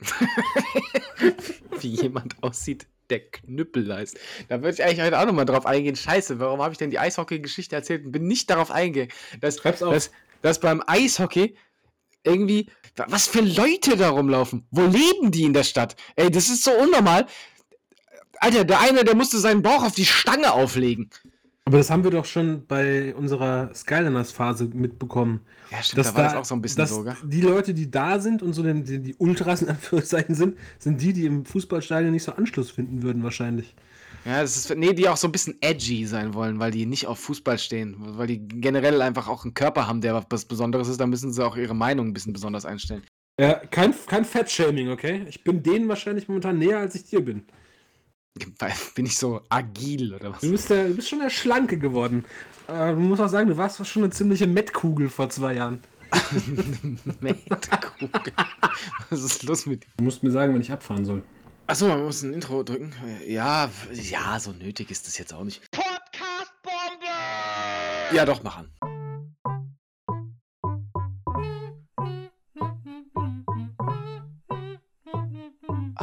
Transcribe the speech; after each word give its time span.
Wie 1.80 1.88
jemand 1.88 2.42
aussieht, 2.42 2.86
der 3.10 3.20
Knüppel 3.30 3.94
heißt. 3.94 4.18
Da 4.48 4.62
würde 4.62 4.74
ich 4.74 4.84
eigentlich 4.84 5.00
heute 5.00 5.18
auch 5.18 5.26
nochmal 5.26 5.44
drauf 5.44 5.66
eingehen. 5.66 5.96
Scheiße, 5.96 6.38
warum 6.38 6.62
habe 6.62 6.72
ich 6.72 6.78
denn 6.78 6.90
die 6.90 6.98
Eishockey-Geschichte 6.98 7.76
erzählt 7.76 8.04
und 8.04 8.12
bin 8.12 8.26
nicht 8.26 8.50
darauf 8.50 8.70
eingegangen, 8.70 9.12
dass, 9.40 9.56
dass, 9.56 10.10
dass 10.42 10.60
beim 10.60 10.82
Eishockey 10.86 11.56
irgendwie, 12.24 12.70
was 12.96 13.26
für 13.26 13.40
Leute 13.40 13.96
da 13.96 14.10
rumlaufen. 14.10 14.66
Wo 14.70 14.82
leben 14.82 15.30
die 15.30 15.44
in 15.44 15.52
der 15.52 15.64
Stadt? 15.64 15.96
Ey, 16.16 16.30
das 16.30 16.48
ist 16.48 16.64
so 16.64 16.72
unnormal. 16.72 17.26
Alter, 18.38 18.64
der 18.64 18.80
eine, 18.80 19.04
der 19.04 19.14
musste 19.14 19.38
seinen 19.38 19.62
Bauch 19.62 19.84
auf 19.84 19.94
die 19.94 20.06
Stange 20.06 20.52
auflegen. 20.52 21.10
Aber 21.66 21.78
das 21.78 21.90
haben 21.90 22.04
wir 22.04 22.10
doch 22.10 22.26
schon 22.26 22.66
bei 22.66 23.14
unserer 23.14 23.74
Skyliners-Phase 23.74 24.66
mitbekommen. 24.74 25.40
Ja, 25.70 25.82
stimmt, 25.82 26.00
dass 26.00 26.12
da 26.12 26.14
war 26.14 26.22
da, 26.24 26.28
das 26.30 26.40
auch 26.40 26.44
so 26.44 26.54
ein 26.54 26.60
bisschen 26.60 26.86
so, 26.86 27.04
gell? 27.04 27.16
Die 27.24 27.40
Leute, 27.40 27.72
die 27.72 27.90
da 27.90 28.18
sind 28.18 28.42
und 28.42 28.52
so 28.52 28.62
die, 28.62 28.98
die 29.00 29.14
Ultras 29.16 29.62
in 29.62 29.70
Anführungszeichen 29.70 30.34
sind, 30.34 30.58
sind 30.78 31.00
die, 31.00 31.14
die 31.14 31.24
im 31.24 31.46
Fußballstadion 31.46 32.12
nicht 32.12 32.24
so 32.24 32.32
Anschluss 32.32 32.70
finden 32.70 33.02
würden, 33.02 33.22
wahrscheinlich. 33.22 33.74
Ja, 34.26 34.42
das 34.42 34.56
ist, 34.56 34.76
nee, 34.76 34.92
die 34.92 35.08
auch 35.08 35.16
so 35.16 35.28
ein 35.28 35.32
bisschen 35.32 35.56
edgy 35.62 36.06
sein 36.06 36.34
wollen, 36.34 36.58
weil 36.58 36.70
die 36.70 36.84
nicht 36.84 37.06
auf 37.06 37.18
Fußball 37.18 37.58
stehen, 37.58 37.96
weil 37.98 38.26
die 38.26 38.46
generell 38.46 39.00
einfach 39.00 39.28
auch 39.28 39.44
einen 39.44 39.54
Körper 39.54 39.86
haben, 39.86 40.02
der 40.02 40.24
was 40.28 40.44
Besonderes 40.44 40.88
ist, 40.88 41.00
da 41.00 41.06
müssen 41.06 41.32
sie 41.32 41.44
auch 41.44 41.56
ihre 41.56 41.74
Meinung 41.74 42.08
ein 42.08 42.12
bisschen 42.12 42.32
besonders 42.34 42.66
einstellen. 42.66 43.02
Ja, 43.40 43.54
kein, 43.54 43.94
kein 44.06 44.24
Fettshaming, 44.24 44.90
okay? 44.90 45.22
Ich 45.28 45.44
bin 45.44 45.62
denen 45.62 45.88
wahrscheinlich 45.88 46.28
momentan 46.28 46.58
näher, 46.58 46.78
als 46.78 46.94
ich 46.94 47.04
dir 47.04 47.24
bin. 47.24 47.44
Bin 48.94 49.06
ich 49.06 49.16
so 49.16 49.40
agil 49.48 50.14
oder 50.14 50.32
was? 50.32 50.40
Du 50.40 50.50
bist, 50.50 50.70
der, 50.70 50.88
du 50.88 50.94
bist 50.94 51.08
schon 51.08 51.20
der 51.20 51.30
Schlanke 51.30 51.78
geworden. 51.78 52.24
Äh, 52.66 52.92
du 52.92 52.98
musst 53.00 53.22
auch 53.22 53.28
sagen, 53.28 53.48
du 53.48 53.56
warst 53.56 53.84
schon 53.86 54.02
eine 54.02 54.12
ziemliche 54.12 54.46
Mettkugel 54.46 55.08
vor 55.08 55.30
zwei 55.30 55.54
Jahren. 55.54 55.80
Mettkugel? 57.20 58.10
Was 59.10 59.22
ist 59.22 59.42
los 59.44 59.66
mit 59.66 59.84
dir? 59.84 59.88
Du 59.96 60.04
musst 60.04 60.22
mir 60.22 60.30
sagen, 60.30 60.54
wenn 60.54 60.60
ich 60.60 60.72
abfahren 60.72 61.04
soll. 61.04 61.22
Achso, 61.66 61.88
man 61.88 62.04
muss 62.04 62.22
ein 62.22 62.34
Intro 62.34 62.62
drücken. 62.62 62.92
Ja, 63.26 63.70
ja, 63.92 64.38
so 64.38 64.52
nötig 64.52 64.90
ist 64.90 65.06
das 65.06 65.16
jetzt 65.16 65.32
auch 65.32 65.44
nicht. 65.44 65.62
Podcast-Bombe! 65.70 67.06
Ja, 68.14 68.26
doch, 68.26 68.42
mach 68.42 68.58
an. 68.58 68.93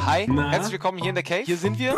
Hi, 0.04 0.26
Na? 0.28 0.50
herzlich 0.50 0.72
willkommen 0.72 0.98
hier 0.98 1.10
in 1.10 1.14
der 1.14 1.22
Cave. 1.22 1.44
Hier 1.44 1.56
sind 1.56 1.78
wir. 1.78 1.94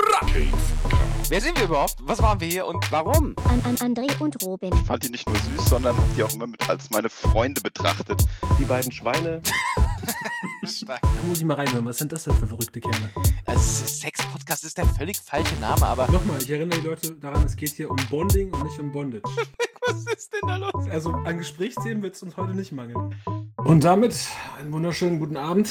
Wer 1.28 1.40
sind 1.40 1.56
wir 1.56 1.64
überhaupt? 1.64 1.96
Was 2.02 2.20
waren 2.20 2.38
wir 2.38 2.48
hier 2.48 2.66
und 2.66 2.92
warum? 2.92 3.34
An, 3.48 3.62
an 3.64 3.76
André 3.76 4.20
und 4.20 4.42
Robin. 4.42 4.70
Ich 4.74 4.86
fand 4.86 5.04
die 5.04 5.08
nicht 5.08 5.26
nur 5.26 5.36
süß, 5.38 5.70
sondern 5.70 5.96
hab 5.96 6.14
die 6.14 6.22
auch 6.22 6.32
immer 6.34 6.46
mit 6.46 6.68
als 6.68 6.90
meine 6.90 7.08
Freunde 7.08 7.62
betrachtet. 7.62 8.22
Die 8.58 8.64
beiden 8.64 8.92
Schweine. 8.92 9.40
Da 10.86 10.98
muss 11.26 11.38
ich 11.38 11.44
mal 11.44 11.54
reinhören. 11.54 11.84
Was 11.84 11.98
sind 11.98 12.12
das 12.12 12.24
denn 12.24 12.34
für 12.34 12.46
verrückte 12.46 12.80
Kerle? 12.80 13.10
Also, 13.46 13.86
Sex-Podcast 13.86 14.64
ist 14.64 14.78
der 14.78 14.86
völlig 14.86 15.18
falsche 15.18 15.54
Name, 15.56 15.86
aber. 15.86 16.10
Nochmal, 16.10 16.38
ich 16.40 16.50
erinnere 16.50 16.80
die 16.80 16.86
Leute 16.86 17.12
daran, 17.12 17.44
es 17.44 17.56
geht 17.56 17.70
hier 17.70 17.90
um 17.90 17.96
Bonding 18.10 18.52
und 18.52 18.64
nicht 18.64 18.78
um 18.78 18.90
Bondage. 18.92 19.22
Was 19.86 20.06
ist 20.06 20.32
denn 20.32 20.48
da 20.48 20.56
los? 20.56 20.88
Also, 20.90 21.10
an 21.12 21.38
Gesprächsthemen 21.38 22.02
wird 22.02 22.14
es 22.14 22.22
uns 22.22 22.36
heute 22.36 22.54
nicht 22.54 22.72
mangeln. 22.72 23.14
Und 23.56 23.84
damit 23.84 24.16
einen 24.58 24.72
wunderschönen 24.72 25.18
guten 25.18 25.36
Abend 25.36 25.70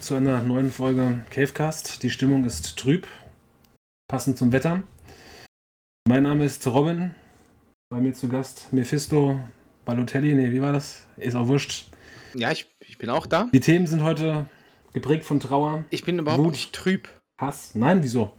zu 0.00 0.14
einer 0.14 0.42
neuen 0.42 0.70
Folge 0.70 1.24
Cavecast. 1.30 2.02
Die 2.02 2.10
Stimmung 2.10 2.44
ist 2.44 2.78
trüb, 2.78 3.06
passend 4.08 4.36
zum 4.36 4.52
Wetter. 4.52 4.82
Mein 6.06 6.24
Name 6.24 6.44
ist 6.44 6.66
Robin. 6.66 7.14
Bei 7.90 8.00
mir 8.00 8.12
zu 8.12 8.28
Gast 8.28 8.70
Mephisto 8.72 9.40
Balotelli. 9.86 10.34
Nee, 10.34 10.52
wie 10.52 10.60
war 10.60 10.72
das? 10.72 11.06
Ist 11.16 11.34
auch 11.34 11.48
wurscht. 11.48 11.90
Ja, 12.34 12.52
ich, 12.52 12.66
ich 12.80 12.98
bin 12.98 13.10
auch 13.10 13.26
da. 13.26 13.48
Die 13.52 13.60
Themen 13.60 13.86
sind 13.86 14.02
heute 14.02 14.46
geprägt 14.92 15.24
von 15.24 15.40
Trauer. 15.40 15.84
Ich 15.90 16.04
bin 16.04 16.18
überhaupt 16.18 16.42
Wut, 16.42 16.52
nicht 16.52 16.72
trüb. 16.72 17.08
Hass. 17.38 17.74
Nein, 17.74 18.02
wieso? 18.02 18.36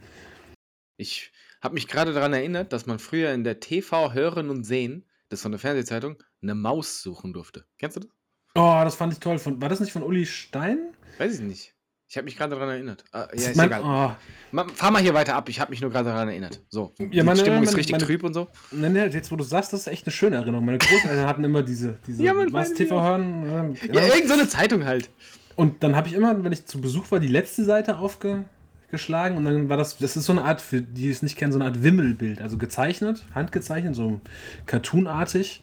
Ich 0.98 1.32
habe 1.62 1.74
mich 1.74 1.88
gerade 1.88 2.14
daran 2.14 2.34
erinnert, 2.34 2.74
dass 2.74 2.86
man 2.86 3.00
früher 3.00 3.32
in 3.34 3.44
der 3.44 3.60
TV 3.60 4.14
Hören 4.14 4.50
und 4.50 4.64
Sehen, 4.64 5.06
das 5.30 5.40
ist 5.40 5.44
von 5.44 5.52
der 5.52 5.60
Fernsehzeitung, 5.60 6.22
eine 6.42 6.56
Maus 6.56 7.02
suchen 7.02 7.34
durfte. 7.34 7.66
Kennst 7.78 7.98
du 7.98 8.02
das? 8.02 8.10
Oh, 8.56 8.82
das 8.84 8.96
fand 8.96 9.14
ich 9.14 9.20
toll. 9.20 9.40
Von, 9.40 9.62
war 9.62 9.70
das 9.70 9.80
nicht 9.80 9.92
von 9.92 10.04
Uli 10.04 10.26
Stein? 10.26 10.96
Weiß 11.18 11.36
ich 11.36 11.42
nicht. 11.42 11.76
Ich 12.12 12.18
habe 12.18 12.26
mich 12.26 12.36
gerade 12.36 12.56
daran 12.56 12.70
erinnert. 12.70 13.04
Ah, 13.12 13.28
ja, 13.36 13.50
ist 13.50 13.56
mein, 13.56 13.68
egal. 13.68 13.82
Oh. 13.84 14.66
Fahr 14.74 14.90
mal 14.90 15.00
hier 15.00 15.14
weiter 15.14 15.36
ab. 15.36 15.48
Ich 15.48 15.60
habe 15.60 15.70
mich 15.70 15.80
nur 15.80 15.92
gerade 15.92 16.10
daran 16.10 16.28
erinnert. 16.28 16.60
So, 16.68 16.92
ja, 16.98 17.24
meine, 17.24 17.36
die 17.36 17.42
Stimmung 17.42 17.60
meine, 17.60 17.70
ist 17.70 17.78
richtig 17.78 17.92
meine, 17.92 18.04
trüb 18.04 18.24
und 18.24 18.34
so. 18.34 18.48
Nein, 18.72 18.94
nein, 18.94 19.12
jetzt 19.12 19.32
wo 19.32 19.36
du 19.36 19.44
sagst, 19.44 19.74
das 19.74 19.82
ist 19.82 19.88
echt 19.88 20.08
eine 20.08 20.12
schöne 20.12 20.38
Erinnerung. 20.38 20.66
Meine 20.66 20.80
Großeltern 20.80 21.28
hatten 21.28 21.44
immer 21.44 21.62
diese, 21.62 22.00
diese 22.08 22.24
ja, 22.24 22.34
was, 22.52 22.74
TV 22.74 23.00
hören. 23.00 23.76
Äh, 23.78 23.94
ja, 23.94 24.08
irgend 24.08 24.28
so 24.28 24.34
eine 24.34 24.48
Zeitung 24.48 24.86
halt. 24.86 25.12
Und 25.56 25.84
dann 25.84 25.96
habe 25.96 26.08
ich 26.08 26.16
immer, 26.16 26.44
wenn 26.44 26.52
ich 26.52 26.66
zu 26.66 26.82
Besuch 26.82 27.12
war, 27.12 27.20
die 27.20 27.28
letzte 27.28 27.64
Seite 27.64 28.00
aufgeschlagen 28.00 29.38
und 29.38 29.46
dann 29.46 29.70
war 29.70 29.78
das, 29.78 30.00
das 30.00 30.18
ist 30.18 30.26
so 30.26 30.32
eine 30.32 30.46
Art, 30.46 30.62
für 30.62 30.82
die 30.82 31.12
es 31.12 31.22
nicht 31.22 31.38
kennen, 31.38 31.52
so 31.52 31.60
eine 31.60 31.66
Art 31.66 31.84
Wimmelbild. 31.84 32.42
Also 32.42 32.58
gezeichnet, 32.58 33.24
handgezeichnet, 33.36 33.94
so 33.96 34.20
cartoonartig. 34.66 35.62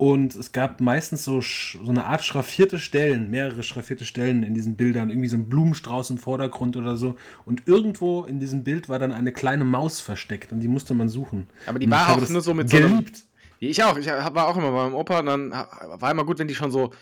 Und 0.00 0.34
es 0.34 0.52
gab 0.52 0.80
meistens 0.80 1.26
so, 1.26 1.42
so 1.42 1.90
eine 1.90 2.06
Art 2.06 2.24
schraffierte 2.24 2.78
Stellen, 2.78 3.28
mehrere 3.28 3.62
schraffierte 3.62 4.06
Stellen 4.06 4.42
in 4.44 4.54
diesen 4.54 4.74
Bildern, 4.74 5.10
irgendwie 5.10 5.28
so 5.28 5.36
ein 5.36 5.50
Blumenstrauß 5.50 6.08
im 6.08 6.16
Vordergrund 6.16 6.78
oder 6.78 6.96
so. 6.96 7.16
Und 7.44 7.68
irgendwo 7.68 8.24
in 8.24 8.40
diesem 8.40 8.64
Bild 8.64 8.88
war 8.88 8.98
dann 8.98 9.12
eine 9.12 9.30
kleine 9.30 9.66
Maus 9.66 10.00
versteckt 10.00 10.52
und 10.52 10.60
die 10.60 10.68
musste 10.68 10.94
man 10.94 11.10
suchen. 11.10 11.48
Aber 11.66 11.78
die 11.78 11.90
war 11.90 12.16
auch 12.16 12.28
nur 12.30 12.40
so 12.40 12.54
mit 12.54 12.70
geliebt. 12.70 13.18
so 13.18 13.24
einem, 13.24 13.70
Ich 13.70 13.84
auch. 13.84 13.98
Ich 13.98 14.06
war 14.06 14.48
auch 14.48 14.56
immer 14.56 14.70
bei 14.70 14.84
meinem 14.84 14.94
Opa 14.94 15.18
und 15.18 15.26
dann 15.26 15.50
war 15.50 16.10
immer 16.10 16.24
gut, 16.24 16.38
wenn 16.38 16.48
die 16.48 16.54
schon 16.54 16.70
so 16.70 16.92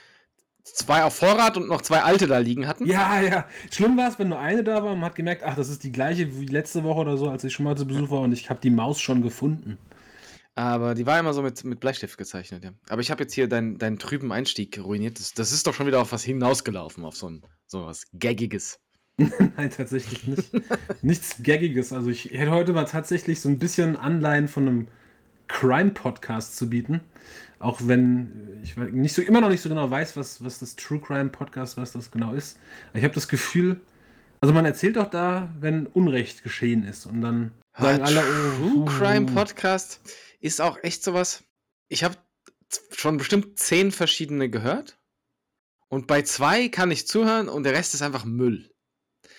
zwei 0.64 1.04
auf 1.04 1.14
Vorrat 1.14 1.56
und 1.56 1.68
noch 1.68 1.82
zwei 1.82 2.02
alte 2.02 2.26
da 2.26 2.38
liegen 2.38 2.66
hatten. 2.66 2.84
Ja, 2.84 3.20
ja. 3.20 3.44
Schlimm 3.70 3.96
war 3.96 4.08
es, 4.08 4.18
wenn 4.18 4.30
nur 4.30 4.40
eine 4.40 4.64
da 4.64 4.82
war 4.82 4.90
und 4.90 4.98
man 4.98 5.10
hat 5.10 5.14
gemerkt, 5.14 5.44
ach, 5.44 5.54
das 5.54 5.68
ist 5.68 5.84
die 5.84 5.92
gleiche 5.92 6.40
wie 6.40 6.46
letzte 6.46 6.82
Woche 6.82 7.02
oder 7.02 7.16
so, 7.16 7.30
als 7.30 7.44
ich 7.44 7.52
schon 7.52 7.62
mal 7.62 7.76
zu 7.76 7.86
Besuch 7.86 8.10
war 8.10 8.22
und 8.22 8.32
ich 8.32 8.50
habe 8.50 8.58
die 8.60 8.70
Maus 8.70 9.00
schon 9.00 9.22
gefunden. 9.22 9.78
Aber 10.58 10.96
die 10.96 11.06
war 11.06 11.20
immer 11.20 11.34
so 11.34 11.42
mit, 11.42 11.62
mit 11.62 11.78
Bleistift 11.78 12.18
gezeichnet, 12.18 12.64
ja. 12.64 12.72
Aber 12.88 13.00
ich 13.00 13.12
habe 13.12 13.22
jetzt 13.22 13.32
hier 13.32 13.46
deinen, 13.46 13.78
deinen 13.78 14.00
trüben 14.00 14.32
Einstieg 14.32 14.76
ruiniert. 14.82 15.20
Das, 15.20 15.32
das 15.32 15.52
ist 15.52 15.68
doch 15.68 15.72
schon 15.72 15.86
wieder 15.86 16.00
auf 16.00 16.10
was 16.10 16.24
hinausgelaufen, 16.24 17.04
auf 17.04 17.14
so, 17.14 17.30
ein, 17.30 17.42
so 17.68 17.86
was 17.86 18.08
Gaggiges. 18.18 18.80
Nein, 19.18 19.70
tatsächlich 19.70 20.26
nicht. 20.26 20.50
Nichts 21.04 21.44
Gaggiges. 21.44 21.92
Also 21.92 22.10
ich 22.10 22.30
hätte 22.32 22.50
heute 22.50 22.72
mal 22.72 22.86
tatsächlich 22.86 23.40
so 23.40 23.48
ein 23.48 23.60
bisschen 23.60 23.94
Anleihen 23.94 24.48
von 24.48 24.66
einem 24.66 24.88
Crime-Podcast 25.46 26.56
zu 26.56 26.68
bieten. 26.68 27.02
Auch 27.60 27.80
wenn 27.84 28.58
ich 28.64 28.76
nicht 28.76 29.14
so, 29.14 29.22
immer 29.22 29.40
noch 29.40 29.50
nicht 29.50 29.60
so 29.60 29.68
genau 29.68 29.88
weiß, 29.88 30.16
was, 30.16 30.42
was 30.42 30.58
das 30.58 30.74
True 30.74 30.98
Crime 30.98 31.28
Podcast, 31.28 31.76
was 31.76 31.92
das 31.92 32.10
genau 32.10 32.32
ist. 32.32 32.58
Ich 32.94 33.04
habe 33.04 33.14
das 33.14 33.28
Gefühl, 33.28 33.80
also 34.40 34.54
man 34.54 34.64
erzählt 34.64 34.96
doch 34.96 35.10
da, 35.10 35.52
wenn 35.58 35.86
Unrecht 35.86 36.42
geschehen 36.42 36.84
ist 36.84 37.06
und 37.06 37.20
dann 37.20 37.52
sagen 37.76 38.02
alle, 38.02 38.22
oh, 38.22 38.84
True 38.84 38.84
Crime 38.86 39.26
Podcast 39.26 40.00
ist 40.40 40.60
auch 40.60 40.78
echt 40.82 41.02
sowas. 41.02 41.44
Ich 41.88 42.04
habe 42.04 42.16
schon 42.92 43.16
bestimmt 43.16 43.58
zehn 43.58 43.92
verschiedene 43.92 44.50
gehört. 44.50 44.98
Und 45.88 46.06
bei 46.06 46.22
zwei 46.22 46.68
kann 46.68 46.90
ich 46.90 47.06
zuhören 47.06 47.48
und 47.48 47.64
der 47.64 47.72
Rest 47.72 47.94
ist 47.94 48.02
einfach 48.02 48.24
Müll. 48.24 48.70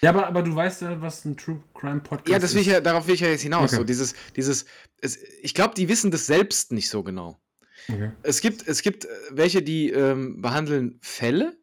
Ja, 0.01 0.11
aber, 0.11 0.27
aber 0.27 0.41
du 0.41 0.55
weißt 0.55 0.81
ja, 0.81 1.01
was 1.01 1.25
ein 1.25 1.37
True 1.37 1.61
Crime 1.73 1.99
Podcast 1.99 2.29
ja, 2.29 2.39
das 2.39 2.53
will 2.53 2.61
ich 2.61 2.67
ja, 2.67 2.81
darauf 2.81 3.07
will 3.07 3.15
ich 3.15 3.21
ja 3.21 3.27
jetzt 3.27 3.41
hinaus. 3.41 3.71
Okay. 3.71 3.77
So 3.77 3.83
dieses, 3.83 4.15
dieses, 4.35 4.65
es, 5.01 5.19
ich 5.41 5.53
glaube, 5.53 5.75
die 5.75 5.89
wissen 5.89 6.09
das 6.09 6.25
selbst 6.25 6.71
nicht 6.71 6.89
so 6.89 7.03
genau. 7.03 7.39
Okay. 7.87 8.11
Es, 8.23 8.41
gibt, 8.41 8.67
es 8.67 8.81
gibt 8.81 9.05
äh, 9.05 9.09
welche, 9.31 9.61
die 9.61 9.91
ähm, 9.91 10.41
behandeln 10.41 10.99
Fälle 11.01 11.57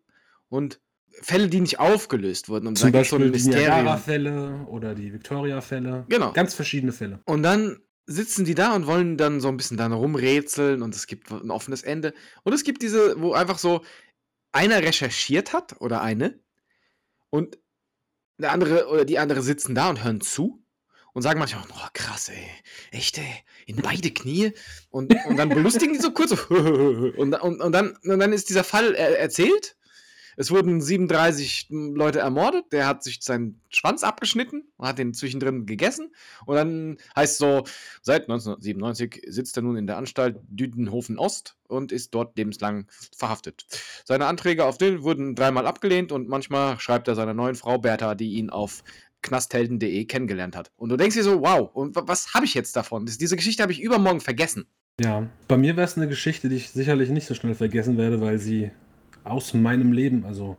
und 0.48 0.80
Fälle, 1.22 1.48
die 1.48 1.60
nicht 1.60 1.78
aufgelöst 1.78 2.48
wurden. 2.48 2.66
Und 2.66 2.78
Zum 2.78 2.92
Beispiel 2.92 3.32
so 3.32 3.48
die 3.48 3.48
Niagara-Fälle 3.48 4.66
oder 4.68 4.94
die 4.94 5.12
Victoria-Fälle. 5.12 6.04
Genau. 6.08 6.32
Ganz 6.32 6.54
verschiedene 6.54 6.92
Fälle. 6.92 7.20
Und 7.24 7.42
dann 7.42 7.78
sitzen 8.06 8.44
die 8.44 8.54
da 8.54 8.74
und 8.74 8.86
wollen 8.86 9.16
dann 9.16 9.40
so 9.40 9.48
ein 9.48 9.56
bisschen 9.56 9.76
dann 9.76 9.92
rumrätseln 9.92 10.82
und 10.82 10.94
es 10.94 11.06
gibt 11.06 11.30
ein 11.30 11.50
offenes 11.50 11.82
Ende. 11.82 12.14
Und 12.44 12.52
es 12.52 12.62
gibt 12.62 12.82
diese, 12.82 13.20
wo 13.20 13.32
einfach 13.32 13.58
so 13.58 13.82
einer 14.52 14.82
recherchiert 14.82 15.52
hat 15.52 15.80
oder 15.80 16.02
eine 16.02 16.38
und 17.30 17.58
der 18.38 18.52
andere 18.52 18.88
oder 18.88 19.04
die 19.04 19.18
andere 19.18 19.42
sitzen 19.42 19.74
da 19.74 19.90
und 19.90 20.04
hören 20.04 20.20
zu 20.20 20.62
und 21.12 21.22
sagen 21.22 21.38
manchmal, 21.38 21.64
oh 21.70 21.88
krass, 21.94 22.28
ey, 22.28 22.46
echt, 22.90 23.18
ey, 23.18 23.24
in 23.66 23.76
beide 23.76 24.10
Knie 24.10 24.52
und, 24.90 25.14
und 25.26 25.36
dann 25.36 25.48
belustigen 25.48 25.94
die 25.94 26.00
so 26.00 26.12
kurz 26.12 26.32
und, 26.50 27.34
und, 27.34 27.60
und, 27.60 27.72
dann, 27.72 27.96
und 28.04 28.18
dann 28.18 28.32
ist 28.32 28.50
dieser 28.50 28.64
Fall 28.64 28.94
erzählt 28.94 29.75
es 30.36 30.50
wurden 30.50 30.80
37 30.80 31.68
Leute 31.70 32.20
ermordet. 32.20 32.66
Der 32.72 32.86
hat 32.86 33.02
sich 33.02 33.18
seinen 33.22 33.60
Schwanz 33.70 34.04
abgeschnitten 34.04 34.64
und 34.76 34.86
hat 34.86 34.98
den 34.98 35.14
zwischendrin 35.14 35.66
gegessen. 35.66 36.14
Und 36.44 36.56
dann 36.56 36.98
heißt 37.16 37.32
es 37.32 37.38
so, 37.38 37.64
seit 38.02 38.22
1997 38.22 39.22
sitzt 39.26 39.56
er 39.56 39.62
nun 39.62 39.76
in 39.76 39.86
der 39.86 39.96
Anstalt 39.96 40.38
Düdenhofen 40.48 41.18
Ost 41.18 41.56
und 41.68 41.90
ist 41.90 42.14
dort 42.14 42.36
lebenslang 42.36 42.86
verhaftet. 43.16 43.66
Seine 44.04 44.26
Anträge 44.26 44.66
auf 44.66 44.78
den 44.78 45.02
wurden 45.02 45.34
dreimal 45.34 45.66
abgelehnt 45.66 46.12
und 46.12 46.28
manchmal 46.28 46.78
schreibt 46.78 47.08
er 47.08 47.14
seiner 47.14 47.34
neuen 47.34 47.54
Frau 47.54 47.78
Bertha, 47.78 48.14
die 48.14 48.34
ihn 48.34 48.50
auf 48.50 48.84
knasthelden.de 49.22 50.04
kennengelernt 50.04 50.54
hat. 50.54 50.70
Und 50.76 50.90
du 50.90 50.96
denkst 50.96 51.16
dir 51.16 51.24
so, 51.24 51.40
wow, 51.40 51.70
und 51.72 51.96
was 51.96 52.34
habe 52.34 52.44
ich 52.44 52.54
jetzt 52.54 52.76
davon? 52.76 53.06
Diese 53.06 53.36
Geschichte 53.36 53.62
habe 53.62 53.72
ich 53.72 53.80
übermorgen 53.80 54.20
vergessen. 54.20 54.66
Ja, 55.00 55.28
bei 55.48 55.56
mir 55.56 55.76
wäre 55.76 55.86
es 55.86 55.96
eine 55.96 56.08
Geschichte, 56.08 56.48
die 56.48 56.56
ich 56.56 56.70
sicherlich 56.70 57.10
nicht 57.10 57.26
so 57.26 57.34
schnell 57.34 57.54
vergessen 57.54 57.98
werde, 57.98 58.20
weil 58.20 58.38
sie 58.38 58.70
aus 59.26 59.54
meinem 59.54 59.92
Leben, 59.92 60.24
also 60.24 60.56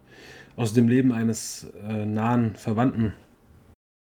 aus 0.56 0.74
dem 0.74 0.88
Leben 0.88 1.12
eines 1.12 1.68
äh, 1.88 2.06
nahen 2.06 2.56
Verwandten 2.56 3.14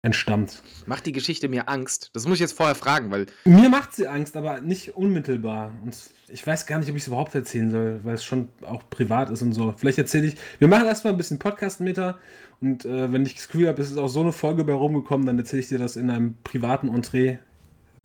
entstammt. 0.03 0.63
Macht 0.87 1.07
die 1.07 1.13
Geschichte 1.13 1.49
mir 1.49 1.69
Angst? 1.69 2.11
Das 2.13 2.25
muss 2.25 2.35
ich 2.35 2.41
jetzt 2.41 2.53
vorher 2.53 2.77
fragen, 2.77 3.11
weil 3.11 3.27
Mir 3.45 3.69
macht 3.69 3.95
sie 3.95 4.07
Angst, 4.07 4.37
aber 4.37 4.61
nicht 4.61 4.97
unmittelbar. 4.97 5.73
Und 5.83 5.97
ich 6.29 6.47
weiß 6.47 6.67
gar 6.67 6.79
nicht, 6.79 6.89
ob 6.89 6.97
ich 6.97 7.03
es 7.03 7.09
überhaupt 7.09 7.35
erzählen 7.35 7.71
soll, 7.71 8.01
weil 8.05 8.15
es 8.15 8.25
schon 8.25 8.49
auch 8.63 8.89
privat 8.91 9.31
ist 9.31 9.43
und 9.43 9.53
so. 9.53 9.75
Vielleicht 9.77 9.99
erzähle 9.99 10.29
ich. 10.29 10.37
Wir 10.61 10.69
machen 10.69 10.87
erstmal 10.87 11.13
ein 11.13 11.17
bisschen 11.17 11.39
Podcast-Meter 11.41 12.19
und 12.61 12.85
äh, 12.85 13.13
wenn 13.13 13.27
ich 13.27 13.35
das 13.35 13.49
Gefühl 13.49 13.69
habe, 13.69 13.83
es 13.83 13.91
ist 13.91 13.99
auch 13.99 14.09
so 14.09 14.21
eine 14.21 14.33
Folge 14.33 14.65
bei 14.65 14.73
rumgekommen, 14.73 15.27
dann 15.27 15.39
erzähle 15.39 15.61
ich 15.61 15.69
dir 15.69 15.79
das 15.79 15.97
in 15.97 16.11
einem 16.11 16.37
privaten 16.45 16.89
Entree, 16.89 17.39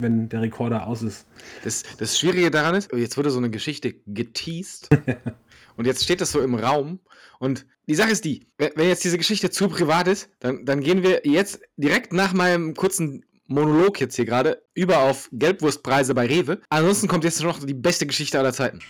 wenn 0.00 0.28
der 0.28 0.42
Rekorder 0.42 0.86
aus 0.86 1.02
ist. 1.02 1.26
das, 1.62 1.84
das 1.98 2.18
Schwierige 2.18 2.50
daran 2.50 2.74
ist, 2.74 2.92
jetzt 2.92 3.16
wurde 3.16 3.30
so 3.30 3.38
eine 3.38 3.50
Geschichte 3.50 3.94
geteased 4.06 4.88
und 5.76 5.86
jetzt 5.86 6.04
steht 6.04 6.20
das 6.20 6.32
so 6.32 6.40
im 6.40 6.54
Raum 6.54 7.00
und 7.38 7.66
die 7.86 7.94
Sache 7.94 8.10
ist 8.10 8.24
die, 8.24 8.46
wenn 8.56 8.88
jetzt 8.88 9.04
diese 9.04 9.18
Geschichte 9.18 9.50
zu 9.50 9.68
privat 9.68 10.08
ist, 10.08 10.30
dann, 10.40 10.64
dann 10.64 10.80
gehen 10.80 11.02
wir 11.02 11.22
jetzt 11.24 11.60
direkt 11.76 12.12
nach 12.12 12.32
meinem 12.32 12.74
kurzen 12.74 13.24
Monolog 13.46 14.00
jetzt 14.00 14.16
hier 14.16 14.24
gerade 14.24 14.62
über 14.72 15.00
auf 15.00 15.28
Gelbwurstpreise 15.32 16.14
bei 16.14 16.26
Rewe. 16.26 16.62
Ansonsten 16.70 17.08
kommt 17.08 17.24
jetzt 17.24 17.42
noch 17.42 17.58
die 17.62 17.74
beste 17.74 18.06
Geschichte 18.06 18.38
aller 18.38 18.54
Zeiten. 18.54 18.80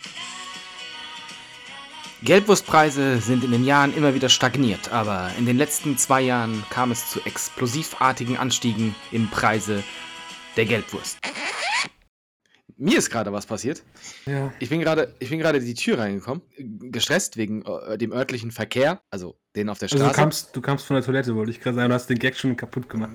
Gelbwurstpreise 2.22 3.18
sind 3.18 3.44
in 3.44 3.50
den 3.50 3.64
Jahren 3.64 3.94
immer 3.94 4.14
wieder 4.14 4.28
stagniert, 4.28 4.90
aber 4.92 5.30
in 5.38 5.44
den 5.44 5.58
letzten 5.58 5.98
zwei 5.98 6.22
Jahren 6.22 6.64
kam 6.70 6.90
es 6.90 7.10
zu 7.10 7.20
explosivartigen 7.26 8.38
Anstiegen 8.38 8.94
im 9.12 9.28
Preise 9.28 9.82
der 10.56 10.64
Gelbwurst. 10.64 11.18
Mir 12.76 12.98
ist 12.98 13.10
gerade 13.10 13.32
was 13.32 13.46
passiert. 13.46 13.84
Ja. 14.26 14.52
Ich 14.58 14.68
bin 14.68 14.80
gerade, 14.80 15.14
ich 15.20 15.30
bin 15.30 15.38
gerade 15.38 15.60
die 15.60 15.74
Tür 15.74 15.98
reingekommen, 15.98 16.42
gestresst 16.90 17.36
wegen 17.36 17.62
äh, 17.64 17.96
dem 17.98 18.12
örtlichen 18.12 18.50
Verkehr, 18.50 19.00
also 19.10 19.36
den 19.54 19.68
auf 19.68 19.78
der 19.78 19.86
Also 19.86 19.98
Straße. 19.98 20.12
du 20.12 20.16
kamst, 20.20 20.56
du 20.56 20.60
kamst 20.60 20.86
von 20.86 20.94
der 20.96 21.04
Toilette, 21.04 21.36
wollte 21.36 21.52
ich 21.52 21.60
gerade 21.60 21.76
sagen, 21.76 21.88
du 21.88 21.94
hast 21.94 22.08
den 22.10 22.18
Gag 22.18 22.36
schon 22.36 22.56
kaputt 22.56 22.88
gemacht. 22.88 23.10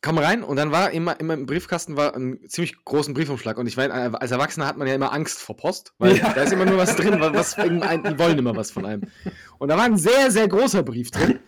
Komm 0.00 0.18
rein 0.18 0.44
und 0.44 0.56
dann 0.56 0.70
war 0.70 0.92
immer, 0.92 1.18
immer 1.18 1.34
im 1.34 1.46
Briefkasten 1.46 1.96
war 1.96 2.14
ein 2.14 2.38
ziemlich 2.48 2.84
großen 2.84 3.14
Briefumschlag 3.14 3.58
und 3.58 3.66
ich 3.66 3.76
meine, 3.76 3.92
als 4.20 4.30
Erwachsener 4.30 4.66
hat 4.68 4.76
man 4.76 4.86
ja 4.86 4.94
immer 4.94 5.12
Angst 5.12 5.40
vor 5.40 5.56
Post, 5.56 5.94
weil 5.98 6.16
Ja. 6.16 6.32
da 6.32 6.42
ist 6.42 6.52
immer 6.52 6.64
nur 6.64 6.78
was 6.78 6.94
drin, 6.94 7.16
was, 7.18 7.56
die 7.56 8.18
wollen 8.18 8.38
immer 8.38 8.54
was 8.54 8.70
von 8.70 8.86
einem. 8.86 9.02
Und 9.58 9.68
da 9.70 9.76
war 9.76 9.84
ein 9.84 9.96
sehr, 9.98 10.30
sehr 10.30 10.46
großer 10.46 10.84
Brief 10.84 11.10
drin 11.10 11.40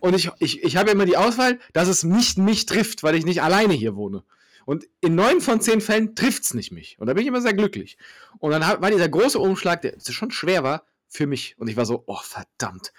und 0.00 0.14
ich, 0.14 0.30
ich, 0.38 0.62
ich 0.62 0.76
habe 0.78 0.90
immer 0.90 1.04
die 1.04 1.18
Auswahl, 1.18 1.58
dass 1.74 1.88
es 1.88 2.02
nicht 2.02 2.38
mich 2.38 2.64
trifft, 2.64 3.02
weil 3.02 3.14
ich 3.14 3.26
nicht 3.26 3.42
alleine 3.42 3.74
hier 3.74 3.94
wohne. 3.94 4.22
Und 4.68 4.86
in 5.00 5.14
neun 5.14 5.40
von 5.40 5.62
zehn 5.62 5.80
Fällen 5.80 6.14
trifft 6.14 6.44
es 6.44 6.52
nicht 6.52 6.72
mich. 6.72 6.98
Und 6.98 7.06
da 7.06 7.14
bin 7.14 7.22
ich 7.22 7.28
immer 7.28 7.40
sehr 7.40 7.54
glücklich. 7.54 7.96
Und 8.38 8.50
dann 8.50 8.60
war 8.60 8.90
dieser 8.90 9.08
große 9.08 9.38
Umschlag, 9.38 9.80
der 9.80 9.94
schon 10.10 10.30
schwer 10.30 10.62
war, 10.62 10.84
für 11.06 11.26
mich. 11.26 11.56
Und 11.56 11.68
ich 11.68 11.76
war 11.78 11.86
so, 11.86 12.04
oh 12.06 12.18
verdammt, 12.22 12.92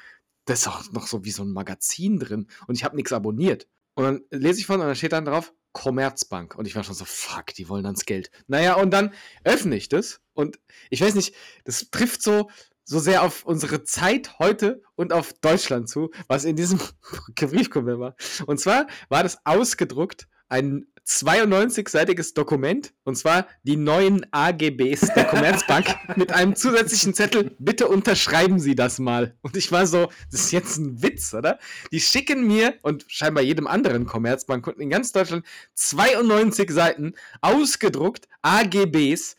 das 0.45 0.61
ist 0.61 0.67
auch 0.67 0.91
noch 0.93 1.05
so 1.05 1.25
wie 1.25 1.29
so 1.29 1.43
ein 1.43 1.51
Magazin 1.51 2.17
drin. 2.17 2.47
Und 2.65 2.73
ich 2.73 2.83
habe 2.83 2.95
nichts 2.95 3.13
abonniert. 3.13 3.67
Und 3.93 4.03
dann 4.03 4.21
lese 4.31 4.59
ich 4.59 4.65
von 4.65 4.81
und 4.81 4.87
dann 4.87 4.95
steht 4.95 5.11
dann 5.11 5.25
drauf 5.25 5.53
Commerzbank. 5.73 6.55
Und 6.55 6.65
ich 6.65 6.75
war 6.75 6.83
schon 6.83 6.95
so, 6.95 7.05
fuck, 7.05 7.53
die 7.53 7.69
wollen 7.69 7.85
ans 7.85 8.05
Geld. 8.05 8.31
Naja, 8.47 8.73
und 8.73 8.89
dann 8.89 9.13
öffne 9.43 9.75
ich 9.75 9.89
das. 9.89 10.21
Und 10.33 10.57
ich 10.89 11.01
weiß 11.01 11.13
nicht, 11.13 11.35
das 11.65 11.91
trifft 11.91 12.23
so, 12.23 12.49
so 12.83 12.97
sehr 12.97 13.21
auf 13.21 13.45
unsere 13.45 13.83
Zeit 13.83 14.39
heute 14.39 14.81
und 14.95 15.13
auf 15.13 15.33
Deutschland 15.33 15.87
zu, 15.87 16.09
was 16.27 16.45
in 16.45 16.55
diesem 16.55 16.79
Briefkuvert 17.35 17.99
war. 17.99 18.15
Und 18.47 18.59
zwar 18.59 18.87
war 19.09 19.21
das 19.21 19.37
ausgedruckt 19.45 20.27
ein 20.49 20.87
92-seitiges 21.09 22.35
Dokument, 22.35 22.93
und 23.03 23.15
zwar 23.15 23.47
die 23.63 23.77
neuen 23.77 24.27
AGBs 24.31 25.13
der 25.15 25.25
Commerzbank 25.25 25.95
mit 26.15 26.31
einem 26.31 26.55
zusätzlichen 26.55 27.15
Zettel, 27.15 27.55
bitte 27.57 27.87
unterschreiben 27.87 28.59
Sie 28.59 28.75
das 28.75 28.99
mal. 28.99 29.35
Und 29.41 29.57
ich 29.57 29.71
war 29.71 29.87
so, 29.87 30.09
das 30.31 30.41
ist 30.41 30.51
jetzt 30.51 30.77
ein 30.77 31.01
Witz, 31.01 31.33
oder? 31.33 31.57
Die 31.91 31.99
schicken 31.99 32.45
mir 32.45 32.75
und 32.83 33.05
scheinbar 33.07 33.43
jedem 33.43 33.65
anderen 33.65 34.05
Commerzbankkunden 34.05 34.83
in 34.83 34.91
ganz 34.91 35.11
Deutschland 35.11 35.45
92 35.73 36.69
Seiten 36.69 37.13
ausgedruckt 37.41 38.27
AGBs 38.43 39.35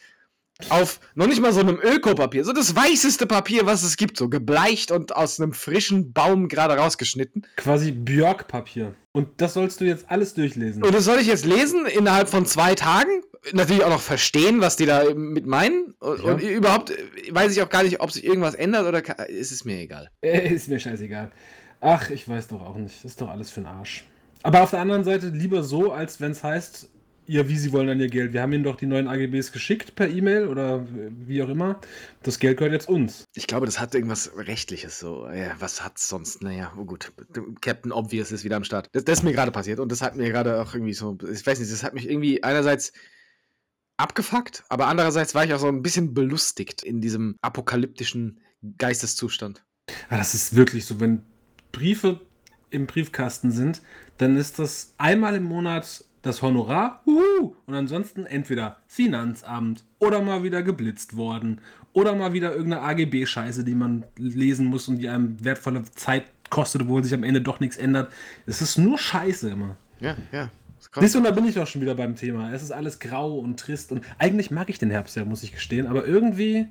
auf 0.69 1.01
noch 1.15 1.27
nicht 1.27 1.41
mal 1.41 1.53
so 1.53 1.61
einem 1.61 1.79
Ökopapier, 1.83 2.45
so 2.45 2.53
das 2.53 2.75
weißeste 2.77 3.27
Papier, 3.27 3.67
was 3.67 3.83
es 3.83 3.97
gibt, 3.97 4.17
so 4.19 4.29
gebleicht 4.29 4.91
und 4.91 5.15
aus 5.17 5.41
einem 5.41 5.53
frischen 5.53 6.13
Baum 6.13 6.49
gerade 6.49 6.75
rausgeschnitten. 6.77 7.47
Quasi 7.57 7.93
Björk-Papier. 7.93 8.95
Und 9.13 9.41
das 9.41 9.55
sollst 9.55 9.81
du 9.81 9.85
jetzt 9.85 10.05
alles 10.09 10.35
durchlesen. 10.35 10.83
Und 10.85 10.95
das 10.95 11.05
soll 11.05 11.19
ich 11.19 11.27
jetzt 11.27 11.45
lesen 11.45 11.87
innerhalb 11.87 12.29
von 12.29 12.47
zwei 12.47 12.75
Tagen? 12.75 13.23
Natürlich 13.53 13.83
auch 13.85 13.89
noch 13.91 14.03
verstehen, 14.03 14.61
was 14.61 14.77
die 14.77 14.85
da 14.87 15.03
mit 15.15 15.47
meinen. 15.47 15.95
Und, 15.99 16.23
Ja. 16.23 16.33
und 16.33 16.43
überhaupt 16.43 16.93
weiß 17.31 17.53
ich 17.53 17.63
auch 17.63 17.71
gar 17.71 17.83
nicht, 17.83 18.01
ob 18.01 18.13
sich 18.13 18.23
irgendwas 18.25 18.55
ändert 18.55 18.87
oder 18.87 19.01
ka- 19.01 19.23
ist 19.25 19.51
es 19.51 19.65
mir 19.65 19.79
egal. 19.79 20.11
Äh, 20.21 20.53
ist 20.55 20.69
mir 20.69 20.79
scheißegal. 20.79 21.31
Ach, 21.81 22.11
ich 22.11 22.29
weiß 22.29 22.49
doch 22.49 22.61
auch 22.61 22.77
nicht. 22.77 23.03
Ist 23.05 23.21
doch 23.21 23.31
alles 23.31 23.51
für 23.51 23.61
den 23.61 23.67
Arsch. 23.67 24.05
Aber 24.43 24.63
auf 24.63 24.71
der 24.71 24.81
anderen 24.81 25.05
Seite 25.05 25.29
lieber 25.29 25.63
so, 25.63 25.91
als 25.93 26.21
wenn 26.21 26.33
es 26.33 26.45
heißt, 26.45 26.89
ja, 27.31 27.49
wie 27.49 27.57
sie 27.57 27.71
wollen 27.71 27.87
dann 27.87 28.01
ihr 28.01 28.09
Geld. 28.09 28.33
Wir 28.33 28.43
haben 28.43 28.53
ihnen 28.53 28.65
doch 28.65 28.75
die 28.75 28.87
neuen 28.87 29.07
AGBs 29.07 29.53
geschickt 29.53 29.95
per 29.95 30.09
E-Mail 30.09 30.49
oder 30.49 30.85
wie 30.91 31.41
auch 31.45 31.49
immer. 31.49 31.81
Das 32.25 32.41
Geld 32.41 32.59
gehört 32.59 32.73
jetzt 32.73 32.89
uns. 32.89 33.25
Ich 33.35 33.47
glaube, 33.47 33.67
das 33.67 33.79
hat 33.79 33.95
irgendwas 33.95 34.33
Rechtliches 34.37 34.99
so. 34.99 35.29
Ja, 35.29 35.55
was 35.61 35.85
hat's 35.85 36.09
sonst? 36.09 36.43
Naja, 36.43 36.73
oh 36.77 36.85
gut. 36.85 37.13
Captain 37.61 37.93
Obvious 37.93 38.33
ist 38.33 38.43
wieder 38.43 38.57
am 38.57 38.65
Start. 38.65 38.89
Das, 38.91 39.05
das 39.05 39.21
ist 39.21 39.23
mir 39.23 39.33
gerade 39.33 39.53
passiert 39.53 39.79
und 39.79 39.93
das 39.93 40.03
hat 40.03 40.17
mir 40.17 40.29
gerade 40.29 40.61
auch 40.61 40.75
irgendwie 40.75 40.93
so. 40.93 41.17
Ich 41.33 41.47
weiß 41.47 41.61
nicht, 41.61 41.71
das 41.71 41.85
hat 41.85 41.95
mich 41.95 42.11
irgendwie 42.11 42.43
einerseits 42.43 42.93
abgefuckt, 43.97 44.65
aber 44.69 44.89
andererseits 44.89 45.33
war 45.37 45.45
ich 45.45 45.55
auch 45.55 45.61
so 45.61 45.69
ein 45.69 45.83
bisschen 45.83 46.15
belustigt 46.15 46.83
in 46.83 47.01
diesem 47.01 47.37
apokalyptischen 47.43 48.41
Geisteszustand. 48.77 49.63
Ja, 50.11 50.19
das 50.19 50.35
ist 50.35 50.57
wirklich 50.57 50.85
so, 50.85 50.99
wenn 50.99 51.23
Briefe 51.71 52.21
im 52.71 52.87
Briefkasten 52.87 53.53
sind, 53.53 53.83
dann 54.19 54.37
ist 54.37 54.59
das 54.59 54.95
einmal 54.99 55.37
im 55.37 55.45
Monat 55.45 56.05
das 56.23 56.43
Honorar 56.43 57.03
uhu, 57.07 57.55
und 57.67 57.75
ansonsten 57.75 58.27
entweder 58.27 58.79
Finanzamt 58.87 59.85
oder 59.99 60.21
mal 60.21 60.43
wieder 60.43 60.63
geblitzt 60.63 61.17
worden 61.17 61.61
oder 61.93 62.15
mal 62.15 62.33
wieder 62.33 62.55
irgendeine 62.55 62.83
AGB-Scheiße, 62.83 63.65
die 63.65 63.75
man 63.75 64.05
lesen 64.17 64.67
muss 64.67 64.89
und 64.89 64.99
die 64.99 65.09
einem 65.09 65.43
wertvolle 65.43 65.83
Zeit 65.95 66.25
kostet, 66.51 66.83
obwohl 66.83 67.03
sich 67.03 67.15
am 67.15 67.25
Ende 67.25 67.41
doch 67.41 67.61
nichts 67.61 67.77
ändert. 67.77 68.13
Es 68.47 68.61
ist 68.61 68.77
nur 68.77 68.99
Scheiße 68.99 69.51
immer. 69.51 69.77
Ja, 70.01 70.17
ja. 70.33 70.51
Siehst 70.99 71.15
du, 71.15 71.19
und 71.19 71.25
da 71.25 71.31
bin 71.31 71.47
ich 71.47 71.59
auch 71.59 71.67
schon 71.67 71.83
wieder 71.83 71.95
beim 71.95 72.17
Thema. 72.17 72.53
Es 72.53 72.63
ist 72.63 72.73
alles 72.73 72.99
grau 72.99 73.39
und 73.39 73.61
trist 73.61 73.93
und 73.93 74.03
eigentlich 74.19 74.51
mag 74.51 74.71
ich 74.71 74.79
den 74.79 74.91
Herbst 74.91 75.17
ja, 75.17 75.25
muss 75.25 75.43
ich 75.43 75.53
gestehen, 75.53 75.87
aber 75.87 76.07
irgendwie, 76.07 76.67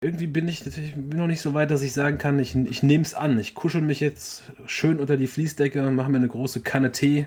irgendwie 0.00 0.28
bin 0.28 0.48
ich, 0.48 0.64
ich 0.64 0.94
bin 0.94 1.18
noch 1.18 1.26
nicht 1.26 1.40
so 1.40 1.52
weit, 1.52 1.70
dass 1.70 1.82
ich 1.82 1.92
sagen 1.92 2.18
kann, 2.18 2.38
ich, 2.38 2.54
ich 2.56 2.82
nehme 2.82 3.02
es 3.02 3.14
an. 3.14 3.38
Ich 3.38 3.54
kuschel 3.54 3.82
mich 3.82 4.00
jetzt 4.00 4.44
schön 4.66 4.98
unter 4.98 5.16
die 5.16 5.26
Fließdecke, 5.26 5.82
mache 5.90 6.10
mir 6.10 6.18
eine 6.18 6.28
große 6.28 6.60
Kanne 6.60 6.92
Tee 6.92 7.26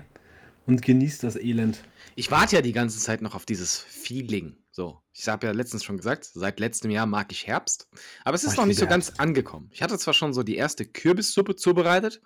und 0.66 0.82
genieße 0.82 1.22
das 1.22 1.36
Elend. 1.36 1.82
Ich 2.16 2.30
warte 2.30 2.56
ja 2.56 2.62
die 2.62 2.72
ganze 2.72 2.98
Zeit 2.98 3.22
noch 3.22 3.34
auf 3.34 3.46
dieses 3.46 3.78
Feeling. 3.78 4.56
So, 4.70 5.00
ich 5.12 5.28
habe 5.28 5.46
ja 5.46 5.52
letztens 5.52 5.84
schon 5.84 5.96
gesagt, 5.96 6.24
seit 6.24 6.58
letztem 6.60 6.90
Jahr 6.90 7.06
mag 7.06 7.30
ich 7.30 7.46
Herbst, 7.46 7.88
aber 8.24 8.34
es 8.34 8.44
ist 8.44 8.52
ich 8.52 8.58
noch 8.58 8.66
nicht 8.66 8.78
so 8.78 8.84
liebe 8.84 8.90
ganz 8.90 9.12
angekommen. 9.18 9.68
Ich 9.72 9.82
hatte 9.82 9.98
zwar 9.98 10.14
schon 10.14 10.32
so 10.32 10.42
die 10.42 10.56
erste 10.56 10.84
Kürbissuppe 10.84 11.56
zubereitet, 11.56 12.20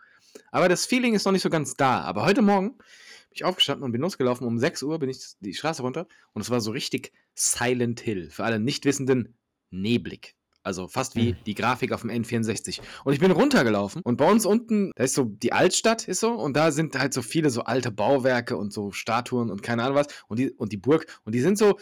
aber 0.51 0.69
das 0.69 0.87
Feeling 0.87 1.15
ist 1.15 1.25
noch 1.25 1.33
nicht 1.33 1.43
so 1.43 1.51
ganz 1.51 1.75
da. 1.75 2.01
Aber 2.03 2.25
heute 2.25 2.43
Morgen 2.43 2.77
bin 2.79 2.87
ich 3.33 3.45
aufgestanden 3.45 3.85
und 3.85 3.93
bin 3.93 4.01
losgelaufen. 4.01 4.47
Um 4.47 4.59
6 4.59 4.83
Uhr 4.83 4.99
bin 4.99 5.11
ich 5.11 5.19
die 5.41 5.55
Straße 5.55 5.83
runter 5.83 6.07
und 6.33 6.43
es 6.43 6.51
war 6.51 6.61
so 6.61 6.71
richtig 6.71 7.13
Silent 7.35 8.01
Hill. 8.01 8.31
Für 8.31 8.45
alle 8.45 8.61
Nichtwissenden, 8.61 9.37
neblig. 9.71 10.38
Also 10.63 10.89
fast 10.89 11.17
wie 11.17 11.33
Mhm. 11.33 11.37
die 11.47 11.55
Grafik 11.55 11.93
auf 11.93 12.03
dem 12.03 12.11
N64. 12.11 12.81
Und 13.05 13.13
ich 13.13 13.21
bin 13.21 13.31
runtergelaufen 13.31 14.03
und 14.03 14.17
bei 14.17 14.31
uns 14.31 14.45
unten, 14.45 14.93
da 14.97 15.05
ist 15.05 15.15
so 15.15 15.25
die 15.25 15.53
Altstadt, 15.53 16.09
ist 16.09 16.21
so, 16.21 16.33
und 16.33 16.57
da 16.57 16.73
sind 16.73 16.99
halt 16.99 17.15
so 17.15 17.23
viele 17.23 17.51
so 17.51 17.63
alte 17.63 17.91
Bauwerke 17.91 18.57
und 18.57 18.73
so 18.73 18.91
Statuen 18.93 19.51
und 19.51 19.63
keine 19.63 19.83
Ahnung 19.85 19.97
was. 19.97 20.09
Und 20.29 20.39
die, 20.39 20.51
und 20.51 20.73
die 20.73 20.77
Burg, 20.77 21.07
und 21.25 21.35
die 21.35 21.41
sind 21.41 21.57
so 21.59 21.79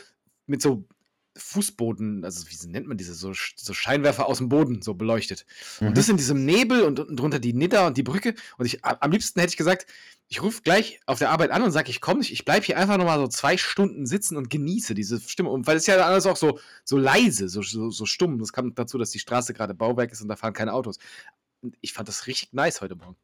mit 0.46 0.62
so 0.62 0.84
Fußboden, 1.36 2.24
also 2.24 2.46
wie 2.48 2.66
nennt 2.68 2.86
man 2.86 2.96
diese, 2.96 3.14
so, 3.14 3.32
so 3.34 3.74
Scheinwerfer 3.74 4.26
aus 4.26 4.38
dem 4.38 4.48
Boden 4.48 4.82
so 4.82 4.94
beleuchtet. 4.94 5.46
Mhm. 5.80 5.88
Und 5.88 5.98
das 5.98 6.08
in 6.08 6.16
diesem 6.16 6.44
Nebel 6.44 6.82
und 6.82 6.98
unten 7.00 7.16
drunter 7.16 7.38
die 7.38 7.52
Nidda 7.52 7.86
und 7.86 7.96
die 7.96 8.02
Brücke. 8.02 8.34
Und 8.58 8.66
ich, 8.66 8.84
am 8.84 9.10
liebsten 9.10 9.40
hätte 9.40 9.50
ich 9.50 9.56
gesagt, 9.56 9.86
ich 10.28 10.42
rufe 10.42 10.62
gleich 10.62 11.00
auf 11.06 11.18
der 11.18 11.30
Arbeit 11.30 11.50
an 11.50 11.62
und 11.62 11.70
sage, 11.70 11.90
ich 11.90 12.00
komme 12.00 12.18
nicht, 12.18 12.32
ich 12.32 12.44
bleibe 12.44 12.66
hier 12.66 12.76
einfach 12.78 12.96
nochmal 12.96 13.18
so 13.18 13.28
zwei 13.28 13.56
Stunden 13.56 14.06
sitzen 14.06 14.36
und 14.36 14.50
genieße 14.50 14.94
diese 14.94 15.20
Stimme. 15.20 15.50
Und 15.50 15.66
weil 15.66 15.76
es 15.76 15.86
ja 15.86 15.96
alles 15.98 16.26
auch 16.26 16.36
so, 16.36 16.58
so 16.84 16.96
leise, 16.96 17.48
so, 17.48 17.62
so, 17.62 17.90
so 17.90 18.06
stumm. 18.06 18.38
Das 18.38 18.52
kommt 18.52 18.78
dazu, 18.78 18.98
dass 18.98 19.10
die 19.10 19.20
Straße 19.20 19.54
gerade 19.54 19.74
Bauwerk 19.74 20.10
ist 20.12 20.22
und 20.22 20.28
da 20.28 20.36
fahren 20.36 20.52
keine 20.52 20.72
Autos. 20.72 20.98
Und 21.62 21.76
ich 21.80 21.92
fand 21.92 22.08
das 22.08 22.26
richtig 22.26 22.52
nice 22.52 22.80
heute 22.80 22.96
Morgen. 22.96 23.16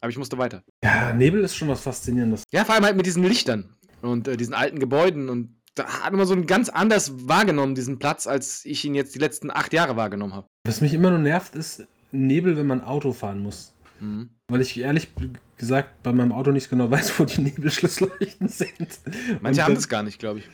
Aber 0.00 0.10
ich 0.10 0.18
musste 0.18 0.36
weiter. 0.36 0.62
Ja, 0.82 1.12
Nebel 1.12 1.42
ist 1.42 1.56
schon 1.56 1.68
was 1.68 1.80
Faszinierendes. 1.80 2.44
Ja, 2.50 2.64
vor 2.64 2.74
allem 2.74 2.84
halt 2.84 2.96
mit 2.96 3.06
diesen 3.06 3.24
Lichtern 3.24 3.76
und 4.02 4.28
äh, 4.28 4.36
diesen 4.36 4.54
alten 4.54 4.78
Gebäuden 4.78 5.28
und 5.28 5.56
hat 5.84 6.12
man 6.12 6.26
so 6.26 6.34
einen 6.34 6.46
ganz 6.46 6.68
anders 6.68 7.28
wahrgenommen, 7.28 7.74
diesen 7.74 7.98
Platz, 7.98 8.26
als 8.26 8.64
ich 8.64 8.84
ihn 8.84 8.94
jetzt 8.94 9.14
die 9.14 9.18
letzten 9.18 9.50
acht 9.50 9.72
Jahre 9.72 9.96
wahrgenommen 9.96 10.34
habe. 10.34 10.46
Was 10.66 10.80
mich 10.80 10.94
immer 10.94 11.10
nur 11.10 11.18
nervt, 11.18 11.54
ist 11.54 11.86
Nebel, 12.12 12.56
wenn 12.56 12.66
man 12.66 12.82
Auto 12.82 13.12
fahren 13.12 13.42
muss. 13.42 13.72
Mhm. 14.00 14.30
Weil 14.48 14.60
ich 14.62 14.78
ehrlich 14.78 15.08
gesagt 15.56 16.02
bei 16.02 16.12
meinem 16.12 16.32
Auto 16.32 16.50
nicht 16.50 16.70
genau 16.70 16.90
weiß, 16.90 17.18
wo 17.18 17.24
die 17.24 17.42
Nebelschlussleuchten 17.42 18.48
sind. 18.48 19.00
Manche 19.40 19.60
Und 19.60 19.66
haben 19.66 19.74
das 19.74 19.88
gar 19.88 20.02
nicht, 20.02 20.18
glaube 20.18 20.40
ich. 20.40 20.48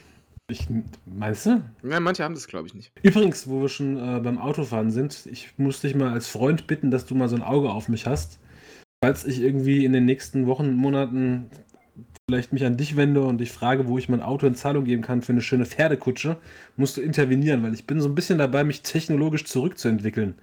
Ich, 0.49 0.69
meinst 1.07 1.47
du? 1.47 1.63
Ja, 1.83 1.99
manche 1.99 2.23
haben 2.23 2.35
das, 2.35 2.47
glaube 2.47 2.69
ich, 2.69 2.75
nicht. 2.75 2.93
Übrigens, 3.03 3.49
wo 3.49 3.63
wir 3.63 3.69
schon 3.69 3.97
äh, 3.97 4.21
beim 4.21 4.39
Autofahren 4.39 4.93
sind, 4.93 5.27
ich 5.27 5.51
muss 5.57 5.81
dich 5.81 5.97
mal 5.97 6.13
als 6.13 6.29
Freund 6.29 6.69
bitten, 6.69 6.93
dass 6.93 7.05
du 7.05 7.17
mal 7.17 7.29
so 7.29 7.35
ein 7.35 7.43
Auge 7.43 7.71
auf 7.71 7.89
mich 7.89 8.07
hast. 8.07 8.39
Falls 9.03 9.25
ich 9.25 9.41
irgendwie 9.41 9.85
in 9.85 9.93
den 9.93 10.05
nächsten 10.05 10.47
Wochen, 10.47 10.73
Monaten 10.73 11.51
vielleicht 12.29 12.53
mich 12.53 12.65
an 12.65 12.77
dich 12.77 12.97
wende 12.97 13.23
und 13.23 13.39
dich 13.39 13.53
frage, 13.53 13.87
wo 13.87 13.99
ich 13.99 14.09
mein 14.09 14.21
Auto 14.21 14.49
in 14.49 14.57
Zahlung 14.57 14.85
geben 14.85 15.01
kann 15.01 15.23
für 15.23 15.31
eine 15.31 15.43
schöne 15.43 15.65
Pferdekutsche, 15.65 16.37
musst 16.77 16.97
du 16.97 17.01
intervenieren, 17.01 17.63
weil 17.63 17.73
ich 17.73 17.87
bin 17.87 18.01
so 18.01 18.09
ein 18.09 18.17
bisschen 18.17 18.39
dabei, 18.39 18.65
mich 18.65 18.83
technologisch 18.83 19.45
zurückzuentwickeln. 19.45 20.35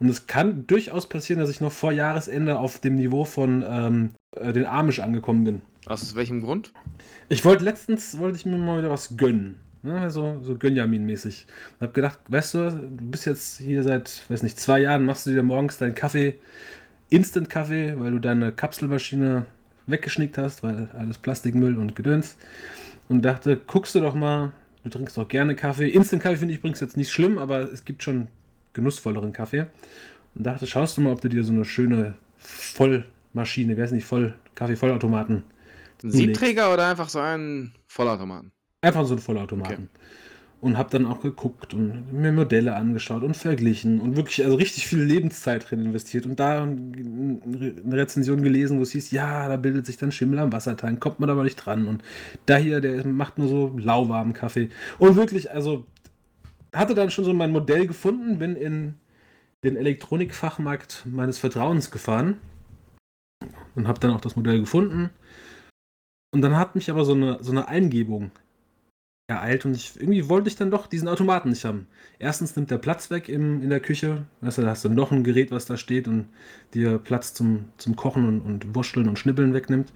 Und 0.00 0.10
es 0.10 0.26
kann 0.26 0.66
durchaus 0.66 1.08
passieren, 1.08 1.40
dass 1.40 1.48
ich 1.48 1.62
noch 1.62 1.72
vor 1.72 1.92
Jahresende 1.92 2.58
auf 2.58 2.78
dem 2.78 2.96
Niveau 2.96 3.24
von 3.24 3.64
ähm, 3.66 4.10
äh, 4.36 4.52
den 4.52 4.66
Amish 4.66 4.98
angekommen 4.98 5.44
bin. 5.44 5.62
Aus 5.86 6.14
welchem 6.14 6.42
Grund? 6.42 6.74
Ich 7.30 7.42
wollte 7.46 7.64
letztens, 7.64 8.18
wollte 8.18 8.36
ich 8.36 8.44
mir 8.44 8.58
mal 8.58 8.76
wieder 8.76 8.90
was 8.90 9.16
gönnen. 9.16 9.60
Ne, 9.82 10.10
so, 10.10 10.40
so 10.42 10.52
Gönjamin-mäßig. 10.52 11.46
Und 11.78 11.86
hab 11.86 11.94
gedacht, 11.94 12.18
weißt 12.28 12.52
du, 12.52 12.70
du 12.70 13.10
bist 13.10 13.24
jetzt 13.24 13.56
hier 13.56 13.82
seit, 13.82 14.24
weiß 14.28 14.42
nicht, 14.42 14.60
zwei 14.60 14.80
Jahren, 14.80 15.06
machst 15.06 15.24
du 15.24 15.30
dir 15.30 15.42
morgens 15.42 15.78
deinen 15.78 15.94
Kaffee, 15.94 16.38
Instant-Kaffee, 17.08 17.94
weil 17.98 18.10
du 18.10 18.18
deine 18.18 18.52
Kapselmaschine 18.52 19.46
weggeschnickt 19.90 20.38
hast, 20.38 20.62
weil 20.62 20.88
alles 20.96 21.18
Plastikmüll 21.18 21.76
und 21.78 21.96
Gedöns. 21.96 22.36
Und 23.08 23.22
dachte, 23.22 23.56
guckst 23.56 23.94
du 23.94 24.00
doch 24.00 24.14
mal, 24.14 24.52
du 24.84 24.90
trinkst 24.90 25.16
doch 25.16 25.28
gerne 25.28 25.56
Kaffee. 25.56 25.88
Instant-Kaffee 25.88 26.36
finde 26.36 26.54
ich 26.54 26.60
übrigens 26.60 26.80
jetzt 26.80 26.96
nicht 26.96 27.10
schlimm, 27.10 27.38
aber 27.38 27.72
es 27.72 27.84
gibt 27.84 28.02
schon 28.02 28.28
genussvolleren 28.72 29.32
Kaffee. 29.32 29.66
Und 30.34 30.46
dachte, 30.46 30.66
schaust 30.66 30.96
du 30.96 31.00
mal, 31.00 31.12
ob 31.12 31.20
du 31.20 31.28
dir 31.28 31.42
so 31.42 31.52
eine 31.52 31.64
schöne 31.64 32.14
Vollmaschine, 32.38 33.76
wer 33.76 33.84
ist 33.84 33.92
nicht, 33.92 34.04
Voll, 34.04 34.34
Kaffee-Vollautomaten 34.54 35.42
Siebträger 36.02 36.72
oder 36.72 36.88
einfach 36.88 37.08
so 37.08 37.18
einen 37.18 37.72
Vollautomaten? 37.86 38.52
Einfach 38.80 39.04
so 39.06 39.14
ein 39.14 39.18
Vollautomaten. 39.18 39.90
Und 40.60 40.76
habe 40.76 40.90
dann 40.90 41.06
auch 41.06 41.22
geguckt 41.22 41.72
und 41.72 42.12
mir 42.12 42.32
Modelle 42.32 42.76
angeschaut 42.76 43.22
und 43.22 43.34
verglichen 43.34 43.98
und 43.98 44.16
wirklich 44.16 44.44
also 44.44 44.56
richtig 44.56 44.86
viel 44.86 45.02
Lebenszeit 45.02 45.70
drin 45.70 45.86
investiert 45.86 46.26
und 46.26 46.38
da 46.38 46.64
eine 46.64 47.40
Rezension 47.92 48.42
gelesen, 48.42 48.78
wo 48.78 48.82
es 48.82 48.90
hieß, 48.90 49.10
ja, 49.10 49.48
da 49.48 49.56
bildet 49.56 49.86
sich 49.86 49.96
dann 49.96 50.12
Schimmel 50.12 50.38
am 50.38 50.52
Wassertank, 50.52 51.00
kommt 51.00 51.18
man 51.18 51.30
aber 51.30 51.44
nicht 51.44 51.56
dran 51.56 51.86
und 51.86 52.02
da 52.44 52.58
hier, 52.58 52.82
der 52.82 53.06
macht 53.06 53.38
nur 53.38 53.48
so 53.48 53.74
lauwarmen 53.78 54.34
Kaffee. 54.34 54.68
Und 54.98 55.16
wirklich, 55.16 55.50
also 55.50 55.86
hatte 56.74 56.94
dann 56.94 57.10
schon 57.10 57.24
so 57.24 57.32
mein 57.32 57.52
Modell 57.52 57.86
gefunden, 57.86 58.38
bin 58.38 58.54
in 58.54 58.96
den 59.64 59.76
Elektronikfachmarkt 59.76 61.06
meines 61.06 61.38
Vertrauens 61.38 61.90
gefahren 61.90 62.36
und 63.74 63.88
habe 63.88 64.00
dann 64.00 64.12
auch 64.12 64.20
das 64.20 64.36
Modell 64.36 64.60
gefunden. 64.60 65.10
Und 66.32 66.42
dann 66.42 66.56
hat 66.56 66.74
mich 66.74 66.90
aber 66.90 67.04
so 67.04 67.14
eine, 67.14 67.42
so 67.42 67.50
eine 67.50 67.68
Eingebung 67.68 68.30
ereilt 69.30 69.64
und 69.64 69.74
ich, 69.74 69.92
irgendwie 69.96 70.28
wollte 70.28 70.48
ich 70.48 70.56
dann 70.56 70.70
doch 70.70 70.86
diesen 70.86 71.08
Automaten 71.08 71.50
nicht 71.50 71.64
haben. 71.64 71.86
Erstens 72.18 72.56
nimmt 72.56 72.70
der 72.70 72.78
Platz 72.78 73.10
weg 73.10 73.28
im, 73.28 73.62
in 73.62 73.70
der 73.70 73.80
Küche, 73.80 74.26
du, 74.42 74.62
da 74.62 74.70
hast 74.70 74.84
du 74.84 74.88
noch 74.88 75.12
ein 75.12 75.24
Gerät, 75.24 75.50
was 75.50 75.64
da 75.64 75.76
steht 75.76 76.08
und 76.08 76.28
dir 76.74 76.98
Platz 76.98 77.32
zum, 77.32 77.66
zum 77.78 77.96
Kochen 77.96 78.26
und, 78.26 78.40
und 78.40 78.74
Wurschteln 78.74 79.08
und 79.08 79.18
Schnippeln 79.18 79.54
wegnimmt. 79.54 79.92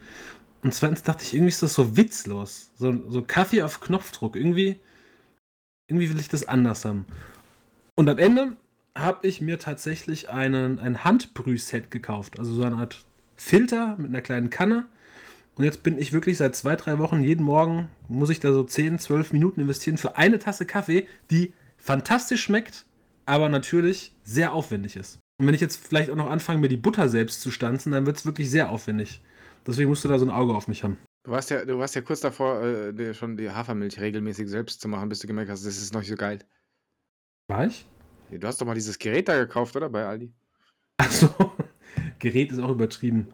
Und 0.62 0.72
zweitens 0.72 1.02
dachte 1.02 1.24
ich, 1.24 1.34
irgendwie 1.34 1.50
ist 1.50 1.62
das 1.62 1.74
so 1.74 1.96
witzlos. 1.96 2.70
So, 2.76 2.94
so 3.10 3.22
Kaffee 3.22 3.62
auf 3.62 3.80
Knopfdruck. 3.80 4.34
Irgendwie, 4.34 4.80
irgendwie 5.88 6.08
will 6.08 6.18
ich 6.18 6.28
das 6.28 6.48
anders 6.48 6.86
haben. 6.86 7.04
Und 7.96 8.08
am 8.08 8.16
Ende 8.16 8.56
habe 8.94 9.26
ich 9.26 9.42
mir 9.42 9.58
tatsächlich 9.58 10.30
einen, 10.30 10.78
ein 10.78 11.04
Handbrühset 11.04 11.90
gekauft. 11.90 12.38
Also 12.38 12.54
so 12.54 12.62
eine 12.62 12.76
Art 12.76 13.04
Filter 13.36 13.96
mit 13.98 14.08
einer 14.08 14.22
kleinen 14.22 14.48
Kanne 14.48 14.86
und 15.56 15.64
jetzt 15.64 15.82
bin 15.82 15.98
ich 15.98 16.12
wirklich 16.12 16.36
seit 16.36 16.56
zwei, 16.56 16.76
drei 16.76 16.98
Wochen 16.98 17.22
jeden 17.22 17.44
Morgen, 17.44 17.88
muss 18.08 18.30
ich 18.30 18.40
da 18.40 18.52
so 18.52 18.64
10, 18.64 18.98
12 18.98 19.32
Minuten 19.32 19.60
investieren 19.60 19.98
für 19.98 20.16
eine 20.16 20.38
Tasse 20.38 20.66
Kaffee, 20.66 21.06
die 21.30 21.52
fantastisch 21.76 22.42
schmeckt, 22.42 22.86
aber 23.26 23.48
natürlich 23.48 24.14
sehr 24.24 24.52
aufwendig 24.52 24.96
ist. 24.96 25.18
Und 25.38 25.46
wenn 25.46 25.54
ich 25.54 25.60
jetzt 25.60 25.76
vielleicht 25.76 26.10
auch 26.10 26.16
noch 26.16 26.30
anfange, 26.30 26.60
mir 26.60 26.68
die 26.68 26.76
Butter 26.76 27.08
selbst 27.08 27.40
zu 27.40 27.50
stanzen, 27.50 27.92
dann 27.92 28.06
wird 28.06 28.16
es 28.16 28.26
wirklich 28.26 28.50
sehr 28.50 28.70
aufwendig. 28.70 29.20
Deswegen 29.66 29.88
musst 29.88 30.04
du 30.04 30.08
da 30.08 30.18
so 30.18 30.26
ein 30.26 30.30
Auge 30.30 30.54
auf 30.54 30.68
mich 30.68 30.84
haben. 30.84 30.98
Du 31.24 31.30
warst 31.30 31.50
ja, 31.50 31.64
du 31.64 31.78
warst 31.78 31.94
ja 31.94 32.02
kurz 32.02 32.20
davor, 32.20 32.62
äh, 32.62 32.92
dir 32.92 33.14
schon 33.14 33.36
die 33.36 33.50
Hafermilch 33.50 33.98
regelmäßig 33.98 34.48
selbst 34.48 34.80
zu 34.80 34.88
machen, 34.88 35.08
bis 35.08 35.20
du 35.20 35.26
gemerkt 35.26 35.50
hast, 35.50 35.64
das 35.64 35.78
ist 35.78 35.94
noch 35.94 36.00
nicht 36.00 36.10
so 36.10 36.16
geil. 36.16 36.40
War 37.48 37.66
ich? 37.66 37.86
Du 38.30 38.46
hast 38.46 38.60
doch 38.60 38.66
mal 38.66 38.74
dieses 38.74 38.98
Gerät 38.98 39.28
da 39.28 39.38
gekauft, 39.38 39.74
oder? 39.76 39.88
Bei 39.88 40.04
Aldi. 40.04 40.32
Achso, 40.98 41.28
Gerät 42.18 42.52
ist 42.52 42.58
auch 42.58 42.70
übertrieben. 42.70 43.28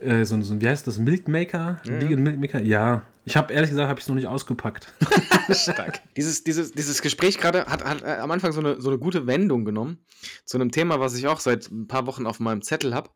Äh, 0.00 0.24
so, 0.24 0.40
so, 0.40 0.60
wie 0.60 0.68
heißt 0.68 0.86
das? 0.86 0.98
Milkmaker? 0.98 1.80
Ja. 1.84 2.00
Vegan 2.00 2.22
Milkmaker? 2.22 2.60
Ja. 2.62 3.06
Ich 3.24 3.36
habe 3.36 3.52
ehrlich 3.52 3.70
gesagt, 3.70 3.88
habe 3.88 4.00
ich 4.00 4.04
es 4.04 4.08
noch 4.08 4.16
nicht 4.16 4.26
ausgepackt. 4.26 4.92
Stark. 5.50 6.00
Dieses, 6.16 6.42
dieses, 6.42 6.72
dieses 6.72 7.02
Gespräch 7.02 7.38
gerade 7.38 7.66
hat, 7.66 7.84
hat 7.84 8.02
äh, 8.02 8.16
am 8.16 8.30
Anfang 8.30 8.52
so 8.52 8.60
eine, 8.60 8.80
so 8.80 8.88
eine 8.88 8.98
gute 8.98 9.26
Wendung 9.26 9.64
genommen 9.64 9.98
zu 10.44 10.56
einem 10.56 10.70
Thema, 10.70 11.00
was 11.00 11.14
ich 11.14 11.28
auch 11.28 11.38
seit 11.38 11.70
ein 11.70 11.86
paar 11.86 12.06
Wochen 12.06 12.26
auf 12.26 12.40
meinem 12.40 12.62
Zettel 12.62 12.94
habe, 12.94 13.10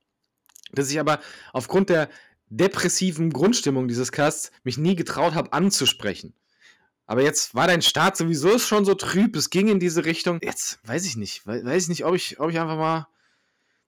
das 0.73 0.91
ich 0.91 1.01
aber 1.01 1.21
aufgrund 1.53 1.89
der 1.89 2.11
depressiven 2.49 3.31
Grundstimmung 3.31 3.89
dieses 3.89 4.13
Casts 4.13 4.53
mich 4.63 4.77
nie 4.77 4.95
getraut 4.95 5.35
habe 5.35 5.53
anzusprechen. 5.55 6.35
Aber 7.07 7.23
jetzt 7.23 7.55
war 7.55 7.67
dein 7.67 7.83
Start 7.83 8.17
sowieso 8.17 8.59
schon 8.59 8.85
so 8.85 8.95
trüb, 8.95 9.37
es 9.37 9.51
ging 9.51 9.69
in 9.69 9.81
diese 9.81 10.05
Richtung. 10.05 10.39
Jetzt 10.43 10.79
weiß 10.85 11.07
ich 11.07 11.17
nicht, 11.17 11.47
weiß 11.47 11.83
ich 11.83 11.89
nicht, 11.89 12.05
ob 12.05 12.15
ich, 12.15 12.41
ob 12.41 12.51
ich 12.51 12.59
einfach 12.59 12.77
mal 12.77 13.09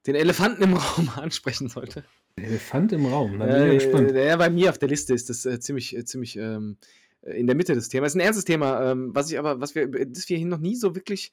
den 0.06 0.14
Elefanten 0.14 0.62
im 0.62 0.74
Raum 0.76 1.10
ansprechen 1.16 1.68
sollte. 1.68 2.04
Der 2.38 2.48
Elefant 2.48 2.92
im 2.92 3.06
Raum, 3.06 3.38
da 3.38 3.46
bin 3.46 3.56
ich 3.56 3.62
ja 3.62 3.72
gespannt. 3.74 4.12
Äh, 4.12 4.26
ja, 4.26 4.36
bei 4.36 4.50
mir 4.50 4.68
auf 4.68 4.78
der 4.78 4.88
Liste 4.88 5.14
ist 5.14 5.30
das 5.30 5.46
äh, 5.46 5.58
ziemlich, 5.58 5.96
äh, 5.96 6.04
ziemlich 6.04 6.36
ähm, 6.36 6.76
in 7.22 7.46
der 7.46 7.56
Mitte 7.56 7.74
des 7.74 7.88
Themas. 7.88 8.12
Ist 8.12 8.16
ein 8.16 8.20
ernstes 8.20 8.44
Thema, 8.44 8.90
ähm, 8.90 9.14
was 9.14 9.30
ich 9.30 9.38
aber, 9.38 9.60
was 9.60 9.74
wir, 9.74 9.88
das 9.88 10.28
wir 10.28 10.36
hier 10.36 10.46
noch 10.46 10.58
nie 10.58 10.76
so 10.76 10.94
wirklich 10.94 11.32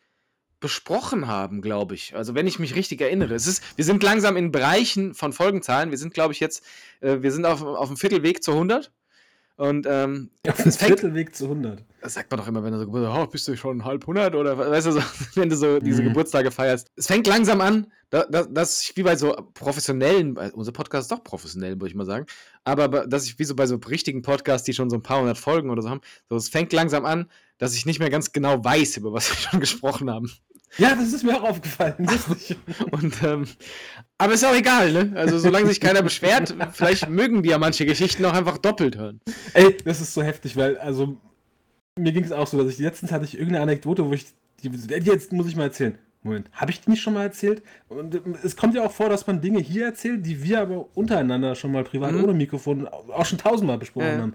besprochen 0.62 1.28
haben, 1.28 1.62
glaube 1.62 1.94
ich. 1.94 2.16
Also 2.16 2.36
wenn 2.36 2.48
ich 2.48 2.58
mich 2.58 2.76
richtig 2.76 3.02
erinnere. 3.02 3.36
Es 3.36 3.48
ist, 3.48 3.62
wir 3.76 3.84
sind 3.84 4.02
langsam 4.02 4.38
in 4.38 4.54
Bereichen 4.54 5.14
von 5.14 5.34
Folgenzahlen. 5.34 5.92
Wir 5.92 5.98
sind, 5.98 6.14
glaube 6.14 6.32
ich, 6.32 6.40
jetzt, 6.40 6.64
äh, 7.02 7.18
wir 7.20 7.34
sind 7.34 7.46
auf, 7.46 7.62
auf 7.62 7.90
dem 7.90 7.98
Viertelweg 7.98 8.42
zu 8.42 8.54
100. 8.54 8.90
Und 9.56 9.86
ähm, 9.88 10.32
Auf 10.48 10.62
dem 10.64 10.72
Viertelweg 10.72 11.36
zu 11.36 11.44
100. 11.46 11.84
das 12.02 12.16
sagt 12.16 12.32
man 12.32 12.40
doch 12.40 12.48
immer, 12.48 12.64
wenn 12.64 12.74
du 12.74 12.80
so 12.80 12.86
Geburtstag 12.86 13.16
oh, 13.24 13.28
bist 13.28 13.48
du 13.48 13.56
schon 13.56 13.86
halb 13.86 14.02
100 14.04 14.34
oder 14.34 14.58
weißt 14.58 14.88
du, 14.88 14.92
so, 14.94 15.02
wenn 15.36 15.50
du 15.50 15.56
so 15.56 15.80
diese 15.80 16.02
Mhm. 16.02 16.08
Geburtstage 16.08 16.50
feierst. 16.50 16.88
Es 16.96 17.06
fängt 17.06 17.28
langsam 17.28 17.62
an, 17.62 17.86
da, 18.10 18.26
da, 18.26 18.44
dass 18.44 18.82
ich 18.82 18.98
wie 18.98 19.04
bei 19.04 19.16
so 19.16 19.32
professionellen, 19.54 20.38
unser 20.54 20.72
Podcast 20.72 21.06
ist 21.06 21.12
doch 21.18 21.24
professionell, 21.24 21.74
würde 21.76 21.88
ich 21.88 21.96
mal 21.96 22.06
sagen, 22.06 22.26
aber 22.64 22.88
dass 23.08 23.26
ich 23.26 23.38
wie 23.38 23.44
so 23.44 23.56
bei 23.56 23.68
so 23.68 23.76
richtigen 23.76 24.22
Podcasts, 24.24 24.66
die 24.66 24.74
schon 24.74 24.90
so 24.90 24.96
ein 24.98 25.04
paar 25.04 25.20
hundert 25.22 25.38
Folgen 25.38 25.70
oder 25.70 25.82
so 25.84 25.90
haben, 25.90 26.02
so 26.30 26.36
es 26.36 26.50
fängt 26.50 26.74
langsam 26.74 27.06
an, 27.06 27.30
dass 27.60 27.76
ich 27.76 27.86
nicht 27.86 28.00
mehr 28.00 28.10
ganz 28.10 28.32
genau 28.32 28.64
weiß, 28.64 28.98
über 28.98 29.14
was 29.14 29.30
wir 29.30 29.38
schon 29.38 29.60
gesprochen 29.60 30.10
haben. 30.10 30.32
Ja, 30.78 30.96
das 30.96 31.14
ist 31.14 31.24
mir 31.24 31.36
auch 31.40 31.50
aufgefallen. 31.50 31.96
Und, 32.92 33.22
ähm, 33.24 33.46
aber 34.18 34.34
ist 34.34 34.44
auch 34.46 34.56
egal, 34.56 34.92
ne? 34.92 35.12
Also 35.16 35.38
solange 35.38 35.68
sich 35.68 35.80
keiner 35.80 36.02
beschwert, 36.02 36.56
vielleicht 36.74 37.10
mögen 37.10 37.44
die 37.44 37.50
ja 37.50 37.58
manche 37.60 37.86
Geschichten 37.86 38.26
auch 38.26 38.34
einfach 38.34 38.58
doppelt 38.58 38.98
hören. 38.98 39.20
Ey, 39.54 39.78
das 39.86 40.02
ist 40.02 40.14
so 40.14 40.24
heftig, 40.24 40.56
weil, 40.56 40.78
also, 40.78 41.18
mir 41.98 42.12
ging 42.12 42.24
es 42.24 42.32
auch 42.32 42.48
so, 42.48 42.58
dass 42.64 42.74
ich 42.74 42.80
letztens 42.80 43.12
hatte 43.12 43.26
ich 43.26 43.36
irgendeine 43.36 43.64
Anekdote, 43.64 44.06
wo 44.06 44.14
ich, 44.14 44.26
die, 44.64 44.70
jetzt 45.04 45.32
muss 45.32 45.48
ich 45.48 45.56
mal 45.56 45.64
erzählen. 45.66 45.98
Moment, 46.26 46.50
habe 46.54 46.72
ich 46.72 46.80
die 46.80 46.90
nicht 46.90 47.02
schon 47.02 47.14
mal 47.16 47.24
erzählt? 47.24 47.62
Und 47.90 48.16
ähm, 48.16 48.36
es 48.44 48.56
kommt 48.56 48.74
ja 48.76 48.84
auch 48.84 48.92
vor, 48.94 49.10
dass 49.10 49.28
man 49.28 49.42
Dinge 49.42 49.60
hier 49.60 49.86
erzählt, 49.86 50.26
die 50.26 50.42
wir 50.42 50.62
aber 50.62 50.88
untereinander 50.96 51.54
schon 51.56 51.72
mal 51.74 51.84
privat 51.84 52.14
Mhm. 52.14 52.24
ohne 52.24 52.34
Mikrofon 52.34 52.88
auch 52.88 53.26
schon 53.26 53.38
tausendmal 53.38 53.78
besprochen 53.78 54.08
Ja. 54.08 54.18
haben. 54.22 54.34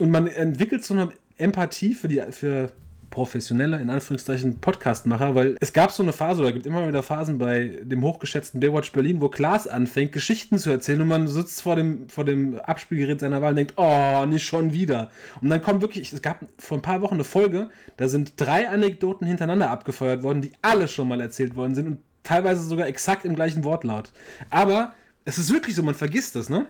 Und 0.00 0.10
man 0.10 0.26
entwickelt 0.26 0.84
so 0.84 0.94
eine 0.94 1.12
Empathie 1.38 1.94
für 1.94 2.08
die, 2.08 2.20
für 2.30 2.72
professionelle, 3.12 3.80
in 3.80 3.90
Anführungszeichen, 3.90 4.58
Podcastmacher, 4.58 5.36
weil 5.36 5.56
es 5.60 5.72
gab 5.72 5.92
so 5.92 6.02
eine 6.02 6.12
Phase, 6.12 6.42
oder 6.42 6.50
gibt 6.50 6.66
immer 6.66 6.88
wieder 6.88 7.04
Phasen 7.04 7.38
bei 7.38 7.78
dem 7.82 8.02
hochgeschätzten 8.02 8.58
Baywatch 8.58 8.90
Berlin, 8.90 9.20
wo 9.20 9.28
Klaas 9.28 9.68
anfängt, 9.68 10.10
Geschichten 10.10 10.58
zu 10.58 10.70
erzählen 10.70 11.02
und 11.02 11.08
man 11.08 11.28
sitzt 11.28 11.62
vor 11.62 11.76
dem, 11.76 12.08
vor 12.08 12.24
dem 12.24 12.58
Abspielgerät 12.58 13.20
seiner 13.20 13.40
Wahl 13.40 13.50
und 13.50 13.56
denkt, 13.56 13.74
oh, 13.76 14.24
nicht 14.26 14.44
schon 14.44 14.72
wieder. 14.72 15.10
Und 15.40 15.50
dann 15.50 15.62
kommt 15.62 15.82
wirklich, 15.82 16.12
es 16.12 16.22
gab 16.22 16.40
vor 16.58 16.78
ein 16.78 16.82
paar 16.82 17.02
Wochen 17.02 17.14
eine 17.14 17.24
Folge, 17.24 17.70
da 17.98 18.08
sind 18.08 18.32
drei 18.36 18.68
Anekdoten 18.68 19.26
hintereinander 19.26 19.70
abgefeuert 19.70 20.24
worden, 20.24 20.42
die 20.42 20.52
alle 20.62 20.88
schon 20.88 21.06
mal 21.06 21.20
erzählt 21.20 21.54
worden 21.54 21.74
sind 21.76 21.86
und 21.86 21.98
teilweise 22.24 22.62
sogar 22.62 22.86
exakt 22.88 23.24
im 23.24 23.36
gleichen 23.36 23.62
Wortlaut. 23.62 24.10
Aber 24.50 24.94
es 25.24 25.38
ist 25.38 25.52
wirklich 25.52 25.76
so, 25.76 25.82
man 25.82 25.94
vergisst 25.94 26.34
das, 26.34 26.48
ne? 26.48 26.66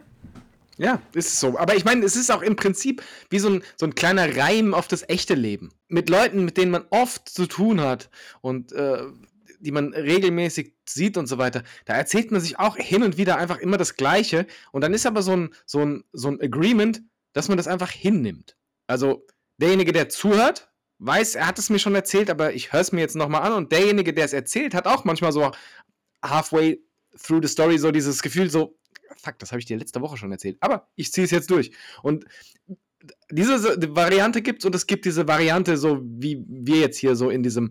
Ja, 0.78 1.02
ist 1.14 1.38
so. 1.38 1.58
Aber 1.58 1.76
ich 1.76 1.84
meine, 1.84 2.04
es 2.04 2.16
ist 2.16 2.30
auch 2.30 2.42
im 2.42 2.56
Prinzip 2.56 3.02
wie 3.30 3.38
so 3.38 3.50
ein, 3.50 3.62
so 3.76 3.86
ein 3.86 3.94
kleiner 3.94 4.36
Reim 4.36 4.74
auf 4.74 4.88
das 4.88 5.08
echte 5.08 5.34
Leben. 5.34 5.70
Mit 5.88 6.08
Leuten, 6.08 6.44
mit 6.44 6.56
denen 6.56 6.70
man 6.70 6.84
oft 6.90 7.28
zu 7.28 7.46
tun 7.46 7.80
hat 7.80 8.10
und 8.40 8.72
äh, 8.72 9.02
die 9.60 9.70
man 9.70 9.92
regelmäßig 9.94 10.74
sieht 10.88 11.16
und 11.16 11.26
so 11.26 11.38
weiter. 11.38 11.62
Da 11.84 11.94
erzählt 11.94 12.32
man 12.32 12.40
sich 12.40 12.58
auch 12.58 12.76
hin 12.76 13.02
und 13.02 13.16
wieder 13.16 13.36
einfach 13.36 13.58
immer 13.58 13.76
das 13.76 13.96
Gleiche. 13.96 14.46
Und 14.72 14.82
dann 14.82 14.92
ist 14.92 15.06
aber 15.06 15.22
so 15.22 15.36
ein, 15.36 15.54
so 15.66 15.80
ein, 15.80 16.04
so 16.12 16.28
ein 16.28 16.40
Agreement, 16.40 17.02
dass 17.32 17.48
man 17.48 17.56
das 17.56 17.68
einfach 17.68 17.90
hinnimmt. 17.90 18.56
Also 18.88 19.26
derjenige, 19.58 19.92
der 19.92 20.08
zuhört, 20.08 20.70
weiß, 20.98 21.36
er 21.36 21.46
hat 21.46 21.58
es 21.58 21.70
mir 21.70 21.78
schon 21.78 21.94
erzählt, 21.94 22.28
aber 22.28 22.54
ich 22.54 22.72
höre 22.72 22.80
es 22.80 22.92
mir 22.92 23.00
jetzt 23.00 23.16
nochmal 23.16 23.42
an. 23.42 23.52
Und 23.52 23.72
derjenige, 23.72 24.12
der 24.12 24.24
es 24.24 24.32
erzählt, 24.32 24.74
hat 24.74 24.86
auch 24.86 25.04
manchmal 25.04 25.32
so 25.32 25.52
halfway 26.24 26.82
through 27.22 27.42
the 27.42 27.48
story 27.48 27.78
so 27.78 27.90
dieses 27.92 28.22
Gefühl 28.22 28.50
so, 28.50 28.78
fuck, 29.16 29.38
das 29.38 29.52
habe 29.52 29.60
ich 29.60 29.66
dir 29.66 29.76
letzte 29.76 30.00
Woche 30.00 30.16
schon 30.16 30.32
erzählt. 30.32 30.56
Aber 30.60 30.88
ich 30.96 31.12
ziehe 31.12 31.24
es 31.24 31.30
jetzt 31.30 31.50
durch. 31.50 31.72
Und 32.02 32.24
diese 33.30 33.96
Variante 33.96 34.42
gibt's 34.42 34.64
und 34.64 34.74
es 34.74 34.86
gibt 34.86 35.04
diese 35.04 35.26
Variante, 35.26 35.76
so 35.76 36.00
wie 36.02 36.44
wir 36.48 36.80
jetzt 36.80 36.98
hier 36.98 37.16
so 37.16 37.30
in 37.30 37.42
diesem 37.42 37.70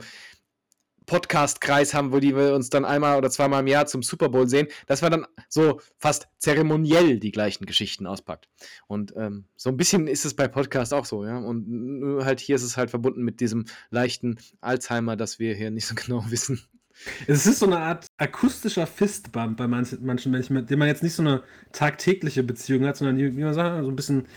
Podcast-Kreis 1.05 1.93
haben, 1.93 2.11
wo 2.11 2.19
die 2.19 2.35
wir 2.35 2.53
uns 2.53 2.69
dann 2.69 2.85
einmal 2.85 3.17
oder 3.17 3.29
zweimal 3.29 3.61
im 3.61 3.67
Jahr 3.67 3.85
zum 3.85 4.01
Super 4.03 4.29
Bowl 4.29 4.47
sehen, 4.47 4.67
dass 4.87 5.01
man 5.01 5.11
dann 5.11 5.27
so 5.49 5.81
fast 5.97 6.27
zeremoniell 6.37 7.19
die 7.19 7.31
gleichen 7.31 7.65
Geschichten 7.65 8.07
auspackt. 8.07 8.47
Und 8.87 9.13
ähm, 9.17 9.45
so 9.55 9.69
ein 9.69 9.77
bisschen 9.77 10.07
ist 10.07 10.25
es 10.25 10.35
bei 10.35 10.47
Podcast 10.47 10.93
auch 10.93 11.05
so, 11.05 11.25
ja. 11.25 11.37
Und 11.37 11.67
nur 11.67 12.23
halt 12.23 12.39
hier 12.39 12.55
ist 12.55 12.63
es 12.63 12.77
halt 12.77 12.91
verbunden 12.91 13.23
mit 13.23 13.41
diesem 13.41 13.65
leichten 13.89 14.39
Alzheimer, 14.61 15.17
dass 15.17 15.39
wir 15.39 15.55
hier 15.55 15.71
nicht 15.71 15.85
so 15.85 15.95
genau 15.95 16.23
wissen. 16.29 16.61
Es 17.27 17.47
ist 17.47 17.59
so 17.59 17.65
eine 17.65 17.79
Art 17.79 18.05
akustischer 18.17 18.87
Fistbump 18.87 19.57
bei 19.57 19.67
manchen, 19.67 20.05
manchen 20.05 20.31
Menschen, 20.31 20.55
mit 20.55 20.69
dem 20.69 20.79
man 20.79 20.87
jetzt 20.87 21.03
nicht 21.03 21.13
so 21.13 21.23
eine 21.23 21.43
tagtägliche 21.71 22.43
Beziehung 22.43 22.85
hat, 22.85 22.97
sondern 22.97 23.17
wie 23.17 23.43
man 23.43 23.53
sagt, 23.53 23.83
so 23.83 23.89
ein 23.89 23.95
bisschen 23.95 24.27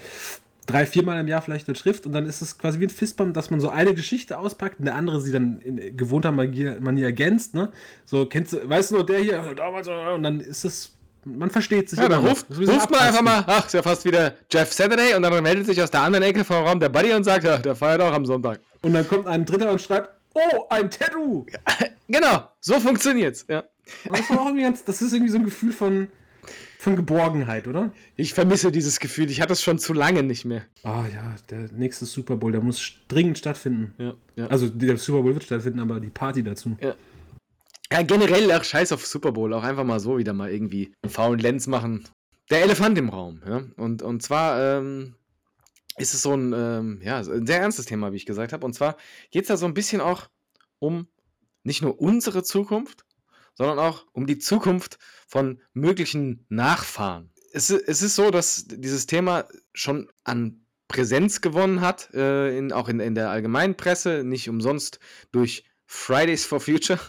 drei, 0.66 0.86
viermal 0.86 1.20
im 1.20 1.28
Jahr 1.28 1.42
vielleicht 1.42 1.68
eine 1.68 1.76
trifft 1.76 2.06
und 2.06 2.12
dann 2.12 2.26
ist 2.26 2.40
es 2.40 2.56
quasi 2.58 2.80
wie 2.80 2.86
ein 2.86 2.90
Fistbump, 2.90 3.34
dass 3.34 3.50
man 3.50 3.60
so 3.60 3.68
eine 3.68 3.94
Geschichte 3.94 4.38
auspackt 4.38 4.78
und 4.78 4.86
der 4.86 4.94
andere 4.94 5.20
sie 5.20 5.32
dann 5.32 5.60
in 5.60 5.96
gewohnter 5.96 6.32
Manier, 6.32 6.80
Manier 6.80 7.06
ergänzt, 7.06 7.54
ne? 7.54 7.70
So, 8.06 8.26
kennst 8.26 8.54
du, 8.54 8.68
weißt 8.68 8.90
du 8.90 8.96
noch, 8.96 9.04
der 9.04 9.18
hier, 9.18 9.54
damals, 9.54 9.88
und 9.88 10.22
dann 10.22 10.40
ist 10.40 10.64
es, 10.64 10.92
man 11.24 11.50
versteht 11.50 11.90
sich. 11.90 11.98
Ja, 11.98 12.08
dann 12.08 12.24
ruft, 12.24 12.46
ruft 12.50 12.90
man 12.90 13.00
einfach 13.00 13.22
mal, 13.22 13.44
ach, 13.46 13.66
ist 13.66 13.74
ja 13.74 13.82
fast 13.82 14.04
wieder 14.04 14.34
Jeff 14.50 14.72
Saturday 14.72 15.14
und 15.14 15.22
dann 15.22 15.42
meldet 15.42 15.66
sich 15.66 15.82
aus 15.82 15.90
der 15.90 16.00
anderen 16.00 16.24
Ecke 16.24 16.44
vom 16.44 16.64
Raum 16.64 16.80
der 16.80 16.88
Buddy 16.88 17.12
und 17.12 17.24
sagt, 17.24 17.44
ja, 17.44 17.58
der 17.58 17.76
feiert 17.76 18.00
auch 18.00 18.12
am 18.12 18.24
Sonntag. 18.24 18.60
Und 18.82 18.94
dann 18.94 19.06
kommt 19.06 19.26
ein 19.26 19.44
Dritter 19.44 19.70
und 19.70 19.80
schreibt, 19.80 20.10
oh, 20.34 20.66
ein 20.70 20.90
Tattoo! 20.90 21.46
Genau, 22.06 22.50
so 22.60 22.80
funktioniert's, 22.80 23.46
ja. 23.48 23.64
Das, 24.04 24.30
auch 24.30 24.54
ganz, 24.54 24.84
das 24.84 25.00
ist 25.00 25.14
irgendwie 25.14 25.32
so 25.32 25.38
ein 25.38 25.44
Gefühl 25.44 25.72
von, 25.72 26.08
von 26.78 26.96
Geborgenheit, 26.96 27.66
oder? 27.66 27.92
Ich 28.16 28.34
vermisse 28.34 28.70
dieses 28.70 29.00
Gefühl, 29.00 29.30
ich 29.30 29.40
hatte 29.40 29.54
es 29.54 29.62
schon 29.62 29.78
zu 29.78 29.94
lange 29.94 30.22
nicht 30.22 30.44
mehr. 30.44 30.64
Ah 30.82 31.06
ja, 31.12 31.34
der 31.48 31.72
nächste 31.72 32.04
Super 32.04 32.36
Bowl, 32.36 32.52
der 32.52 32.60
muss 32.60 32.92
dringend 33.08 33.38
stattfinden. 33.38 33.94
Ja, 33.96 34.14
ja. 34.36 34.46
Also 34.48 34.68
der 34.68 34.98
Super 34.98 35.22
Bowl 35.22 35.32
wird 35.32 35.44
stattfinden, 35.44 35.80
aber 35.80 35.98
die 35.98 36.10
Party 36.10 36.42
dazu. 36.42 36.76
ja 37.90 38.02
generell 38.02 38.52
auch 38.52 38.64
scheiß 38.64 38.92
auf 38.92 39.06
Super 39.06 39.32
Bowl, 39.32 39.54
auch 39.54 39.64
einfach 39.64 39.84
mal 39.84 40.00
so 40.00 40.18
wieder 40.18 40.34
mal 40.34 40.50
irgendwie 40.50 40.92
einen 41.02 41.10
faulen 41.10 41.40
Lenz 41.40 41.66
machen. 41.66 42.04
Der 42.50 42.62
Elefant 42.62 42.98
im 42.98 43.08
Raum, 43.08 43.40
ja. 43.48 43.62
Und, 43.76 44.02
und 44.02 44.22
zwar 44.22 44.78
ähm, 44.78 45.14
ist 45.96 46.14
es 46.14 46.22
so 46.22 46.36
ein, 46.36 46.52
ähm, 46.52 47.00
ja, 47.02 47.18
ein 47.18 47.46
sehr 47.46 47.60
ernstes 47.60 47.86
Thema, 47.86 48.12
wie 48.12 48.16
ich 48.16 48.26
gesagt 48.26 48.52
habe. 48.52 48.64
Und 48.64 48.74
zwar 48.74 48.96
geht 49.30 49.42
es 49.42 49.48
da 49.48 49.56
so 49.56 49.66
ein 49.66 49.74
bisschen 49.74 50.00
auch 50.00 50.28
um 50.78 51.08
nicht 51.62 51.82
nur 51.82 52.00
unsere 52.00 52.42
Zukunft, 52.42 53.04
sondern 53.54 53.78
auch 53.78 54.06
um 54.12 54.26
die 54.26 54.38
Zukunft 54.38 54.98
von 55.26 55.60
möglichen 55.72 56.44
Nachfahren. 56.48 57.30
Es, 57.52 57.70
es 57.70 58.02
ist 58.02 58.16
so, 58.16 58.30
dass 58.30 58.66
dieses 58.66 59.06
Thema 59.06 59.46
schon 59.72 60.10
an 60.24 60.64
Präsenz 60.88 61.40
gewonnen 61.40 61.80
hat, 61.80 62.12
äh, 62.12 62.56
in, 62.58 62.72
auch 62.72 62.88
in, 62.88 63.00
in 63.00 63.14
der 63.14 63.30
allgemeinen 63.30 63.76
Presse, 63.76 64.22
nicht 64.24 64.48
umsonst 64.48 64.98
durch 65.32 65.64
Fridays 65.86 66.44
for 66.44 66.60
Future. 66.60 67.00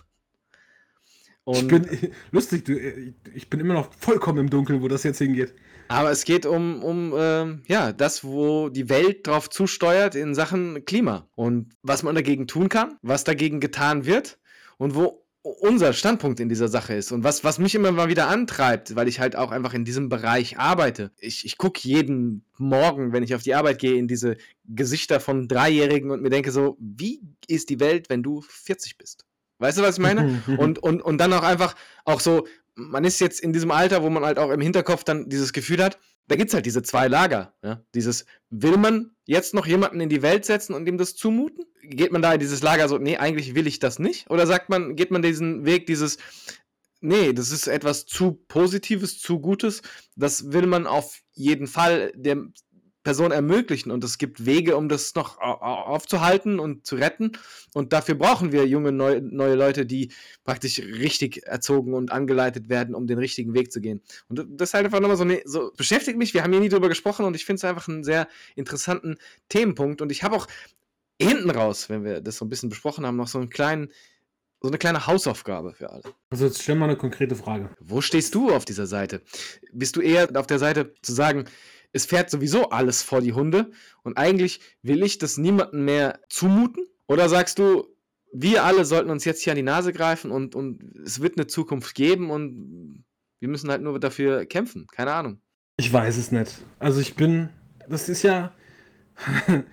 Ich 1.47 1.61
Und, 1.61 1.67
bin 1.67 2.11
lustig, 2.31 2.65
du, 2.65 2.73
äh, 2.73 3.13
ich 3.33 3.49
bin 3.49 3.59
immer 3.59 3.73
noch 3.73 3.93
vollkommen 3.93 4.39
im 4.39 4.49
Dunkeln, 4.49 4.81
wo 4.81 4.87
das 4.87 5.03
jetzt 5.03 5.17
hingeht. 5.17 5.53
Aber 5.87 6.11
es 6.11 6.23
geht 6.25 6.45
um, 6.45 6.83
um 6.83 7.13
ähm, 7.17 7.63
ja, 7.67 7.91
das, 7.93 8.23
wo 8.23 8.69
die 8.69 8.89
Welt 8.89 9.27
drauf 9.27 9.49
zusteuert 9.49 10.15
in 10.15 10.35
Sachen 10.35 10.85
Klima 10.85 11.27
und 11.35 11.73
was 11.81 12.03
man 12.03 12.15
dagegen 12.15 12.47
tun 12.47 12.69
kann, 12.69 12.97
was 13.01 13.23
dagegen 13.23 13.59
getan 13.59 14.05
wird 14.05 14.39
und 14.77 14.95
wo 14.95 15.25
unser 15.45 15.93
Standpunkt 15.93 16.39
in 16.39 16.49
dieser 16.49 16.67
Sache 16.67 16.95
ist 16.95 17.11
und 17.11 17.23
was, 17.23 17.43
was 17.43 17.59
mich 17.59 17.75
immer 17.75 17.91
mal 17.91 18.09
wieder 18.09 18.27
antreibt, 18.27 18.95
weil 18.95 19.07
ich 19.07 19.19
halt 19.19 19.35
auch 19.35 19.51
einfach 19.51 19.75
in 19.75 19.85
diesem 19.85 20.09
Bereich 20.09 20.57
arbeite. 20.57 21.11
Ich, 21.19 21.45
ich 21.45 21.59
gucke 21.59 21.81
jeden 21.83 22.43
Morgen, 22.57 23.13
wenn 23.13 23.21
ich 23.21 23.35
auf 23.35 23.43
die 23.43 23.53
Arbeit 23.53 23.77
gehe, 23.77 23.95
in 23.95 24.07
diese 24.07 24.37
Gesichter 24.65 25.19
von 25.19 25.47
Dreijährigen 25.47 26.09
und 26.09 26.23
mir 26.23 26.31
denke 26.31 26.51
so, 26.51 26.77
wie 26.79 27.21
ist 27.47 27.69
die 27.69 27.79
Welt, 27.79 28.09
wenn 28.09 28.23
du 28.23 28.41
40 28.41 28.97
bist? 28.97 29.25
Weißt 29.59 29.77
du, 29.77 29.83
was 29.83 29.97
ich 29.97 30.01
meine? 30.01 30.41
und, 30.57 30.79
und, 30.79 31.01
und 31.01 31.19
dann 31.19 31.31
auch 31.33 31.43
einfach 31.43 31.75
auch 32.05 32.21
so, 32.21 32.47
man 32.75 33.03
ist 33.03 33.19
jetzt 33.19 33.39
in 33.39 33.53
diesem 33.53 33.71
Alter, 33.71 34.03
wo 34.03 34.09
man 34.09 34.23
halt 34.23 34.37
auch 34.37 34.51
im 34.51 34.61
Hinterkopf 34.61 35.03
dann 35.03 35.29
dieses 35.29 35.53
Gefühl 35.53 35.83
hat, 35.83 35.97
da 36.27 36.35
gibt 36.35 36.49
es 36.49 36.53
halt 36.53 36.65
diese 36.65 36.81
zwei 36.81 37.07
Lager. 37.07 37.53
Ja? 37.63 37.83
Dieses, 37.93 38.25
will 38.49 38.77
man 38.77 39.11
jetzt 39.25 39.53
noch 39.53 39.67
jemanden 39.67 40.01
in 40.01 40.09
die 40.09 40.21
Welt 40.21 40.45
setzen 40.45 40.73
und 40.73 40.87
ihm 40.87 40.97
das 40.97 41.15
zumuten? 41.15 41.65
Geht 41.83 42.11
man 42.11 42.21
da 42.21 42.33
in 42.33 42.39
dieses 42.39 42.63
Lager 42.63 42.89
so, 42.89 42.97
nee, 42.97 43.17
eigentlich 43.17 43.55
will 43.55 43.67
ich 43.67 43.79
das 43.79 43.99
nicht? 43.99 44.29
Oder 44.29 44.47
sagt 44.47 44.69
man, 44.69 44.95
geht 44.95 45.11
man 45.11 45.21
diesen 45.21 45.65
Weg, 45.65 45.85
dieses, 45.85 46.17
nee, 46.99 47.33
das 47.33 47.51
ist 47.51 47.67
etwas 47.67 48.05
zu 48.05 48.43
Positives, 48.47 49.19
zu 49.19 49.39
Gutes, 49.39 49.81
das 50.15 50.51
will 50.51 50.65
man 50.65 50.87
auf 50.87 51.21
jeden 51.33 51.67
Fall 51.67 52.11
der 52.15 52.37
Person 53.05 53.31
ermöglichen 53.31 53.91
und 53.91 54.03
es 54.03 54.17
gibt 54.17 54.45
Wege, 54.47 54.75
um 54.75 54.89
das 54.89 55.13
noch 55.13 55.37
au- 55.37 55.61
au- 55.61 55.83
aufzuhalten 55.93 56.59
und 56.59 56.85
zu 56.87 56.95
retten 56.95 57.33
und 57.73 57.93
dafür 57.93 58.15
brauchen 58.15 58.51
wir 58.51 58.67
junge 58.67 58.91
neu, 58.91 59.21
neue 59.21 59.53
Leute, 59.55 59.85
die 59.85 60.11
praktisch 60.43 60.79
richtig 60.79 61.45
erzogen 61.45 61.93
und 61.93 62.11
angeleitet 62.11 62.67
werden, 62.67 62.95
um 62.95 63.05
den 63.05 63.19
richtigen 63.19 63.53
Weg 63.53 63.71
zu 63.71 63.79
gehen. 63.79 64.01
Und 64.27 64.43
das 64.49 64.69
ist 64.69 64.73
halt 64.73 64.85
einfach 64.85 64.99
nochmal 64.99 65.17
so, 65.17 65.23
ne, 65.23 65.41
so 65.45 65.71
beschäftigt 65.77 66.17
mich, 66.17 66.33
wir 66.33 66.43
haben 66.43 66.51
hier 66.51 66.59
nie 66.59 66.69
drüber 66.69 66.89
gesprochen 66.89 67.25
und 67.25 67.35
ich 67.35 67.45
finde 67.45 67.59
es 67.59 67.63
einfach 67.63 67.87
einen 67.87 68.03
sehr 68.03 68.27
interessanten 68.55 69.17
Themenpunkt 69.49 70.01
und 70.01 70.11
ich 70.11 70.23
habe 70.23 70.35
auch 70.35 70.47
hinten 71.21 71.51
raus, 71.51 71.89
wenn 71.89 72.03
wir 72.03 72.21
das 72.21 72.37
so 72.37 72.45
ein 72.45 72.49
bisschen 72.49 72.69
besprochen 72.69 73.05
haben, 73.05 73.17
noch 73.17 73.27
so 73.27 73.37
einen 73.37 73.51
kleinen, 73.51 73.91
so 74.61 74.69
eine 74.69 74.79
kleine 74.79 75.05
Hausaufgabe 75.05 75.73
für 75.73 75.91
alle. 75.91 76.01
Also 76.31 76.45
jetzt 76.45 76.63
stell 76.63 76.73
mal 76.73 76.85
eine 76.85 76.97
konkrete 76.97 77.35
Frage. 77.35 77.69
Wo 77.79 78.01
stehst 78.01 78.33
du 78.33 78.49
auf 78.49 78.65
dieser 78.65 78.87
Seite? 78.87 79.21
Bist 79.71 79.95
du 79.95 80.01
eher 80.01 80.27
auf 80.35 80.47
der 80.47 80.57
Seite 80.57 80.93
zu 81.03 81.13
sagen, 81.13 81.45
es 81.95 82.05
fährt 82.05 82.29
sowieso 82.29 82.71
alles 82.71 83.01
vor 83.01 83.21
die 83.21 83.31
Hunde 83.31 83.71
und 84.03 84.17
eigentlich 84.17 84.59
will 84.81 85.01
ich 85.01 85.17
das 85.17 85.37
niemandem 85.37 85.85
mehr 85.85 86.19
zumuten? 86.29 86.85
Oder 87.07 87.29
sagst 87.29 87.57
du, 87.57 87.87
wir 88.33 88.65
alle 88.65 88.83
sollten 88.83 89.09
uns 89.09 89.23
jetzt 89.23 89.41
hier 89.41 89.53
an 89.53 89.57
die 89.57 89.63
Nase 89.63 89.93
greifen 89.93 90.29
und, 90.29 90.55
und 90.55 90.83
es 91.05 91.21
wird 91.21 91.37
eine 91.37 91.47
Zukunft 91.47 91.95
geben 91.95 92.31
und 92.31 93.05
wir 93.39 93.47
müssen 93.47 93.69
halt 93.69 93.81
nur 93.81 93.97
dafür 93.97 94.45
kämpfen? 94.45 94.87
Keine 94.87 95.13
Ahnung. 95.13 95.39
Ich 95.77 95.91
weiß 95.91 96.17
es 96.17 96.33
nicht. 96.33 96.51
Also 96.79 96.99
ich 96.99 97.15
bin, 97.15 97.47
das 97.87 98.09
ist 98.09 98.23
ja, 98.23 98.53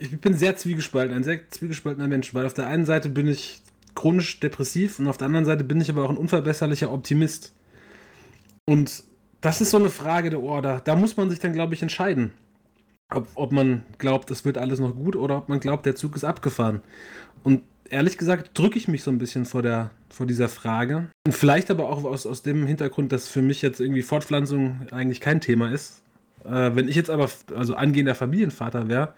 ich 0.00 0.20
bin 0.20 0.34
sehr 0.34 0.56
zwiegespalten, 0.56 1.14
ein 1.14 1.22
sehr 1.22 1.48
zwiegespaltener 1.48 2.08
Mensch, 2.08 2.34
weil 2.34 2.44
auf 2.44 2.54
der 2.54 2.66
einen 2.66 2.86
Seite 2.86 3.08
bin 3.08 3.28
ich 3.28 3.62
chronisch 3.94 4.40
depressiv 4.40 4.98
und 4.98 5.06
auf 5.06 5.18
der 5.18 5.26
anderen 5.26 5.44
Seite 5.44 5.62
bin 5.62 5.80
ich 5.80 5.90
aber 5.90 6.04
auch 6.04 6.10
ein 6.10 6.16
unverbesserlicher 6.16 6.90
Optimist. 6.90 7.54
Und 8.64 9.04
das 9.44 9.60
ist 9.60 9.70
so 9.70 9.76
eine 9.76 9.90
Frage 9.90 10.30
der 10.30 10.42
oh, 10.42 10.60
da, 10.62 10.96
muss 10.96 11.18
man 11.18 11.28
sich 11.28 11.38
dann, 11.38 11.52
glaube 11.52 11.74
ich, 11.74 11.82
entscheiden. 11.82 12.32
Ob, 13.14 13.28
ob 13.34 13.52
man 13.52 13.82
glaubt, 13.98 14.30
es 14.30 14.46
wird 14.46 14.56
alles 14.56 14.80
noch 14.80 14.94
gut 14.94 15.16
oder 15.16 15.36
ob 15.36 15.50
man 15.50 15.60
glaubt, 15.60 15.84
der 15.84 15.94
Zug 15.94 16.16
ist 16.16 16.24
abgefahren. 16.24 16.80
Und 17.42 17.62
ehrlich 17.90 18.16
gesagt 18.16 18.58
drücke 18.58 18.78
ich 18.78 18.88
mich 18.88 19.02
so 19.02 19.10
ein 19.10 19.18
bisschen 19.18 19.44
vor, 19.44 19.60
der, 19.60 19.90
vor 20.08 20.24
dieser 20.26 20.48
Frage. 20.48 21.10
Und 21.26 21.32
vielleicht 21.34 21.70
aber 21.70 21.90
auch 21.90 22.02
aus, 22.04 22.26
aus 22.26 22.40
dem 22.40 22.66
Hintergrund, 22.66 23.12
dass 23.12 23.28
für 23.28 23.42
mich 23.42 23.60
jetzt 23.60 23.80
irgendwie 23.80 24.00
Fortpflanzung 24.00 24.86
eigentlich 24.90 25.20
kein 25.20 25.42
Thema 25.42 25.70
ist. 25.70 26.00
Äh, 26.46 26.70
wenn 26.74 26.88
ich 26.88 26.96
jetzt 26.96 27.10
aber 27.10 27.28
also 27.54 27.74
angehender 27.74 28.14
Familienvater 28.14 28.88
wäre, 28.88 29.12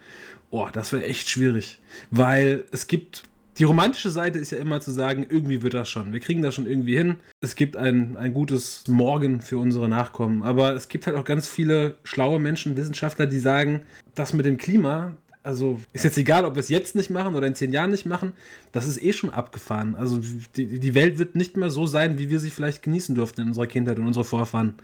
oh, 0.49 0.67
das 0.73 0.91
wäre 0.91 1.05
echt 1.05 1.29
schwierig. 1.29 1.79
Weil 2.11 2.65
es 2.71 2.87
gibt. 2.87 3.23
Die 3.57 3.63
romantische 3.63 4.11
Seite 4.11 4.37
ist 4.37 4.51
ja 4.51 4.59
immer 4.59 4.81
zu 4.81 4.91
sagen, 4.91 5.25
irgendwie 5.27 5.63
wird 5.63 5.73
das 5.73 5.89
schon. 5.89 6.13
Wir 6.13 6.19
kriegen 6.19 6.43
das 6.43 6.53
schon 6.53 6.67
irgendwie 6.67 6.95
hin. 6.95 7.15
Es 7.41 7.55
gibt 7.55 7.75
ein, 7.75 8.15
ein 8.15 8.33
gutes 8.33 8.87
Morgen 8.87 9.41
für 9.41 9.57
unsere 9.57 9.89
Nachkommen. 9.89 10.43
Aber 10.43 10.73
es 10.75 10.89
gibt 10.89 11.07
halt 11.07 11.17
auch 11.17 11.23
ganz 11.23 11.47
viele 11.47 11.95
schlaue 12.03 12.39
Menschen, 12.39 12.77
Wissenschaftler, 12.77 13.25
die 13.25 13.39
sagen, 13.39 13.81
das 14.13 14.33
mit 14.33 14.45
dem 14.45 14.57
Klima, 14.57 15.13
also 15.41 15.79
ist 15.93 16.03
jetzt 16.03 16.17
egal, 16.17 16.45
ob 16.45 16.55
wir 16.55 16.59
es 16.59 16.69
jetzt 16.69 16.95
nicht 16.95 17.09
machen 17.09 17.33
oder 17.33 17.47
in 17.47 17.55
zehn 17.55 17.71
Jahren 17.71 17.89
nicht 17.89 18.05
machen, 18.05 18.33
das 18.73 18.85
ist 18.85 19.01
eh 19.01 19.13
schon 19.13 19.31
abgefahren. 19.31 19.95
Also 19.95 20.19
die, 20.55 20.79
die 20.79 20.93
Welt 20.93 21.17
wird 21.17 21.35
nicht 21.35 21.57
mehr 21.57 21.71
so 21.71 21.87
sein, 21.87 22.19
wie 22.19 22.29
wir 22.29 22.39
sie 22.39 22.51
vielleicht 22.51 22.83
genießen 22.83 23.15
durften 23.15 23.41
in 23.41 23.47
unserer 23.47 23.67
Kindheit 23.67 23.97
und 23.97 24.05
unsere 24.05 24.25
Vorfahren. 24.25 24.75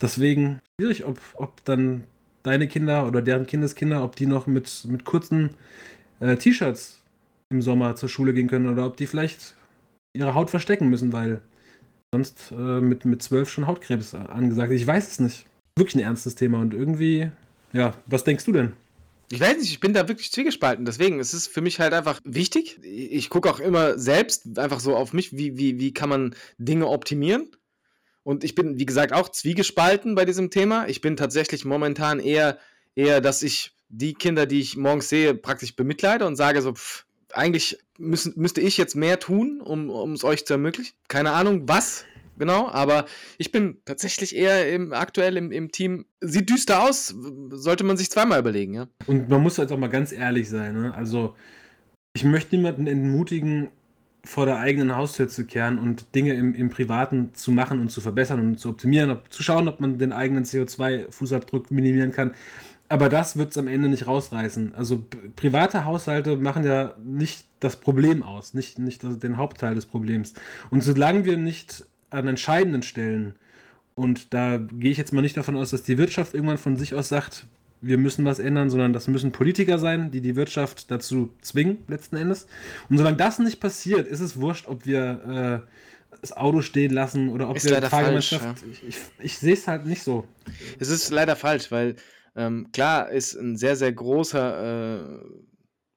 Deswegen 0.00 0.60
schwierig, 0.76 1.06
ob, 1.06 1.18
ob 1.34 1.64
dann 1.64 2.04
deine 2.42 2.68
Kinder 2.68 3.06
oder 3.06 3.22
deren 3.22 3.46
Kindeskinder, 3.46 4.04
ob 4.04 4.16
die 4.16 4.26
noch 4.26 4.46
mit, 4.46 4.84
mit 4.88 5.04
kurzen 5.04 5.50
äh, 6.20 6.36
T-Shirts 6.36 7.01
im 7.52 7.62
Sommer 7.62 7.96
zur 7.96 8.08
Schule 8.08 8.34
gehen 8.34 8.48
können 8.48 8.68
oder 8.68 8.86
ob 8.86 8.96
die 8.96 9.06
vielleicht 9.06 9.54
ihre 10.14 10.34
Haut 10.34 10.50
verstecken 10.50 10.88
müssen, 10.88 11.12
weil 11.12 11.40
sonst 12.12 12.52
äh, 12.52 12.80
mit, 12.80 13.04
mit 13.04 13.22
zwölf 13.22 13.50
schon 13.50 13.66
Hautkrebs 13.66 14.14
angesagt 14.14 14.72
ist. 14.72 14.80
Ich 14.80 14.86
weiß 14.86 15.10
es 15.10 15.20
nicht. 15.20 15.46
Wirklich 15.76 15.96
ein 15.96 16.06
ernstes 16.06 16.34
Thema 16.34 16.60
und 16.60 16.74
irgendwie, 16.74 17.30
ja, 17.72 17.94
was 18.06 18.24
denkst 18.24 18.44
du 18.44 18.52
denn? 18.52 18.72
Ich 19.30 19.40
weiß 19.40 19.56
nicht, 19.56 19.70
ich 19.70 19.80
bin 19.80 19.94
da 19.94 20.08
wirklich 20.08 20.30
zwiegespalten. 20.30 20.84
Deswegen 20.84 21.18
ist 21.18 21.32
es 21.32 21.46
für 21.46 21.62
mich 21.62 21.80
halt 21.80 21.94
einfach 21.94 22.20
wichtig. 22.22 22.78
Ich 22.84 23.30
gucke 23.30 23.50
auch 23.50 23.60
immer 23.60 23.98
selbst 23.98 24.58
einfach 24.58 24.78
so 24.78 24.94
auf 24.94 25.14
mich, 25.14 25.34
wie, 25.34 25.56
wie, 25.56 25.80
wie 25.80 25.94
kann 25.94 26.10
man 26.10 26.34
Dinge 26.58 26.86
optimieren. 26.86 27.48
Und 28.24 28.44
ich 28.44 28.54
bin, 28.54 28.78
wie 28.78 28.84
gesagt, 28.84 29.14
auch 29.14 29.30
zwiegespalten 29.30 30.14
bei 30.14 30.26
diesem 30.26 30.50
Thema. 30.50 30.86
Ich 30.86 31.00
bin 31.00 31.16
tatsächlich 31.16 31.64
momentan 31.64 32.20
eher, 32.20 32.58
eher, 32.94 33.22
dass 33.22 33.42
ich 33.42 33.74
die 33.88 34.12
Kinder, 34.12 34.44
die 34.44 34.60
ich 34.60 34.76
morgens 34.76 35.08
sehe, 35.08 35.34
praktisch 35.34 35.76
bemitleide 35.76 36.26
und 36.26 36.36
sage 36.36 36.60
so, 36.60 36.74
pff, 36.74 37.06
eigentlich 37.32 37.78
müssen, 37.98 38.34
müsste 38.36 38.60
ich 38.60 38.76
jetzt 38.76 38.96
mehr 38.96 39.18
tun, 39.18 39.60
um 39.60 40.12
es 40.12 40.24
euch 40.24 40.46
zu 40.46 40.54
ermöglichen. 40.54 40.94
Keine 41.08 41.32
Ahnung, 41.32 41.68
was. 41.68 42.04
genau, 42.38 42.68
aber 42.68 43.06
ich 43.38 43.52
bin 43.52 43.78
tatsächlich 43.84 44.34
eher 44.34 44.72
im, 44.72 44.92
aktuell 44.92 45.36
im, 45.36 45.52
im 45.52 45.70
Team. 45.70 46.06
Sieht 46.20 46.50
düster 46.50 46.82
aus, 46.82 47.14
sollte 47.50 47.84
man 47.84 47.96
sich 47.96 48.10
zweimal 48.10 48.40
überlegen, 48.40 48.74
ja. 48.74 48.88
Und 49.06 49.28
man 49.28 49.42
muss 49.42 49.56
jetzt 49.56 49.72
auch 49.72 49.78
mal 49.78 49.88
ganz 49.88 50.12
ehrlich 50.12 50.48
sein. 50.48 50.80
Ne? 50.80 50.94
Also, 50.94 51.34
ich 52.14 52.24
möchte 52.24 52.56
niemanden 52.56 52.86
entmutigen, 52.86 53.68
vor 54.24 54.46
der 54.46 54.58
eigenen 54.58 54.94
Haustür 54.94 55.28
zu 55.28 55.44
kehren 55.46 55.78
und 55.78 56.14
Dinge 56.14 56.34
im, 56.34 56.54
im 56.54 56.70
Privaten 56.70 57.34
zu 57.34 57.50
machen 57.50 57.80
und 57.80 57.90
zu 57.90 58.00
verbessern 58.00 58.40
und 58.40 58.58
zu 58.58 58.68
optimieren, 58.68 59.10
ob, 59.10 59.32
zu 59.32 59.42
schauen, 59.42 59.66
ob 59.66 59.80
man 59.80 59.98
den 59.98 60.12
eigenen 60.12 60.44
CO2-Fußabdruck 60.44 61.66
minimieren 61.70 62.12
kann. 62.12 62.32
Aber 62.92 63.08
das 63.08 63.38
wird 63.38 63.52
es 63.52 63.56
am 63.56 63.68
Ende 63.68 63.88
nicht 63.88 64.06
rausreißen. 64.06 64.74
Also 64.74 65.02
private 65.34 65.86
Haushalte 65.86 66.36
machen 66.36 66.62
ja 66.62 66.94
nicht 67.02 67.46
das 67.58 67.76
Problem 67.76 68.22
aus, 68.22 68.52
nicht, 68.52 68.78
nicht 68.78 69.02
den 69.02 69.38
Hauptteil 69.38 69.74
des 69.74 69.86
Problems. 69.86 70.34
Und 70.68 70.82
solange 70.82 71.24
wir 71.24 71.38
nicht 71.38 71.86
an 72.10 72.28
entscheidenden 72.28 72.82
Stellen, 72.82 73.34
und 73.94 74.34
da 74.34 74.58
gehe 74.58 74.90
ich 74.90 74.98
jetzt 74.98 75.14
mal 75.14 75.22
nicht 75.22 75.38
davon 75.38 75.56
aus, 75.56 75.70
dass 75.70 75.84
die 75.84 75.96
Wirtschaft 75.96 76.34
irgendwann 76.34 76.58
von 76.58 76.76
sich 76.76 76.94
aus 76.94 77.08
sagt, 77.08 77.46
wir 77.80 77.96
müssen 77.96 78.26
was 78.26 78.38
ändern, 78.38 78.68
sondern 78.68 78.92
das 78.92 79.08
müssen 79.08 79.32
Politiker 79.32 79.78
sein, 79.78 80.10
die 80.10 80.20
die 80.20 80.36
Wirtschaft 80.36 80.90
dazu 80.90 81.32
zwingen, 81.40 81.78
letzten 81.88 82.16
Endes. 82.16 82.46
Und 82.90 82.98
solange 82.98 83.16
das 83.16 83.38
nicht 83.38 83.58
passiert, 83.58 84.06
ist 84.06 84.20
es 84.20 84.38
wurscht, 84.38 84.68
ob 84.68 84.84
wir 84.84 85.64
äh, 85.64 86.16
das 86.20 86.36
Auto 86.36 86.60
stehen 86.60 86.92
lassen 86.92 87.30
oder 87.30 87.48
ob 87.48 87.56
Ist 87.56 87.64
wir 87.64 87.72
leider 87.72 87.88
falsch, 87.88 88.28
Fahrgemeinschaft. 88.28 88.64
Ich, 88.70 88.86
ich, 88.86 88.96
ich 89.18 89.38
sehe 89.38 89.54
es 89.54 89.66
halt 89.66 89.86
nicht 89.86 90.02
so. 90.02 90.28
Es 90.78 90.90
ist 90.90 91.10
leider 91.10 91.36
falsch, 91.36 91.70
weil 91.70 91.96
ähm, 92.36 92.70
klar 92.72 93.10
ist 93.10 93.34
ein 93.34 93.56
sehr, 93.56 93.76
sehr 93.76 93.92
großer 93.92 95.20
äh, 95.20 95.24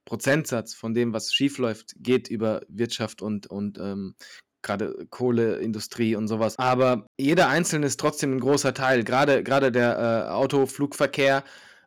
Prozentsatz 0.05 0.73
von 0.73 0.93
dem, 0.93 1.13
was 1.13 1.33
schiefläuft, 1.33 1.95
geht 1.97 2.27
über 2.27 2.61
Wirtschaft 2.67 3.21
und, 3.21 3.47
und 3.47 3.79
ähm, 3.79 4.15
gerade 4.61 5.07
Kohleindustrie 5.09 6.15
und 6.15 6.27
sowas. 6.27 6.57
Aber 6.57 7.07
jeder 7.17 7.47
Einzelne 7.49 7.85
ist 7.85 7.99
trotzdem 7.99 8.33
ein 8.33 8.39
großer 8.39 8.73
Teil. 8.73 9.03
Gerade, 9.03 9.43
der 9.71 10.27
äh, 10.27 10.31
Autoflugverkehr 10.31 11.43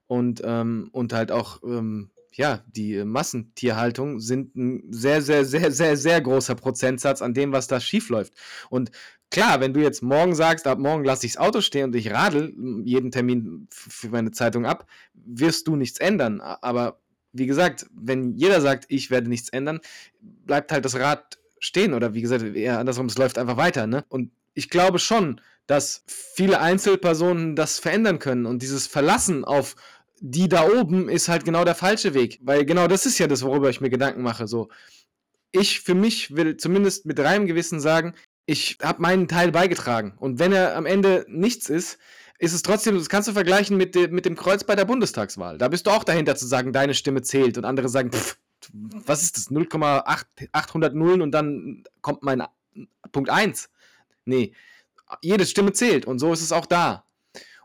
und, 0.07 0.41
ähm, 0.45 0.89
und 0.93 1.13
halt 1.13 1.31
auch 1.33 1.63
ähm, 1.63 2.11
ja, 2.39 2.63
die 2.69 3.05
Massentierhaltung 3.05 4.21
sind 4.21 4.55
ein 4.55 4.85
sehr, 4.91 5.23
sehr, 5.23 5.45
sehr, 5.45 5.73
sehr, 5.73 5.97
sehr 5.97 6.21
großer 6.21 6.55
Prozentsatz 6.55 7.21
an 7.21 7.35
dem, 7.35 7.51
was 7.51 7.67
da 7.67 7.81
schiefläuft. 7.81 8.33
Und 8.71 8.93
klar, 9.29 9.61
wenn 9.61 9.75
du 9.75 9.81
jetzt 9.81 10.05
morgen 10.05 10.37
sagst, 10.37 10.69
ab 10.69 10.79
morgen 10.79 11.05
lasse 11.05 11.27
ich 11.27 11.33
das 11.33 11.43
Auto 11.43 11.61
stehen 11.61 11.87
und 11.87 11.97
ich 11.97 12.13
radel 12.13 12.55
jeden 12.85 13.11
Termin 13.11 13.67
für 13.71 14.11
meine 14.11 14.31
Zeitung 14.31 14.67
ab, 14.67 14.87
wirst 15.15 15.67
du 15.67 15.75
nichts 15.75 15.99
ändern. 15.99 16.41
Aber 16.41 17.01
wie 17.33 17.47
gesagt, 17.47 17.87
wenn 17.93 18.37
jeder 18.37 18.61
sagt, 18.61 18.85
ich 18.89 19.11
werde 19.11 19.29
nichts 19.29 19.49
ändern, 19.49 19.81
bleibt 20.21 20.71
halt 20.71 20.85
das 20.85 20.95
Rad 20.95 21.39
stehen 21.59 21.93
oder 21.93 22.15
wie 22.15 22.23
gesagt, 22.23 22.45
eher 22.45 22.79
andersrum, 22.79 23.07
es 23.07 23.19
läuft 23.19 23.37
einfach 23.37 23.57
weiter. 23.57 23.89
Ne? 23.89 24.05
Und 24.09 24.31
ich 24.55 24.71
glaube 24.71 25.01
schon, 25.01 25.41
dass 25.67 26.05
viele 26.07 26.61
Einzelpersonen 26.61 27.57
das 27.57 27.81
verändern 27.81 28.21
können 28.21 28.47
und 28.47 28.63
dieses 28.63 28.87
Verlassen 28.87 29.45
auf 29.45 29.75
die 30.21 30.49
da 30.49 30.69
oben 30.69 31.09
ist 31.09 31.29
halt 31.29 31.45
genau 31.45 31.65
der 31.65 31.75
falsche 31.75 32.15
Weg, 32.15 32.39
weil 32.43 32.65
genau 32.65 32.87
das 32.89 33.07
ist 33.07 33.19
ja 33.19 33.27
das, 33.27 33.43
worüber 33.43 33.71
ich 33.71 33.81
mir 33.81 33.91
Gedanken 33.91 34.23
mache. 34.23 34.47
So, 34.47 34.69
ich 35.53 35.81
für 35.81 35.95
mich 35.95 36.35
will 36.35 36.57
zumindest 36.57 37.07
mit 37.07 37.19
reinem 37.21 37.47
Gewissen 37.47 37.81
sagen, 37.81 38.15
ich 38.47 38.79
habe 38.83 39.03
meinen 39.03 39.29
Teil 39.29 39.53
beigetragen 39.53 40.15
und 40.19 40.39
wenn 40.39 40.53
er 40.53 40.77
am 40.77 40.87
Ende 40.87 41.27
nichts 41.29 41.69
ist, 41.69 41.99
ist 42.39 42.53
es 42.53 42.63
trotzdem, 42.63 42.97
das 42.97 43.09
kannst 43.09 43.29
du 43.29 43.33
vergleichen 43.33 43.77
mit, 43.77 43.95
de, 43.95 44.09
mit 44.09 44.25
dem 44.25 44.37
Kreuz 44.37 44.65
bei 44.65 44.77
der 44.77 44.85
Bundestagswahl. 44.85 45.59
Da 45.59 45.69
bist 45.69 45.87
du 45.87 45.91
auch 45.91 46.05
dahinter 46.05 46.37
zu 46.37 46.47
sagen, 46.47 46.73
deine 46.73 46.95
Stimme 46.95 47.23
zählt 47.23 47.59
und 47.59 47.65
andere 47.65 47.89
sagen, 47.89 48.13
pff, 48.13 48.39
was 48.73 49.23
ist 49.23 49.37
das, 49.37 49.51
0,800 49.51 50.95
Nullen 50.95 51.23
und 51.23 51.33
dann 51.33 51.85
kommt 52.01 52.23
mein 52.23 52.43
Punkt 53.13 53.31
1. 53.31 53.71
Nee, 54.25 54.53
jede 55.23 55.47
Stimme 55.47 55.73
zählt 55.73 56.07
und 56.07 56.19
so 56.19 56.33
ist 56.33 56.43
es 56.43 56.53
auch 56.53 56.67
da. 56.67 57.05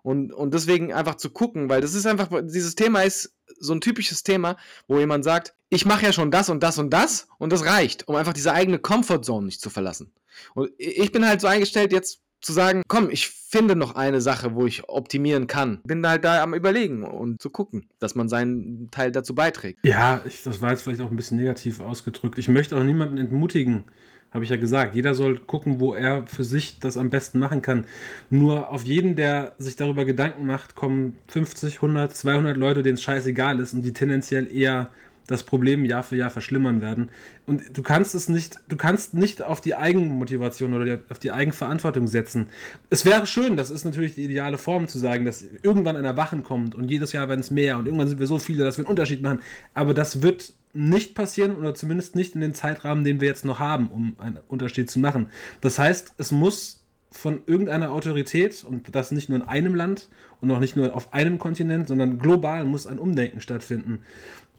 Und, 0.04 0.34
und 0.34 0.54
deswegen 0.54 0.94
einfach 0.94 1.16
zu 1.16 1.30
gucken, 1.30 1.70
weil 1.70 1.82
das 1.82 1.94
ist 1.94 2.06
einfach, 2.06 2.30
dieses 2.44 2.76
Thema 2.76 3.02
ist 3.02 3.34
so 3.58 3.74
ein 3.74 3.82
typisches 3.82 4.24
Thema, 4.24 4.58
wo 4.88 5.00
jemand 5.00 5.24
sagt, 5.24 5.56
ich 5.70 5.86
mache 5.86 6.06
ja 6.06 6.14
schon 6.14 6.30
das 6.30 6.50
und 6.50 6.62
das 6.62 6.78
und 6.78 6.92
das 6.92 7.28
und 7.40 7.52
das 7.52 7.66
reicht, 7.66 8.08
um 8.08 8.16
einfach 8.16 8.34
diese 8.34 8.54
eigene 8.54 8.80
Comfortzone 8.80 9.46
nicht 9.46 9.62
zu 9.62 9.70
verlassen. 9.70 10.14
Und 10.54 10.72
ich 10.78 11.12
bin 11.12 11.26
halt 11.26 11.42
so 11.42 11.48
eingestellt, 11.48 11.94
jetzt 11.94 12.20
zu 12.42 12.52
sagen, 12.52 12.84
komm, 12.88 13.10
ich 13.10 13.30
finde 13.30 13.76
noch 13.76 13.96
eine 13.96 14.20
Sache, 14.20 14.54
wo 14.56 14.66
ich 14.66 14.90
optimieren 14.90 15.48
kann. 15.48 15.80
Bin 15.86 16.06
halt 16.06 16.26
da 16.26 16.44
am 16.44 16.54
überlegen 16.54 17.04
und 17.04 17.42
zu 17.42 17.50
gucken, 17.50 17.88
dass 18.00 18.16
man 18.16 18.28
seinen 18.28 18.92
Teil 18.92 19.12
dazu 19.12 19.34
beiträgt. 19.34 19.80
Ja, 19.86 20.22
ich, 20.26 20.44
das 20.44 20.62
war 20.62 20.72
jetzt 20.72 20.84
vielleicht 20.84 21.02
auch 21.02 21.10
ein 21.10 21.16
bisschen 21.16 21.38
negativ 21.38 21.80
ausgedrückt. 21.80 22.38
Ich 22.38 22.50
möchte 22.50 22.76
auch 22.76 22.84
niemanden 22.84 23.18
entmutigen, 23.18 23.86
habe 24.34 24.44
ich 24.44 24.50
ja 24.50 24.58
gesagt. 24.58 24.96
Jeder 24.96 25.14
soll 25.14 25.40
gucken, 25.40 25.80
wo 25.80 25.94
er 25.94 26.26
für 26.28 26.44
sich 26.44 26.80
das 26.80 26.98
am 26.98 27.10
besten 27.10 27.40
machen 27.40 27.62
kann. 27.62 27.86
Nur 28.30 28.70
auf 28.72 28.84
jeden, 28.84 29.16
der 29.16 29.54
sich 29.60 29.76
darüber 29.76 30.06
Gedanken 30.06 30.46
macht, 30.46 30.76
kommen 30.76 31.18
50, 31.28 31.76
100, 31.76 32.16
200 32.16 32.58
Leute, 32.58 32.84
denen 32.84 32.96
es 32.96 33.04
scheißegal 33.04 33.60
ist 33.60 33.74
und 33.74 33.84
die 33.84 33.94
tendenziell 33.94 34.54
eher 34.54 34.90
das 35.28 35.44
Problem 35.44 35.86
Jahr 35.86 36.04
für 36.04 36.18
Jahr 36.18 36.30
verschlimmern 36.30 36.82
werden. 36.82 37.10
Und 37.46 37.78
du 37.78 37.82
kannst 37.82 38.14
es 38.16 38.28
nicht, 38.28 38.60
du 38.68 38.76
kannst 38.76 39.14
nicht 39.14 39.42
auf 39.42 39.62
die 39.62 39.76
Eigenmotivation 39.76 40.74
oder 40.74 41.00
auf 41.10 41.20
die 41.20 41.32
Eigenverantwortung 41.32 42.08
setzen. 42.08 42.48
Es 42.90 43.06
wäre 43.06 43.26
schön, 43.26 43.56
das 43.56 43.70
ist 43.70 43.86
natürlich 43.86 44.16
die 44.16 44.26
ideale 44.26 44.58
Form 44.58 44.88
zu 44.88 45.00
sagen, 45.00 45.26
dass 45.26 45.46
irgendwann 45.62 45.96
ein 45.96 46.06
Erwachen 46.06 46.44
kommt 46.44 46.76
und 46.76 46.90
jedes 46.90 47.14
Jahr 47.14 47.30
werden 47.30 47.40
es 47.40 47.52
mehr 47.52 47.78
und 47.78 47.86
irgendwann 47.86 48.08
sind 48.08 48.20
wir 48.20 48.28
so 48.28 48.40
viele, 48.40 48.64
dass 48.66 48.78
wir 48.78 48.84
einen 48.84 48.90
Unterschied 48.90 49.22
machen. 49.22 49.40
Aber 49.74 49.94
das 49.94 50.22
wird 50.22 50.54
nicht 50.74 51.16
passieren 51.16 51.56
oder 51.56 51.76
zumindest 51.76 52.16
nicht 52.16 52.36
in 52.36 52.42
den 52.42 52.54
Zeitrahmen, 52.54 53.04
den 53.04 53.22
wir 53.22 53.28
jetzt 53.28 53.46
noch 53.46 53.60
haben, 53.60 53.90
um 53.90 54.16
einen 54.18 54.40
Unterschied 54.48 54.90
zu 54.90 55.00
machen. 55.00 55.30
Das 55.62 55.80
heißt, 55.80 56.16
es 56.18 56.32
muss 56.32 56.84
von 57.12 57.44
irgendeiner 57.46 57.92
Autorität 57.92 58.64
und 58.64 58.94
das 58.96 59.12
nicht 59.12 59.30
nur 59.30 59.40
in 59.40 59.48
einem 59.48 59.76
Land 59.76 60.10
und 60.42 60.50
auch 60.52 60.60
nicht 60.60 60.76
nur 60.76 60.96
auf 60.96 61.14
einem 61.14 61.38
Kontinent, 61.38 61.88
sondern 61.88 62.18
global 62.18 62.66
muss 62.66 62.88
ein 62.88 62.98
Umdenken 62.98 63.40
stattfinden. 63.40 64.00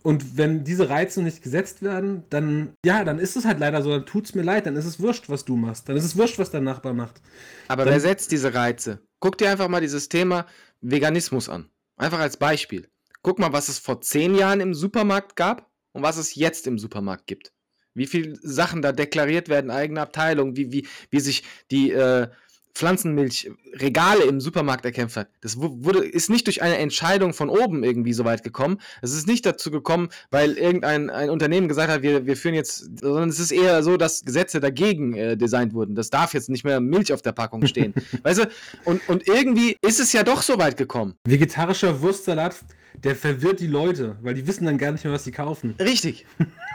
Und 0.03 0.37
wenn 0.37 0.65
diese 0.65 0.91
Reize 0.91 1.23
nicht 1.23 1.43
gesetzt 1.43 1.83
werden, 1.83 2.25
dann, 2.31 2.75
ja, 2.85 3.05
dann 3.05 3.19
ist 3.19 3.37
es 3.37 3.47
halt 3.47 3.59
leider 3.59 3.83
so, 3.83 3.91
dann 3.91 4.07
tut 4.07 4.27
es 4.27 4.35
mir 4.35 4.43
leid, 4.43 4.67
dann 4.67 4.77
ist 4.77 4.85
es 4.85 5.01
wurscht, 5.01 5.29
was 5.31 5.45
du 5.45 5.57
machst. 5.57 5.89
Dann 5.89 5.97
ist 5.97 6.05
es 6.05 6.17
wurscht, 6.17 6.39
was 6.39 6.51
dein 6.51 6.65
Nachbar 6.65 6.93
macht. 6.93 7.23
Aber 7.69 7.85
dann, 7.85 7.95
wer 7.95 8.01
setzt 8.01 8.31
diese 8.31 8.55
Reize? 8.55 9.01
Guck 9.19 9.39
dir 9.39 9.51
einfach 9.51 9.69
mal 9.69 9.81
dieses 9.81 10.11
Thema 10.11 10.47
Veganismus 10.83 11.49
an. 11.49 11.71
Einfach 11.97 12.19
als 12.19 12.37
Beispiel. 12.37 12.89
Guck 13.23 13.39
mal, 13.39 13.55
was 13.55 13.71
es 13.71 13.79
vor 13.79 14.03
zehn 14.03 14.35
Jahren 14.35 14.61
im 14.61 14.75
Supermarkt 14.75 15.37
gab 15.37 15.71
und 15.95 16.03
was 16.03 16.19
es 16.19 16.35
jetzt 16.35 16.67
im 16.67 16.79
Supermarkt 16.79 17.27
gibt. 17.27 17.53
Wie 17.95 18.07
viele 18.07 18.37
Sachen 18.43 18.83
da 18.83 18.93
deklariert 18.93 19.49
werden, 19.49 19.71
eigene 19.71 20.03
Abteilung, 20.03 20.57
wie, 20.57 20.73
wie, 20.73 20.87
wie 21.11 21.21
sich 21.21 21.45
die 21.71 21.93
äh, 21.93 22.29
Pflanzenmilchregale 22.75 24.25
im 24.25 24.41
Supermarkt 24.41 24.85
erkämpft 24.85 25.17
hat. 25.17 25.29
Das 25.41 25.57
wurde, 25.59 26.05
ist 26.05 26.29
nicht 26.29 26.47
durch 26.49 26.61
eine 26.61 26.79
Entscheidung 26.79 27.33
von 27.33 27.49
oben 27.49 27.85
irgendwie 27.85 28.13
so 28.13 28.25
weit 28.25 28.43
gekommen. 28.43 28.81
Es 29.01 29.15
ist 29.15 29.29
nicht 29.29 29.47
dazu 29.47 29.71
gekommen, 29.71 30.09
weil 30.31 30.59
irgendein 30.59 31.09
ein 31.09 31.31
Unternehmen 31.31 31.69
gesagt 31.69 31.89
hat, 31.89 32.03
wir, 32.03 32.27
wir 32.27 32.37
führen 32.37 32.57
jetzt, 32.57 32.99
sondern 32.99 33.29
es 33.29 33.39
ist 33.39 33.53
eher 33.53 33.85
so, 33.85 33.97
dass 33.97 34.25
Gesetze 34.25 34.59
dagegen 34.59 35.15
äh, 35.15 35.37
designt 35.37 35.73
wurden. 35.73 35.95
Das 35.95 36.11
darf 36.11 36.35
jetzt 36.35 36.49
nicht 36.49 36.65
mehr 36.65 36.81
Milch 36.81 37.13
auf 37.13 37.23
der 37.23 37.33
Packung 37.33 37.65
stehen. 37.67 37.95
weißt 38.25 38.41
du? 38.41 38.49
Und, 38.85 39.09
und 39.09 39.29
irgendwie 39.29 39.77
ist 39.81 40.01
es 40.01 40.13
ja 40.13 40.25
doch 40.25 40.43
so 40.43 40.59
weit 40.59 40.77
gekommen. 40.77 41.15
Vegetarischer 41.25 42.03
Wurstsalat, 42.03 42.57
der 43.03 43.17
verwirrt 43.17 43.61
die 43.61 43.67
Leute, 43.67 44.17
weil 44.23 44.35
die 44.35 44.47
wissen 44.47 44.65
dann 44.67 44.79
gar 44.79 44.93
nicht 44.93 45.05
mehr, 45.05 45.13
was 45.13 45.25
sie 45.25 45.33
kaufen. 45.33 45.75
Richtig. 45.79 46.27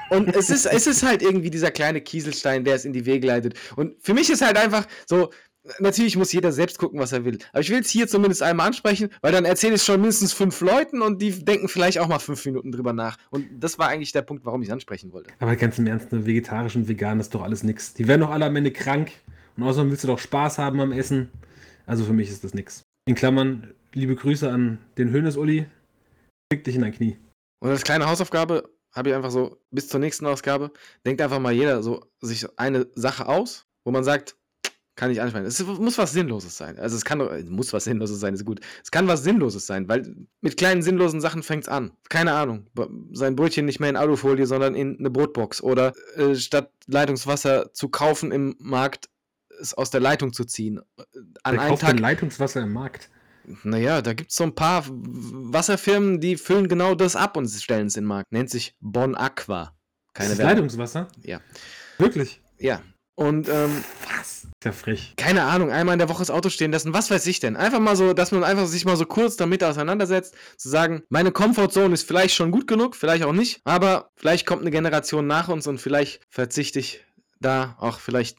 Und 0.10 0.36
es 0.36 0.50
ist, 0.50 0.66
es 0.66 0.88
ist 0.88 1.04
halt 1.04 1.22
irgendwie 1.22 1.50
dieser 1.50 1.72
kleine 1.72 2.02
Kieselstein, 2.02 2.64
der 2.64 2.76
es 2.76 2.86
in 2.86 2.94
die 2.94 3.06
Wege 3.06 3.28
leitet. 3.28 3.56
Und 3.76 3.96
für 4.02 4.14
mich 4.14 4.30
ist 4.30 4.42
halt 4.42 4.58
einfach 4.58 4.88
so, 5.06 5.30
natürlich 5.80 6.18
muss 6.18 6.32
jeder 6.32 6.52
selbst 6.52 6.78
gucken, 6.78 7.00
was 7.00 7.12
er 7.12 7.26
will. 7.26 7.38
Aber 7.52 7.62
ich 7.62 7.70
will 7.70 7.80
es 7.80 7.90
hier 7.90 8.08
zumindest 8.08 8.42
einmal 8.42 8.68
ansprechen, 8.68 9.10
weil 9.22 9.32
dann 9.32 9.46
erzähle 9.46 9.76
ich 9.76 9.82
es 9.82 9.86
schon 9.86 10.02
mindestens 10.02 10.34
fünf 10.34 10.60
Leuten 10.62 11.02
und 11.02 11.22
die 11.22 11.44
denken 11.44 11.68
vielleicht 11.68 12.00
auch 12.00 12.08
mal 12.08 12.20
fünf 12.20 12.46
Minuten 12.46 12.72
drüber 12.72 12.94
nach. 12.94 13.18
Und 13.30 13.48
das 13.60 13.78
war 13.78 13.88
eigentlich 13.88 14.12
der 14.12 14.22
Punkt, 14.22 14.46
warum 14.46 14.62
ich 14.62 14.70
es 14.70 14.74
ansprechen 14.74 15.12
wollte. 15.12 15.32
Aber 15.40 15.56
ganz 15.56 15.78
im 15.78 15.88
Ernst, 15.88 16.12
ne, 16.12 16.26
vegetarisch 16.26 16.76
und 16.76 16.88
vegan 16.88 17.20
ist 17.20 17.34
doch 17.36 17.44
alles 17.44 17.64
nix. 17.64 17.94
Die 17.94 18.08
werden 18.08 18.22
doch 18.22 18.32
alle 18.32 18.46
am 18.46 18.56
Ende 18.56 18.72
krank. 18.72 19.12
Und 19.58 19.64
außerdem 19.64 19.92
willst 19.92 20.04
du 20.04 20.08
doch 20.08 20.20
Spaß 20.20 20.58
haben 20.58 20.80
am 20.80 20.92
Essen. 20.92 21.30
Also 21.86 22.06
für 22.06 22.14
mich 22.14 22.30
ist 22.30 22.44
das 22.44 22.54
nix. 22.54 22.84
In 23.06 23.16
Klammern, 23.16 23.74
liebe 23.94 24.16
Grüße 24.16 24.50
an 24.50 24.78
den 24.98 25.12
Hönes-Uli. 25.12 25.66
Fick 26.52 26.64
dich 26.64 26.76
in 26.76 26.82
dein 26.82 26.94
Knie. 26.94 27.18
Und 27.60 27.70
als 27.70 27.84
kleine 27.84 28.08
Hausaufgabe 28.08 28.70
habe 28.92 29.10
ich 29.10 29.16
einfach 29.16 29.32
so 29.32 29.62
bis 29.72 29.88
zur 29.88 30.00
nächsten 30.00 30.26
Ausgabe, 30.26 30.72
denkt 31.06 31.22
einfach 31.22 31.40
mal 31.40 31.54
jeder 31.54 31.84
so 31.84 32.06
sich 32.22 32.48
eine 32.58 32.88
Sache 32.96 33.28
aus, 33.28 33.68
wo 33.84 33.92
man 33.92 34.04
sagt, 34.04 34.36
kann 34.96 35.12
ich 35.12 35.22
ansprechen. 35.22 35.46
Es 35.46 35.64
muss 35.64 35.98
was 35.98 36.12
Sinnloses 36.12 36.58
sein. 36.58 36.78
Also 36.78 36.98
es 36.98 37.06
kann 37.06 37.20
muss 37.50 37.72
was 37.72 37.86
Sinnloses 37.86 38.20
sein, 38.20 38.34
ist 38.34 38.44
gut. 38.44 38.60
Es 38.84 38.92
kann 38.92 39.08
was 39.08 39.24
Sinnloses 39.24 39.66
sein, 39.66 39.88
weil 39.88 40.14
mit 40.42 40.58
kleinen 40.58 40.82
sinnlosen 40.82 41.22
Sachen 41.22 41.42
fängt 41.42 41.64
es 41.64 41.70
an. 41.70 41.94
Keine 42.10 42.34
Ahnung. 42.34 42.68
Sein 43.14 43.38
Brötchen 43.38 43.66
nicht 43.66 43.80
mehr 43.80 43.90
in 43.90 43.96
Alufolie, 43.96 44.46
sondern 44.46 44.76
in 44.76 45.00
eine 45.00 45.10
Brotbox. 45.10 45.64
Oder 45.64 45.94
äh, 46.16 46.36
statt 46.36 46.74
Leitungswasser 46.88 47.72
zu 47.72 47.88
kaufen 47.88 48.34
im 48.34 48.58
Markt, 48.60 49.10
es 49.62 49.74
aus 49.74 49.90
der 49.90 50.02
Leitung 50.02 50.34
zu 50.34 50.44
ziehen. 50.44 50.82
An 51.44 51.56
Wer 51.56 51.68
kauft 51.68 51.84
Tag, 51.84 52.00
Leitungswasser 52.00 52.62
im 52.64 52.74
Markt? 52.74 53.10
Naja, 53.64 54.02
da 54.02 54.14
gibt 54.14 54.32
es 54.32 54.38
so 54.38 54.44
ein 54.44 54.56
paar 54.56 54.86
Wasserfirmen, 54.88 56.20
die 56.20 56.38
füllen 56.38 56.68
genau 56.68 56.96
das 56.96 57.16
ab 57.16 57.38
und 57.38 57.50
stellen 57.50 57.88
es 57.88 57.98
in 57.98 58.04
den 58.04 58.08
Markt. 58.08 58.32
Nennt 58.32 58.50
sich 58.50 58.76
Bon 58.80 59.16
Aqua. 59.16 59.76
Keine 60.14 60.30
das 60.30 60.40
Leitungswasser? 60.40 61.08
Ja. 61.24 61.40
Wirklich? 61.98 62.42
Ja. 62.58 62.82
Und 63.16 63.50
ähm, 63.50 63.84
Was? 64.18 64.44
Ist 64.44 64.52
ja 64.64 64.72
frech. 64.72 65.14
keine 65.18 65.44
Ahnung, 65.44 65.72
einmal 65.72 65.94
in 65.94 66.00
der 66.00 66.08
Woche 66.08 66.20
das 66.20 66.32
Auto 66.32 66.48
stehen 66.50 66.72
lassen, 66.72 66.94
was 66.94 67.12
weiß 67.12 67.28
ich 67.28 67.42
denn? 67.42 67.58
Einfach 67.58 67.80
mal 67.80 67.98
so, 67.98 68.14
dass 68.14 68.32
man 68.32 68.46
einfach 68.46 68.66
sich 68.66 68.86
mal 68.86 68.96
so 68.96 69.06
kurz 69.06 69.36
damit 69.36 69.62
auseinandersetzt, 69.62 70.36
zu 70.56 70.70
sagen, 70.70 71.04
meine 71.10 71.32
Comfortzone 71.34 71.94
ist 71.94 72.08
vielleicht 72.08 72.34
schon 72.34 72.52
gut 72.52 72.66
genug, 72.66 72.96
vielleicht 72.96 73.26
auch 73.26 73.34
nicht, 73.34 73.60
aber 73.66 74.12
vielleicht 74.16 74.46
kommt 74.46 74.62
eine 74.62 74.72
Generation 74.72 75.28
nach 75.28 75.50
uns 75.50 75.68
und 75.68 75.80
vielleicht 75.80 76.22
verzichte 76.30 76.80
ich 76.80 77.06
da 77.42 77.76
auch 77.80 78.00
vielleicht 78.00 78.38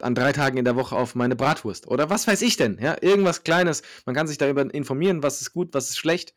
an 0.00 0.14
drei 0.14 0.32
Tagen 0.32 0.58
in 0.58 0.64
der 0.64 0.76
Woche 0.76 0.96
auf 0.96 1.14
meine 1.14 1.36
Bratwurst. 1.36 1.88
Oder 1.88 2.10
was 2.10 2.26
weiß 2.26 2.42
ich 2.42 2.56
denn? 2.56 2.78
Ja, 2.80 2.96
irgendwas 3.00 3.42
Kleines. 3.44 3.82
Man 4.06 4.14
kann 4.14 4.26
sich 4.26 4.38
darüber 4.38 4.72
informieren, 4.72 5.22
was 5.22 5.40
ist 5.40 5.52
gut, 5.52 5.68
was 5.72 5.90
ist 5.90 5.98
schlecht. 5.98 6.34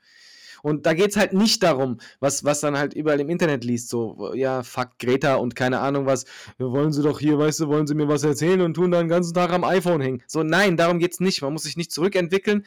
Und 0.64 0.86
da 0.86 0.94
geht 0.94 1.12
es 1.12 1.18
halt 1.18 1.34
nicht 1.34 1.64
darum, 1.64 1.98
was, 2.20 2.44
was 2.44 2.60
dann 2.60 2.78
halt 2.78 2.94
überall 2.94 3.20
im 3.20 3.30
Internet 3.30 3.64
liest, 3.64 3.90
so, 3.90 4.32
ja, 4.36 4.64
fuck 4.64 5.00
Greta 5.00 5.36
und 5.36 5.56
keine 5.56 5.80
Ahnung 5.80 6.06
was, 6.06 6.26
wollen 6.60 6.94
sie 6.94 7.02
doch 7.02 7.20
hier, 7.20 7.38
weißt 7.38 7.62
du, 7.62 7.68
wollen 7.68 7.88
sie 7.88 7.96
mir 7.96 8.08
was 8.08 8.24
erzählen 8.24 8.62
und 8.62 8.76
tun 8.76 8.92
dann 8.92 9.06
den 9.06 9.10
ganzen 9.10 9.34
Tag 9.34 9.52
am 9.52 9.64
iPhone 9.64 10.02
hängen. 10.02 10.22
So, 10.28 10.44
nein, 10.44 10.78
darum 10.78 11.00
geht's 11.00 11.20
nicht. 11.20 11.42
Man 11.42 11.54
muss 11.54 11.64
sich 11.64 11.78
nicht 11.78 11.92
zurückentwickeln. 11.92 12.66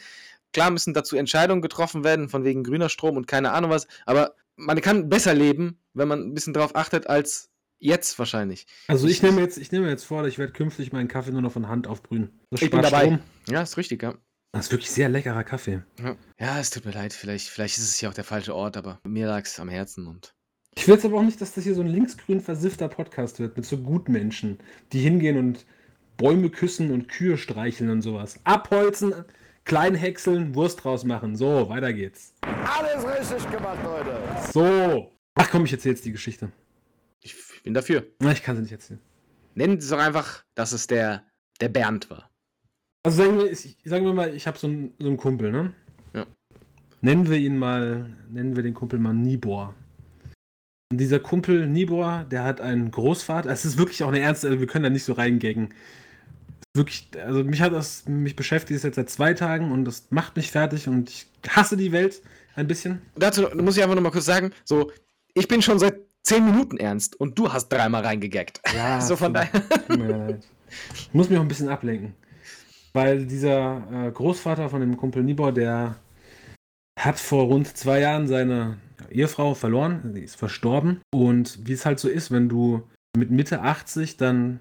Klar 0.52 0.70
müssen 0.70 0.94
dazu 0.94 1.16
Entscheidungen 1.16 1.62
getroffen 1.62 2.04
werden, 2.04 2.28
von 2.28 2.44
wegen 2.44 2.64
grüner 2.64 2.88
Strom 2.88 3.16
und 3.16 3.26
keine 3.26 3.52
Ahnung 3.52 3.70
was, 3.70 3.87
aber 4.07 4.35
man 4.57 4.80
kann 4.80 5.09
besser 5.09 5.35
leben, 5.35 5.78
wenn 5.94 6.09
man 6.09 6.20
ein 6.20 6.35
bisschen 6.35 6.54
drauf 6.54 6.76
achtet, 6.76 7.09
als 7.09 7.50
jetzt 7.85 8.18
wahrscheinlich. 8.18 8.66
Also 8.88 9.07
ich 9.07 9.23
nehme 9.23 9.40
jetzt, 9.40 9.59
ich 9.59 9.70
nehme 9.70 9.88
jetzt 9.88 10.05
vor, 10.05 10.27
ich 10.27 10.38
werde 10.38 10.53
künftig 10.53 10.92
meinen 10.92 11.09
Kaffee 11.09 11.31
nur 11.31 11.42
noch 11.42 11.53
von 11.53 11.68
Hand 11.68 11.87
aufbrühen. 11.87 12.40
Das 12.51 12.62
Ich 12.62 12.70
bin 12.70 12.83
dabei. 12.83 13.05
Strom. 13.05 13.20
Ja, 13.49 13.62
ist 13.62 13.77
richtig, 13.77 14.03
ja. 14.03 14.14
Das 14.53 14.66
ist 14.66 14.73
wirklich 14.73 14.90
sehr 14.90 15.09
leckerer 15.09 15.44
Kaffee. 15.44 15.83
Ja, 16.03 16.16
ja 16.38 16.61
es 16.61 16.70
tut 16.70 16.85
mir 16.85 16.92
leid, 16.92 17.12
vielleicht, 17.12 17.49
vielleicht 17.49 17.77
ist 17.77 17.85
es 17.85 17.97
hier 17.97 18.09
auch 18.09 18.14
der 18.14 18.25
falsche 18.25 18.55
Ort, 18.55 18.77
aber 18.77 19.01
mir 19.05 19.27
lag 19.27 19.44
es 19.44 19.61
am 19.61 19.68
Herzen 19.68 20.07
und. 20.07 20.35
Ich 20.77 20.88
will 20.88 20.94
jetzt 20.94 21.05
aber 21.05 21.18
auch 21.18 21.23
nicht, 21.23 21.40
dass 21.40 21.53
das 21.53 21.64
hier 21.64 21.75
so 21.75 21.83
ein 21.83 21.88
linksgrün 21.88 22.40
versiffter 22.40 22.88
Podcast 22.88 23.38
wird 23.38 23.57
mit 23.57 23.66
so 23.66 23.79
Gutmenschen, 23.79 24.59
die 24.92 25.01
hingehen 25.01 25.38
und 25.38 25.66
Bäume 26.16 26.51
küssen 26.51 26.90
und 26.90 27.09
Kühe 27.09 27.37
streicheln 27.37 27.90
und 27.90 28.03
sowas. 28.03 28.40
Abholzen, 28.44 29.12
klein 29.64 29.94
häckseln, 29.94 30.55
Wurst 30.55 30.83
draus 30.85 31.05
machen. 31.05 31.37
So, 31.37 31.68
weiter 31.68 31.92
geht's. 31.92 32.35
Alles 32.42 33.05
richtig 33.07 33.51
gemacht, 33.51 33.79
Leute. 33.85 34.20
So. 34.53 35.11
Ach 35.35 35.51
komm, 35.51 35.64
ich 35.64 35.73
erzähle 35.73 35.94
jetzt 35.94 36.05
die 36.05 36.12
Geschichte. 36.12 36.53
Bin 37.64 37.74
dafür. 37.74 38.07
Ich 38.31 38.42
kann 38.42 38.57
sie 38.57 38.62
nicht 38.62 38.72
erzählen. 38.72 39.00
Nennen 39.55 39.81
Sie 39.81 39.90
doch 39.90 39.98
einfach, 39.98 40.44
dass 40.55 40.72
es 40.72 40.87
der, 40.87 41.24
der 41.61 41.70
Bernd 41.70 42.11
war. 42.11 42.31
Also 43.05 43.22
sagen 43.22 43.38
wir, 43.38 43.50
ich, 43.50 43.77
sagen 43.85 44.05
wir 44.05 44.12
mal, 44.12 44.35
ich 44.35 44.46
habe 44.46 44.59
so 44.59 44.66
einen, 44.66 44.94
so 44.98 45.07
einen 45.07 45.16
Kumpel, 45.16 45.50
ne? 45.50 45.72
Ja. 46.12 46.27
Nennen 47.00 47.29
wir 47.29 47.38
ihn 47.38 47.57
mal, 47.57 48.11
nennen 48.29 48.55
wir 48.55 48.62
den 48.62 48.74
Kumpel 48.74 48.98
mal 48.98 49.14
Nibor. 49.14 49.74
Und 50.90 50.98
dieser 50.98 51.20
Kumpel 51.20 51.66
Nibor, 51.66 52.27
der 52.31 52.44
hat 52.44 52.61
einen 52.61 52.90
Großvater. 52.90 53.50
Es 53.50 53.64
ist 53.64 53.79
wirklich 53.79 54.03
auch 54.05 54.09
eine 54.09 54.20
ernste, 54.20 54.48
also 54.48 54.61
wir 54.61 54.66
können 54.66 54.85
da 54.85 54.90
nicht 54.90 55.05
so 55.05 55.14
reingaggen. 55.14 55.72
Wirklich, 56.77 57.09
also 57.22 57.44
mich 57.44 57.62
hat 57.62 57.72
das, 57.72 58.07
mich 58.07 58.37
beschäftigt 58.37 58.77
es 58.77 58.83
jetzt 58.83 58.96
seit 58.96 59.09
zwei 59.09 59.33
Tagen 59.33 59.70
und 59.72 59.85
das 59.85 60.11
macht 60.11 60.37
mich 60.37 60.50
fertig 60.50 60.88
und 60.88 61.09
ich 61.09 61.27
hasse 61.48 61.77
die 61.77 61.92
Welt 61.92 62.20
ein 62.57 62.66
bisschen. 62.66 63.00
Dazu 63.14 63.42
muss 63.55 63.77
ich 63.77 63.83
einfach 63.83 63.94
noch 63.94 64.03
mal 64.03 64.11
kurz 64.11 64.24
sagen, 64.24 64.53
so, 64.64 64.90
ich 65.35 65.48
bin 65.48 65.62
schon 65.62 65.79
seit 65.79 66.00
zehn 66.25 66.45
Minuten 66.45 66.79
ernst 66.79 67.19
und 67.21 67.39
du 67.39 67.53
hast 67.53 67.69
dreimal 67.69 68.03
reingegaggt. 68.03 68.61
Ja, 68.75 69.01
so 69.03 69.17
von 69.17 69.33
daher. 69.33 69.69
Tut 69.87 69.99
mir 69.99 70.09
leid. 70.09 70.47
Ich 70.95 71.15
muss 71.15 71.29
mich 71.29 71.39
auch 71.39 71.43
ein 71.43 71.49
bisschen 71.49 71.69
ablenken. 71.69 72.15
Weil 72.93 73.27
dieser 73.27 73.83
äh, 73.93 74.11
Großvater 74.11 74.69
von 74.69 74.81
dem 74.81 74.97
Kumpel 74.97 75.23
Nibor, 75.23 75.53
der 75.53 75.97
hat 76.99 77.19
vor 77.19 77.45
rund 77.45 77.77
zwei 77.77 78.01
Jahren 78.01 78.27
seine 78.27 78.79
Ehefrau 79.11 79.55
verloren. 79.55 80.13
Sie 80.15 80.23
ist 80.23 80.37
verstorben. 80.37 81.01
Und 81.13 81.67
wie 81.67 81.73
es 81.73 81.87
halt 81.87 81.99
so 81.99 82.09
ist, 82.09 82.31
wenn 82.31 82.49
du 82.49 82.83
mit 83.17 83.31
Mitte 83.31 83.63
80 83.63 84.17
dann 84.17 84.61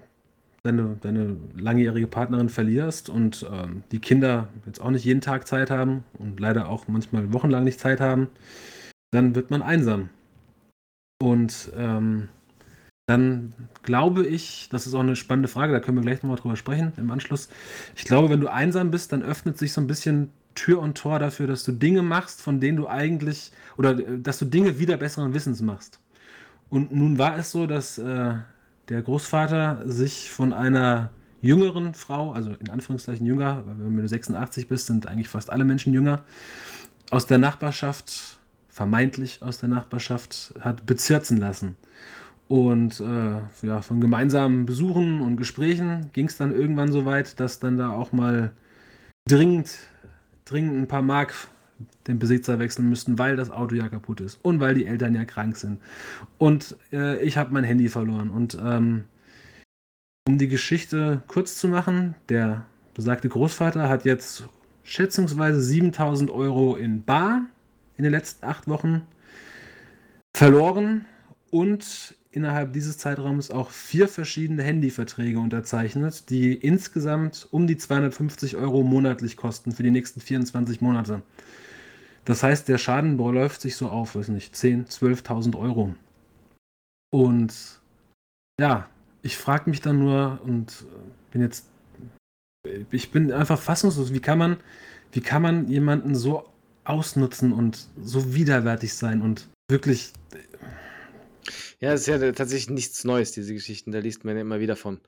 deine, 0.64 0.96
deine 1.00 1.36
langjährige 1.56 2.06
Partnerin 2.06 2.48
verlierst 2.48 3.08
und 3.08 3.46
ähm, 3.52 3.84
die 3.92 4.00
Kinder 4.00 4.48
jetzt 4.66 4.80
auch 4.80 4.90
nicht 4.90 5.04
jeden 5.04 5.20
Tag 5.20 5.46
Zeit 5.46 5.70
haben 5.70 6.04
und 6.18 6.40
leider 6.40 6.68
auch 6.68 6.88
manchmal 6.88 7.32
wochenlang 7.32 7.64
nicht 7.64 7.80
Zeit 7.80 8.00
haben, 8.00 8.28
dann 9.12 9.34
wird 9.34 9.50
man 9.50 9.62
einsam. 9.62 10.10
Und 11.18 11.70
ähm, 11.76 12.28
dann 13.06 13.52
glaube 13.82 14.26
ich, 14.26 14.68
das 14.70 14.86
ist 14.86 14.94
auch 14.94 15.00
eine 15.00 15.16
spannende 15.16 15.48
Frage, 15.48 15.72
da 15.72 15.80
können 15.80 15.98
wir 15.98 16.02
gleich 16.02 16.22
nochmal 16.22 16.38
drüber 16.38 16.56
sprechen 16.56 16.92
im 16.96 17.10
Anschluss. 17.10 17.48
Ich 17.96 18.04
glaube, 18.04 18.30
wenn 18.30 18.40
du 18.40 18.50
einsam 18.50 18.90
bist, 18.90 19.12
dann 19.12 19.22
öffnet 19.22 19.58
sich 19.58 19.72
so 19.72 19.80
ein 19.80 19.86
bisschen 19.86 20.30
Tür 20.54 20.80
und 20.80 20.96
Tor 20.96 21.18
dafür, 21.18 21.46
dass 21.46 21.64
du 21.64 21.72
Dinge 21.72 22.02
machst, 22.02 22.40
von 22.40 22.60
denen 22.60 22.76
du 22.76 22.88
eigentlich, 22.88 23.52
oder 23.76 23.98
äh, 23.98 24.18
dass 24.20 24.38
du 24.38 24.44
Dinge 24.44 24.78
wieder 24.78 24.96
besseren 24.96 25.34
Wissens 25.34 25.60
machst. 25.60 26.00
Und 26.70 26.92
nun 26.92 27.18
war 27.18 27.36
es 27.36 27.50
so, 27.50 27.66
dass 27.66 27.98
äh, 27.98 28.34
der 28.88 29.02
Großvater 29.02 29.82
sich 29.84 30.30
von 30.30 30.52
einer 30.52 31.10
jüngeren 31.42 31.94
Frau, 31.94 32.32
also 32.32 32.52
in 32.58 32.70
Anführungszeichen 32.70 33.26
jünger, 33.26 33.64
weil 33.66 33.78
wenn 33.78 33.96
du 33.96 34.08
86 34.08 34.66
bist, 34.68 34.86
sind 34.86 35.06
eigentlich 35.06 35.28
fast 35.28 35.50
alle 35.50 35.64
Menschen 35.64 35.92
jünger, 35.92 36.24
aus 37.10 37.26
der 37.26 37.38
Nachbarschaft, 37.38 38.38
vermeintlich 38.74 39.40
aus 39.40 39.58
der 39.58 39.68
Nachbarschaft, 39.68 40.52
hat 40.58 40.84
bezirzen 40.84 41.36
lassen. 41.36 41.76
Und 42.48 42.98
äh, 42.98 43.66
ja, 43.66 43.82
von 43.82 44.00
gemeinsamen 44.00 44.66
Besuchen 44.66 45.20
und 45.20 45.36
Gesprächen 45.36 46.10
ging 46.12 46.26
es 46.26 46.36
dann 46.36 46.52
irgendwann 46.52 46.90
so 46.90 47.04
weit, 47.04 47.38
dass 47.38 47.60
dann 47.60 47.78
da 47.78 47.90
auch 47.90 48.10
mal 48.10 48.50
dringend, 49.28 49.78
dringend 50.44 50.76
ein 50.76 50.88
paar 50.88 51.02
Mark 51.02 51.34
den 52.08 52.18
Besitzer 52.18 52.58
wechseln 52.58 52.88
müssten, 52.88 53.16
weil 53.16 53.36
das 53.36 53.50
Auto 53.50 53.76
ja 53.76 53.88
kaputt 53.88 54.20
ist 54.20 54.40
und 54.42 54.58
weil 54.58 54.74
die 54.74 54.86
Eltern 54.86 55.14
ja 55.14 55.24
krank 55.24 55.56
sind. 55.56 55.80
Und 56.38 56.76
äh, 56.92 57.22
ich 57.22 57.36
habe 57.36 57.54
mein 57.54 57.64
Handy 57.64 57.88
verloren. 57.88 58.28
Und 58.28 58.58
ähm, 58.60 59.04
um 60.26 60.36
die 60.36 60.48
Geschichte 60.48 61.22
kurz 61.28 61.58
zu 61.58 61.68
machen, 61.68 62.16
der 62.28 62.66
besagte 62.92 63.28
Großvater 63.28 63.88
hat 63.88 64.04
jetzt 64.04 64.48
schätzungsweise 64.82 65.60
7000 65.60 66.28
Euro 66.32 66.74
in 66.74 67.04
Bar 67.04 67.42
in 67.96 68.04
den 68.04 68.12
letzten 68.12 68.44
acht 68.44 68.68
Wochen 68.68 69.06
verloren 70.36 71.06
und 71.50 72.16
innerhalb 72.32 72.72
dieses 72.72 72.98
Zeitraums 72.98 73.50
auch 73.50 73.70
vier 73.70 74.08
verschiedene 74.08 74.62
Handyverträge 74.62 75.38
unterzeichnet, 75.38 76.28
die 76.30 76.54
insgesamt 76.54 77.46
um 77.52 77.66
die 77.66 77.76
250 77.76 78.56
Euro 78.56 78.82
monatlich 78.82 79.36
kosten 79.36 79.72
für 79.72 79.84
die 79.84 79.92
nächsten 79.92 80.20
24 80.20 80.80
Monate. 80.80 81.22
Das 82.24 82.42
heißt, 82.42 82.68
der 82.68 82.78
Schaden 82.78 83.16
beläuft 83.16 83.60
sich 83.60 83.76
so 83.76 83.88
auf, 83.88 84.16
weiß 84.16 84.28
nicht, 84.28 84.54
10.000, 84.54 85.22
12.000 85.24 85.58
Euro. 85.58 85.94
Und 87.12 87.80
ja, 88.58 88.88
ich 89.22 89.36
frage 89.36 89.70
mich 89.70 89.80
dann 89.80 90.00
nur 90.00 90.40
und 90.42 90.86
bin 91.30 91.42
jetzt, 91.42 91.66
ich 92.90 93.12
bin 93.12 93.30
einfach 93.30 93.60
fassungslos, 93.60 94.12
wie 94.12 94.20
kann 94.20 94.38
man, 94.38 94.56
wie 95.12 95.20
kann 95.20 95.42
man 95.42 95.68
jemanden 95.68 96.14
so 96.14 96.48
ausnutzen 96.84 97.52
und 97.52 97.88
so 98.00 98.34
widerwärtig 98.34 98.94
sein 98.94 99.22
und 99.22 99.48
wirklich 99.68 100.12
Ja, 101.80 101.92
es 101.92 102.02
ist 102.02 102.06
ja 102.06 102.32
tatsächlich 102.32 102.70
nichts 102.70 103.04
Neues, 103.04 103.32
diese 103.32 103.54
Geschichten. 103.54 103.92
Da 103.92 103.98
liest 103.98 104.24
man 104.24 104.36
ja 104.36 104.42
immer 104.42 104.60
wieder 104.60 104.76
von. 104.76 105.00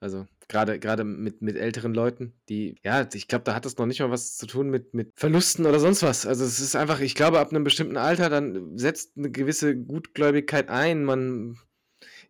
Also 0.00 0.26
gerade 0.48 0.78
gerade 0.78 1.04
mit, 1.04 1.42
mit 1.42 1.56
älteren 1.56 1.92
Leuten, 1.92 2.32
die, 2.48 2.76
ja, 2.82 3.06
ich 3.12 3.28
glaube, 3.28 3.44
da 3.44 3.54
hat 3.54 3.66
das 3.66 3.76
noch 3.76 3.86
nicht 3.86 4.00
mal 4.00 4.10
was 4.10 4.36
zu 4.36 4.46
tun 4.46 4.70
mit, 4.70 4.94
mit 4.94 5.12
Verlusten 5.14 5.66
oder 5.66 5.78
sonst 5.78 6.02
was. 6.02 6.26
Also 6.26 6.44
es 6.44 6.58
ist 6.58 6.74
einfach, 6.74 7.00
ich 7.00 7.14
glaube, 7.14 7.38
ab 7.38 7.50
einem 7.50 7.64
bestimmten 7.64 7.98
Alter, 7.98 8.30
dann 8.30 8.78
setzt 8.78 9.16
eine 9.18 9.30
gewisse 9.30 9.76
Gutgläubigkeit 9.76 10.70
ein. 10.70 11.04
Man 11.04 11.58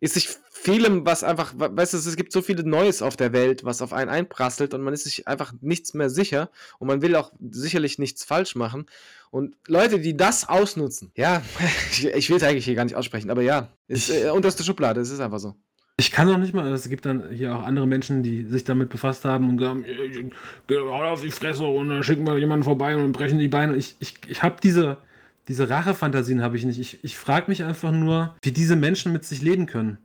ist 0.00 0.14
sich 0.14 0.28
vielem, 0.50 1.06
was 1.06 1.22
einfach, 1.22 1.52
we- 1.56 1.70
weißt 1.76 1.92
du, 1.94 1.98
es 1.98 2.16
gibt 2.16 2.32
so 2.32 2.42
viele 2.42 2.64
Neues 2.64 3.02
auf 3.02 3.16
der 3.16 3.32
Welt, 3.32 3.64
was 3.64 3.82
auf 3.82 3.92
einen 3.92 4.10
einprasselt 4.10 4.74
und 4.74 4.82
man 4.82 4.92
ist 4.94 5.04
sich 5.04 5.28
einfach 5.28 5.52
nichts 5.60 5.94
mehr 5.94 6.10
sicher 6.10 6.50
und 6.78 6.88
man 6.88 7.02
will 7.02 7.14
auch 7.16 7.32
sicherlich 7.50 7.98
nichts 7.98 8.24
falsch 8.24 8.54
machen. 8.56 8.86
Und 9.30 9.54
Leute, 9.68 10.00
die 10.00 10.16
das 10.16 10.48
ausnutzen, 10.48 11.12
ja, 11.14 11.42
ich, 11.92 12.06
ich 12.06 12.28
will 12.30 12.36
es 12.36 12.42
eigentlich 12.42 12.64
hier 12.64 12.74
gar 12.74 12.84
nicht 12.84 12.96
aussprechen, 12.96 13.30
aber 13.30 13.42
ja, 13.42 13.68
ist 13.88 14.10
äh, 14.10 14.30
unterste 14.30 14.64
Schublade, 14.64 15.00
es 15.00 15.10
ist 15.10 15.20
einfach 15.20 15.38
so. 15.38 15.54
Ich 15.96 16.12
kann 16.12 16.30
auch 16.30 16.38
nicht 16.38 16.54
mal, 16.54 16.72
es 16.72 16.88
gibt 16.88 17.04
dann 17.04 17.30
hier 17.30 17.54
auch 17.54 17.62
andere 17.62 17.86
Menschen, 17.86 18.22
die 18.22 18.44
sich 18.46 18.64
damit 18.64 18.88
befasst 18.88 19.26
haben 19.26 19.50
und 19.50 19.58
sagen, 19.60 19.84
"Äh, 19.84 20.30
hau 20.74 21.04
auf 21.12 21.20
die 21.20 21.30
Fresse 21.30 21.64
und 21.64 21.90
dann 21.90 22.02
schicken 22.02 22.24
wir 22.26 22.38
jemanden 22.38 22.64
vorbei 22.64 22.96
und 22.96 23.12
brechen 23.12 23.38
die 23.38 23.48
Beine. 23.48 23.76
Ich, 23.76 23.96
ich, 24.00 24.14
ich 24.26 24.42
habe 24.42 24.56
diese, 24.62 24.96
diese 25.50 25.68
Rachefantasien 25.68 26.42
habe 26.42 26.56
ich 26.56 26.64
nicht. 26.64 26.78
Ich, 26.78 27.02
ich 27.02 27.18
frage 27.18 27.46
mich 27.48 27.64
einfach 27.64 27.90
nur, 27.90 28.36
wie 28.40 28.52
diese 28.52 28.76
Menschen 28.76 29.12
mit 29.12 29.24
sich 29.24 29.42
leben 29.42 29.66
können. 29.66 29.98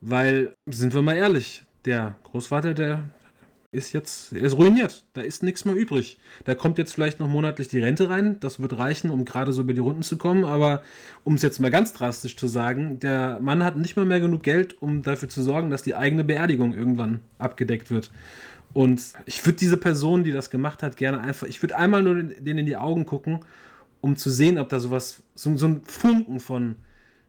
Weil, 0.00 0.54
sind 0.64 0.94
wir 0.94 1.02
mal 1.02 1.16
ehrlich, 1.16 1.64
der 1.84 2.16
Großvater, 2.24 2.72
der 2.72 3.02
ist 3.72 3.92
jetzt, 3.92 4.32
er 4.32 4.40
ist 4.40 4.56
ruiniert. 4.56 5.04
Da 5.12 5.20
ist 5.20 5.42
nichts 5.42 5.66
mehr 5.66 5.74
übrig. 5.74 6.18
Da 6.44 6.54
kommt 6.54 6.78
jetzt 6.78 6.94
vielleicht 6.94 7.20
noch 7.20 7.28
monatlich 7.28 7.68
die 7.68 7.80
Rente 7.80 8.08
rein. 8.08 8.40
Das 8.40 8.58
wird 8.58 8.78
reichen, 8.78 9.10
um 9.10 9.26
gerade 9.26 9.52
so 9.52 9.60
über 9.60 9.74
die 9.74 9.80
Runden 9.80 10.02
zu 10.02 10.16
kommen. 10.16 10.46
Aber 10.46 10.82
um 11.24 11.34
es 11.34 11.42
jetzt 11.42 11.60
mal 11.60 11.70
ganz 11.70 11.92
drastisch 11.92 12.34
zu 12.34 12.48
sagen, 12.48 12.98
der 12.98 13.38
Mann 13.42 13.62
hat 13.62 13.76
nicht 13.76 13.96
mal 13.96 14.06
mehr 14.06 14.20
genug 14.20 14.44
Geld, 14.44 14.80
um 14.80 15.02
dafür 15.02 15.28
zu 15.28 15.42
sorgen, 15.42 15.68
dass 15.68 15.82
die 15.82 15.94
eigene 15.94 16.24
Beerdigung 16.24 16.72
irgendwann 16.72 17.20
abgedeckt 17.36 17.90
wird. 17.90 18.10
Und 18.72 19.02
ich 19.26 19.44
würde 19.44 19.58
diese 19.58 19.76
Person, 19.76 20.24
die 20.24 20.32
das 20.32 20.48
gemacht 20.48 20.82
hat, 20.82 20.96
gerne 20.96 21.20
einfach, 21.20 21.46
ich 21.46 21.62
würde 21.62 21.76
einmal 21.76 22.02
nur 22.02 22.14
denen 22.14 22.60
in 22.60 22.66
die 22.66 22.78
Augen 22.78 23.04
gucken, 23.04 23.40
um 24.06 24.16
zu 24.16 24.30
sehen, 24.30 24.58
ob 24.58 24.68
da 24.68 24.78
sowas, 24.78 25.22
so, 25.34 25.56
so 25.56 25.66
ein 25.66 25.82
Funken 25.84 26.38
von, 26.38 26.76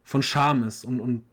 von 0.04 0.22
Scham 0.22 0.62
ist 0.62 0.84
und, 0.84 1.00
und 1.00 1.24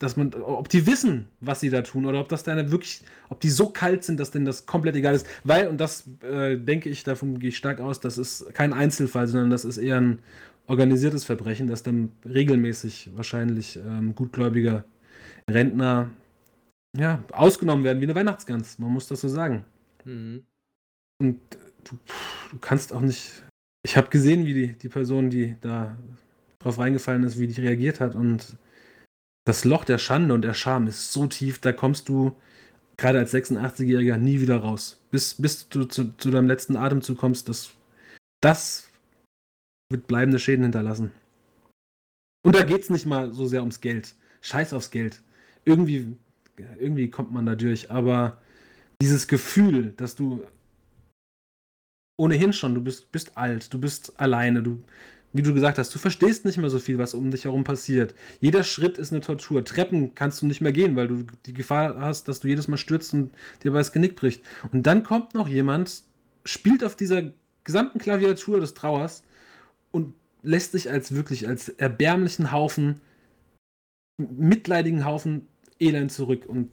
dass 0.00 0.16
man, 0.16 0.34
ob 0.34 0.68
die 0.68 0.86
wissen, 0.86 1.28
was 1.40 1.60
sie 1.60 1.70
da 1.70 1.82
tun, 1.82 2.06
oder 2.06 2.20
ob 2.20 2.28
das 2.28 2.42
dann 2.42 2.70
wirklich, 2.70 3.02
ob 3.28 3.40
die 3.40 3.50
so 3.50 3.70
kalt 3.70 4.04
sind, 4.04 4.18
dass 4.20 4.30
denen 4.30 4.44
das 4.44 4.66
komplett 4.66 4.94
egal 4.96 5.14
ist. 5.14 5.26
Weil, 5.42 5.68
und 5.68 5.78
das 5.78 6.04
äh, 6.22 6.56
denke 6.56 6.88
ich, 6.88 7.02
davon 7.02 7.38
gehe 7.38 7.48
ich 7.48 7.56
stark 7.56 7.80
aus, 7.80 8.00
das 8.00 8.18
ist 8.18 8.52
kein 8.54 8.72
Einzelfall, 8.72 9.26
sondern 9.26 9.50
das 9.50 9.64
ist 9.64 9.78
eher 9.78 10.00
ein 10.00 10.18
organisiertes 10.66 11.24
Verbrechen, 11.24 11.66
dass 11.66 11.82
dann 11.82 12.12
regelmäßig 12.24 13.10
wahrscheinlich 13.14 13.76
ähm, 13.76 14.14
gutgläubiger 14.14 14.84
Rentner 15.50 16.10
ja, 16.96 17.22
ausgenommen 17.32 17.84
werden 17.84 18.00
wie 18.00 18.06
eine 18.06 18.14
Weihnachtsgans. 18.14 18.78
Man 18.78 18.92
muss 18.92 19.08
das 19.08 19.20
so 19.20 19.28
sagen. 19.28 19.64
Mhm. 20.04 20.44
Und 21.20 21.40
du, 21.84 21.98
du 22.50 22.58
kannst 22.60 22.92
auch 22.92 23.00
nicht. 23.00 23.42
Ich 23.88 23.96
habe 23.96 24.10
gesehen, 24.10 24.44
wie 24.44 24.52
die, 24.52 24.72
die 24.74 24.90
Person, 24.90 25.30
die 25.30 25.56
da 25.62 25.96
drauf 26.58 26.78
reingefallen 26.78 27.24
ist, 27.24 27.38
wie 27.38 27.46
die 27.46 27.58
reagiert 27.58 28.00
hat. 28.00 28.14
Und 28.14 28.58
das 29.46 29.64
Loch 29.64 29.86
der 29.86 29.96
Schande 29.96 30.34
und 30.34 30.42
der 30.42 30.52
Scham 30.52 30.88
ist 30.88 31.10
so 31.10 31.26
tief, 31.26 31.58
da 31.58 31.72
kommst 31.72 32.10
du 32.10 32.36
gerade 32.98 33.18
als 33.18 33.32
86-Jähriger 33.32 34.18
nie 34.18 34.42
wieder 34.42 34.58
raus. 34.58 35.00
Bis, 35.10 35.36
bis 35.36 35.70
du 35.70 35.86
zu, 35.86 36.14
zu 36.18 36.30
deinem 36.30 36.48
letzten 36.48 36.76
Atemzug 36.76 37.16
kommst, 37.16 37.48
das, 37.48 37.70
das 38.42 38.90
wird 39.88 40.06
bleibende 40.06 40.38
Schäden 40.38 40.64
hinterlassen. 40.64 41.10
Und 42.44 42.56
da 42.56 42.64
geht 42.64 42.82
es 42.82 42.90
nicht 42.90 43.06
mal 43.06 43.32
so 43.32 43.46
sehr 43.46 43.60
ums 43.60 43.80
Geld. 43.80 44.16
Scheiß 44.42 44.74
aufs 44.74 44.90
Geld. 44.90 45.22
Irgendwie, 45.64 46.14
irgendwie 46.78 47.08
kommt 47.08 47.32
man 47.32 47.46
da 47.46 47.54
durch, 47.54 47.90
aber 47.90 48.36
dieses 49.00 49.28
Gefühl, 49.28 49.94
dass 49.96 50.14
du 50.14 50.44
ohnehin 52.18 52.52
schon, 52.52 52.74
du 52.74 52.82
bist, 52.82 53.10
bist 53.12 53.38
alt, 53.38 53.72
du 53.72 53.80
bist 53.80 54.20
alleine, 54.20 54.62
du, 54.62 54.82
wie 55.32 55.42
du 55.42 55.54
gesagt 55.54 55.78
hast, 55.78 55.94
du 55.94 55.98
verstehst 55.98 56.44
nicht 56.44 56.58
mehr 56.58 56.68
so 56.68 56.78
viel, 56.78 56.98
was 56.98 57.14
um 57.14 57.30
dich 57.30 57.44
herum 57.44 57.64
passiert. 57.64 58.14
Jeder 58.40 58.64
Schritt 58.64 58.98
ist 58.98 59.12
eine 59.12 59.22
Tortur. 59.22 59.64
Treppen 59.64 60.14
kannst 60.14 60.42
du 60.42 60.46
nicht 60.46 60.60
mehr 60.60 60.72
gehen, 60.72 60.96
weil 60.96 61.08
du 61.08 61.24
die 61.46 61.54
Gefahr 61.54 61.98
hast, 62.00 62.28
dass 62.28 62.40
du 62.40 62.48
jedes 62.48 62.68
Mal 62.68 62.76
stürzt 62.76 63.14
und 63.14 63.30
dir 63.62 63.70
bei 63.70 63.78
das 63.78 63.92
Genick 63.92 64.16
bricht. 64.16 64.42
Und 64.72 64.86
dann 64.86 65.04
kommt 65.04 65.34
noch 65.34 65.48
jemand, 65.48 66.02
spielt 66.44 66.82
auf 66.84 66.96
dieser 66.96 67.22
gesamten 67.64 67.98
Klaviatur 67.98 68.60
des 68.60 68.74
Trauers 68.74 69.22
und 69.92 70.14
lässt 70.42 70.72
sich 70.72 70.90
als 70.90 71.14
wirklich 71.14 71.46
als 71.46 71.68
erbärmlichen 71.68 72.50
Haufen, 72.50 73.00
mitleidigen 74.18 75.04
Haufen 75.04 75.46
Elend 75.78 76.10
zurück. 76.10 76.46
Und 76.46 76.70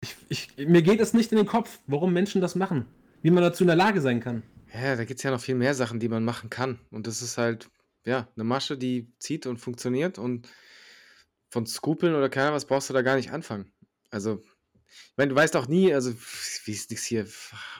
ich, 0.00 0.16
ich, 0.28 0.68
mir 0.68 0.82
geht 0.82 1.00
es 1.00 1.14
nicht 1.14 1.30
in 1.30 1.38
den 1.38 1.46
Kopf, 1.46 1.78
warum 1.86 2.12
Menschen 2.12 2.40
das 2.40 2.56
machen. 2.56 2.86
Wie 3.22 3.30
man 3.30 3.42
dazu 3.42 3.64
in 3.64 3.68
der 3.68 3.76
Lage 3.76 4.00
sein 4.00 4.20
kann. 4.20 4.42
Ja, 4.72 4.96
da 4.96 5.04
gibt 5.04 5.18
es 5.18 5.24
ja 5.24 5.30
noch 5.30 5.40
viel 5.40 5.54
mehr 5.54 5.74
Sachen, 5.74 5.98
die 5.98 6.08
man 6.08 6.24
machen 6.24 6.50
kann. 6.50 6.78
Und 6.90 7.06
das 7.06 7.22
ist 7.22 7.38
halt, 7.38 7.68
ja, 8.04 8.28
eine 8.36 8.44
Masche, 8.44 8.78
die 8.78 9.12
zieht 9.18 9.46
und 9.46 9.58
funktioniert. 9.58 10.18
Und 10.18 10.48
von 11.50 11.66
Skrupeln 11.66 12.14
oder 12.14 12.28
keiner 12.28 12.52
was 12.52 12.66
brauchst 12.66 12.90
du 12.90 12.94
da 12.94 13.02
gar 13.02 13.16
nicht 13.16 13.32
anfangen. 13.32 13.72
Also, 14.10 14.42
ich 14.86 15.16
meine, 15.16 15.30
du 15.30 15.36
weißt 15.36 15.56
auch 15.56 15.68
nie, 15.68 15.92
also, 15.92 16.12
wie 16.64 16.72
ist 16.72 16.92
das 16.92 17.02
hier 17.02 17.26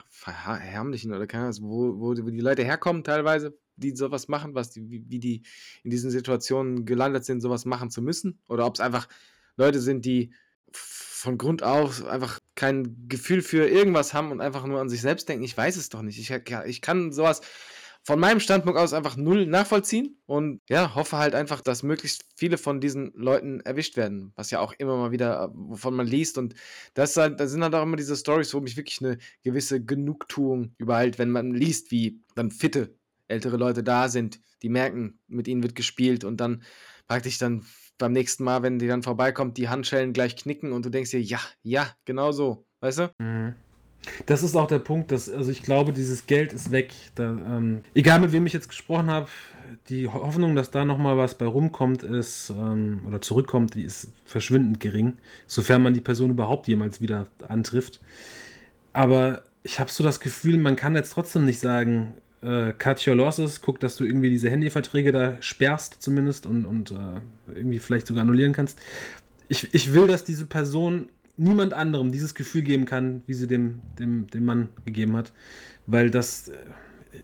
verhermlichen 0.09 1.13
oder 1.13 1.27
keiner, 1.27 1.45
also 1.45 1.63
wo, 1.63 1.99
wo, 1.99 2.09
wo 2.09 2.29
die 2.29 2.41
Leute 2.41 2.63
herkommen 2.63 3.03
teilweise, 3.03 3.57
die 3.77 3.95
sowas 3.95 4.27
machen, 4.27 4.55
was 4.55 4.71
die, 4.71 4.89
wie, 4.89 5.09
wie 5.09 5.19
die 5.19 5.43
in 5.83 5.89
diesen 5.89 6.11
Situationen 6.11 6.85
gelandet 6.85 7.25
sind, 7.25 7.41
sowas 7.41 7.65
machen 7.65 7.89
zu 7.89 8.01
müssen. 8.01 8.39
Oder 8.47 8.65
ob 8.65 8.75
es 8.75 8.81
einfach 8.81 9.07
Leute 9.55 9.79
sind, 9.79 10.05
die 10.05 10.33
von 11.19 11.37
Grund 11.37 11.63
auf 11.63 12.05
einfach 12.05 12.39
kein 12.55 13.07
Gefühl 13.09 13.41
für 13.41 13.67
irgendwas 13.67 14.13
haben 14.13 14.31
und 14.31 14.39
einfach 14.39 14.65
nur 14.65 14.79
an 14.79 14.89
sich 14.89 15.01
selbst 15.01 15.27
denken. 15.27 15.43
Ich 15.43 15.57
weiß 15.57 15.75
es 15.75 15.89
doch 15.89 16.01
nicht. 16.01 16.17
Ich, 16.17 16.31
ich 16.65 16.81
kann 16.81 17.11
sowas 17.11 17.41
von 18.03 18.19
meinem 18.19 18.39
Standpunkt 18.39 18.79
aus 18.79 18.93
einfach 18.93 19.17
null 19.17 19.45
nachvollziehen 19.45 20.17
und 20.25 20.61
ja, 20.69 20.95
hoffe 20.95 21.17
halt 21.17 21.35
einfach, 21.35 21.59
dass 21.59 21.83
möglichst 21.83 22.23
viele 22.37 22.57
von 22.57 22.79
diesen 22.79 23.11
Leuten 23.13 23.59
erwischt 23.59 23.97
werden, 23.97 24.31
was 24.35 24.49
ja 24.49 24.61
auch 24.61 24.73
immer 24.77 24.95
mal 24.95 25.11
wieder, 25.11 25.51
wovon 25.53 25.93
man 25.93 26.07
liest 26.07 26.37
und 26.37 26.55
das 26.93 27.17
halt, 27.17 27.39
da 27.41 27.47
sind 27.47 27.63
halt 27.63 27.75
auch 27.75 27.83
immer 27.83 27.97
diese 27.97 28.15
Stories, 28.15 28.53
wo 28.53 28.61
mich 28.61 28.77
wirklich 28.77 29.01
eine 29.01 29.17
gewisse 29.43 29.83
Genugtuung 29.83 30.73
überhält, 30.77 31.19
wenn 31.19 31.31
man 31.31 31.53
liest, 31.53 31.91
wie 31.91 32.21
dann 32.35 32.51
fitte 32.51 32.95
ältere 33.27 33.57
Leute 33.57 33.83
da 33.83 34.07
sind, 34.07 34.39
die 34.61 34.69
merken, 34.69 35.19
mit 35.27 35.49
ihnen 35.49 35.63
wird 35.63 35.75
gespielt 35.75 36.23
und 36.23 36.37
dann 36.37 36.63
praktisch 37.07 37.37
dann 37.37 37.65
beim 37.99 38.13
nächsten 38.13 38.43
Mal, 38.43 38.63
wenn 38.63 38.79
die 38.79 38.87
dann 38.87 39.03
vorbeikommt, 39.03 39.57
die 39.57 39.69
Handschellen 39.69 40.13
gleich 40.13 40.35
knicken 40.35 40.71
und 40.71 40.85
du 40.85 40.89
denkst 40.89 41.11
dir, 41.11 41.21
ja, 41.21 41.39
ja, 41.61 41.87
genau 42.05 42.31
so, 42.31 42.65
weißt 42.81 42.99
du? 42.99 43.11
Mhm. 43.19 43.53
Das 44.25 44.43
ist 44.43 44.55
auch 44.55 44.67
der 44.67 44.79
Punkt, 44.79 45.11
dass, 45.11 45.29
also 45.29 45.51
ich 45.51 45.61
glaube, 45.61 45.93
dieses 45.93 46.25
Geld 46.25 46.53
ist 46.53 46.71
weg. 46.71 46.93
Da, 47.15 47.31
ähm, 47.31 47.81
egal 47.93 48.19
mit 48.19 48.31
wem 48.31 48.45
ich 48.45 48.53
jetzt 48.53 48.69
gesprochen 48.69 49.11
habe, 49.11 49.27
die 49.89 50.07
Hoffnung, 50.07 50.55
dass 50.55 50.71
da 50.71 50.85
nochmal 50.85 51.17
was 51.17 51.37
bei 51.37 51.45
rumkommt, 51.45 52.03
ist, 52.03 52.49
ähm, 52.49 53.01
oder 53.05 53.21
zurückkommt, 53.21 53.75
die 53.75 53.83
ist 53.83 54.07
verschwindend 54.25 54.79
gering, 54.79 55.17
sofern 55.47 55.83
man 55.83 55.93
die 55.93 56.01
Person 56.01 56.31
überhaupt 56.31 56.67
jemals 56.67 57.01
wieder 57.01 57.27
antrifft. 57.47 57.99
Aber 58.93 59.43
ich 59.63 59.79
habe 59.79 59.91
so 59.91 60.03
das 60.03 60.19
Gefühl, 60.19 60.57
man 60.57 60.75
kann 60.75 60.95
jetzt 60.95 61.11
trotzdem 61.11 61.45
nicht 61.45 61.59
sagen, 61.59 62.13
äh, 62.41 62.73
cut 62.73 63.05
your 63.05 63.15
losses, 63.15 63.61
guck, 63.61 63.79
dass 63.79 63.95
du 63.95 64.05
irgendwie 64.05 64.29
diese 64.29 64.49
Handyverträge 64.49 65.11
da 65.11 65.41
sperrst 65.41 65.97
zumindest 65.99 66.45
und, 66.45 66.65
und 66.65 66.91
äh, 66.91 66.95
irgendwie 67.53 67.79
vielleicht 67.79 68.07
sogar 68.07 68.23
annullieren 68.23 68.53
kannst. 68.53 68.79
Ich, 69.47 69.73
ich 69.73 69.93
will, 69.93 70.07
dass 70.07 70.23
diese 70.23 70.45
Person 70.45 71.09
niemand 71.37 71.73
anderem 71.73 72.11
dieses 72.11 72.35
Gefühl 72.35 72.61
geben 72.61 72.85
kann, 72.85 73.23
wie 73.25 73.33
sie 73.33 73.47
dem, 73.47 73.81
dem, 73.97 74.27
dem 74.27 74.45
Mann 74.45 74.69
gegeben 74.85 75.15
hat. 75.15 75.31
Weil 75.87 76.11
das, 76.11 76.49
äh, 76.49 76.57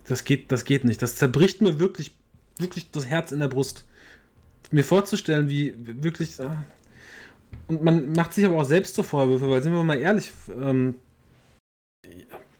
das, 0.07 0.23
geht, 0.23 0.51
das 0.51 0.65
geht 0.65 0.85
nicht. 0.85 1.01
Das 1.01 1.15
zerbricht 1.15 1.61
mir 1.61 1.79
wirklich, 1.79 2.15
wirklich 2.57 2.91
das 2.91 3.05
Herz 3.05 3.31
in 3.31 3.39
der 3.39 3.47
Brust. 3.47 3.85
Mir 4.71 4.83
vorzustellen, 4.83 5.49
wie 5.49 5.75
wirklich. 5.77 6.39
Äh, 6.39 6.49
und 7.67 7.83
man 7.83 8.11
macht 8.13 8.33
sich 8.33 8.45
aber 8.45 8.57
auch 8.57 8.65
selbst 8.65 8.95
so 8.95 9.03
Vorwürfe, 9.03 9.49
weil 9.49 9.61
sind 9.61 9.73
wir 9.73 9.83
mal 9.83 9.99
ehrlich, 9.99 10.31
ähm, 10.49 10.95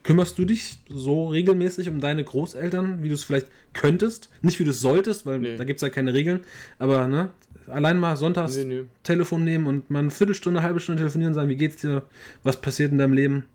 Kümmerst 0.05 0.37
du 0.37 0.45
dich 0.45 0.77
so 0.87 1.29
regelmäßig 1.29 1.89
um 1.89 1.99
deine 1.99 2.23
Großeltern, 2.23 3.01
wie 3.01 3.09
du 3.09 3.15
es 3.15 3.23
vielleicht 3.23 3.47
könntest? 3.73 4.29
Nicht 4.43 4.59
wie 4.59 4.63
du 4.63 4.69
es 4.69 4.79
solltest, 4.79 5.25
weil 5.25 5.39
nee. 5.39 5.57
da 5.57 5.63
gibt 5.63 5.77
es 5.77 5.81
ja 5.81 5.89
keine 5.89 6.13
Regeln. 6.13 6.41
Aber 6.77 7.07
ne, 7.07 7.31
allein 7.65 7.97
mal 7.97 8.15
sonntags 8.15 8.55
nee, 8.55 8.65
nee. 8.65 8.83
Telefon 9.01 9.43
nehmen 9.43 9.65
und 9.65 9.89
mal 9.89 9.97
eine 9.97 10.11
Viertelstunde, 10.11 10.59
eine 10.59 10.67
halbe 10.67 10.79
Stunde 10.79 10.99
telefonieren 10.99 11.31
und 11.31 11.35
sagen, 11.35 11.49
wie 11.49 11.55
geht's 11.55 11.81
dir? 11.81 12.03
Was 12.43 12.61
passiert 12.61 12.91
in 12.91 12.99
deinem 12.99 13.13
Leben? 13.13 13.45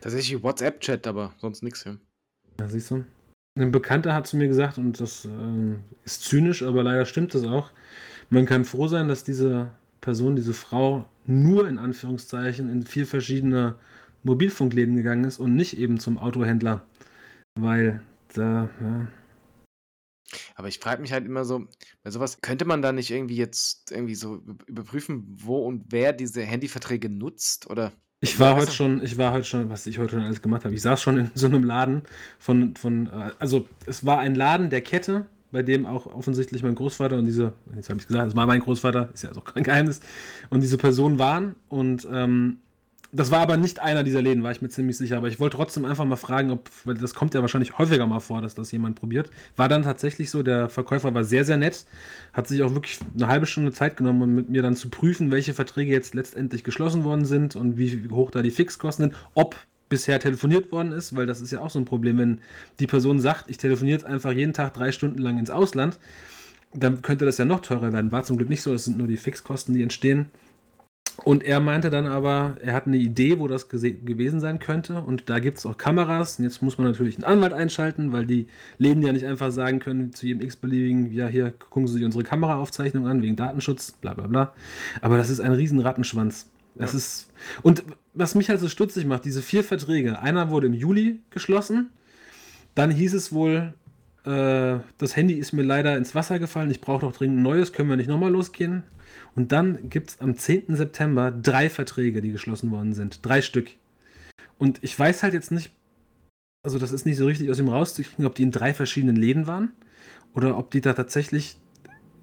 Tatsächlich 0.00 0.42
WhatsApp-Chat, 0.42 1.06
aber 1.06 1.34
sonst 1.38 1.62
nichts, 1.62 1.84
ja. 1.84 1.96
Ja, 2.58 2.68
siehst 2.68 2.90
du. 2.90 3.04
Ein 3.56 3.70
Bekannter 3.70 4.12
hat 4.12 4.26
zu 4.26 4.36
mir 4.36 4.48
gesagt, 4.48 4.78
und 4.78 5.00
das 5.00 5.24
äh, 5.24 5.76
ist 6.04 6.24
zynisch, 6.24 6.64
aber 6.64 6.82
leider 6.82 7.04
stimmt 7.04 7.32
das 7.32 7.44
auch. 7.44 7.70
Man 8.28 8.46
kann 8.46 8.64
froh 8.64 8.88
sein, 8.88 9.06
dass 9.06 9.22
diese 9.22 9.70
Person, 10.00 10.34
diese 10.34 10.52
Frau 10.52 11.04
nur 11.26 11.68
in 11.68 11.78
Anführungszeichen 11.78 12.68
in 12.68 12.82
vier 12.82 13.06
verschiedene 13.06 13.76
Mobilfunkläden 14.22 14.96
gegangen 14.96 15.24
ist 15.24 15.38
und 15.38 15.54
nicht 15.54 15.78
eben 15.78 15.98
zum 15.98 16.18
Autohändler. 16.18 16.86
Weil 17.54 18.02
da, 18.34 18.68
ja. 18.80 19.08
Aber 20.54 20.68
ich 20.68 20.78
frage 20.78 21.02
mich 21.02 21.12
halt 21.12 21.26
immer 21.26 21.44
so, 21.44 21.66
bei 22.02 22.10
sowas 22.10 22.40
könnte 22.40 22.64
man 22.64 22.80
da 22.80 22.92
nicht 22.92 23.10
irgendwie 23.10 23.36
jetzt 23.36 23.90
irgendwie 23.92 24.14
so 24.14 24.42
überprüfen, 24.66 25.24
wo 25.28 25.58
und 25.66 25.86
wer 25.90 26.12
diese 26.12 26.42
Handyverträge 26.42 27.10
nutzt 27.10 27.68
oder 27.68 27.92
ich 28.24 28.38
war 28.38 28.54
heute 28.54 28.70
schon, 28.70 29.02
ich 29.02 29.18
war 29.18 29.32
heute 29.32 29.44
schon, 29.44 29.68
was 29.68 29.84
ich 29.84 29.98
heute 29.98 30.12
schon 30.12 30.20
alles 30.20 30.40
gemacht 30.40 30.64
habe. 30.64 30.74
Ich 30.74 30.82
saß 30.82 31.02
schon 31.02 31.18
in 31.18 31.30
so 31.34 31.46
einem 31.46 31.64
Laden 31.64 32.02
von, 32.38 32.76
von, 32.76 33.08
äh, 33.08 33.32
also 33.40 33.66
es 33.84 34.06
war 34.06 34.20
ein 34.20 34.36
Laden 34.36 34.70
der 34.70 34.80
Kette, 34.80 35.26
bei 35.50 35.64
dem 35.64 35.86
auch 35.86 36.06
offensichtlich 36.06 36.62
mein 36.62 36.76
Großvater 36.76 37.18
und 37.18 37.26
diese, 37.26 37.52
jetzt 37.74 37.90
habe 37.90 37.98
ich 37.98 38.06
gesagt, 38.06 38.28
es 38.28 38.36
war 38.36 38.46
mein 38.46 38.60
Großvater, 38.60 39.10
ist 39.12 39.24
ja 39.24 39.30
also 39.30 39.40
kein 39.40 39.64
Geheimnis, 39.64 40.00
und 40.50 40.62
diese 40.62 40.78
Person 40.78 41.18
waren 41.18 41.56
und 41.68 42.06
ähm, 42.12 42.58
das 43.14 43.30
war 43.30 43.40
aber 43.40 43.58
nicht 43.58 43.78
einer 43.78 44.04
dieser 44.04 44.22
Läden, 44.22 44.42
war 44.42 44.52
ich 44.52 44.62
mir 44.62 44.70
ziemlich 44.70 44.96
sicher. 44.96 45.18
Aber 45.18 45.28
ich 45.28 45.38
wollte 45.38 45.58
trotzdem 45.58 45.84
einfach 45.84 46.06
mal 46.06 46.16
fragen, 46.16 46.50
ob, 46.50 46.70
weil 46.84 46.94
das 46.94 47.14
kommt 47.14 47.34
ja 47.34 47.42
wahrscheinlich 47.42 47.76
häufiger 47.76 48.06
mal 48.06 48.20
vor, 48.20 48.40
dass 48.40 48.54
das 48.54 48.72
jemand 48.72 48.98
probiert. 48.98 49.30
War 49.54 49.68
dann 49.68 49.82
tatsächlich 49.82 50.30
so, 50.30 50.42
der 50.42 50.70
Verkäufer 50.70 51.12
war 51.12 51.22
sehr, 51.22 51.44
sehr 51.44 51.58
nett, 51.58 51.84
hat 52.32 52.48
sich 52.48 52.62
auch 52.62 52.72
wirklich 52.72 52.98
eine 53.14 53.28
halbe 53.28 53.44
Stunde 53.44 53.70
Zeit 53.72 53.98
genommen, 53.98 54.22
um 54.22 54.34
mit 54.34 54.48
mir 54.48 54.62
dann 54.62 54.76
zu 54.76 54.88
prüfen, 54.88 55.30
welche 55.30 55.52
Verträge 55.52 55.92
jetzt 55.92 56.14
letztendlich 56.14 56.64
geschlossen 56.64 57.04
worden 57.04 57.26
sind 57.26 57.54
und 57.54 57.76
wie 57.76 58.08
hoch 58.10 58.30
da 58.30 58.40
die 58.40 58.50
Fixkosten 58.50 59.10
sind, 59.10 59.16
ob 59.34 59.56
bisher 59.90 60.18
telefoniert 60.18 60.72
worden 60.72 60.92
ist, 60.92 61.14
weil 61.14 61.26
das 61.26 61.42
ist 61.42 61.50
ja 61.50 61.60
auch 61.60 61.68
so 61.68 61.78
ein 61.78 61.84
Problem, 61.84 62.16
wenn 62.16 62.40
die 62.80 62.86
Person 62.86 63.20
sagt, 63.20 63.50
ich 63.50 63.58
telefoniere 63.58 63.98
jetzt 63.98 64.06
einfach 64.06 64.32
jeden 64.32 64.54
Tag 64.54 64.72
drei 64.72 64.90
Stunden 64.90 65.18
lang 65.18 65.38
ins 65.38 65.50
Ausland, 65.50 65.98
dann 66.72 67.02
könnte 67.02 67.26
das 67.26 67.36
ja 67.36 67.44
noch 67.44 67.60
teurer 67.60 67.92
werden. 67.92 68.10
War 68.10 68.24
zum 68.24 68.38
Glück 68.38 68.48
nicht 68.48 68.62
so, 68.62 68.72
es 68.72 68.86
sind 68.86 68.96
nur 68.96 69.06
die 69.06 69.18
Fixkosten, 69.18 69.74
die 69.74 69.82
entstehen. 69.82 70.30
Und 71.24 71.44
er 71.44 71.60
meinte 71.60 71.90
dann 71.90 72.06
aber, 72.06 72.56
er 72.62 72.72
hat 72.72 72.86
eine 72.86 72.96
Idee, 72.96 73.38
wo 73.38 73.46
das 73.46 73.68
gewesen 73.68 74.40
sein 74.40 74.58
könnte. 74.58 75.00
Und 75.00 75.28
da 75.28 75.38
gibt 75.38 75.58
es 75.58 75.66
auch 75.66 75.76
Kameras. 75.76 76.38
Und 76.38 76.44
jetzt 76.44 76.62
muss 76.62 76.78
man 76.78 76.86
natürlich 76.86 77.16
einen 77.16 77.24
Anwalt 77.24 77.52
einschalten, 77.52 78.12
weil 78.12 78.26
die 78.26 78.46
Läden 78.78 79.02
ja 79.02 79.12
nicht 79.12 79.26
einfach 79.26 79.52
sagen 79.52 79.78
können 79.78 80.12
zu 80.12 80.26
jedem 80.26 80.42
x-beliebigen, 80.42 81.12
ja, 81.12 81.28
hier 81.28 81.52
gucken 81.52 81.86
Sie 81.86 81.94
sich 81.94 82.04
unsere 82.04 82.24
Kameraaufzeichnung 82.24 83.06
an, 83.06 83.22
wegen 83.22 83.36
Datenschutz, 83.36 83.92
bla 83.92 84.14
bla 84.14 84.26
bla. 84.26 84.52
Aber 85.00 85.16
das 85.16 85.30
ist 85.30 85.40
ein 85.40 85.52
riesen 85.52 85.80
Rattenschwanz. 85.80 86.48
Das 86.74 86.92
ja. 86.92 86.98
ist. 86.98 87.30
Und 87.62 87.84
was 88.14 88.34
mich 88.34 88.48
halt 88.48 88.60
so 88.60 88.68
stutzig 88.68 89.06
macht, 89.06 89.24
diese 89.24 89.42
vier 89.42 89.64
Verträge. 89.64 90.20
Einer 90.20 90.50
wurde 90.50 90.66
im 90.66 90.74
Juli 90.74 91.20
geschlossen. 91.30 91.90
Dann 92.74 92.90
hieß 92.90 93.14
es 93.14 93.32
wohl, 93.32 93.74
äh, 94.24 94.78
das 94.98 95.16
Handy 95.16 95.34
ist 95.34 95.52
mir 95.52 95.62
leider 95.62 95.96
ins 95.96 96.14
Wasser 96.14 96.38
gefallen, 96.38 96.70
ich 96.70 96.80
brauche 96.80 97.02
doch 97.02 97.12
dringend 97.12 97.40
ein 97.40 97.42
neues, 97.42 97.72
können 97.72 97.88
wir 97.88 97.96
nicht 97.96 98.08
nochmal 98.08 98.32
losgehen? 98.32 98.84
Und 99.34 99.52
dann 99.52 99.88
gibt 99.88 100.10
es 100.10 100.20
am 100.20 100.36
10. 100.36 100.76
September 100.76 101.30
drei 101.30 101.70
Verträge, 101.70 102.20
die 102.20 102.32
geschlossen 102.32 102.70
worden 102.70 102.92
sind. 102.92 103.24
Drei 103.24 103.42
Stück. 103.42 103.70
Und 104.58 104.78
ich 104.82 104.98
weiß 104.98 105.22
halt 105.22 105.34
jetzt 105.34 105.50
nicht, 105.50 105.70
also 106.62 106.78
das 106.78 106.92
ist 106.92 107.06
nicht 107.06 107.16
so 107.16 107.26
richtig 107.26 107.50
aus 107.50 107.58
ihm 107.58 107.68
rauszukriegen, 107.68 108.26
ob 108.26 108.34
die 108.34 108.42
in 108.42 108.52
drei 108.52 108.74
verschiedenen 108.74 109.16
Läden 109.16 109.46
waren 109.46 109.72
oder 110.34 110.56
ob 110.56 110.70
die 110.70 110.80
da 110.80 110.92
tatsächlich 110.92 111.56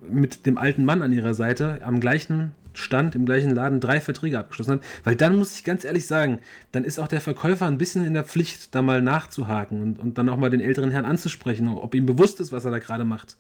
mit 0.01 0.45
dem 0.45 0.57
alten 0.57 0.85
Mann 0.85 1.01
an 1.01 1.11
ihrer 1.11 1.33
Seite 1.33 1.81
am 1.83 1.99
gleichen 1.99 2.53
Stand, 2.73 3.15
im 3.15 3.25
gleichen 3.25 3.53
Laden 3.53 3.79
drei 3.79 3.99
Verträge 3.99 4.39
abgeschlossen 4.39 4.71
haben. 4.73 4.81
Weil 5.03 5.15
dann 5.15 5.35
muss 5.35 5.55
ich 5.55 5.63
ganz 5.63 5.83
ehrlich 5.83 6.07
sagen, 6.07 6.39
dann 6.71 6.83
ist 6.83 6.99
auch 6.99 7.07
der 7.07 7.21
Verkäufer 7.21 7.65
ein 7.65 7.77
bisschen 7.77 8.05
in 8.05 8.13
der 8.13 8.23
Pflicht, 8.23 8.73
da 8.73 8.81
mal 8.81 9.01
nachzuhaken 9.01 9.81
und, 9.81 9.99
und 9.99 10.17
dann 10.17 10.29
auch 10.29 10.37
mal 10.37 10.49
den 10.49 10.61
älteren 10.61 10.91
Herrn 10.91 11.05
anzusprechen, 11.05 11.67
ob 11.67 11.93
ihm 11.95 12.05
bewusst 12.05 12.39
ist, 12.39 12.51
was 12.51 12.65
er 12.65 12.71
da 12.71 12.79
gerade 12.79 13.05
macht. 13.05 13.37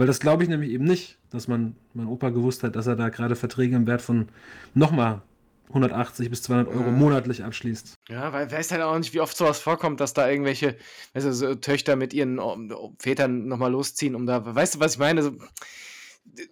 Weil 0.00 0.06
das 0.06 0.18
glaube 0.18 0.42
ich 0.42 0.48
nämlich 0.48 0.70
eben 0.70 0.84
nicht, 0.84 1.18
dass 1.28 1.46
man, 1.46 1.76
mein 1.92 2.06
Opa 2.06 2.30
gewusst 2.30 2.62
hat, 2.62 2.74
dass 2.74 2.86
er 2.86 2.96
da 2.96 3.10
gerade 3.10 3.36
Verträge 3.36 3.76
im 3.76 3.86
Wert 3.86 4.00
von 4.00 4.30
nochmal 4.72 5.20
180 5.68 6.30
bis 6.30 6.42
200 6.42 6.68
Euro 6.68 6.86
Ja. 6.86 6.90
monatlich 6.90 7.44
abschließt. 7.44 7.96
Ja, 8.08 8.32
weil 8.32 8.50
weiß 8.50 8.72
halt 8.72 8.80
auch 8.80 8.96
nicht, 8.96 9.12
wie 9.12 9.20
oft 9.20 9.36
sowas 9.36 9.60
vorkommt, 9.60 10.00
dass 10.00 10.14
da 10.14 10.26
irgendwelche 10.26 10.78
weißt 11.12 11.26
du, 11.26 11.34
so 11.34 11.54
Töchter 11.54 11.96
mit 11.96 12.14
ihren 12.14 12.38
oh, 12.38 12.94
Vätern 12.98 13.46
nochmal 13.46 13.72
losziehen, 13.72 14.14
um 14.14 14.24
da, 14.24 14.42
weißt 14.42 14.76
du, 14.76 14.80
was 14.80 14.94
ich 14.94 14.98
meine? 15.00 15.22
So, 15.22 15.32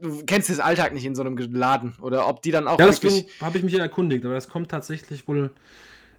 du 0.03 0.25
kennst 0.27 0.51
das 0.51 0.61
Alltag 0.61 0.93
nicht 0.93 1.07
in 1.07 1.15
so 1.15 1.23
einem 1.23 1.39
Laden 1.39 1.95
oder 2.03 2.29
ob 2.29 2.43
die 2.43 2.51
dann 2.51 2.69
auch 2.69 2.79
Ja, 2.79 2.85
deswegen 2.85 3.29
habe 3.41 3.57
ich 3.57 3.65
mich 3.65 3.79
erkundigt, 3.79 4.27
aber 4.27 4.35
das 4.35 4.51
kommt 4.51 4.71
tatsächlich 4.71 5.27
wohl 5.27 5.53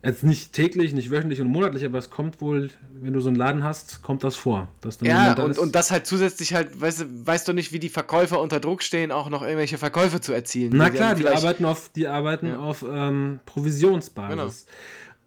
jetzt 0.04 0.24
nicht 0.24 0.54
täglich, 0.54 0.94
nicht 0.94 1.12
wöchentlich 1.12 1.42
und 1.42 1.48
monatlich, 1.48 1.84
aber 1.86 1.98
es 1.98 2.10
kommt 2.10 2.40
wohl, 2.42 2.70
wenn 3.02 3.14
du 3.14 3.20
so 3.20 3.28
einen 3.28 3.36
Laden 3.36 3.64
hast, 3.64 4.02
kommt 4.02 4.24
das 4.24 4.36
vor. 4.36 4.70
Ja, 5.02 5.34
und, 5.34 5.58
und 5.58 5.76
das 5.76 5.92
halt 5.92 6.06
zusätzlich 6.08 6.54
halt, 6.54 6.80
weißt 6.80 7.02
du, 7.02 7.06
weißt 7.28 7.48
du 7.48 7.54
nicht, 7.54 7.74
wie 7.74 7.80
die 7.80 7.90
Verkäufer 7.90 8.40
unter 8.40 8.60
Druck 8.60 8.82
stehen, 8.82 9.12
auch 9.12 9.30
noch 9.30 9.42
irgendwelche 9.42 9.78
Verkäufe 9.78 10.22
zu 10.22 10.32
erzielen. 10.32 10.72
Na 10.74 10.90
klar, 10.90 11.16
die 11.16 11.28
arbeiten 11.28 11.66
auf, 11.66 11.90
die 11.90 12.08
arbeiten 12.08 12.48
Ja. 12.48 12.60
auf 12.60 12.86
ähm, 12.90 13.40
Provisionsbasis. 13.46 14.66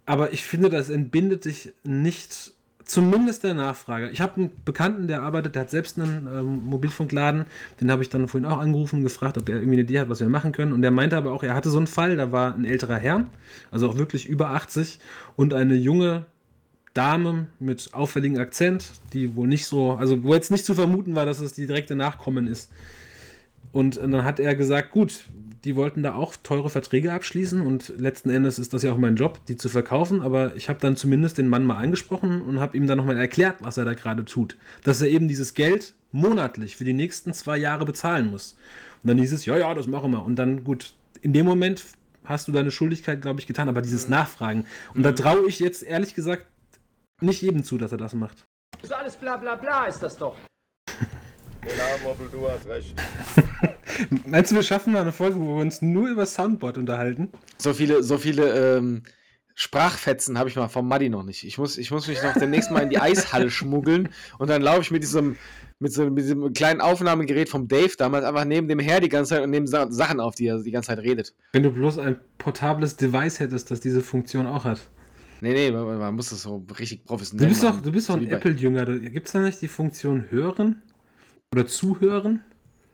Aber 0.05 0.33
ich 0.33 0.43
finde, 0.43 0.69
das 0.69 0.89
entbindet 0.89 1.43
sich 1.43 1.71
nicht, 1.83 2.53
zumindest 2.85 3.43
der 3.43 3.53
Nachfrage. 3.53 4.09
Ich 4.09 4.21
habe 4.21 4.35
einen 4.35 4.51
Bekannten, 4.65 5.07
der 5.07 5.21
arbeitet, 5.21 5.55
der 5.55 5.63
hat 5.63 5.69
selbst 5.69 5.99
einen 5.99 6.27
ähm, 6.27 6.65
Mobilfunkladen. 6.65 7.45
Den 7.81 7.91
habe 7.91 8.03
ich 8.03 8.09
dann 8.09 8.27
vorhin 8.27 8.49
auch 8.49 8.59
angerufen 8.59 8.97
und 8.97 9.03
gefragt, 9.03 9.37
ob 9.37 9.49
er 9.49 9.55
irgendwie 9.55 9.75
eine 9.75 9.83
Idee 9.83 9.99
hat, 9.99 10.09
was 10.09 10.19
wir 10.19 10.29
machen 10.29 10.51
können. 10.51 10.73
Und 10.73 10.81
der 10.81 10.91
meinte 10.91 11.17
aber 11.17 11.31
auch, 11.31 11.43
er 11.43 11.55
hatte 11.55 11.69
so 11.69 11.77
einen 11.77 11.87
Fall, 11.87 12.15
da 12.15 12.31
war 12.31 12.53
ein 12.55 12.65
älterer 12.65 12.97
Herr, 12.97 13.25
also 13.71 13.89
auch 13.89 13.97
wirklich 13.97 14.27
über 14.27 14.51
80 14.51 14.99
und 15.35 15.53
eine 15.53 15.75
junge 15.75 16.25
Dame 16.93 17.47
mit 17.59 17.89
auffälligem 17.93 18.39
Akzent, 18.39 18.91
die 19.13 19.35
wohl 19.35 19.47
nicht 19.47 19.65
so, 19.65 19.93
also 19.93 20.23
wo 20.23 20.33
jetzt 20.33 20.51
nicht 20.51 20.65
zu 20.65 20.75
vermuten 20.75 21.15
war, 21.15 21.25
dass 21.25 21.39
es 21.39 21.53
die 21.53 21.65
direkte 21.65 21.95
Nachkommen 21.95 22.47
ist. 22.47 22.71
Und 23.71 23.97
dann 23.97 24.23
hat 24.23 24.39
er 24.39 24.55
gesagt, 24.55 24.91
gut, 24.91 25.25
die 25.63 25.75
wollten 25.75 26.03
da 26.03 26.13
auch 26.13 26.35
teure 26.35 26.69
Verträge 26.69 27.13
abschließen 27.13 27.61
und 27.61 27.93
letzten 27.97 28.29
Endes 28.29 28.59
ist 28.59 28.73
das 28.73 28.83
ja 28.83 28.91
auch 28.91 28.97
mein 28.97 29.15
Job, 29.15 29.39
die 29.47 29.55
zu 29.55 29.69
verkaufen, 29.69 30.21
aber 30.21 30.55
ich 30.55 30.67
habe 30.67 30.79
dann 30.79 30.97
zumindest 30.97 31.37
den 31.37 31.47
Mann 31.47 31.65
mal 31.65 31.77
angesprochen 31.77 32.41
und 32.41 32.59
habe 32.59 32.75
ihm 32.75 32.85
dann 32.85 32.97
nochmal 32.97 33.17
erklärt, 33.17 33.57
was 33.61 33.77
er 33.77 33.85
da 33.85 33.93
gerade 33.93 34.25
tut. 34.25 34.57
Dass 34.83 35.01
er 35.01 35.07
eben 35.07 35.27
dieses 35.27 35.53
Geld 35.53 35.93
monatlich 36.11 36.75
für 36.75 36.83
die 36.83 36.93
nächsten 36.93 37.33
zwei 37.33 37.57
Jahre 37.57 37.85
bezahlen 37.85 38.29
muss. 38.29 38.57
Und 39.03 39.09
dann 39.09 39.17
hieß 39.17 39.31
es, 39.31 39.45
ja, 39.45 39.57
ja, 39.57 39.73
das 39.73 39.87
machen 39.87 40.11
wir. 40.11 40.23
Und 40.23 40.35
dann, 40.35 40.63
gut, 40.63 40.93
in 41.21 41.31
dem 41.33 41.45
Moment 41.45 41.83
hast 42.25 42.47
du 42.47 42.51
deine 42.51 42.71
Schuldigkeit, 42.71 43.21
glaube 43.21 43.39
ich, 43.39 43.47
getan, 43.47 43.69
aber 43.69 43.81
dieses 43.81 44.09
Nachfragen. 44.09 44.65
Und 44.93 45.03
da 45.03 45.13
traue 45.13 45.47
ich 45.47 45.59
jetzt 45.59 45.83
ehrlich 45.83 46.13
gesagt 46.13 46.45
nicht 47.21 47.41
jedem 47.41 47.63
zu, 47.63 47.77
dass 47.77 47.91
er 47.91 47.97
das 47.97 48.13
macht. 48.13 48.45
Das 48.81 48.89
ist 48.89 48.93
alles 48.93 49.15
bla 49.15 49.37
bla 49.37 49.55
bla 49.55 49.85
ist 49.85 49.99
das 49.99 50.17
doch. 50.17 50.35
Genau, 51.65 52.09
Moppel, 52.09 52.27
du 52.31 52.49
hast 52.49 52.67
recht. 52.67 52.93
Meinst 54.25 54.51
du, 54.51 54.55
wir 54.55 54.63
schaffen 54.63 54.93
mal 54.93 55.01
eine 55.01 55.11
Folge, 55.11 55.39
wo 55.39 55.55
wir 55.55 55.61
uns 55.61 55.81
nur 55.81 56.09
über 56.09 56.25
Soundboard 56.25 56.77
unterhalten? 56.77 57.29
So 57.57 57.73
viele, 57.73 58.03
so 58.03 58.17
viele 58.17 58.77
ähm, 58.77 59.03
Sprachfetzen 59.55 60.39
habe 60.39 60.49
ich 60.49 60.55
mal 60.55 60.67
vom 60.67 60.87
Maddi 60.87 61.09
noch 61.09 61.23
nicht. 61.23 61.43
Ich 61.43 61.57
muss, 61.57 61.77
ich 61.77 61.91
muss 61.91 62.07
mich 62.07 62.21
noch 62.23 62.33
demnächst 62.33 62.71
mal 62.71 62.79
in 62.81 62.89
die 62.89 62.99
Eishalle 62.99 63.49
schmuggeln 63.51 64.09
und 64.39 64.49
dann 64.49 64.61
laufe 64.61 64.81
ich 64.81 64.91
mit 64.91 65.03
diesem, 65.03 65.37
mit, 65.79 65.93
so, 65.93 66.09
mit 66.09 66.23
diesem 66.23 66.53
kleinen 66.53 66.81
Aufnahmegerät 66.81 67.49
vom 67.49 67.67
Dave 67.67 67.93
damals 67.97 68.25
einfach 68.25 68.45
neben 68.45 68.67
dem 68.67 68.79
her 68.79 68.99
die 68.99 69.09
ganze 69.09 69.35
Zeit 69.35 69.43
und 69.43 69.51
nehme 69.51 69.67
Sa 69.67 69.91
Sachen 69.91 70.19
auf, 70.19 70.33
die 70.35 70.47
er 70.47 70.63
die 70.63 70.71
ganze 70.71 70.87
Zeit 70.87 70.99
redet. 70.99 71.33
Wenn 71.51 71.63
du 71.63 71.71
bloß 71.71 71.99
ein 71.99 72.19
portables 72.39 72.97
Device 72.97 73.39
hättest, 73.39 73.69
das 73.69 73.79
diese 73.79 74.01
Funktion 74.01 74.47
auch 74.47 74.65
hat. 74.65 74.81
Nee, 75.41 75.53
nee, 75.53 75.71
man, 75.71 75.99
man 75.99 76.15
muss 76.15 76.29
das 76.29 76.41
so 76.41 76.65
richtig 76.79 77.05
professionell 77.05 77.45
Du 77.45 77.49
bist 77.49 77.63
doch, 77.63 77.69
machen. 77.73 77.83
du 77.83 77.91
bist 77.91 78.09
doch 78.09 78.15
ein 78.15 78.27
Apple-Jünger. 78.27 78.85
Gibt 78.85 79.27
es 79.27 79.33
da 79.33 79.39
nicht 79.39 79.61
die 79.61 79.67
Funktion 79.67 80.25
Hören? 80.31 80.81
Oder 81.53 81.67
Zuhören? 81.67 82.43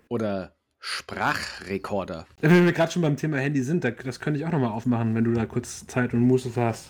Oder 0.09 0.53
Sprachrekorder. 0.79 2.27
Wenn 2.41 2.65
wir 2.65 2.73
gerade 2.73 2.91
schon 2.91 3.01
beim 3.01 3.15
Thema 3.15 3.37
Handy 3.37 3.63
sind, 3.63 3.85
da- 3.85 3.91
das 3.91 4.19
könnte 4.19 4.37
ich 4.37 4.45
auch 4.45 4.51
nochmal 4.51 4.71
aufmachen, 4.71 5.15
wenn 5.15 5.23
du 5.23 5.31
da 5.31 5.45
kurz 5.45 5.87
Zeit 5.87 6.13
und 6.13 6.19
Muße 6.19 6.51
hast. 6.57 6.87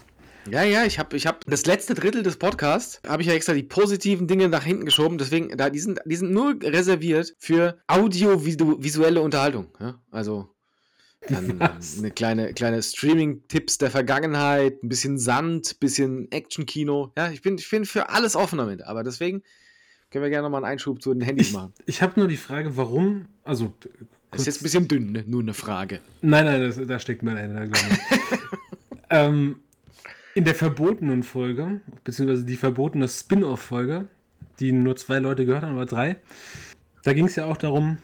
Ja, 0.49 0.63
ja, 0.63 0.83
ich 0.85 0.97
habe 0.97 1.15
ich 1.15 1.27
hab 1.27 1.45
das 1.45 1.67
letzte 1.67 1.93
Drittel 1.93 2.23
des 2.23 2.37
Podcasts, 2.37 3.01
habe 3.07 3.21
ich 3.21 3.27
ja 3.27 3.35
extra 3.35 3.53
die 3.53 3.61
positiven 3.61 4.25
Dinge 4.25 4.49
nach 4.49 4.63
hinten 4.63 4.85
geschoben, 4.85 5.19
deswegen, 5.19 5.55
da, 5.57 5.69
die, 5.69 5.77
sind, 5.77 5.99
die 6.05 6.15
sind 6.15 6.31
nur 6.31 6.55
reserviert 6.63 7.35
für 7.37 7.77
audiovisuelle 7.87 9.21
Unterhaltung. 9.21 9.67
Ja? 9.79 10.01
Also 10.09 10.49
dann 11.27 11.49
ähm, 11.51 11.59
Was? 11.59 11.99
eine 11.99 12.09
kleine, 12.09 12.53
kleine 12.53 12.81
Streaming-Tipps 12.81 13.77
der 13.77 13.91
Vergangenheit, 13.91 14.81
ein 14.81 14.89
bisschen 14.89 15.19
Sand, 15.19 15.73
ein 15.73 15.79
bisschen 15.79 16.31
Action-Kino. 16.31 17.11
Ja, 17.15 17.29
ich 17.29 17.43
bin, 17.43 17.59
ich 17.59 17.69
bin 17.69 17.85
für 17.85 18.09
alles 18.09 18.35
offen 18.35 18.57
damit, 18.57 18.81
aber 18.83 19.03
deswegen 19.03 19.43
können 20.11 20.23
wir 20.23 20.29
gerne 20.29 20.43
nochmal 20.43 20.63
einen 20.63 20.71
Einschub 20.71 21.01
zu 21.01 21.13
den 21.13 21.21
Handys 21.21 21.51
machen. 21.53 21.73
Ich 21.85 22.01
habe 22.01 22.19
nur 22.19 22.27
die 22.27 22.37
Frage, 22.37 22.75
warum. 22.77 23.25
Also. 23.43 23.73
Das 24.31 24.41
ist 24.41 24.47
jetzt 24.47 24.61
ein 24.61 24.63
bisschen 24.63 24.87
dünn, 24.87 25.11
ne? 25.11 25.23
nur 25.25 25.41
eine 25.41 25.55
Frage. 25.55 26.01
Nein, 26.21 26.45
nein, 26.45 26.61
das, 26.61 26.79
da 26.85 26.99
steckt 26.99 27.21
glaube 27.21 27.69
ich. 27.71 28.39
ähm, 29.09 29.55
in 30.35 30.43
der 30.43 30.53
verbotenen 30.53 31.23
Folge, 31.23 31.81
beziehungsweise 32.03 32.45
die 32.45 32.55
verbotene 32.55 33.07
Spin-off-Folge, 33.07 34.07
die 34.59 34.71
nur 34.71 34.95
zwei 34.97 35.17
Leute 35.17 35.45
gehört 35.45 35.63
haben, 35.63 35.75
oder 35.75 35.87
drei, 35.87 36.17
da 37.03 37.13
ging 37.13 37.25
es 37.25 37.35
ja 37.35 37.45
auch 37.45 37.57
darum, 37.57 37.97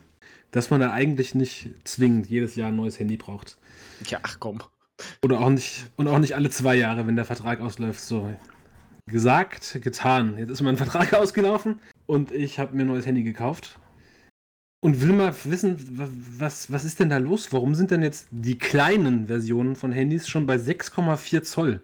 dass 0.50 0.72
man 0.72 0.80
da 0.80 0.92
eigentlich 0.92 1.36
nicht 1.36 1.70
zwingend 1.84 2.28
jedes 2.28 2.56
Jahr 2.56 2.70
ein 2.70 2.76
neues 2.76 3.00
Handy 3.00 3.18
braucht. 3.18 3.58
Ja, 4.08 4.20
ach 4.24 4.38
komm. 4.40 4.60
Oder 5.22 5.42
auch 5.42 5.50
nicht, 5.50 5.92
und 5.96 6.08
auch 6.08 6.20
nicht 6.20 6.36
alle 6.36 6.50
zwei 6.50 6.76
Jahre, 6.76 7.06
wenn 7.06 7.16
der 7.16 7.26
Vertrag 7.26 7.62
ausläuft. 7.62 8.00
So 8.00 8.34
gesagt, 9.10 9.80
getan. 9.82 10.38
Jetzt 10.38 10.50
ist 10.52 10.62
mein 10.62 10.78
Vertrag 10.78 11.14
ausgelaufen 11.14 11.80
und 12.06 12.32
ich 12.32 12.60
habe 12.60 12.76
mir 12.76 12.84
ein 12.84 12.88
neues 12.88 13.06
Handy 13.06 13.24
gekauft. 13.24 13.80
Und 14.82 15.02
will 15.02 15.14
mal 15.14 15.34
wissen, 15.46 15.98
wa- 15.98 16.10
was, 16.38 16.72
was 16.72 16.86
ist 16.86 17.00
denn 17.00 17.10
da 17.10 17.18
los? 17.18 17.52
Warum 17.52 17.74
sind 17.76 17.92
denn 17.92 18.04
jetzt 18.04 18.28
die 18.32 18.58
kleinen 18.58 19.28
Versionen 19.28 19.76
von 19.76 19.92
Handys 19.92 20.28
schon 20.28 20.46
bei 20.46 20.56
6,4 20.58 21.42
Zoll? 21.44 21.82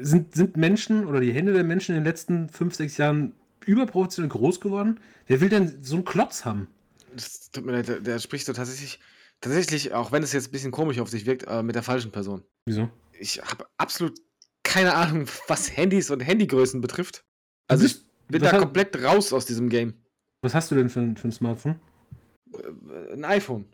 Sind, 0.00 0.34
sind 0.34 0.56
Menschen 0.56 1.06
oder 1.06 1.20
die 1.20 1.32
Hände 1.32 1.52
der 1.52 1.64
Menschen 1.64 1.94
in 1.94 2.00
den 2.02 2.06
letzten 2.06 2.48
5, 2.48 2.74
6 2.74 2.96
Jahren 2.98 3.32
überproportional 3.64 4.28
groß 4.28 4.60
geworden? 4.60 5.00
Wer 5.26 5.40
will 5.40 5.48
denn 5.48 5.82
so 5.82 5.96
einen 5.96 6.04
Klotz 6.04 6.44
haben? 6.44 6.68
Das 7.14 7.50
tut 7.50 7.64
mir 7.64 7.72
leid, 7.72 7.88
der, 7.88 8.00
der 8.00 8.18
spricht 8.18 8.44
so 8.46 8.52
tatsächlich, 8.52 8.98
tatsächlich, 9.40 9.94
auch 9.94 10.12
wenn 10.12 10.22
es 10.22 10.32
jetzt 10.32 10.48
ein 10.48 10.52
bisschen 10.52 10.70
komisch 10.72 10.98
auf 10.98 11.08
sich 11.08 11.24
wirkt, 11.26 11.46
äh, 11.46 11.62
mit 11.62 11.74
der 11.76 11.82
falschen 11.82 12.10
Person. 12.12 12.42
Wieso? 12.66 12.90
Ich 13.18 13.40
habe 13.42 13.66
absolut 13.78 14.18
keine 14.74 14.94
Ahnung, 14.94 15.26
was 15.46 15.76
Handys 15.76 16.10
und 16.10 16.20
Handygrößen 16.20 16.80
betrifft. 16.80 17.24
Also 17.68 17.86
ich 17.86 17.96
bin 18.28 18.42
da 18.42 18.52
hat- 18.52 18.60
komplett 18.60 19.00
raus 19.02 19.32
aus 19.32 19.46
diesem 19.46 19.68
Game. 19.68 19.94
Was 20.42 20.52
hast 20.54 20.70
du 20.70 20.74
denn 20.74 20.88
für, 20.90 21.00
ein- 21.00 21.16
für 21.16 21.28
ein 21.28 21.32
Smartphone? 21.32 21.78
Äh, 22.52 23.12
Ein 23.12 23.24
iPhone. 23.24 23.66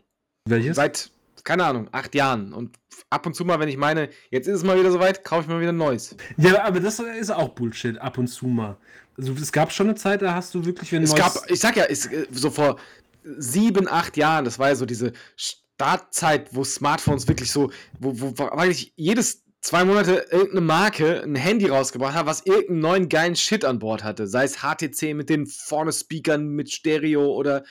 Welches? 0.47 0.75
Seit, 0.75 1.11
keine 1.43 1.65
Ahnung, 1.65 1.87
acht 1.91 2.13
Jahren. 2.15 2.53
Und 2.53 2.77
ab 3.09 3.25
und 3.25 3.35
zu 3.35 3.43
mal, 3.45 3.59
wenn 3.59 3.67
ich 3.69 3.77
meine, 3.77 4.09
jetzt 4.29 4.47
ist 4.47 4.57
es 4.57 4.63
mal 4.63 4.79
wieder 4.79 4.91
soweit, 4.91 5.23
kaufe 5.23 5.41
ich 5.43 5.47
mal 5.47 5.59
wieder 5.59 5.71
ein 5.71 5.77
neues. 5.77 6.15
Ja, 6.37 6.63
aber 6.63 6.79
das 6.79 6.99
ist 6.99 7.31
auch 7.31 7.49
Bullshit, 7.49 7.97
ab 7.97 8.17
und 8.17 8.27
zu 8.27 8.45
mal. 8.47 8.77
Also 9.17 9.33
es 9.33 9.51
gab 9.51 9.71
schon 9.71 9.87
eine 9.87 9.95
Zeit, 9.95 10.21
da 10.21 10.33
hast 10.35 10.53
du 10.55 10.63
wirklich 10.65 10.91
wenn 10.91 11.03
Es 11.03 11.11
neues- 11.11 11.19
gab, 11.21 11.49
ich 11.51 11.59
sag 11.59 11.75
ja, 11.77 11.85
es, 11.85 12.05
äh, 12.05 12.25
so 12.31 12.49
vor 12.51 12.77
sieben, 13.23 13.87
acht 13.87 14.17
Jahren, 14.17 14.45
das 14.45 14.57
war 14.59 14.69
ja 14.69 14.75
so 14.75 14.85
diese 14.85 15.11
Startzeit, 15.35 16.55
wo 16.55 16.63
Smartphones 16.63 17.27
wirklich 17.27 17.51
so, 17.51 17.71
wo, 17.99 18.19
wo 18.19 18.37
wo 18.37 18.43
eigentlich 18.49 18.93
jedes 18.95 19.40
zwei 19.61 19.85
Monate 19.85 20.25
irgendeine 20.31 20.61
Marke 20.61 21.21
ein 21.23 21.35
Handy 21.35 21.67
rausgebracht 21.67 22.15
hat, 22.15 22.25
was 22.25 22.45
irgendeinen 22.45 22.79
neuen 22.79 23.09
geilen 23.09 23.35
Shit 23.35 23.63
an 23.65 23.79
Bord 23.79 24.03
hatte. 24.03 24.27
Sei 24.27 24.43
es 24.43 24.57
HTC 24.61 25.13
mit 25.13 25.29
den 25.29 25.45
vorne 25.47 25.91
Speakern 25.93 26.49
mit 26.49 26.71
Stereo 26.71 27.25
oder 27.33 27.63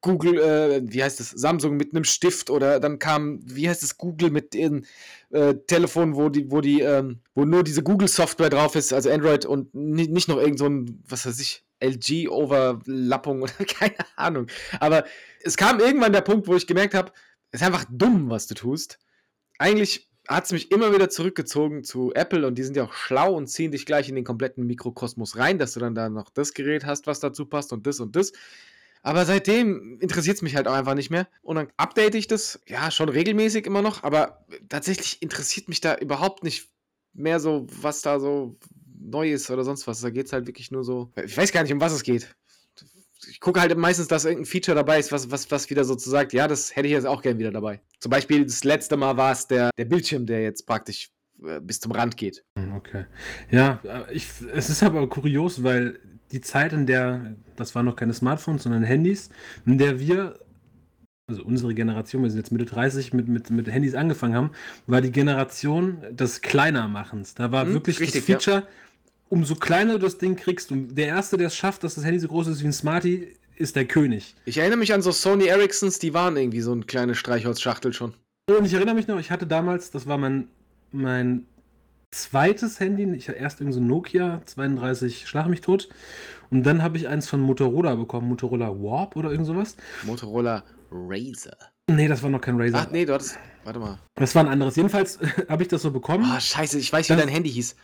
Google, 0.00 0.38
äh, 0.38 0.80
wie 0.84 1.02
heißt 1.02 1.18
es, 1.20 1.30
Samsung 1.30 1.76
mit 1.76 1.92
einem 1.92 2.04
Stift 2.04 2.50
oder 2.50 2.78
dann 2.78 2.98
kam, 3.00 3.40
wie 3.44 3.68
heißt 3.68 3.82
es, 3.82 3.98
Google 3.98 4.30
mit 4.30 4.54
ihren 4.54 4.86
äh, 5.30 5.54
Telefonen, 5.66 6.14
wo 6.14 6.28
die, 6.28 6.50
wo 6.50 6.60
die, 6.60 6.80
ähm, 6.82 7.20
wo 7.34 7.44
nur 7.44 7.64
diese 7.64 7.82
Google-Software 7.82 8.50
drauf 8.50 8.76
ist, 8.76 8.92
also 8.92 9.10
Android 9.10 9.44
und 9.44 9.74
ni- 9.74 10.06
nicht 10.06 10.28
noch 10.28 10.38
irgend 10.38 10.60
so 10.60 10.66
ein, 10.66 11.02
was 11.08 11.26
weiß 11.26 11.40
ich, 11.40 11.64
LG-Overlappung 11.80 13.42
oder 13.42 13.52
keine 13.66 13.96
Ahnung. 14.16 14.46
Aber 14.80 15.04
es 15.42 15.56
kam 15.56 15.80
irgendwann 15.80 16.12
der 16.12 16.20
Punkt, 16.22 16.46
wo 16.46 16.54
ich 16.54 16.66
gemerkt 16.68 16.94
habe, 16.94 17.12
es 17.50 17.60
ist 17.60 17.66
einfach 17.66 17.84
dumm, 17.90 18.30
was 18.30 18.46
du 18.46 18.54
tust. 18.54 18.98
Eigentlich 19.58 20.07
hat 20.28 20.44
es 20.44 20.52
mich 20.52 20.70
immer 20.70 20.92
wieder 20.92 21.08
zurückgezogen 21.08 21.84
zu 21.84 22.12
Apple 22.14 22.46
und 22.46 22.56
die 22.56 22.62
sind 22.62 22.76
ja 22.76 22.84
auch 22.84 22.92
schlau 22.92 23.34
und 23.34 23.48
ziehen 23.48 23.72
dich 23.72 23.86
gleich 23.86 24.08
in 24.08 24.14
den 24.14 24.24
kompletten 24.24 24.66
Mikrokosmos 24.66 25.38
rein, 25.38 25.58
dass 25.58 25.72
du 25.72 25.80
dann 25.80 25.94
da 25.94 26.08
noch 26.10 26.28
das 26.30 26.52
Gerät 26.52 26.84
hast, 26.84 27.06
was 27.06 27.20
dazu 27.20 27.46
passt 27.46 27.72
und 27.72 27.86
das 27.86 27.98
und 27.98 28.14
das. 28.14 28.32
Aber 29.02 29.24
seitdem 29.24 29.98
interessiert 30.00 30.36
es 30.36 30.42
mich 30.42 30.54
halt 30.54 30.68
auch 30.68 30.74
einfach 30.74 30.94
nicht 30.94 31.10
mehr. 31.10 31.28
Und 31.42 31.56
dann 31.56 31.68
update 31.76 32.14
ich 32.14 32.26
das, 32.26 32.60
ja, 32.66 32.90
schon 32.90 33.08
regelmäßig 33.08 33.64
immer 33.64 33.80
noch, 33.80 34.02
aber 34.02 34.44
tatsächlich 34.68 35.22
interessiert 35.22 35.68
mich 35.68 35.80
da 35.80 35.96
überhaupt 35.96 36.44
nicht 36.44 36.68
mehr 37.14 37.40
so, 37.40 37.66
was 37.70 38.02
da 38.02 38.20
so 38.20 38.58
neu 39.00 39.32
ist 39.32 39.50
oder 39.50 39.64
sonst 39.64 39.86
was. 39.86 40.00
Da 40.00 40.10
geht 40.10 40.26
es 40.26 40.32
halt 40.32 40.46
wirklich 40.46 40.70
nur 40.70 40.84
so. 40.84 41.10
Ich 41.24 41.36
weiß 41.36 41.52
gar 41.52 41.62
nicht, 41.62 41.72
um 41.72 41.80
was 41.80 41.92
es 41.92 42.02
geht. 42.02 42.34
Ich 43.26 43.40
gucke 43.40 43.60
halt 43.60 43.76
meistens, 43.76 44.06
dass 44.08 44.24
irgendein 44.24 44.46
Feature 44.46 44.74
dabei 44.76 44.98
ist, 44.98 45.10
was, 45.10 45.30
was, 45.30 45.50
was 45.50 45.68
wieder 45.70 45.84
so 45.84 45.96
zu 45.96 46.08
sagt, 46.08 46.32
ja, 46.32 46.46
das 46.46 46.76
hätte 46.76 46.86
ich 46.86 46.92
jetzt 46.92 47.06
auch 47.06 47.20
gern 47.22 47.38
wieder 47.38 47.50
dabei. 47.50 47.80
Zum 47.98 48.10
Beispiel 48.10 48.44
das 48.44 48.62
letzte 48.64 48.96
Mal 48.96 49.16
war 49.16 49.32
es 49.32 49.46
der, 49.46 49.70
der 49.76 49.84
Bildschirm, 49.86 50.24
der 50.26 50.42
jetzt 50.42 50.66
praktisch 50.66 51.10
äh, 51.44 51.60
bis 51.60 51.80
zum 51.80 51.92
Rand 51.92 52.16
geht. 52.16 52.44
Hm, 52.56 52.74
Okay. 52.76 53.06
Ja, 53.50 53.80
äh, 53.84 54.12
ich, 54.12 54.28
es 54.52 54.70
ist 54.70 54.82
aber 54.82 55.08
kurios, 55.08 55.62
weil 55.62 55.98
die 56.32 56.40
Zeit, 56.40 56.72
in 56.72 56.86
der, 56.86 57.36
das 57.56 57.74
waren 57.74 57.86
noch 57.86 57.96
keine 57.96 58.12
Smartphones, 58.14 58.64
sondern 58.64 58.82
Handys, 58.82 59.30
in 59.66 59.78
der 59.78 59.98
wir, 59.98 60.38
also 61.28 61.42
unsere 61.44 61.74
Generation, 61.74 62.22
wir 62.22 62.30
sind 62.30 62.38
jetzt 62.40 62.52
Mitte 62.52 62.66
30, 62.66 63.12
mit, 63.12 63.28
mit, 63.28 63.50
mit 63.50 63.68
Handys 63.70 63.94
angefangen 63.94 64.34
haben, 64.34 64.50
war 64.86 65.00
die 65.00 65.12
Generation 65.12 65.98
des 66.10 66.40
Kleinermachens. 66.42 67.34
Da 67.34 67.52
war 67.52 67.66
Hm, 67.66 67.74
wirklich 67.74 68.00
richtig, 68.00 68.26
das 68.26 68.26
Feature, 68.26 68.66
umso 69.28 69.54
kleiner 69.54 69.94
du 69.94 69.98
das 70.00 70.18
Ding 70.18 70.36
kriegst, 70.36 70.72
und 70.72 70.94
der 70.96 71.06
Erste, 71.08 71.36
der 71.36 71.48
es 71.48 71.56
schafft, 71.56 71.84
dass 71.84 71.94
das 71.94 72.04
Handy 72.04 72.18
so 72.20 72.28
groß 72.28 72.48
ist 72.48 72.62
wie 72.62 72.66
ein 72.66 72.72
Smartie, 72.72 73.34
ist 73.56 73.76
der 73.76 73.84
König. 73.86 74.34
Ich 74.44 74.58
erinnere 74.58 74.78
mich 74.78 74.92
an 74.94 75.02
so 75.02 75.10
Sony 75.12 75.46
Ericssons, 75.46 75.98
die 75.98 76.14
waren 76.14 76.36
irgendwie 76.36 76.60
so 76.60 76.72
eine 76.72 76.84
kleine 76.84 77.14
Streichholzschachtel 77.14 77.92
schon. 77.92 78.14
Und 78.48 78.64
ich 78.64 78.72
erinnere 78.74 78.94
mich 78.94 79.08
noch, 79.08 79.18
ich 79.18 79.30
hatte 79.30 79.46
damals, 79.46 79.90
das 79.90 80.06
war 80.06 80.16
mein, 80.16 80.48
mein 80.92 81.46
zweites 82.10 82.80
Handy, 82.80 83.04
ich 83.14 83.28
hatte 83.28 83.38
erst 83.38 83.60
irgend 83.60 83.74
so 83.74 83.80
ein 83.80 83.86
Nokia 83.86 84.40
32 84.46 85.28
Schlag 85.28 85.48
mich 85.48 85.60
tot 85.60 85.88
und 86.50 86.62
dann 86.62 86.82
habe 86.82 86.96
ich 86.96 87.08
eins 87.08 87.28
von 87.28 87.40
Motorola 87.40 87.94
bekommen, 87.96 88.28
Motorola 88.28 88.68
Warp 88.70 89.16
oder 89.16 89.30
irgend 89.30 89.46
sowas. 89.46 89.76
Motorola 90.04 90.62
Razer. 90.90 91.56
Nee, 91.90 92.08
das 92.08 92.22
war 92.22 92.30
noch 92.30 92.40
kein 92.40 92.58
Razer. 92.60 92.86
Ach 92.86 92.90
nee, 92.90 93.04
du 93.04 93.12
hattest. 93.14 93.38
Warte 93.64 93.78
mal. 93.80 93.98
Das 94.14 94.34
war 94.34 94.44
ein 94.44 94.48
anderes. 94.50 94.76
Jedenfalls 94.76 95.18
habe 95.48 95.62
ich 95.62 95.68
das 95.68 95.82
so 95.82 95.90
bekommen. 95.90 96.30
Oh, 96.34 96.40
scheiße, 96.40 96.78
ich 96.78 96.90
weiß, 96.92 97.08
wie 97.10 97.14
Das- 97.14 97.20
dein 97.24 97.28
Handy 97.32 97.50
hieß. 97.50 97.76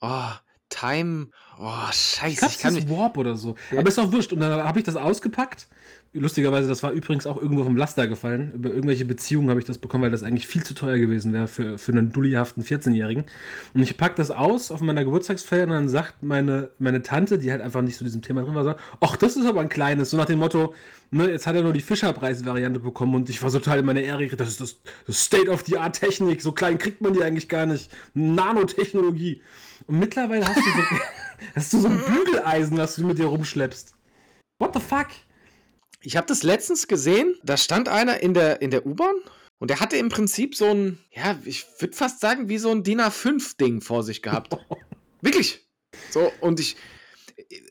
Oh, 0.00 0.28
Time. 0.70 1.32
Oh, 1.60 1.90
scheiße, 1.90 2.46
ich 2.46 2.58
kann 2.58 2.76
ist 2.76 2.88
Warp 2.88 3.16
oder 3.16 3.36
so. 3.36 3.56
Ja. 3.72 3.80
Aber 3.80 3.88
ist 3.88 3.98
auch 3.98 4.12
wurscht. 4.12 4.32
Und 4.32 4.40
dann 4.40 4.62
habe 4.62 4.78
ich 4.78 4.84
das 4.84 4.94
ausgepackt. 4.94 5.66
Lustigerweise, 6.12 6.68
das 6.68 6.82
war 6.82 6.92
übrigens 6.92 7.26
auch 7.26 7.36
irgendwo 7.36 7.64
vom 7.64 7.76
Laster 7.76 8.06
gefallen. 8.06 8.52
Über 8.54 8.70
irgendwelche 8.70 9.04
Beziehungen 9.04 9.50
habe 9.50 9.58
ich 9.58 9.66
das 9.66 9.76
bekommen, 9.78 10.04
weil 10.04 10.10
das 10.10 10.22
eigentlich 10.22 10.46
viel 10.46 10.62
zu 10.62 10.72
teuer 10.72 10.98
gewesen 10.98 11.32
wäre 11.32 11.48
für, 11.48 11.76
für 11.76 11.92
einen 11.92 12.12
dullihaften 12.12 12.62
14-Jährigen. 12.62 13.24
Und 13.74 13.82
ich 13.82 13.96
packe 13.96 14.14
das 14.14 14.30
aus 14.30 14.70
auf 14.70 14.80
meiner 14.80 15.04
Geburtstagsfeier 15.04 15.64
und 15.64 15.70
dann 15.70 15.88
sagt 15.88 16.22
meine, 16.22 16.70
meine 16.78 17.02
Tante, 17.02 17.38
die 17.38 17.50
halt 17.50 17.60
einfach 17.60 17.82
nicht 17.82 17.98
zu 17.98 18.04
diesem 18.04 18.22
Thema 18.22 18.42
drin 18.42 18.54
war, 18.54 18.64
sagt, 18.64 18.80
ach, 19.00 19.16
das 19.16 19.36
ist 19.36 19.46
aber 19.46 19.60
ein 19.60 19.68
kleines. 19.68 20.10
So 20.10 20.16
nach 20.16 20.26
dem 20.26 20.38
Motto, 20.38 20.74
ne, 21.10 21.28
jetzt 21.28 21.46
hat 21.46 21.56
er 21.56 21.62
nur 21.62 21.72
die 21.72 21.80
Fischerpreis-Variante 21.80 22.80
bekommen 22.80 23.14
und 23.16 23.28
ich 23.28 23.42
war 23.42 23.50
so 23.50 23.58
total 23.58 23.80
in 23.80 23.86
meiner 23.86 24.00
Ehre, 24.00 24.28
das 24.28 24.48
ist 24.48 24.60
das, 24.60 24.76
das 25.06 25.24
State-of-the-Art-Technik, 25.24 26.40
so 26.40 26.52
klein 26.52 26.78
kriegt 26.78 27.00
man 27.00 27.12
die 27.12 27.22
eigentlich 27.22 27.48
gar 27.48 27.66
nicht. 27.66 27.90
Nanotechnologie. 28.14 29.42
Und 29.86 29.98
mittlerweile 29.98 30.46
hast 30.46 30.56
du 30.56 30.62
so, 30.62 30.68
hast 31.54 31.72
du 31.72 31.80
so 31.80 31.88
ein 31.88 31.98
Bügeleisen, 31.98 32.76
was 32.78 32.96
du 32.96 33.06
mit 33.06 33.18
dir 33.18 33.26
rumschleppst. 33.26 33.94
What 34.58 34.74
the 34.74 34.80
fuck? 34.80 35.08
Ich 36.00 36.16
habe 36.16 36.26
das 36.26 36.42
letztens 36.42 36.88
gesehen, 36.88 37.34
da 37.42 37.56
stand 37.56 37.88
einer 37.88 38.20
in 38.20 38.34
der, 38.34 38.62
in 38.62 38.70
der 38.70 38.86
U-Bahn 38.86 39.16
und 39.58 39.70
der 39.70 39.80
hatte 39.80 39.96
im 39.96 40.08
Prinzip 40.08 40.54
so 40.54 40.66
ein, 40.66 40.98
ja, 41.10 41.36
ich 41.44 41.66
würde 41.80 41.96
fast 41.96 42.20
sagen, 42.20 42.48
wie 42.48 42.58
so 42.58 42.70
ein 42.70 42.84
DIN 42.84 43.00
A5-Ding 43.00 43.80
vor 43.80 44.02
sich 44.02 44.22
gehabt. 44.22 44.56
Wirklich. 45.20 45.66
So, 46.10 46.32
und 46.40 46.60
ich, 46.60 46.76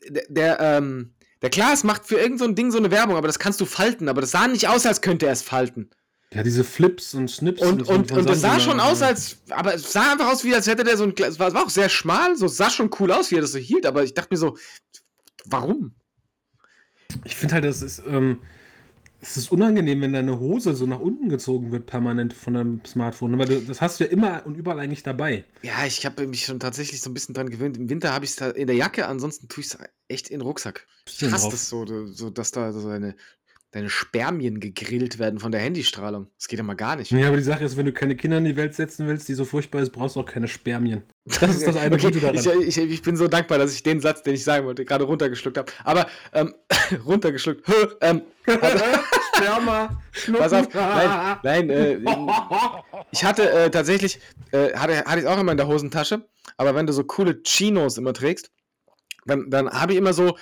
der, 0.08 0.24
der, 0.28 0.60
ähm, 0.60 1.14
der 1.40 1.50
Klaas 1.50 1.84
macht 1.84 2.06
für 2.06 2.16
irgend 2.16 2.38
so 2.38 2.44
ein 2.44 2.54
Ding 2.54 2.70
so 2.70 2.78
eine 2.78 2.90
Werbung, 2.90 3.16
aber 3.16 3.28
das 3.28 3.38
kannst 3.38 3.60
du 3.60 3.64
falten, 3.64 4.08
aber 4.08 4.20
das 4.20 4.32
sah 4.32 4.48
nicht 4.48 4.68
aus, 4.68 4.84
als 4.84 5.00
könnte 5.00 5.26
er 5.26 5.32
es 5.32 5.42
falten. 5.42 5.90
Ja, 6.32 6.42
diese 6.42 6.62
Flips 6.62 7.14
und 7.14 7.28
Snips. 7.28 7.62
Und, 7.62 7.88
und, 7.88 8.08
von 8.08 8.18
und 8.18 8.28
das 8.28 8.42
sah 8.42 8.60
schon 8.60 8.78
ja. 8.78 8.84
aus, 8.84 9.00
als, 9.00 9.38
aber 9.48 9.74
es 9.74 9.92
sah 9.92 10.12
einfach 10.12 10.30
aus, 10.30 10.44
wie 10.44 10.54
als 10.54 10.66
hätte 10.66 10.84
der 10.84 10.96
so 10.96 11.04
ein, 11.04 11.14
es 11.16 11.38
war, 11.38 11.52
war 11.54 11.64
auch 11.64 11.70
sehr 11.70 11.88
schmal, 11.88 12.36
so 12.36 12.48
sah 12.48 12.68
schon 12.68 12.90
cool 13.00 13.12
aus, 13.12 13.30
wie 13.30 13.36
er 13.36 13.40
das 13.40 13.52
so 13.52 13.58
hielt, 13.58 13.86
aber 13.86 14.04
ich 14.04 14.12
dachte 14.12 14.28
mir 14.32 14.38
so, 14.38 14.58
warum? 15.46 15.94
Ich 17.24 17.34
finde 17.36 17.54
halt, 17.54 17.64
das 17.64 17.80
ist, 17.80 18.02
ähm, 18.06 18.40
es 19.20 19.36
ist 19.36 19.50
unangenehm, 19.50 20.00
wenn 20.00 20.12
deine 20.12 20.38
Hose 20.38 20.74
so 20.74 20.86
nach 20.86 21.00
unten 21.00 21.28
gezogen 21.28 21.72
wird, 21.72 21.86
permanent 21.86 22.32
von 22.34 22.54
deinem 22.54 22.84
Smartphone. 22.84 23.36
Weil 23.38 23.48
du, 23.48 23.60
das 23.62 23.80
hast 23.80 23.98
du 23.98 24.04
ja 24.04 24.10
immer 24.10 24.46
und 24.46 24.54
überall 24.54 24.78
eigentlich 24.78 25.02
dabei. 25.02 25.44
Ja, 25.62 25.84
ich 25.86 26.06
habe 26.06 26.26
mich 26.26 26.44
schon 26.44 26.60
tatsächlich 26.60 27.00
so 27.00 27.10
ein 27.10 27.14
bisschen 27.14 27.34
dran 27.34 27.50
gewöhnt. 27.50 27.76
Im 27.76 27.88
Winter 27.88 28.12
habe 28.12 28.24
ich 28.24 28.38
es 28.38 28.54
in 28.54 28.68
der 28.68 28.76
Jacke, 28.76 29.08
ansonsten 29.08 29.48
tue 29.48 29.62
ich 29.64 29.68
es 29.68 29.78
echt 30.06 30.28
in 30.28 30.38
den 30.38 30.46
Rucksack. 30.46 30.86
Ich 31.06 31.22
hasse 31.22 31.50
das 31.50 31.68
so, 31.68 31.84
so- 32.06 32.30
dass 32.30 32.52
da 32.52 32.72
so 32.72 32.88
deine, 32.88 33.16
deine 33.70 33.90
Spermien 33.90 34.60
gegrillt 34.60 35.18
werden 35.18 35.40
von 35.40 35.52
der 35.52 35.60
Handystrahlung. 35.60 36.28
Das 36.38 36.48
geht 36.48 36.58
ja 36.58 36.62
mal 36.62 36.74
gar 36.74 36.96
nicht. 36.96 37.10
Ja, 37.10 37.28
aber 37.28 37.36
die 37.36 37.42
Sache 37.42 37.64
ist, 37.64 37.76
wenn 37.76 37.84
du 37.84 37.92
keine 37.92 38.16
Kinder 38.16 38.38
in 38.38 38.44
die 38.44 38.56
Welt 38.56 38.74
setzen 38.74 39.06
willst, 39.06 39.28
die 39.28 39.34
so 39.34 39.44
furchtbar 39.44 39.82
ist, 39.82 39.90
brauchst 39.90 40.16
du 40.16 40.20
auch 40.20 40.26
keine 40.26 40.48
Spermien. 40.48 41.02
Das 41.26 41.50
ist 41.50 41.66
das 41.66 41.76
eine 41.76 41.94
okay, 41.94 42.06
Gute 42.06 42.20
daran. 42.20 42.36
ich, 42.36 42.46
ich, 42.46 42.78
ich 42.78 43.02
bin 43.02 43.16
so 43.16 43.28
dankbar, 43.28 43.58
dass 43.58 43.74
ich 43.74 43.82
den 43.82 44.00
Satz, 44.00 44.22
den 44.22 44.34
ich 44.34 44.44
sagen 44.44 44.64
wollte, 44.64 44.86
gerade 44.86 45.04
runtergeschluckt 45.04 45.58
habe. 45.58 45.70
Aber, 45.84 46.06
ähm, 46.32 46.54
runtergeschluckt. 47.06 47.62
ähm, 48.00 48.22
Sperma, 49.36 50.02
pass 50.38 50.52
auf, 50.52 50.72
nein, 50.74 51.38
nein, 51.42 51.70
äh, 51.70 51.98
Ich 53.12 53.24
hatte 53.24 53.50
äh, 53.50 53.70
tatsächlich, 53.70 54.18
äh, 54.52 54.72
hatte, 54.74 55.04
hatte 55.04 55.20
ich 55.20 55.26
auch 55.26 55.38
immer 55.38 55.52
in 55.52 55.58
der 55.58 55.68
Hosentasche, 55.68 56.26
aber 56.56 56.74
wenn 56.74 56.86
du 56.86 56.92
so 56.92 57.04
coole 57.04 57.42
Chinos 57.42 57.98
immer 57.98 58.14
trägst, 58.14 58.50
dann, 59.26 59.50
dann 59.50 59.70
habe 59.70 59.92
ich 59.92 59.98
immer 59.98 60.12
so 60.12 60.36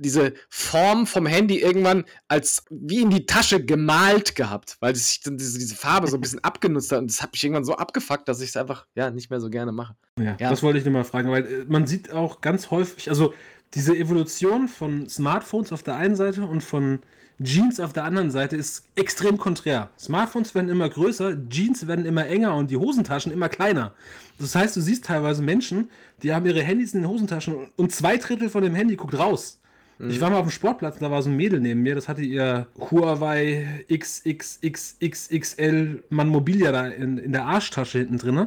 diese 0.00 0.34
Form 0.48 1.06
vom 1.06 1.26
Handy 1.26 1.58
irgendwann 1.60 2.04
als 2.28 2.64
wie 2.70 3.02
in 3.02 3.10
die 3.10 3.26
Tasche 3.26 3.64
gemalt 3.64 4.34
gehabt, 4.34 4.76
weil 4.80 4.94
sich 4.96 5.20
dann 5.20 5.36
diese, 5.38 5.58
diese 5.58 5.74
Farbe 5.74 6.08
so 6.08 6.16
ein 6.16 6.20
bisschen 6.20 6.42
abgenutzt 6.44 6.92
hat 6.92 6.98
und 7.00 7.10
das 7.10 7.22
hat 7.22 7.32
mich 7.32 7.44
irgendwann 7.44 7.64
so 7.64 7.74
abgefuckt, 7.76 8.28
dass 8.28 8.40
ich 8.40 8.50
es 8.50 8.56
einfach 8.56 8.86
ja 8.94 9.10
nicht 9.10 9.30
mehr 9.30 9.40
so 9.40 9.50
gerne 9.50 9.72
mache. 9.72 9.94
Ja, 10.18 10.36
Ja. 10.38 10.50
das 10.50 10.62
wollte 10.62 10.78
ich 10.78 10.84
nur 10.84 10.94
mal 10.94 11.04
fragen, 11.04 11.30
weil 11.30 11.44
äh, 11.46 11.64
man 11.68 11.86
sieht 11.86 12.12
auch 12.12 12.40
ganz 12.40 12.70
häufig, 12.70 13.08
also 13.08 13.32
diese 13.74 13.96
Evolution 13.96 14.66
von 14.68 15.08
Smartphones 15.08 15.72
auf 15.72 15.82
der 15.82 15.96
einen 15.96 16.16
Seite 16.16 16.42
und 16.42 16.62
von 16.62 17.00
Jeans 17.42 17.80
auf 17.80 17.94
der 17.94 18.04
anderen 18.04 18.30
Seite 18.30 18.56
ist 18.56 18.84
extrem 18.96 19.38
konträr. 19.38 19.88
Smartphones 19.98 20.54
werden 20.54 20.68
immer 20.68 20.88
größer, 20.90 21.36
Jeans 21.48 21.86
werden 21.86 22.04
immer 22.04 22.26
enger 22.26 22.54
und 22.54 22.70
die 22.70 22.76
Hosentaschen 22.76 23.32
immer 23.32 23.48
kleiner. 23.48 23.94
Das 24.38 24.54
heißt, 24.54 24.76
du 24.76 24.80
siehst 24.82 25.04
teilweise 25.06 25.42
Menschen, 25.42 25.88
die 26.22 26.34
haben 26.34 26.44
ihre 26.44 26.62
Handys 26.62 26.92
in 26.92 27.00
den 27.00 27.08
Hosentaschen 27.08 27.68
und 27.76 27.92
zwei 27.92 28.18
Drittel 28.18 28.50
von 28.50 28.62
dem 28.62 28.74
Handy 28.74 28.96
guckt 28.96 29.18
raus. 29.18 29.59
Ich 30.08 30.20
war 30.20 30.30
mal 30.30 30.38
auf 30.38 30.46
dem 30.46 30.50
Sportplatz, 30.50 30.98
da 30.98 31.10
war 31.10 31.22
so 31.22 31.28
ein 31.28 31.36
Mädel 31.36 31.60
neben 31.60 31.82
mir, 31.82 31.94
das 31.94 32.08
hatte 32.08 32.22
ihr 32.22 32.68
Huawei 32.78 33.84
XXXXXL 33.92 36.04
Mann 36.08 36.28
Mobilia 36.28 36.72
da 36.72 36.86
in, 36.86 37.18
in 37.18 37.32
der 37.32 37.44
Arschtasche 37.44 37.98
hinten 37.98 38.16
drin. 38.16 38.46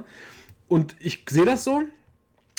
Und 0.67 0.95
ich 0.99 1.23
sehe 1.29 1.45
das 1.45 1.63
so 1.63 1.83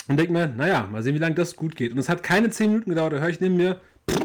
und 0.07 0.17
denke 0.17 0.31
mir, 0.31 0.47
naja, 0.47 0.87
mal 0.89 1.03
sehen, 1.03 1.15
wie 1.15 1.19
lange 1.19 1.35
das 1.35 1.57
gut 1.57 1.75
geht. 1.75 1.91
Und 1.91 1.97
es 1.97 2.07
hat 2.07 2.23
keine 2.23 2.49
10 2.49 2.69
Minuten 2.69 2.89
gedauert, 2.91 3.11
da 3.13 3.17
höre 3.19 3.29
ich 3.29 3.41
neben 3.41 3.57
mir, 3.57 3.81
nein, 4.07 4.17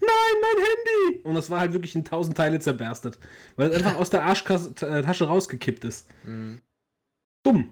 mein 0.00 0.56
Handy! 0.56 1.20
Und 1.24 1.34
das 1.34 1.50
war 1.50 1.58
halt 1.58 1.72
wirklich 1.72 1.96
in 1.96 2.04
tausend 2.04 2.36
Teile 2.36 2.60
zerberstet, 2.60 3.18
weil 3.56 3.70
es 3.70 3.76
einfach 3.76 3.96
aus 3.96 4.10
der 4.10 4.22
Arschtasche 4.24 5.24
rausgekippt 5.26 5.84
ist. 5.84 6.06
Dumm. 7.42 7.70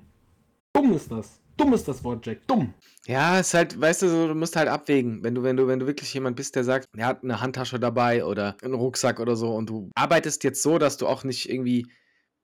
Dumm 0.73 0.95
ist 0.95 1.13
das. 1.13 1.41
Dumm 1.57 1.73
ist 1.73 1.87
das 1.87 2.03
Wort, 2.03 2.27
Jack. 2.27 2.47
Dumm. 2.49 2.75
Ja, 3.07 3.39
es 3.39 3.49
ist 3.49 3.55
halt, 3.55 3.81
weißt 3.81 4.03
du, 4.03 4.29
du 4.29 4.35
musst 4.35 4.57
halt 4.57 4.69
abwägen, 4.69 5.23
wenn 5.23 5.35
du, 5.35 5.43
wenn 5.43 5.57
du, 5.57 5.67
wenn 5.67 5.79
du 5.79 5.87
wirklich 5.87 6.13
jemand 6.15 6.37
bist, 6.37 6.57
der 6.57 6.65
sagt, 6.65 6.89
er 6.97 7.07
hat 7.07 7.23
eine 7.23 7.41
Handtasche 7.41 7.79
dabei 7.79 8.25
oder 8.25 8.57
einen 8.63 8.75
Rucksack 8.75 9.21
oder 9.21 9.37
so 9.37 9.55
und 9.55 9.69
du 9.71 9.91
arbeitest 9.95 10.43
jetzt 10.45 10.63
so, 10.63 10.79
dass 10.79 10.97
du 10.97 11.07
auch 11.07 11.23
nicht 11.23 11.49
irgendwie 11.49 11.87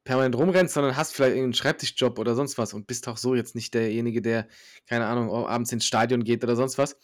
permanent 0.05 0.37
rumrennst, 0.37 0.75
sondern 0.75 0.97
hast 0.97 1.15
vielleicht 1.15 1.33
irgendeinen 1.33 1.55
Schreibtischjob 1.55 2.19
oder 2.19 2.35
sonst 2.35 2.57
was 2.57 2.73
und 2.73 2.87
bist 2.87 3.09
auch 3.09 3.17
so 3.17 3.35
jetzt 3.35 3.55
nicht 3.55 3.75
derjenige, 3.75 4.23
der, 4.23 4.49
keine 4.87 5.07
Ahnung, 5.07 5.31
abends 5.31 5.73
ins 5.73 5.87
Stadion 5.87 6.25
geht 6.25 6.45
oder 6.45 6.57
sonst 6.57 6.79
was. 6.79 6.97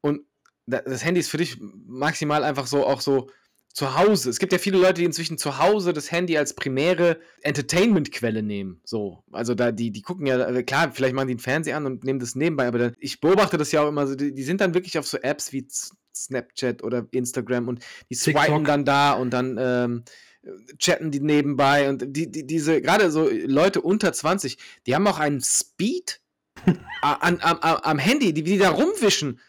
Und 0.00 0.22
da- 0.66 0.82
das 0.82 1.04
Handy 1.04 1.20
ist 1.20 1.30
für 1.30 1.38
dich 1.38 1.58
maximal 1.60 2.44
einfach 2.44 2.66
so 2.66 2.86
auch 2.86 3.00
so 3.00 3.30
zu 3.72 3.96
Hause. 3.96 4.30
Es 4.30 4.38
gibt 4.38 4.52
ja 4.52 4.58
viele 4.58 4.78
Leute, 4.78 4.94
die 4.94 5.04
inzwischen 5.04 5.38
zu 5.38 5.58
Hause 5.58 5.92
das 5.92 6.10
Handy 6.10 6.36
als 6.36 6.54
primäre 6.54 7.20
Entertainment-Quelle 7.42 8.42
nehmen. 8.42 8.80
So, 8.84 9.22
also 9.30 9.54
da 9.54 9.70
die 9.70 9.92
die 9.92 10.02
gucken 10.02 10.26
ja 10.26 10.48
äh, 10.48 10.62
klar, 10.62 10.90
vielleicht 10.92 11.14
machen 11.14 11.28
die 11.28 11.34
einen 11.34 11.40
Fernseher 11.40 11.76
an 11.76 11.86
und 11.86 12.04
nehmen 12.04 12.18
das 12.18 12.34
nebenbei, 12.34 12.66
aber 12.66 12.78
dann, 12.78 12.96
ich 12.98 13.20
beobachte 13.20 13.58
das 13.58 13.70
ja 13.72 13.82
auch 13.82 13.88
immer 13.88 14.06
so. 14.06 14.16
Die, 14.16 14.34
die 14.34 14.42
sind 14.42 14.60
dann 14.60 14.74
wirklich 14.74 14.98
auf 14.98 15.06
so 15.06 15.18
Apps 15.18 15.52
wie 15.52 15.66
Snapchat 16.14 16.82
oder 16.82 17.06
Instagram 17.12 17.68
und 17.68 17.84
die 18.10 18.14
swipen 18.14 18.40
TikTok. 18.40 18.64
dann 18.64 18.84
da 18.84 19.12
und 19.12 19.30
dann 19.30 19.56
ähm, 19.58 20.04
chatten 20.78 21.10
die 21.10 21.20
nebenbei 21.20 21.88
und 21.88 22.04
die, 22.08 22.30
die 22.30 22.46
diese 22.46 22.80
gerade 22.80 23.10
so 23.10 23.28
Leute 23.30 23.80
unter 23.82 24.12
20, 24.12 24.58
die 24.86 24.94
haben 24.94 25.06
auch 25.06 25.18
einen 25.18 25.40
Speed 25.40 26.20
am, 27.02 27.38
am, 27.38 27.58
am 27.60 27.98
Handy, 27.98 28.32
die, 28.32 28.42
die 28.42 28.58
da 28.58 28.70
rumwischen, 28.70 29.40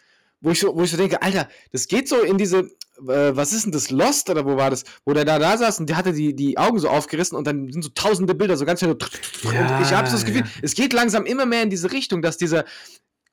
wo 0.42 0.52
ich 0.52 0.60
so, 0.60 0.76
wo 0.76 0.84
ich 0.84 0.92
so 0.92 0.98
denke, 0.98 1.22
Alter, 1.22 1.48
das 1.72 1.88
geht 1.88 2.10
so 2.10 2.22
in 2.22 2.38
diese, 2.38 2.60
äh, 2.60 3.36
was 3.36 3.54
ist 3.54 3.66
denn 3.66 3.72
das, 3.72 3.89
Lost 3.92 4.30
oder 4.30 4.46
wo 4.46 4.58
war 4.58 4.70
das, 4.70 4.84
wo 5.06 5.14
der 5.14 5.26
da 5.26 5.39
da 5.39 5.58
saß 5.58 5.80
und 5.80 5.89
der 5.89 5.98
hatte 5.98 6.14
die, 6.14 6.36
die 6.36 6.58
Augen 6.58 6.80
so 6.80 6.89
aufgerissen 6.89 7.38
und 7.38 7.48
dann 7.48 7.72
sind 7.72 7.84
so 7.84 7.89
tausende 7.94 8.36
Bilder 8.36 8.58
so 8.58 8.66
ganz 8.66 8.80
schnell 8.80 8.98
so, 9.00 9.52
Ja, 9.52 9.78
und 9.78 9.84
ich 9.84 9.94
habe 9.94 10.08
so 10.08 10.14
das 10.14 10.26
Gefühl, 10.26 10.42
ja. 10.42 10.52
es 10.62 10.74
geht 10.76 10.94
langsam 10.94 11.26
immer 11.26 11.46
mehr 11.46 11.64
in 11.64 11.70
diese 11.70 11.92
Richtung, 11.92 12.22
dass 12.22 12.38
dieser 12.38 12.66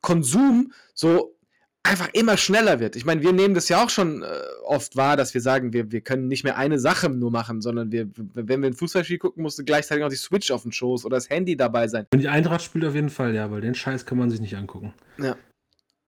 Konsum 0.01 0.73
so 0.95 1.35
einfach 1.83 2.09
immer 2.13 2.37
schneller 2.37 2.81
wird. 2.81 2.97
Ich 2.97 3.05
meine, 3.05 3.23
wir 3.23 3.33
nehmen 3.33 3.55
das 3.55 3.69
ja 3.69 3.83
auch 3.83 3.89
schon 3.89 4.23
äh, 4.23 4.27
oft 4.65 4.97
wahr, 4.97 5.17
dass 5.17 5.33
wir 5.33 5.41
sagen, 5.41 5.73
wir, 5.73 5.91
wir 5.91 6.03
können 6.03 6.29
nicht 6.29 6.45
mehr 6.45 6.59
eine 6.59 6.79
Sache 6.79 7.09
nur 7.09 7.31
machen, 7.31 7.63
sondern 7.63 7.91
wir, 7.91 8.09
wenn 8.35 8.61
wir 8.61 8.69
ein 8.69 8.75
Fußballspiel 8.75 9.19
gucken, 9.19 9.43
musste 9.43 9.65
gleichzeitig 9.65 10.05
auch 10.05 10.11
die 10.11 10.17
Switch 10.17 10.51
auf 10.51 10.63
den 10.63 10.73
Schoß 10.73 11.07
oder 11.07 11.17
das 11.17 11.31
Handy 11.31 11.57
dabei 11.57 11.89
sein. 11.89 12.07
Wenn 12.11 12.21
die 12.21 12.29
Eintracht 12.29 12.63
spielt, 12.63 12.85
auf 12.85 12.95
jeden 12.95 13.09
Fall, 13.09 13.35
ja, 13.35 13.51
weil 13.51 13.63
den 13.63 13.75
Scheiß 13.75 14.05
kann 14.05 14.19
man 14.19 14.29
sich 14.31 14.41
nicht 14.41 14.57
angucken. 14.57 14.93
Ja. 15.19 15.37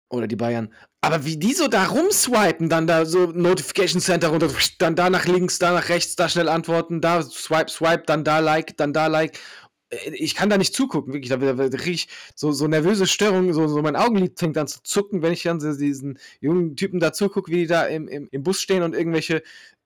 Oder 0.10 0.28
die 0.28 0.36
Bayern. 0.36 0.72
Aber 1.01 1.26
wie 1.26 1.38
die 1.38 1.53
so 1.53 1.68
da 1.68 1.86
rumswipen, 1.86 2.70
dann 2.70 2.88
da 2.88 3.06
so 3.06 3.28
Notification 3.28 4.01
Center 4.01 4.30
runter, 4.30 4.49
dann 4.80 4.95
da 4.95 5.10
nach 5.10 5.26
links, 5.26 5.60
da 5.60 5.74
nach 5.74 5.89
rechts, 5.89 6.16
da 6.16 6.30
schnell 6.30 6.49
antworten, 6.49 7.01
da 7.01 7.22
swipe, 7.22 7.70
swipe, 7.70 8.03
dann 8.06 8.24
da 8.24 8.39
like, 8.39 8.78
dann 8.78 8.93
da 8.93 9.08
like. 9.08 9.38
Äh, 9.89 10.12
Ich 10.16 10.36
kann 10.36 10.49
da 10.49 10.58
nicht 10.58 10.74
zugucken, 10.76 11.14
wirklich. 11.14 11.30
Da, 11.30 11.38
da, 11.38 11.53
da 11.53 11.78
kriege 11.78 11.91
ich 11.95 12.08
so, 12.36 12.51
so 12.51 12.68
nervöse 12.68 13.08
Störungen, 13.08 13.53
so, 13.53 13.68
so 13.68 13.82
mein 13.82 13.95
Augenlid 13.95 14.39
fängt 14.39 14.58
an 14.58 14.68
zu 14.68 14.82
zucken, 14.84 15.22
wenn 15.22 15.34
ich 15.34 15.43
dann 15.43 15.60
so 15.60 15.74
diesen 15.74 16.20
jungen 16.39 16.76
Typen 16.76 16.99
da 16.99 17.14
zugucke, 17.14 17.51
wie 17.51 17.58
die 17.62 17.68
da 17.68 17.86
im, 17.86 18.08
im, 18.08 18.28
im 18.32 18.43
Bus 18.43 18.62
stehen 18.62 18.84
und 18.84 18.95
irgendwelche 18.95 19.43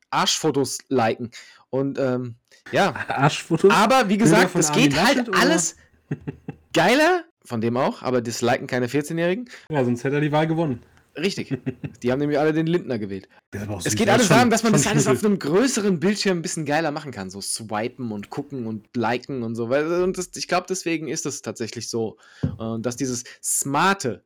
Arschfotos 0.09 0.79
liken. 0.89 1.31
Und 1.69 1.99
ähm, 1.99 2.35
ja, 2.71 2.93
Arschfotos? 3.07 3.71
aber 3.73 4.09
wie 4.09 4.17
gesagt, 4.17 4.55
es 4.55 4.71
geht 4.71 4.93
Laschet, 4.95 5.17
halt 5.17 5.29
oder? 5.29 5.39
alles 5.39 5.75
geiler, 6.73 7.23
von 7.49 7.61
dem 7.61 7.75
auch, 7.77 8.03
aber 8.03 8.21
das 8.21 8.41
liken 8.41 8.67
keine 8.67 8.87
14-Jährigen. 8.87 9.49
Ja, 9.71 9.83
sonst 9.83 10.03
hätte 10.03 10.15
er 10.17 10.21
die 10.21 10.31
Wahl 10.31 10.45
gewonnen. 10.47 10.83
Richtig. 11.17 11.57
Die 12.03 12.11
haben 12.11 12.19
nämlich 12.19 12.37
alle 12.37 12.53
den 12.53 12.67
Lindner 12.67 12.99
gewählt. 12.99 13.27
Es 13.51 13.83
süß, 13.85 13.95
geht 13.95 14.07
alles 14.07 14.27
schon- 14.27 14.35
darum, 14.37 14.49
dass 14.51 14.61
man 14.63 14.71
das 14.71 14.85
alles 14.85 15.07
auf 15.07 15.25
einem 15.25 15.39
größeren 15.39 15.99
Bildschirm 15.99 16.37
ein 16.37 16.41
bisschen 16.43 16.65
geiler 16.65 16.91
machen 16.91 17.11
kann. 17.11 17.31
So 17.31 17.41
swipen 17.41 18.11
und 18.11 18.29
gucken 18.29 18.67
und 18.67 18.95
liken 18.95 19.41
und 19.41 19.55
so. 19.55 19.69
Weil, 19.69 19.87
und 20.03 20.17
das, 20.19 20.29
ich 20.35 20.47
glaube, 20.47 20.67
deswegen 20.69 21.07
ist 21.07 21.25
es 21.25 21.41
tatsächlich 21.41 21.89
so, 21.89 22.17
äh, 22.43 22.79
dass 22.79 22.95
dieses 22.95 23.23
smarte. 23.43 24.23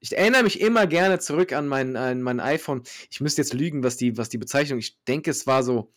Ich 0.00 0.16
erinnere 0.16 0.42
mich 0.42 0.60
immer 0.60 0.86
gerne 0.88 1.20
zurück 1.20 1.52
an 1.52 1.68
mein, 1.68 1.96
an 1.96 2.20
mein 2.22 2.40
iPhone. 2.40 2.82
Ich 3.10 3.20
müsste 3.20 3.40
jetzt 3.42 3.54
lügen, 3.54 3.84
was 3.84 3.96
die, 3.96 4.16
was 4.18 4.28
die 4.28 4.38
Bezeichnung. 4.38 4.80
Ich 4.80 4.98
denke, 5.04 5.30
es 5.30 5.46
war 5.46 5.62
so 5.62 5.92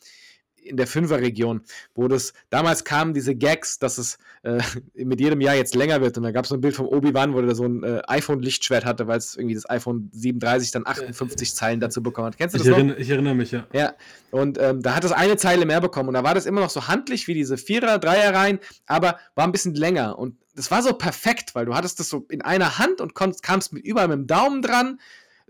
in 0.64 0.78
der 0.78 0.88
Fünferregion, 0.88 1.62
wo 1.96 2.08
das 2.08 2.34
damals 2.50 2.84
kamen 2.84 3.14
diese 3.14 3.36
Gags, 3.36 3.80
dass 3.80 3.98
es 3.98 4.18
äh, 4.44 4.62
mit 4.96 5.20
jedem 5.20 5.42
Jahr 5.42 5.56
jetzt 5.56 5.76
länger 5.76 6.02
wird. 6.02 6.18
Und 6.18 6.24
da 6.24 6.32
gab 6.32 6.46
es 6.46 6.50
so 6.50 6.56
ein 6.56 6.62
Bild 6.62 6.76
vom 6.76 6.88
Obi-Wan, 6.88 7.34
wo 7.34 7.42
der 7.42 7.56
so 7.56 7.66
ein 7.66 7.84
äh, 7.84 8.02
iPhone-Lichtschwert 8.08 8.86
hatte, 8.86 9.08
weil 9.08 9.18
es 9.18 9.36
irgendwie 9.36 9.56
das 9.56 9.70
iPhone 9.70 10.10
37 10.14 10.72
dann 10.72 10.86
58 10.86 11.54
Zeilen 11.56 11.80
dazu 11.80 12.02
bekommen 12.04 12.28
hat. 12.28 12.38
Kennst 12.38 12.56
du 12.56 12.58
Ich 12.58 12.64
das 12.64 12.70
noch? 12.72 12.78
erinnere, 12.78 12.98
ich 13.00 13.10
erinnere 13.10 13.36
mich, 13.36 13.52
ja. 13.52 13.66
Ja, 13.74 13.94
und 14.32 14.58
ähm, 14.60 14.82
da 14.82 14.96
hat 14.96 15.04
es 15.04 15.12
eine 15.12 15.38
Zeile 15.38 15.66
mehr 15.66 15.82
bekommen. 15.82 16.10
Und 16.10 16.16
da 16.16 16.24
war 16.24 16.36
das 16.36 16.46
immer 16.46 16.62
noch 16.62 16.70
so 16.70 16.88
handlich 16.88 17.28
wie 17.28 17.34
diese 17.34 17.58
Vierer-, 17.58 18.00
Dreier-Reihen, 18.00 18.60
aber 18.86 19.18
war 19.36 19.46
ein 19.46 19.52
bisschen 19.52 19.76
länger. 19.76 20.18
Und 20.18 20.38
das 20.56 20.70
war 20.70 20.84
so 20.84 20.94
perfekt, 20.94 21.56
weil 21.56 21.66
du 21.66 21.76
hattest 21.76 22.00
das 22.00 22.10
so 22.10 22.26
in 22.30 22.42
einer 22.42 22.78
Hand 22.78 23.00
und 23.02 23.14
kamst 23.16 23.74
mit 23.74 23.86
überall 23.86 24.08
mit 24.10 24.18
dem 24.18 24.28
Daumen 24.28 24.62
dran. 24.62 25.00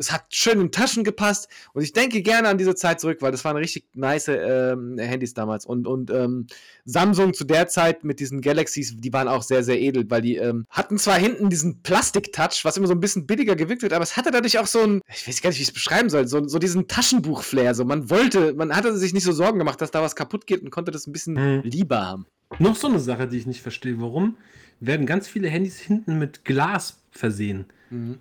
Es 0.02 0.12
hat 0.12 0.26
schön 0.30 0.60
in 0.60 0.72
Taschen 0.72 1.04
gepasst. 1.04 1.48
Und 1.74 1.84
ich 1.84 1.94
denke 1.94 2.22
gerne 2.22 2.50
an 2.50 2.58
diese 2.58 2.76
Zeit 2.76 3.00
zurück, 3.00 3.20
weil 3.22 3.32
das 3.32 3.46
waren 3.46 3.56
richtig 3.56 3.86
nice 3.94 4.28
ähm, 4.30 4.98
Handys 4.98 5.34
damals. 5.34 5.66
Und, 5.66 5.88
und 5.88 6.10
ähm, 6.10 6.48
Samsung 6.86 7.34
zu 7.34 7.44
der 7.44 7.68
Zeit 7.68 8.04
mit 8.04 8.20
diesen 8.20 8.42
Galaxies, 8.42 8.96
die 8.98 9.14
waren 9.14 9.28
auch 9.28 9.44
sehr, 9.44 9.64
sehr 9.64 9.80
edel, 9.80 10.10
weil 10.10 10.22
die 10.22 10.38
ähm, 10.38 10.66
hatten 10.70 10.98
zwar 10.98 11.18
hinten 11.18 11.50
diesen 11.50 11.82
Plastik-Touch, 11.84 12.66
was 12.66 12.78
immer 12.78 12.88
so 12.88 12.94
ein 12.94 13.00
bisschen 13.00 13.28
billiger 13.28 13.56
gewirkt 13.56 13.84
wird, 13.84 13.94
aber 13.94 14.04
es 14.04 14.18
hatte 14.18 14.32
dadurch 14.32 14.58
auch 14.60 14.68
so 14.68 14.82
ein, 14.82 15.02
ich 15.08 15.28
weiß 15.28 15.42
gar 15.42 15.50
nicht, 15.52 15.60
wie 15.60 15.64
ich 15.64 15.70
es 15.70 15.74
beschreiben 15.74 16.10
soll, 16.10 16.28
so, 16.28 16.48
so 16.48 16.60
diesen 16.60 16.88
Taschenbuch-Flair. 16.88 17.76
So, 17.76 17.86
man 17.86 18.10
wollte, 18.10 18.54
man 18.54 18.76
hatte 18.76 18.98
sich 18.98 19.14
nicht 19.14 19.24
so 19.24 19.32
Sorgen 19.32 19.60
gemacht, 19.60 19.80
dass 19.82 19.92
da 19.92 20.02
was 20.02 20.16
kaputt 20.16 20.48
geht 20.48 20.62
und 20.64 20.72
konnte 20.72 20.92
das 20.92 21.08
ein 21.08 21.12
bisschen 21.14 21.32
Mhm. 21.36 21.62
lieber 21.64 22.06
haben. 22.06 22.26
Noch 22.60 22.76
so 22.76 22.88
eine 22.88 23.00
Sache, 23.00 23.28
die 23.28 23.38
ich 23.38 23.46
nicht 23.46 23.62
verstehe. 23.62 24.00
Warum 24.02 24.36
werden 24.80 25.06
ganz 25.06 25.28
viele 25.28 25.48
Handys 25.48 25.80
hinten 25.80 26.20
mit 26.20 26.44
Glas 26.46 26.98
versehen? 27.12 27.66
Äh, 27.92 28.16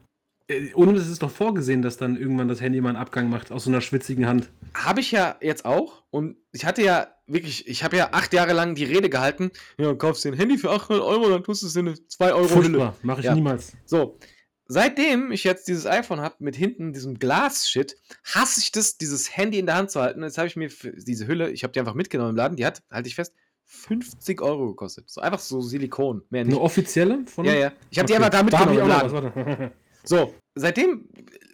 Ohne 0.74 0.94
das 0.94 1.08
ist 1.08 1.22
doch 1.22 1.30
vorgesehen, 1.30 1.82
dass 1.82 1.96
dann 1.96 2.16
irgendwann 2.16 2.48
das 2.48 2.60
Handy 2.60 2.80
mal 2.80 2.90
einen 2.90 2.98
Abgang 2.98 3.28
macht 3.30 3.52
aus 3.52 3.64
so 3.64 3.70
einer 3.70 3.80
schwitzigen 3.80 4.26
Hand. 4.26 4.50
Habe 4.74 5.00
ich 5.00 5.10
ja 5.12 5.36
jetzt 5.40 5.64
auch 5.64 6.02
und 6.10 6.36
ich 6.52 6.64
hatte 6.64 6.82
ja 6.82 7.08
wirklich, 7.26 7.68
ich 7.68 7.84
habe 7.84 7.96
ja 7.96 8.08
acht 8.12 8.32
Jahre 8.32 8.52
lang 8.52 8.74
die 8.74 8.84
Rede 8.84 9.08
gehalten, 9.08 9.50
ja, 9.78 9.94
kaufst 9.94 10.24
dir 10.24 10.30
ein 10.32 10.38
Handy 10.38 10.58
für 10.58 10.70
800 10.70 11.04
Euro, 11.04 11.28
dann 11.28 11.44
tust 11.44 11.62
du 11.62 11.66
es 11.68 11.76
in 11.76 11.88
eine 11.88 12.06
2 12.08 12.32
Euro 12.32 12.48
Hülle. 12.50 12.62
Furchtbar, 12.62 12.96
mache 13.02 13.20
ich 13.20 13.26
Ja. 13.26 13.34
niemals. 13.34 13.72
So, 13.84 14.18
seitdem 14.66 15.30
ich 15.32 15.44
jetzt 15.44 15.68
dieses 15.68 15.86
iPhone 15.86 16.20
habe 16.20 16.36
mit 16.40 16.56
hinten 16.56 16.92
diesem 16.92 17.18
Glas-Shit, 17.18 17.96
hasse 18.24 18.60
ich 18.60 18.72
das, 18.72 18.98
dieses 18.98 19.36
Handy 19.36 19.58
in 19.58 19.66
der 19.66 19.76
Hand 19.76 19.90
zu 19.90 20.00
halten. 20.00 20.22
Jetzt 20.22 20.38
habe 20.38 20.48
ich 20.48 20.56
mir 20.56 20.68
diese 20.96 21.26
Hülle, 21.26 21.50
ich 21.50 21.62
habe 21.62 21.72
die 21.72 21.80
einfach 21.80 21.94
mitgenommen 21.94 22.30
im 22.30 22.36
Laden, 22.36 22.56
die 22.56 22.66
hat, 22.66 22.82
halte 22.90 23.08
ich 23.08 23.14
fest, 23.14 23.34
50 23.66 24.42
Euro 24.42 24.66
gekostet. 24.68 25.08
So 25.08 25.20
einfach 25.20 25.38
so 25.38 25.60
Silikon, 25.60 26.22
mehr 26.30 26.44
nicht. 26.44 26.54
Eine 26.54 26.62
offizielle 26.62 27.24
von. 27.26 27.44
Ja, 27.44 27.54
ja. 27.54 27.72
Ich 27.90 27.98
habe 28.00 28.06
die 28.08 28.14
Okay. 28.14 28.24
einfach 28.24 28.30
da 28.30 28.42
mitgenommen 28.42 28.78
im 28.78 28.88
Laden. 28.88 29.70
So, 30.04 30.34
seitdem 30.54 31.08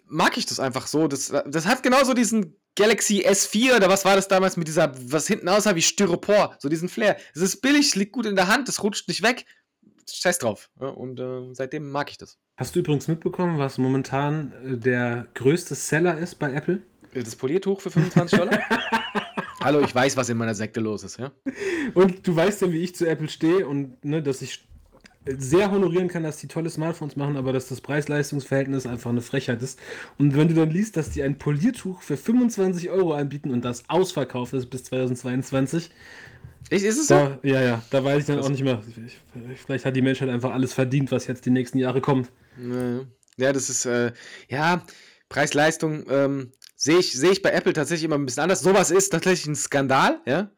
mag 0.07 0.37
ich 0.37 0.45
das 0.45 0.59
einfach 0.59 0.87
so. 0.87 1.07
Das, 1.07 1.33
das 1.45 1.65
hat 1.65 1.83
genauso 1.83 2.13
diesen 2.13 2.55
Galaxy 2.75 3.25
S4 3.27 3.77
oder 3.77 3.89
was 3.89 4.05
war 4.05 4.15
das 4.15 4.27
damals 4.27 4.55
mit 4.55 4.67
dieser, 4.67 4.93
was 5.11 5.27
hinten 5.27 5.49
aussah 5.49 5.75
wie 5.75 5.81
Styropor, 5.81 6.55
so 6.59 6.69
diesen 6.69 6.89
Flair. 6.89 7.17
Es 7.33 7.41
ist 7.41 7.61
billig, 7.61 7.87
es 7.87 7.95
liegt 7.95 8.11
gut 8.11 8.25
in 8.25 8.35
der 8.35 8.47
Hand, 8.47 8.69
es 8.69 8.83
rutscht 8.83 9.07
nicht 9.07 9.23
weg. 9.23 9.45
Scheiß 10.09 10.39
drauf. 10.39 10.69
Und 10.77 11.19
äh, 11.19 11.53
seitdem 11.53 11.89
mag 11.89 12.09
ich 12.09 12.17
das. 12.17 12.37
Hast 12.55 12.75
du 12.75 12.79
übrigens 12.79 13.07
mitbekommen, 13.07 13.57
was 13.57 13.77
momentan 13.77 14.53
äh, 14.63 14.77
der 14.77 15.27
größte 15.33 15.75
Seller 15.75 16.17
ist 16.17 16.35
bei 16.35 16.53
Apple? 16.53 16.81
Das 17.13 17.35
Poliertuch 17.35 17.81
für 17.81 17.91
25 17.91 18.39
Dollar? 18.39 18.59
Hallo, 19.59 19.81
ich 19.81 19.93
weiß, 19.93 20.15
was 20.15 20.29
in 20.29 20.37
meiner 20.37 20.55
Sekte 20.55 20.79
los 20.79 21.03
ist, 21.03 21.17
ja? 21.17 21.31
Und 21.93 22.25
du 22.25 22.35
weißt 22.35 22.61
ja, 22.61 22.71
wie 22.71 22.83
ich 22.83 22.95
zu 22.95 23.05
Apple 23.05 23.27
stehe 23.27 23.67
und 23.67 24.05
ne, 24.05 24.21
dass 24.21 24.41
ich 24.41 24.65
sehr 25.37 25.71
honorieren 25.71 26.07
kann, 26.07 26.23
dass 26.23 26.37
die 26.37 26.47
tolle 26.47 26.69
Smartphones 26.69 27.15
machen, 27.15 27.37
aber 27.37 27.53
dass 27.53 27.67
das 27.67 27.81
Preis-Leistungs-Verhältnis 27.81 28.85
einfach 28.85 29.09
eine 29.09 29.21
Frechheit 29.21 29.61
ist. 29.61 29.79
Und 30.17 30.35
wenn 30.35 30.47
du 30.47 30.53
dann 30.53 30.69
liest, 30.69 30.97
dass 30.97 31.09
die 31.09 31.23
ein 31.23 31.37
Poliertuch 31.37 32.01
für 32.01 32.17
25 32.17 32.89
Euro 32.89 33.13
anbieten 33.13 33.51
und 33.51 33.63
das 33.65 33.89
ausverkauft 33.89 34.53
ist 34.53 34.67
bis 34.69 34.83
2022, 34.85 35.89
Ist, 36.69 36.83
ist 36.83 36.97
es 36.97 37.07
so? 37.07 37.15
da, 37.15 37.39
ja, 37.43 37.61
ja, 37.61 37.83
da 37.89 38.03
weiß 38.03 38.19
ich 38.19 38.25
dann 38.25 38.39
auch 38.39 38.49
nicht 38.49 38.63
mehr. 38.63 38.81
Ich, 39.05 39.17
vielleicht 39.65 39.85
hat 39.85 39.95
die 39.95 40.01
Menschheit 40.01 40.29
einfach 40.29 40.51
alles 40.51 40.73
verdient, 40.73 41.11
was 41.11 41.27
jetzt 41.27 41.45
die 41.45 41.51
nächsten 41.51 41.77
Jahre 41.77 42.01
kommt. 42.01 42.29
Ja, 42.57 43.01
ja, 43.37 43.53
das 43.53 43.69
ist, 43.69 43.85
äh, 43.85 44.11
ja, 44.49 44.83
Preis-Leistung, 45.29 46.05
ähm, 46.09 46.51
sehe 46.77 46.99
ich, 46.99 47.11
sehe 47.11 47.31
ich 47.31 47.41
bei 47.41 47.49
Apple 47.51 47.73
tatsächlich 47.73 48.05
immer 48.05 48.15
ein 48.17 48.25
bisschen 48.25 48.43
anders. 48.43 48.61
Sowas 48.61 48.91
ist 48.91 49.09
tatsächlich 49.09 49.47
ein 49.47 49.55
Skandal, 49.55 50.21
ja? 50.25 50.49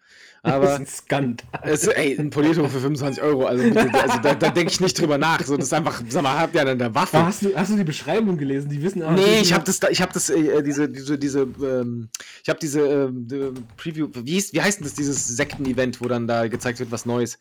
das 0.43 0.51
ist 0.51 0.55
Aber 0.55 0.75
ein 0.75 0.85
Skandal. 0.85 1.47
es, 1.63 1.87
ey, 1.87 2.17
ein 2.19 2.29
Poliertuch 2.29 2.69
für 2.69 2.79
25 2.79 3.21
Euro, 3.23 3.45
also, 3.45 3.63
also 3.63 4.19
da, 4.21 4.35
da 4.35 4.49
denke 4.49 4.71
ich 4.71 4.79
nicht 4.79 4.99
drüber 4.99 5.17
nach. 5.17 5.43
So, 5.43 5.55
das 5.57 5.65
ist 5.67 5.73
einfach, 5.73 6.01
sag 6.07 6.21
mal, 6.23 6.37
habt 6.39 6.55
ihr 6.55 6.63
dann 6.63 6.77
der 6.77 6.93
Waffe? 6.93 7.17
Aber 7.17 7.27
hast, 7.27 7.41
du, 7.41 7.55
hast 7.55 7.71
du 7.71 7.75
die 7.77 7.83
Beschreibung 7.83 8.37
gelesen? 8.37 8.69
Die 8.69 8.81
wissen 8.81 9.01
auch 9.03 9.11
Nee, 9.11 9.39
ich 9.41 9.51
habe 9.53 9.63
das, 9.65 9.79
da- 9.79 9.89
ich 9.89 10.01
habe 10.01 10.13
das, 10.13 10.29
äh, 10.29 10.61
diese, 10.61 10.87
diese, 10.89 11.17
diese, 11.17 11.41
ähm, 11.41 12.09
ich 12.43 12.49
habe 12.49 12.59
diese 12.59 12.81
ähm, 12.81 13.27
die 13.27 13.51
Preview, 13.77 14.09
wie, 14.13 14.33
hieß, 14.33 14.53
wie 14.53 14.61
heißt 14.61 14.79
denn 14.79 14.85
das, 14.85 14.93
dieses 14.93 15.25
Sekten-Event, 15.27 15.99
wo 16.01 16.07
dann 16.07 16.27
da 16.27 16.47
gezeigt 16.47 16.79
wird, 16.79 16.91
was 16.91 17.05
Neues? 17.05 17.37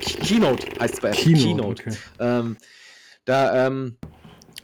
Key- 0.00 0.18
Keynote 0.20 0.66
heißt 0.80 0.94
es 0.94 1.00
bei 1.00 1.08
Apple. 1.10 1.22
Keynote, 1.34 1.82
okay. 1.82 1.96
Ähm, 2.20 2.56
da 3.24 3.66
ähm, 3.66 3.96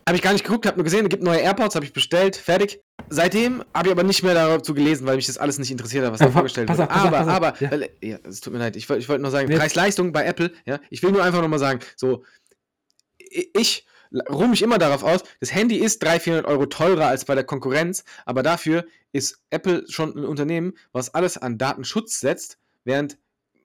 habe 0.07 0.17
ich 0.17 0.23
gar 0.23 0.33
nicht 0.33 0.45
geguckt, 0.45 0.67
habe 0.67 0.77
nur 0.77 0.85
gesehen, 0.85 1.05
es 1.05 1.11
gibt 1.11 1.23
neue 1.23 1.41
AirPods, 1.41 1.75
habe 1.75 1.85
ich 1.85 1.93
bestellt, 1.93 2.37
fertig. 2.37 2.81
Seitdem 3.09 3.65
habe 3.75 3.89
ich 3.89 3.93
aber 3.93 4.03
nicht 4.03 4.23
mehr 4.23 4.35
dazu 4.35 4.75
gelesen, 4.75 5.07
weil 5.07 5.17
mich 5.17 5.27
das 5.27 5.39
alles 5.39 5.59
nicht 5.59 5.71
interessiert 5.71 6.05
hat, 6.05 6.13
was 6.13 6.21
da 6.21 6.31
vorgestellt 6.31 6.69
wird. 6.69 6.81
aber, 6.81 7.21
auf, 7.21 7.29
aber, 7.29 7.55
ja. 7.61 7.71
weil, 7.71 7.91
ja, 8.03 8.19
es 8.29 8.41
tut 8.41 8.53
mir 8.53 8.59
leid, 8.59 8.77
ich, 8.77 8.89
ich 8.89 9.09
wollte 9.09 9.23
nur 9.23 9.31
sagen, 9.31 9.49
Nee. 9.49 9.57
Preis-Leistung 9.57 10.13
bei 10.13 10.25
Apple, 10.25 10.53
ja, 10.67 10.81
ich 10.91 11.03
will 11.03 11.13
nur 11.13 11.23
einfach 11.23 11.41
nochmal 11.41 11.59
sagen, 11.59 11.81
so, 11.97 12.25
ich 13.19 13.87
ruhe 14.31 14.49
mich 14.49 14.63
immer 14.63 14.79
darauf 14.79 15.03
aus, 15.03 15.25
das 15.41 15.55
Handy 15.55 15.77
ist 15.77 16.03
300, 16.03 16.23
400 16.23 16.47
Euro 16.47 16.67
teurer 16.67 17.07
als 17.07 17.25
bei 17.25 17.35
der 17.35 17.45
Konkurrenz, 17.45 18.05
aber 18.27 18.43
dafür 18.43 18.85
ist 19.13 19.43
Apple 19.51 19.85
schon 19.89 20.17
ein 20.17 20.25
Unternehmen, 20.25 20.75
was 20.93 21.15
alles 21.15 21.39
an 21.39 21.59
Datenschutz 21.59 22.21
setzt, 22.21 22.59
während 22.85 23.19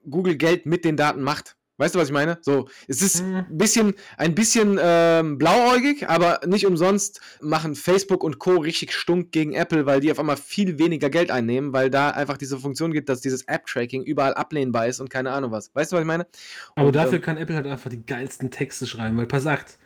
Google 0.10 0.38
Geld 0.38 0.66
mit 0.66 0.86
den 0.86 0.98
Daten 0.98 1.22
macht. 1.22 1.56
Weißt 1.80 1.96
du, 1.96 2.00
was 2.00 2.10
ich 2.10 2.14
meine? 2.14 2.38
So, 2.42 2.68
es 2.88 3.02
ist 3.02 3.24
Mhm. 3.24 3.36
ein 3.38 3.58
bisschen, 3.58 3.94
ein 4.18 4.36
bisschen 4.36 4.78
ähm, 4.82 5.38
blauäugig, 5.38 6.10
aber 6.10 6.42
nicht 6.46 6.66
umsonst 6.68 7.22
machen 7.42 7.74
Facebook 7.74 8.24
und 8.24 8.38
Co. 8.38 8.58
richtig 8.58 8.94
stunk 8.94 9.32
gegen 9.32 9.54
Apple, 9.54 9.86
weil 9.86 10.02
die 10.02 10.12
auf 10.12 10.20
einmal 10.20 10.38
viel 10.38 10.78
weniger 10.78 11.10
Geld 11.10 11.32
einnehmen, 11.32 11.72
weil 11.72 11.90
da 11.90 12.10
einfach 12.12 12.38
diese 12.38 12.60
Funktion 12.60 12.92
gibt, 12.92 13.08
dass 13.08 13.22
dieses 13.22 13.44
App-Tracking 13.48 14.04
überall 14.04 14.34
ablehnbar 14.34 14.88
ist 14.88 15.00
und 15.00 15.10
keine 15.10 15.32
Ahnung 15.32 15.52
was. 15.52 15.74
Weißt 15.74 15.92
du, 15.92 15.96
was 15.96 16.02
ich 16.02 16.08
meine? 16.08 16.28
Aber 16.76 16.88
Und, 16.88 16.96
dafür 16.96 17.16
ähm, 17.16 17.22
kann 17.22 17.38
Apple 17.38 17.56
halt 17.56 17.66
einfach 17.66 17.90
die 17.90 18.06
geilsten 18.06 18.52
Texte 18.52 18.86
schreiben, 18.86 19.18
weil 19.18 19.26
pass 19.26 19.44
sagt, 19.44 19.80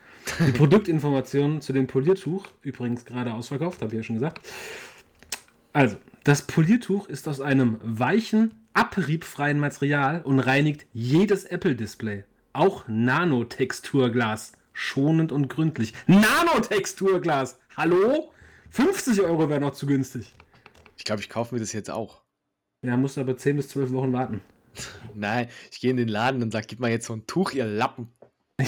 die 0.47 0.51
Produktinformationen 0.51 1.61
zu 1.61 1.73
dem 1.73 1.85
Poliertuch, 1.85 2.47
übrigens 2.61 3.05
gerade 3.05 3.33
ausverkauft, 3.33 3.81
habe 3.81 3.91
ich 3.93 3.97
ja 3.97 4.03
schon 4.03 4.15
gesagt. 4.15 4.41
Also, 5.73 5.97
das 6.23 6.43
Poliertuch 6.43 7.07
ist 7.07 7.27
aus 7.27 7.41
einem 7.41 7.77
weichen, 7.83 8.62
abriebfreien 8.73 9.59
Material 9.59 10.21
und 10.23 10.39
reinigt 10.39 10.85
jedes 10.93 11.45
Apple-Display. 11.45 12.23
Auch 12.53 12.87
Nanotexturglas. 12.87 14.53
Schonend 14.73 15.31
und 15.31 15.49
gründlich. 15.49 15.93
Nanotexturglas! 16.07 17.59
Hallo? 17.77 18.31
50 18.71 19.21
Euro 19.21 19.49
wäre 19.49 19.61
noch 19.61 19.73
zu 19.73 19.85
günstig. 19.85 20.33
Ich 20.97 21.03
glaube, 21.03 21.21
ich 21.21 21.29
kaufe 21.29 21.53
mir 21.53 21.61
das 21.61 21.73
jetzt 21.73 21.91
auch. 21.91 22.21
Ja, 22.83 22.97
musst 22.97 23.17
aber 23.17 23.37
10 23.37 23.57
bis 23.57 23.69
12 23.69 23.91
Wochen 23.91 24.13
warten. 24.13 24.41
Nein, 25.13 25.47
ich 25.71 25.79
gehe 25.79 25.91
in 25.91 25.97
den 25.97 26.07
Laden 26.07 26.41
und 26.41 26.51
sage, 26.51 26.65
gib 26.67 26.79
mal 26.79 26.89
jetzt 26.89 27.05
so 27.05 27.13
ein 27.13 27.27
Tuch, 27.27 27.51
ihr 27.51 27.65
Lappen. 27.65 28.11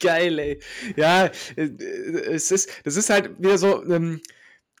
Geil, 0.00 0.38
ey. 0.38 0.60
Ja, 0.96 1.26
äh, 1.56 1.62
es 2.30 2.50
ist, 2.52 2.70
das 2.84 2.96
ist 2.96 3.10
halt 3.10 3.38
wieder 3.38 3.58
so, 3.58 3.84
ähm, 3.86 4.20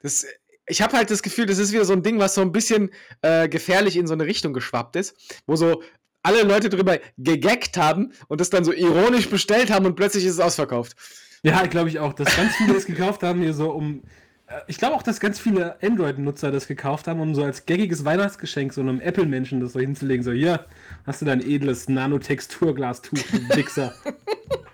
das, 0.02 0.26
ich 0.66 0.82
habe 0.82 0.96
halt 0.96 1.10
das 1.10 1.22
Gefühl, 1.22 1.46
das 1.46 1.58
ist 1.58 1.72
wieder 1.72 1.84
so 1.84 1.92
ein 1.92 2.02
Ding, 2.02 2.18
was 2.18 2.34
so 2.34 2.40
ein 2.40 2.52
bisschen 2.52 2.90
äh, 3.22 3.48
gefährlich 3.48 3.96
in 3.96 4.06
so 4.06 4.14
eine 4.14 4.26
Richtung 4.26 4.52
geschwappt 4.52 4.96
ist, 4.96 5.16
wo 5.46 5.56
so 5.56 5.82
alle 6.22 6.42
Leute 6.42 6.68
drüber 6.68 6.98
gegackt 7.18 7.76
haben 7.76 8.12
und 8.28 8.40
das 8.40 8.50
dann 8.50 8.64
so 8.64 8.72
ironisch 8.72 9.28
bestellt 9.28 9.70
haben 9.70 9.86
und 9.86 9.96
plötzlich 9.96 10.24
ist 10.24 10.34
es 10.34 10.40
ausverkauft. 10.40 10.96
Ja, 11.42 11.66
glaube 11.66 11.88
ich 11.88 11.98
auch, 11.98 12.12
dass 12.12 12.36
ganz 12.36 12.54
viele 12.54 12.74
das 12.74 12.86
gekauft 12.86 13.22
haben, 13.24 13.42
hier 13.42 13.54
so 13.54 13.70
um. 13.72 14.02
äh, 14.46 14.60
Ich 14.68 14.78
glaube 14.78 14.94
auch, 14.94 15.02
dass 15.02 15.18
ganz 15.18 15.40
viele 15.40 15.82
Android-Nutzer 15.82 16.52
das 16.52 16.68
gekauft 16.68 17.08
haben, 17.08 17.18
um 17.20 17.34
so 17.34 17.42
als 17.42 17.66
gaggiges 17.66 18.04
Weihnachtsgeschenk 18.04 18.72
so 18.72 18.80
einem 18.80 19.00
Apple-Menschen 19.00 19.60
das 19.60 19.72
so 19.72 19.80
hinzulegen. 19.80 20.22
So, 20.22 20.30
hier 20.30 20.66
hast 21.04 21.20
du 21.20 21.24
dein 21.26 21.40
edles 21.40 21.88
Nanotexturglastuch, 21.88 23.18
du 23.18 23.56
Wichser. 23.56 23.92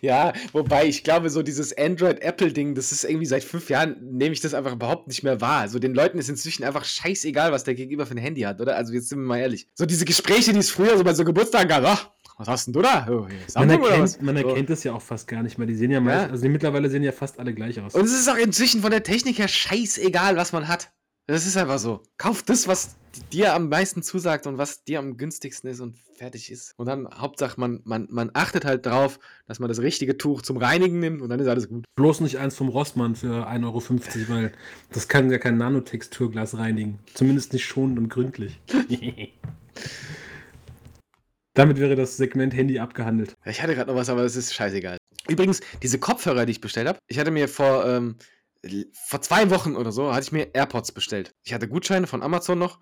Ja, 0.00 0.32
wobei 0.52 0.86
ich 0.86 1.04
glaube, 1.04 1.30
so 1.30 1.42
dieses 1.42 1.76
Android-Apple-Ding, 1.76 2.74
das 2.74 2.92
ist 2.92 3.04
irgendwie 3.04 3.26
seit 3.26 3.44
fünf 3.44 3.68
Jahren, 3.70 3.96
nehme 4.00 4.32
ich 4.32 4.40
das 4.40 4.54
einfach 4.54 4.72
überhaupt 4.72 5.08
nicht 5.08 5.22
mehr 5.22 5.40
wahr. 5.40 5.60
Also 5.60 5.78
den 5.78 5.94
Leuten 5.94 6.18
ist 6.18 6.28
inzwischen 6.28 6.64
einfach 6.64 6.84
scheißegal, 6.84 7.52
was 7.52 7.64
der 7.64 7.74
Gegenüber 7.74 8.06
für 8.06 8.14
ein 8.14 8.18
Handy 8.18 8.42
hat, 8.42 8.60
oder? 8.60 8.76
Also 8.76 8.92
jetzt 8.92 9.08
sind 9.08 9.18
wir 9.18 9.26
mal 9.26 9.38
ehrlich. 9.38 9.66
So 9.74 9.86
diese 9.86 10.04
Gespräche, 10.04 10.52
die 10.52 10.58
es 10.58 10.70
früher 10.70 10.96
so 10.96 11.04
bei 11.04 11.14
so 11.14 11.24
Geburtstagen 11.24 11.68
gab, 11.68 11.84
ach, 11.84 12.10
was 12.38 12.46
hast 12.48 12.66
denn 12.66 12.74
du 12.74 12.82
da? 12.82 13.06
Oh, 13.10 13.26
Man 13.56 13.68
erkennt, 13.70 14.22
man 14.22 14.36
So. 14.36 14.48
erkennt 14.48 14.70
es 14.70 14.84
ja 14.84 14.92
auch 14.92 15.02
fast 15.02 15.26
gar 15.26 15.42
nicht 15.42 15.58
mehr. 15.58 15.66
Die 15.66 15.74
sehen 15.74 15.90
ja, 15.90 16.00
meist, 16.00 16.26
Ja. 16.26 16.30
also 16.30 16.42
die 16.42 16.48
mittlerweile 16.48 16.88
sehen 16.88 17.02
ja 17.02 17.10
fast 17.12 17.40
alle 17.40 17.52
gleich 17.52 17.80
aus. 17.80 17.94
Und 17.94 18.04
es 18.04 18.12
ist 18.12 18.28
auch 18.28 18.36
inzwischen 18.36 18.80
von 18.80 18.92
der 18.92 19.02
Technik 19.02 19.38
her 19.38 19.48
scheißegal, 19.48 20.36
was 20.36 20.52
man 20.52 20.68
hat. 20.68 20.90
Das 21.28 21.46
ist 21.46 21.56
einfach 21.58 21.78
so. 21.78 22.02
Kauf 22.16 22.42
das, 22.42 22.66
was 22.68 22.96
dir 23.32 23.54
am 23.54 23.68
meisten 23.68 24.02
zusagt 24.02 24.46
und 24.46 24.56
was 24.56 24.84
dir 24.84 24.98
am 24.98 25.18
günstigsten 25.18 25.68
ist 25.68 25.80
und 25.80 25.98
fertig 26.14 26.50
ist. 26.50 26.72
Und 26.78 26.86
dann 26.86 27.06
Hauptsache, 27.14 27.60
man, 27.60 27.82
man, 27.84 28.08
man 28.10 28.30
achtet 28.32 28.64
halt 28.64 28.86
drauf, 28.86 29.20
dass 29.46 29.58
man 29.58 29.68
das 29.68 29.82
richtige 29.82 30.16
Tuch 30.16 30.40
zum 30.40 30.56
Reinigen 30.56 31.00
nimmt 31.00 31.20
und 31.20 31.28
dann 31.28 31.38
ist 31.38 31.46
alles 31.46 31.68
gut. 31.68 31.84
Bloß 31.96 32.22
nicht 32.22 32.38
eins 32.38 32.56
vom 32.56 32.68
Rossmann 32.68 33.14
für 33.14 33.46
1,50 33.46 33.60
Euro, 33.66 33.82
weil 34.28 34.52
das 34.90 35.08
kann 35.08 35.30
ja 35.30 35.36
kein 35.36 35.58
Nanotexturglas 35.58 36.56
reinigen. 36.56 36.98
Zumindest 37.12 37.52
nicht 37.52 37.66
schonend 37.66 37.98
und 37.98 38.08
gründlich. 38.08 38.58
Damit 41.52 41.76
wäre 41.78 41.94
das 41.94 42.16
Segment 42.16 42.54
Handy 42.54 42.78
abgehandelt. 42.78 43.34
Ich 43.44 43.62
hatte 43.62 43.74
gerade 43.74 43.90
noch 43.90 43.98
was, 43.98 44.08
aber 44.08 44.22
das 44.22 44.34
ist 44.34 44.54
scheißegal. 44.54 44.96
Übrigens, 45.28 45.60
diese 45.82 45.98
Kopfhörer, 45.98 46.46
die 46.46 46.52
ich 46.52 46.62
bestellt 46.62 46.88
habe, 46.88 46.98
ich 47.06 47.18
hatte 47.18 47.30
mir 47.30 47.48
vor, 47.48 47.84
ähm, 47.84 48.16
vor 48.92 49.20
zwei 49.22 49.50
Wochen 49.50 49.76
oder 49.76 49.92
so, 49.92 50.12
hatte 50.12 50.24
ich 50.24 50.32
mir 50.32 50.54
AirPods 50.54 50.92
bestellt. 50.92 51.34
Ich 51.44 51.52
hatte 51.54 51.68
Gutscheine 51.68 52.06
von 52.06 52.22
Amazon 52.22 52.58
noch. 52.58 52.80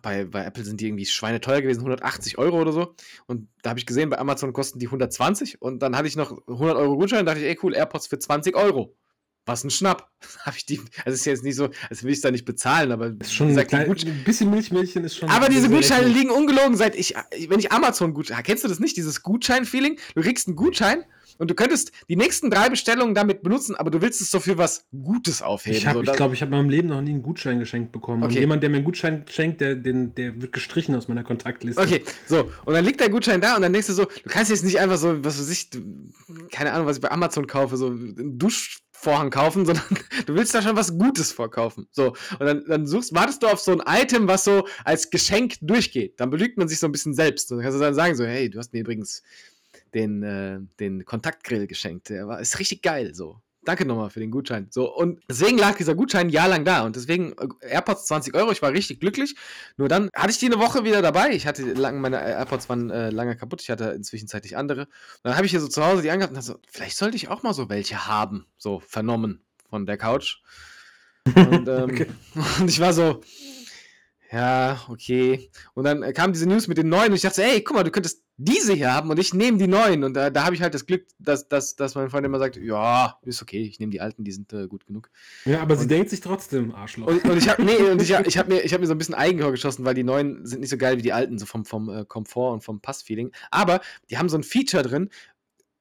Bei, 0.00 0.24
bei 0.24 0.42
Apple 0.46 0.64
sind 0.64 0.80
die 0.80 0.86
irgendwie 0.86 1.04
schweineteuer 1.04 1.60
gewesen, 1.60 1.80
180 1.80 2.38
Euro 2.38 2.58
oder 2.62 2.72
so. 2.72 2.94
Und 3.26 3.48
da 3.62 3.70
habe 3.70 3.78
ich 3.78 3.84
gesehen, 3.84 4.08
bei 4.08 4.18
Amazon 4.18 4.54
kosten 4.54 4.78
die 4.78 4.86
120. 4.86 5.60
Und 5.60 5.80
dann 5.82 5.94
hatte 5.96 6.08
ich 6.08 6.16
noch 6.16 6.30
100 6.48 6.76
Euro 6.78 6.96
Gutschein. 6.96 7.26
dachte 7.26 7.40
ich, 7.40 7.46
ey 7.46 7.58
cool, 7.62 7.74
AirPods 7.74 8.06
für 8.06 8.18
20 8.18 8.56
Euro. 8.56 8.96
Was 9.44 9.64
ein 9.64 9.70
Schnapp. 9.70 10.08
habe 10.46 10.56
ich 10.56 10.64
die, 10.64 10.80
also 11.04 11.14
ist 11.14 11.26
jetzt 11.26 11.44
nicht 11.44 11.56
so, 11.56 11.68
als 11.90 12.02
will 12.04 12.10
ich 12.10 12.16
es 12.18 12.22
da 12.22 12.30
nicht 12.30 12.46
bezahlen, 12.46 12.90
aber 12.90 13.08
Ist 13.20 13.34
schon 13.34 13.48
ein, 13.48 13.50
gesagt, 13.50 13.68
klein, 13.68 13.86
Gutsch- 13.90 14.06
ein 14.06 14.24
bisschen 14.24 14.48
Milchmädchen 14.50 15.04
ist 15.04 15.16
schon. 15.18 15.28
aber 15.28 15.50
diese 15.50 15.68
Gutscheine 15.68 16.06
liegen 16.08 16.30
ungelogen 16.30 16.74
seit 16.76 16.94
ich, 16.96 17.14
wenn 17.48 17.58
ich 17.58 17.70
Amazon 17.70 18.14
Gutschein, 18.14 18.42
kennst 18.44 18.64
du 18.64 18.68
das 18.68 18.78
nicht, 18.80 18.96
dieses 18.96 19.20
Gutschein-Feeling? 19.22 19.98
Du 20.14 20.22
kriegst 20.22 20.46
einen 20.46 20.56
Gutschein 20.56 21.04
und 21.38 21.50
du 21.50 21.54
könntest 21.54 21.92
die 22.08 22.16
nächsten 22.16 22.50
drei 22.50 22.68
Bestellungen 22.68 23.14
damit 23.14 23.42
benutzen, 23.42 23.74
aber 23.76 23.90
du 23.90 24.00
willst 24.02 24.20
es 24.20 24.30
so 24.30 24.40
für 24.40 24.58
was 24.58 24.86
Gutes 24.90 25.42
aufheben. 25.42 25.76
Ich, 25.78 25.86
hab- 25.86 25.94
so, 25.94 26.02
ich 26.02 26.12
glaube, 26.12 26.34
ich 26.34 26.42
habe 26.42 26.50
in 26.52 26.58
meinem 26.58 26.70
Leben 26.70 26.88
noch 26.88 27.00
nie 27.00 27.10
einen 27.10 27.22
Gutschein 27.22 27.58
geschenkt 27.58 27.92
bekommen. 27.92 28.22
Und 28.22 28.30
Okay. 28.30 28.40
jemand, 28.40 28.62
der 28.62 28.70
mir 28.70 28.76
einen 28.76 28.84
Gutschein 28.84 29.24
schenkt, 29.28 29.60
der, 29.60 29.74
den, 29.74 30.14
der 30.14 30.40
wird 30.40 30.52
gestrichen 30.52 30.94
aus 30.94 31.08
meiner 31.08 31.24
Kontaktliste. 31.24 31.80
Okay, 31.82 32.02
so, 32.26 32.50
und 32.64 32.74
dann 32.74 32.84
liegt 32.84 33.00
der 33.00 33.08
Gutschein 33.10 33.40
da 33.40 33.56
und 33.56 33.62
dann 33.62 33.72
denkst 33.72 33.88
du 33.88 33.92
so, 33.94 34.04
du 34.04 34.28
kannst 34.28 34.50
jetzt 34.50 34.64
nicht 34.64 34.78
einfach 34.80 34.98
so, 34.98 35.24
was 35.24 35.38
weiß 35.38 35.50
ich, 35.50 35.70
keine 36.50 36.72
Ahnung, 36.72 36.86
was 36.86 36.96
ich 36.96 37.02
bei 37.02 37.10
Amazon 37.10 37.46
kaufe, 37.46 37.76
so 37.76 37.86
einen 37.88 38.38
Duschvorhang 38.38 39.30
kaufen, 39.30 39.64
sondern 39.66 39.84
du 40.26 40.34
willst 40.34 40.54
da 40.54 40.62
schon 40.62 40.76
was 40.76 40.96
Gutes 40.96 41.32
vorkaufen. 41.32 41.86
So, 41.90 42.08
und 42.38 42.46
dann, 42.46 42.64
dann 42.66 42.86
suchst, 42.86 43.14
wartest 43.14 43.42
du 43.42 43.46
auf 43.48 43.60
so 43.60 43.72
ein 43.78 43.82
Item, 44.02 44.28
was 44.28 44.44
so 44.44 44.66
als 44.84 45.10
Geschenk 45.10 45.54
durchgeht. 45.60 46.20
Dann 46.20 46.30
belügt 46.30 46.58
man 46.58 46.68
sich 46.68 46.78
so 46.78 46.86
ein 46.86 46.92
bisschen 46.92 47.14
selbst. 47.14 47.50
Und 47.50 47.58
dann 47.58 47.64
kannst 47.64 47.78
du 47.78 47.82
dann 47.82 47.94
sagen 47.94 48.14
so, 48.14 48.24
hey, 48.24 48.48
du 48.50 48.58
hast 48.58 48.72
mir 48.72 48.80
übrigens 48.80 49.22
den, 49.94 50.22
äh, 50.22 50.60
den 50.80 51.04
Kontaktgrill 51.04 51.66
geschenkt. 51.66 52.08
Der 52.08 52.26
war, 52.28 52.40
ist 52.40 52.58
richtig 52.58 52.82
geil, 52.82 53.14
so. 53.14 53.40
Danke 53.64 53.86
nochmal 53.86 54.10
für 54.10 54.18
den 54.18 54.32
Gutschein. 54.32 54.66
So, 54.70 54.92
und 54.92 55.20
deswegen 55.28 55.56
lag 55.56 55.76
dieser 55.76 55.94
Gutschein 55.94 56.26
ein 56.26 56.30
Jahr 56.30 56.48
lang 56.48 56.64
da. 56.64 56.84
Und 56.84 56.96
deswegen 56.96 57.32
äh, 57.32 57.68
AirPods 57.68 58.06
20 58.06 58.34
Euro, 58.34 58.50
ich 58.50 58.60
war 58.60 58.72
richtig 58.72 58.98
glücklich. 58.98 59.36
Nur 59.76 59.88
dann 59.88 60.08
hatte 60.16 60.32
ich 60.32 60.38
die 60.38 60.46
eine 60.46 60.58
Woche 60.58 60.84
wieder 60.84 61.00
dabei. 61.00 61.30
Ich 61.30 61.46
hatte 61.46 61.62
lang, 61.74 62.00
meine 62.00 62.20
AirPods 62.20 62.68
waren 62.68 62.90
äh, 62.90 63.10
lange 63.10 63.36
kaputt. 63.36 63.62
Ich 63.62 63.70
hatte 63.70 63.90
inzwischen 63.90 64.26
zeitlich 64.26 64.56
andere. 64.56 64.82
Und 64.82 64.88
dann 65.22 65.36
habe 65.36 65.46
ich 65.46 65.52
hier 65.52 65.60
so 65.60 65.68
zu 65.68 65.84
Hause 65.84 66.02
die 66.02 66.10
angehabt 66.10 66.32
und 66.32 66.36
dachte 66.36 66.46
so, 66.46 66.58
vielleicht 66.68 66.96
sollte 66.96 67.16
ich 67.16 67.28
auch 67.28 67.44
mal 67.44 67.54
so 67.54 67.68
welche 67.68 68.08
haben. 68.08 68.46
So 68.58 68.80
vernommen 68.80 69.44
von 69.70 69.86
der 69.86 69.96
Couch. 69.96 70.40
Und, 71.24 71.68
ähm, 71.68 71.82
Okay. 71.90 72.06
und 72.60 72.68
ich 72.68 72.80
war 72.80 72.92
so, 72.92 73.22
ja, 74.32 74.80
okay. 74.88 75.50
Und 75.74 75.84
dann 75.84 76.02
äh, 76.02 76.12
kam 76.12 76.32
diese 76.32 76.48
News 76.48 76.66
mit 76.66 76.78
den 76.78 76.88
neuen 76.88 77.10
und 77.10 77.16
ich 77.16 77.22
dachte, 77.22 77.42
ey, 77.44 77.62
guck 77.62 77.76
mal, 77.76 77.82
du 77.84 77.90
könntest 77.90 78.22
diese 78.38 78.72
hier 78.72 78.92
haben 78.92 79.10
und 79.10 79.18
ich 79.18 79.34
nehme 79.34 79.58
die 79.58 79.66
neuen. 79.68 80.04
Und 80.04 80.14
da, 80.14 80.30
da 80.30 80.44
habe 80.44 80.54
ich 80.54 80.62
halt 80.62 80.72
das 80.74 80.86
Glück, 80.86 81.06
dass, 81.18 81.48
dass, 81.48 81.76
dass 81.76 81.94
mein 81.94 82.08
Freund 82.08 82.24
immer 82.24 82.38
sagt, 82.38 82.56
ja, 82.56 83.18
ist 83.22 83.42
okay, 83.42 83.62
ich 83.62 83.78
nehme 83.78 83.90
die 83.90 84.00
alten, 84.00 84.24
die 84.24 84.32
sind 84.32 84.52
äh, 84.52 84.66
gut 84.66 84.86
genug. 84.86 85.10
Ja, 85.44 85.60
aber 85.60 85.76
sie 85.76 85.82
Und- 85.82 85.90
denkt 85.90 86.10
sich 86.10 86.20
trotzdem, 86.20 86.74
Arschloch. 86.74 87.06
Und, 87.08 87.24
und 87.24 87.36
ich 87.36 87.48
habe 87.48 87.62
nee, 87.62 87.76
und 87.76 88.00
ich 88.00 88.10
ich 88.26 88.38
hab 88.38 88.48
mir, 88.48 88.62
ich 88.62 88.72
hab 88.72 88.80
mir 88.80 88.86
so 88.86 88.94
ein 88.94 88.98
bisschen 88.98 89.14
Eigentor 89.14 89.50
geschossen, 89.50 89.84
weil 89.84 89.94
die 89.94 90.02
neuen 90.02 90.46
sind 90.46 90.60
nicht 90.60 90.70
so 90.70 90.78
geil 90.78 90.96
wie 90.96 91.02
die 91.02 91.12
alten, 91.12 91.38
so 91.38 91.44
vom, 91.46 91.64
vom 91.64 91.90
äh, 91.90 92.04
Komfort 92.06 92.54
und 92.54 92.64
vom 92.64 92.80
Passfeeling. 92.80 93.32
Aber 93.50 93.80
die 94.10 94.16
haben 94.18 94.28
so 94.30 94.38
ein 94.38 94.42
Feature 94.42 94.82
drin, 94.82 95.10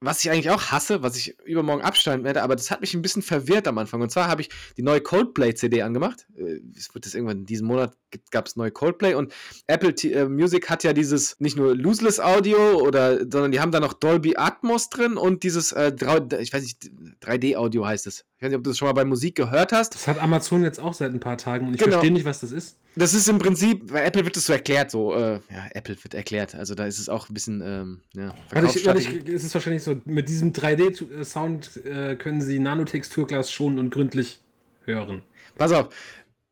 was 0.04 0.24
ich 0.24 0.32
eigentlich 0.32 0.50
auch 0.50 0.72
hasse, 0.72 1.04
was 1.04 1.16
ich 1.16 1.38
übermorgen 1.46 1.84
abstellen 1.84 2.24
werde, 2.24 2.42
aber 2.42 2.56
das 2.56 2.72
hat 2.72 2.82
mich 2.82 2.94
ein 2.96 3.04
bisschen 3.04 3.22
verwirrt 3.22 3.68
am 3.68 3.78
Anfang. 3.78 4.02
Und 4.02 4.10
zwar 4.12 4.28
habe 4.28 4.42
ich 4.42 4.50
die 4.76 4.82
neue 4.82 5.00
Coldplay-CD 5.00 5.84
angemacht. 5.84 6.26
Äh, 6.36 6.60
Es 6.76 6.94
wird 6.94 7.06
das 7.06 7.14
irgendwann 7.14 7.38
in 7.40 7.46
diesem 7.46 7.68
Monat 7.68 7.96
gab 8.32 8.48
es 8.48 8.56
neue 8.58 8.72
Coldplay 8.72 9.14
und 9.14 9.32
Apple 9.68 9.96
T 9.96 10.12
äh, 10.12 10.28
Music 10.28 10.70
hat 10.70 10.84
ja 10.84 10.92
dieses 10.92 11.40
nicht 11.40 11.56
nur 11.56 11.76
Lossless 11.76 12.20
Audio 12.20 12.82
oder 12.82 13.20
sondern 13.20 13.52
die 13.54 13.60
haben 13.62 13.72
da 13.72 13.80
noch 13.80 13.94
Dolby 13.94 14.36
Atmos 14.36 14.90
drin 14.90 15.16
und 15.18 15.44
dieses 15.44 15.72
äh, 15.72 15.94
ich 16.42 16.52
weiß 16.52 16.64
nicht 16.64 16.92
3D 17.24 17.56
Audio 17.56 17.86
heißt 17.86 18.08
es. 18.08 18.26
Ich 18.38 18.42
weiß 18.44 18.50
nicht, 18.50 18.58
ob 18.58 18.64
du 18.64 18.72
das 18.72 18.78
schon 18.80 18.88
mal 18.88 18.94
bei 18.94 19.06
Musik 19.06 19.36
gehört 19.36 19.72
hast. 19.72 19.94
Das 19.96 20.08
hat 20.08 20.20
Amazon 20.20 20.64
jetzt 20.64 20.80
auch 20.80 20.94
seit 20.96 21.14
ein 21.14 21.20
paar 21.22 21.38
Tagen 21.38 21.68
und 21.68 21.76
ich 21.76 21.80
Genau. 21.80 21.92
verstehe 21.94 22.12
nicht, 22.12 22.26
was 22.26 22.40
das 22.42 22.52
ist. 22.52 22.78
Das 22.96 23.14
ist 23.14 23.30
im 23.30 23.40
Prinzip, 23.40 23.92
bei 23.92 24.04
Apple 24.04 24.26
wird 24.26 24.36
es 24.36 24.46
so 24.46 24.54
erklärt, 24.54 24.92
so, 24.92 25.16
äh, 25.16 25.40
ja, 25.50 25.68
Apple 25.74 25.96
wird 26.04 26.14
erklärt. 26.14 26.56
Also 26.56 26.76
da 26.76 26.86
ist 26.86 27.00
es 27.00 27.08
auch 27.08 27.30
ein 27.30 27.34
bisschen, 27.34 27.62
ähm, 27.62 28.02
ja, 28.14 28.28
Warte, 28.50 28.68
Verkaufsstrategie. 28.68 29.22
ich, 29.26 29.34
es 29.34 29.44
ist 29.46 29.54
wahrscheinlich 29.54 29.84
so, 29.84 30.02
mit 30.06 30.28
diesem 30.28 30.52
3D-Sound 30.52 31.86
äh, 31.86 32.16
können 32.16 32.42
Sie 32.42 32.60
Nanotexturglas 32.60 33.52
schon 33.52 33.80
und 33.80 33.92
gründlich 33.92 34.42
hören. 34.84 35.22
Pass 35.56 35.72
auf, 35.72 35.94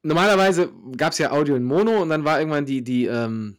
normalerweise 0.03 0.71
gab 0.95 1.11
es 1.11 1.17
ja 1.17 1.31
Audio 1.31 1.55
in 1.55 1.63
Mono 1.63 2.01
und 2.01 2.09
dann 2.09 2.23
war 2.23 2.39
irgendwann 2.39 2.65
die, 2.65 2.83
die, 2.83 3.05
ähm, 3.05 3.57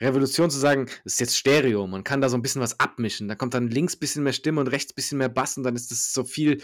Revolution 0.00 0.50
zu 0.50 0.58
sagen, 0.58 0.86
ist 1.04 1.20
jetzt 1.20 1.36
Stereo, 1.36 1.86
man 1.86 2.04
kann 2.04 2.20
da 2.20 2.28
so 2.28 2.36
ein 2.36 2.42
bisschen 2.42 2.62
was 2.62 2.80
abmischen. 2.80 3.28
Da 3.28 3.34
kommt 3.34 3.54
dann 3.54 3.68
links 3.68 3.96
ein 3.96 3.98
bisschen 4.00 4.22
mehr 4.22 4.32
Stimme 4.32 4.60
und 4.60 4.68
rechts 4.68 4.92
ein 4.92 4.96
bisschen 4.96 5.18
mehr 5.18 5.28
Bass 5.28 5.56
und 5.56 5.64
dann 5.64 5.76
ist 5.76 5.90
das 5.90 6.12
so 6.12 6.24
viel 6.24 6.62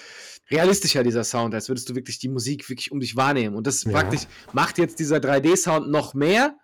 realistischer, 0.51 1.03
dieser 1.03 1.24
Sound, 1.24 1.55
als 1.55 1.68
würdest 1.68 1.89
du 1.89 1.95
wirklich 1.95 2.18
die 2.18 2.28
Musik 2.28 2.68
wirklich 2.68 2.93
um 2.93 3.01
dich 3.01 3.16
wahrnehmen. 3.16 3.55
Und 3.57 3.66
das 3.66 3.84
Ja. 3.84 3.91
praktisch 3.93 4.22
macht 4.53 4.78
jetzt 4.78 4.99
dieser 4.99 5.16
3D-Sound 5.18 5.91
noch 5.91 6.14
mehr. 6.14 6.57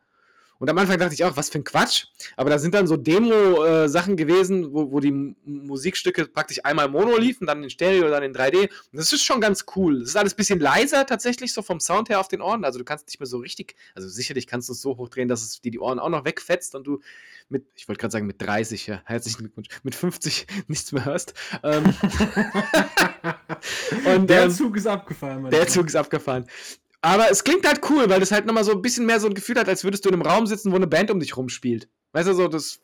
Und 0.63 0.71
am 0.71 0.79
Anfang 0.79 0.97
dachte 0.97 1.13
ich 1.13 1.25
auch, 1.25 1.37
was 1.37 1.51
für 1.51 1.59
ein 1.59 1.65
Quatsch. 1.65 2.05
Aber 2.37 2.49
da 2.49 2.57
sind 2.57 2.73
dann 2.73 2.87
so 2.87 2.97
Demo-Sachen 2.97 4.17
gewesen, 4.17 4.73
wo, 4.73 4.93
wo 4.93 5.01
die 5.01 5.35
Musikstücke 5.45 6.27
praktisch 6.27 6.65
einmal 6.65 6.89
Mono 6.89 7.17
liefen, 7.17 7.49
dann 7.49 7.65
in 7.65 7.69
Stereo, 7.69 8.09
dann 8.09 8.23
in 8.23 8.33
3D. 8.33 8.61
Und 8.61 8.71
das 8.93 9.13
ist 9.13 9.25
schon 9.25 9.41
ganz 9.41 9.65
cool. 9.75 9.99
Das 9.99 10.11
ist 10.11 10.17
alles 10.17 10.35
ein 10.35 10.37
bisschen 10.37 10.61
leiser 10.61 11.05
tatsächlich, 11.05 11.53
so 11.53 11.63
vom 11.63 11.81
Sound 11.81 12.11
her 12.11 12.21
auf 12.21 12.29
den 12.29 12.41
Ohren. 12.41 12.65
Also 12.65 12.79
du 12.79 12.85
kannst 12.85 13.09
nicht 13.09 13.19
mehr 13.19 13.27
so 13.27 13.39
richtig, 13.39 13.75
also 13.97 14.09
sicherlich 14.09 14.47
kannst 14.47 14.69
du 14.69 14.75
es 14.75 14.81
so 14.81 14.97
hochdrehen, 14.99 15.27
dass 15.27 15.43
es 15.43 15.61
dir 15.61 15.73
die 15.73 15.81
Ohren 15.81 15.99
auch 15.99 16.11
noch 16.11 16.25
wegfetzt 16.25 16.77
und 16.77 16.87
du 16.87 17.01
mit, 17.49 17.67
ich 17.75 17.89
wollte 17.89 17.99
gerade 17.99 18.13
sagen 18.13 18.27
mit 18.27 18.41
30, 18.41 18.87
ja, 18.87 19.03
herzlichen 19.05 19.39
Glückwunsch, 19.39 19.67
mit 19.83 19.97
50 19.97 20.47
nichts 20.69 20.93
mehr 20.93 21.05
hörst. 21.05 21.35
Ähm, 21.65 21.83
und 24.15 24.31
Der 24.31 24.45
ähm, 24.45 24.51
Zug 24.53 24.77
ist 24.77 24.87
abgefahren, 24.87 25.43
Mann. 25.43 25.51
der 25.51 25.67
Zug 25.67 25.87
ist 25.87 25.97
abgefahren. 25.97 26.47
Aber 27.03 27.31
es 27.31 27.43
klingt 27.43 27.67
halt 27.67 27.81
cool, 27.91 28.09
weil 28.09 28.21
das 28.21 28.31
halt 28.31 28.47
nochmal 28.47 28.65
so 28.65 28.73
ein 28.73 28.81
bisschen 28.81 29.07
mehr 29.07 29.21
so 29.21 29.27
ein 29.27 29.35
Gefühl 29.35 29.59
hat, 29.59 29.69
als 29.69 29.83
würdest 29.85 30.05
du 30.05 30.09
in 30.09 30.15
einem 30.15 30.23
Raum 30.23 30.47
sitzen, 30.47 30.71
wo 30.71 30.77
eine 30.77 30.87
Band 30.87 31.11
um 31.11 31.19
dich 31.21 31.37
rumspielt. 31.37 31.89
Weißt 32.13 32.29
du, 32.29 32.35
so, 32.35 32.47
das 32.47 32.79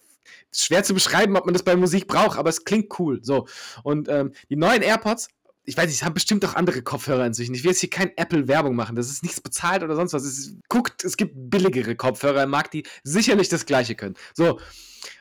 ist 0.52 0.66
schwer 0.66 0.82
zu 0.82 0.92
beschreiben, 0.92 1.36
ob 1.36 1.46
man 1.46 1.52
das 1.52 1.62
bei 1.62 1.76
Musik 1.76 2.08
braucht, 2.08 2.36
aber 2.36 2.50
es 2.50 2.64
klingt 2.64 2.98
cool. 2.98 3.20
So. 3.22 3.46
Und 3.84 4.08
ähm, 4.08 4.32
die 4.50 4.56
neuen 4.56 4.82
AirPods, 4.82 5.28
ich 5.64 5.76
weiß 5.76 5.86
nicht, 5.88 6.02
haben 6.02 6.14
bestimmt 6.14 6.44
auch 6.44 6.54
andere 6.54 6.82
Kopfhörer 6.82 7.26
inzwischen. 7.26 7.54
Ich 7.54 7.62
will 7.62 7.70
jetzt 7.70 7.80
hier 7.80 7.90
kein 7.90 8.10
Apple-Werbung 8.16 8.74
machen. 8.74 8.96
Das 8.96 9.08
ist 9.08 9.22
nichts 9.22 9.40
bezahlt 9.40 9.84
oder 9.84 9.94
sonst 9.94 10.14
was. 10.14 10.24
Es 10.24 10.38
ist, 10.38 10.56
guckt, 10.68 11.04
es 11.04 11.16
gibt 11.16 11.34
billigere 11.34 11.94
Kopfhörer 11.94 12.42
im 12.42 12.50
Markt, 12.50 12.74
die 12.74 12.84
sicherlich 13.04 13.48
das 13.48 13.66
Gleiche 13.66 13.94
können. 13.94 14.14
So. 14.34 14.58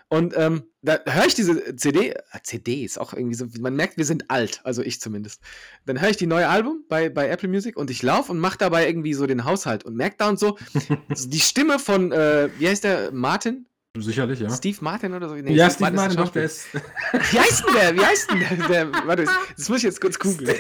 Und 0.09 0.33
ähm, 0.37 0.63
da 0.81 0.99
höre 1.05 1.25
ich 1.25 1.35
diese 1.35 1.75
CD, 1.75 2.11
äh, 2.11 2.15
CD 2.43 2.85
ist 2.85 2.97
auch 2.97 3.13
irgendwie 3.13 3.35
so, 3.35 3.45
man 3.59 3.75
merkt, 3.75 3.97
wir 3.97 4.05
sind 4.05 4.31
alt, 4.31 4.61
also 4.63 4.81
ich 4.81 5.01
zumindest. 5.01 5.41
Dann 5.85 5.99
höre 5.99 6.09
ich 6.09 6.17
die 6.17 6.27
neue 6.27 6.47
Album 6.47 6.85
bei, 6.87 7.09
bei 7.09 7.27
Apple 7.27 7.49
Music 7.49 7.75
und 7.75 7.91
ich 7.91 8.03
laufe 8.03 8.31
und 8.31 8.39
mache 8.39 8.57
dabei 8.57 8.87
irgendwie 8.87 9.13
so 9.13 9.27
den 9.27 9.43
Haushalt 9.43 9.83
und 9.83 9.95
merke 9.95 10.15
da 10.17 10.29
und 10.29 10.39
so, 10.39 10.57
die 11.09 11.39
Stimme 11.41 11.77
von, 11.77 12.13
äh, 12.13 12.49
wie 12.57 12.69
heißt 12.69 12.85
der, 12.85 13.11
Martin? 13.11 13.65
Sicherlich, 13.97 14.39
ja. 14.39 14.49
Steve 14.49 14.77
Martin 14.81 15.13
oder 15.13 15.27
so? 15.27 15.35
Nee, 15.35 15.53
ja, 15.53 15.69
Steve 15.69 15.91
Martin, 15.91 16.17
ist 16.17 16.27
doch, 16.27 16.31
der 16.31 16.43
ist. 16.43 16.67
Wie 16.73 17.39
heißt 17.39 17.65
denn 17.67 17.73
der? 17.73 17.95
Wie 17.95 18.05
heißt 18.05 18.31
denn 18.31 18.39
der? 18.39 18.67
der 18.67 19.07
warte, 19.07 19.25
das 19.57 19.69
muss 19.69 19.79
ich 19.79 19.85
jetzt 19.85 19.99
kurz 19.99 20.19
googeln. 20.19 20.55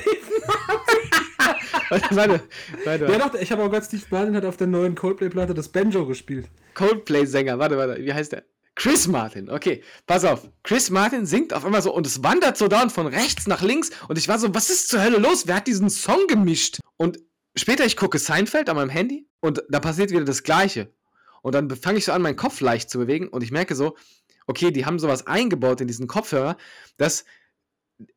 warte, 1.89 2.15
warte, 2.15 2.43
warte. 2.83 3.05
Ja, 3.05 3.17
doch, 3.19 3.35
ich 3.35 3.51
habe 3.51 3.63
auch 3.63 3.69
gerade 3.69 3.85
Steve 3.85 4.03
Martin 4.09 4.35
hat 4.35 4.43
auf 4.43 4.57
der 4.57 4.67
neuen 4.67 4.95
Coldplay-Platte 4.95 5.53
das 5.53 5.69
Banjo 5.69 6.05
gespielt. 6.05 6.49
Coldplay-Sänger, 6.73 7.59
warte, 7.59 7.77
warte, 7.77 8.03
wie 8.03 8.13
heißt 8.13 8.31
der? 8.33 8.43
Chris 8.77 9.07
Martin, 9.07 9.49
okay, 9.49 9.83
pass 10.05 10.23
auf. 10.23 10.47
Chris 10.61 10.91
Martin 10.91 11.25
singt 11.25 11.51
auf 11.51 11.65
einmal 11.65 11.81
so 11.81 11.91
und 11.91 12.05
es 12.05 12.23
wandert 12.23 12.57
so 12.57 12.67
down 12.67 12.91
von 12.91 13.07
rechts 13.07 13.47
nach 13.47 13.63
links 13.63 13.89
und 14.07 14.19
ich 14.19 14.27
war 14.27 14.37
so, 14.37 14.53
was 14.53 14.69
ist 14.69 14.89
zur 14.89 15.01
Hölle 15.01 15.17
los? 15.17 15.47
Wer 15.47 15.55
hat 15.55 15.67
diesen 15.67 15.89
Song 15.89 16.27
gemischt? 16.27 16.79
Und 16.95 17.19
später 17.55 17.85
ich 17.85 17.97
gucke 17.97 18.19
Seinfeld 18.19 18.69
an 18.69 18.75
meinem 18.75 18.89
Handy 18.89 19.27
und 19.39 19.63
da 19.69 19.79
passiert 19.79 20.11
wieder 20.11 20.25
das 20.25 20.43
Gleiche. 20.43 20.93
Und 21.41 21.55
dann 21.55 21.71
fange 21.71 21.97
ich 21.97 22.05
so 22.05 22.11
an, 22.11 22.21
meinen 22.21 22.35
Kopf 22.35 22.61
leicht 22.61 22.91
zu 22.91 22.99
bewegen 22.99 23.29
und 23.29 23.41
ich 23.41 23.51
merke 23.51 23.73
so, 23.73 23.97
okay, 24.45 24.69
die 24.69 24.85
haben 24.85 24.99
sowas 24.99 25.25
eingebaut 25.25 25.81
in 25.81 25.87
diesen 25.87 26.07
Kopfhörer, 26.07 26.55
dass 26.97 27.25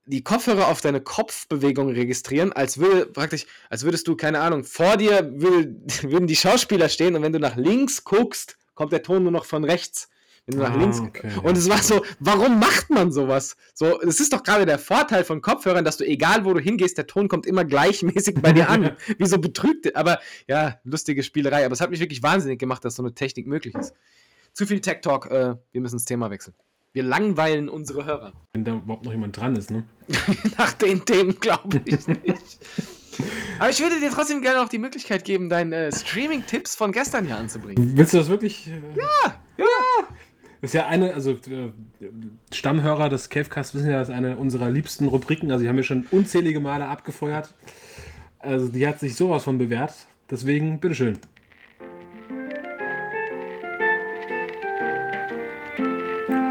die 0.04 0.22
Kopfhörer 0.22 0.68
auf 0.68 0.82
deine 0.82 1.00
Kopfbewegung 1.00 1.88
registrieren, 1.88 2.52
als 2.52 2.76
würde 2.76 3.06
praktisch, 3.06 3.46
als 3.70 3.84
würdest 3.84 4.06
du, 4.08 4.14
keine 4.14 4.40
Ahnung, 4.40 4.64
vor 4.64 4.98
dir 4.98 5.32
würde, 5.40 5.74
würden 6.02 6.26
die 6.26 6.36
Schauspieler 6.36 6.90
stehen 6.90 7.16
und 7.16 7.22
wenn 7.22 7.32
du 7.32 7.40
nach 7.40 7.56
links 7.56 8.04
guckst, 8.04 8.58
kommt 8.74 8.92
der 8.92 9.02
Ton 9.02 9.22
nur 9.22 9.32
noch 9.32 9.46
von 9.46 9.64
rechts. 9.64 10.11
Wenn 10.47 10.59
du 10.59 10.62
nach 10.64 10.72
Ah, 10.74 10.78
links. 10.78 11.01
okay, 11.01 11.30
und 11.43 11.57
es 11.57 11.68
war 11.68 11.78
so, 11.82 12.03
warum 12.18 12.59
macht 12.59 12.91
man 12.91 13.12
sowas? 13.12 13.57
So, 13.74 14.01
es 14.01 14.20
ist 14.20 14.32
doch 14.32 14.43
gerade 14.43 14.66
der 14.66 14.78
Vorteil 14.78 15.22
von 15.24 15.41
Kopfhörern, 15.43 15.84
dass 15.84 15.97
du, 15.97 16.05
egal 16.05 16.45
wo 16.45 16.53
du 16.55 16.61
hingehst, 16.61 16.99
der 16.99 17.07
Ton 17.07 17.28
kommt 17.28 17.47
immer 17.47 17.64
gleichmäßig 17.64 18.36
bei 18.43 18.53
dir 18.53 18.68
an. 18.68 18.97
Wie 19.18 19.26
so 19.26 19.38
betrügt. 19.38 19.95
Aber 19.95 20.18
ja, 20.49 20.78
lustige 20.84 21.22
Spielerei. 21.22 21.64
Aber 21.64 21.72
es 21.74 21.80
hat 21.80 21.91
mich 21.91 22.01
wirklich 22.01 22.22
wahnsinnig 22.22 22.59
gemacht, 22.59 22.84
dass 22.84 22.97
so 22.97 23.03
eine 23.03 23.14
Technik 23.14 23.47
möglich 23.47 23.74
ist. 23.74 23.93
Zu 24.53 24.66
viel 24.66 24.80
Tech 24.80 25.01
Talk, 25.03 25.30
äh, 25.30 25.55
wir 25.72 25.80
müssen 25.80 25.97
das 25.97 26.05
Thema 26.07 26.30
wechseln. 26.30 26.55
Wir 26.93 27.05
langweilen 27.05 27.68
unsere 27.68 28.05
Hörer. 28.05 28.32
Wenn 28.53 28.64
da 28.64 28.74
überhaupt 28.74 29.05
noch 29.05 29.12
jemand 29.12 29.36
dran 29.36 29.55
ist, 29.55 29.70
ne? 29.70 29.84
Nach 30.59 30.72
den 30.72 31.05
Themen 31.05 31.38
glaube 31.38 31.80
ich 31.84 32.09
nicht. 32.09 32.59
Aber 33.61 33.70
ich 33.70 33.80
würde 33.80 34.01
dir 34.01 34.11
trotzdem 34.11 34.41
gerne 34.43 34.59
noch 34.61 34.68
die 34.68 34.78
Möglichkeit 34.78 35.24
geben, 35.24 35.49
deine 35.51 35.86
äh, 35.86 35.93
Streaming-Tipps 35.93 36.74
von 36.74 36.91
gestern 36.91 37.26
hier 37.26 37.36
anzubringen. 37.36 37.93
Willst 37.97 38.14
du 38.14 38.18
das 38.18 38.28
wirklich? 38.28 38.66
Ja, 38.66 38.72
ja. 38.97 39.41
Ist 40.62 40.74
ja 40.74 40.86
eine, 40.86 41.14
also 41.14 41.32
äh, 41.32 41.72
Stammhörer 42.52 43.08
des 43.08 43.30
Cavecast 43.30 43.74
wissen 43.74 43.90
ja, 43.90 43.98
das 43.98 44.11
ist 44.11 44.14
eine 44.14 44.36
unserer 44.36 44.70
liebsten 44.70 45.06
Rubriken. 45.06 45.50
Also, 45.50 45.62
die 45.62 45.68
haben 45.68 45.76
wir 45.76 45.84
schon 45.84 46.06
unzählige 46.11 46.61
Male 46.61 46.86
abgefeuert. 46.86 47.54
Also, 48.38 48.68
die 48.68 48.86
hat 48.86 49.00
sich 49.00 49.16
sowas 49.16 49.44
von 49.44 49.56
bewährt. 49.56 49.94
Deswegen, 50.30 50.78
bitteschön. 50.78 51.18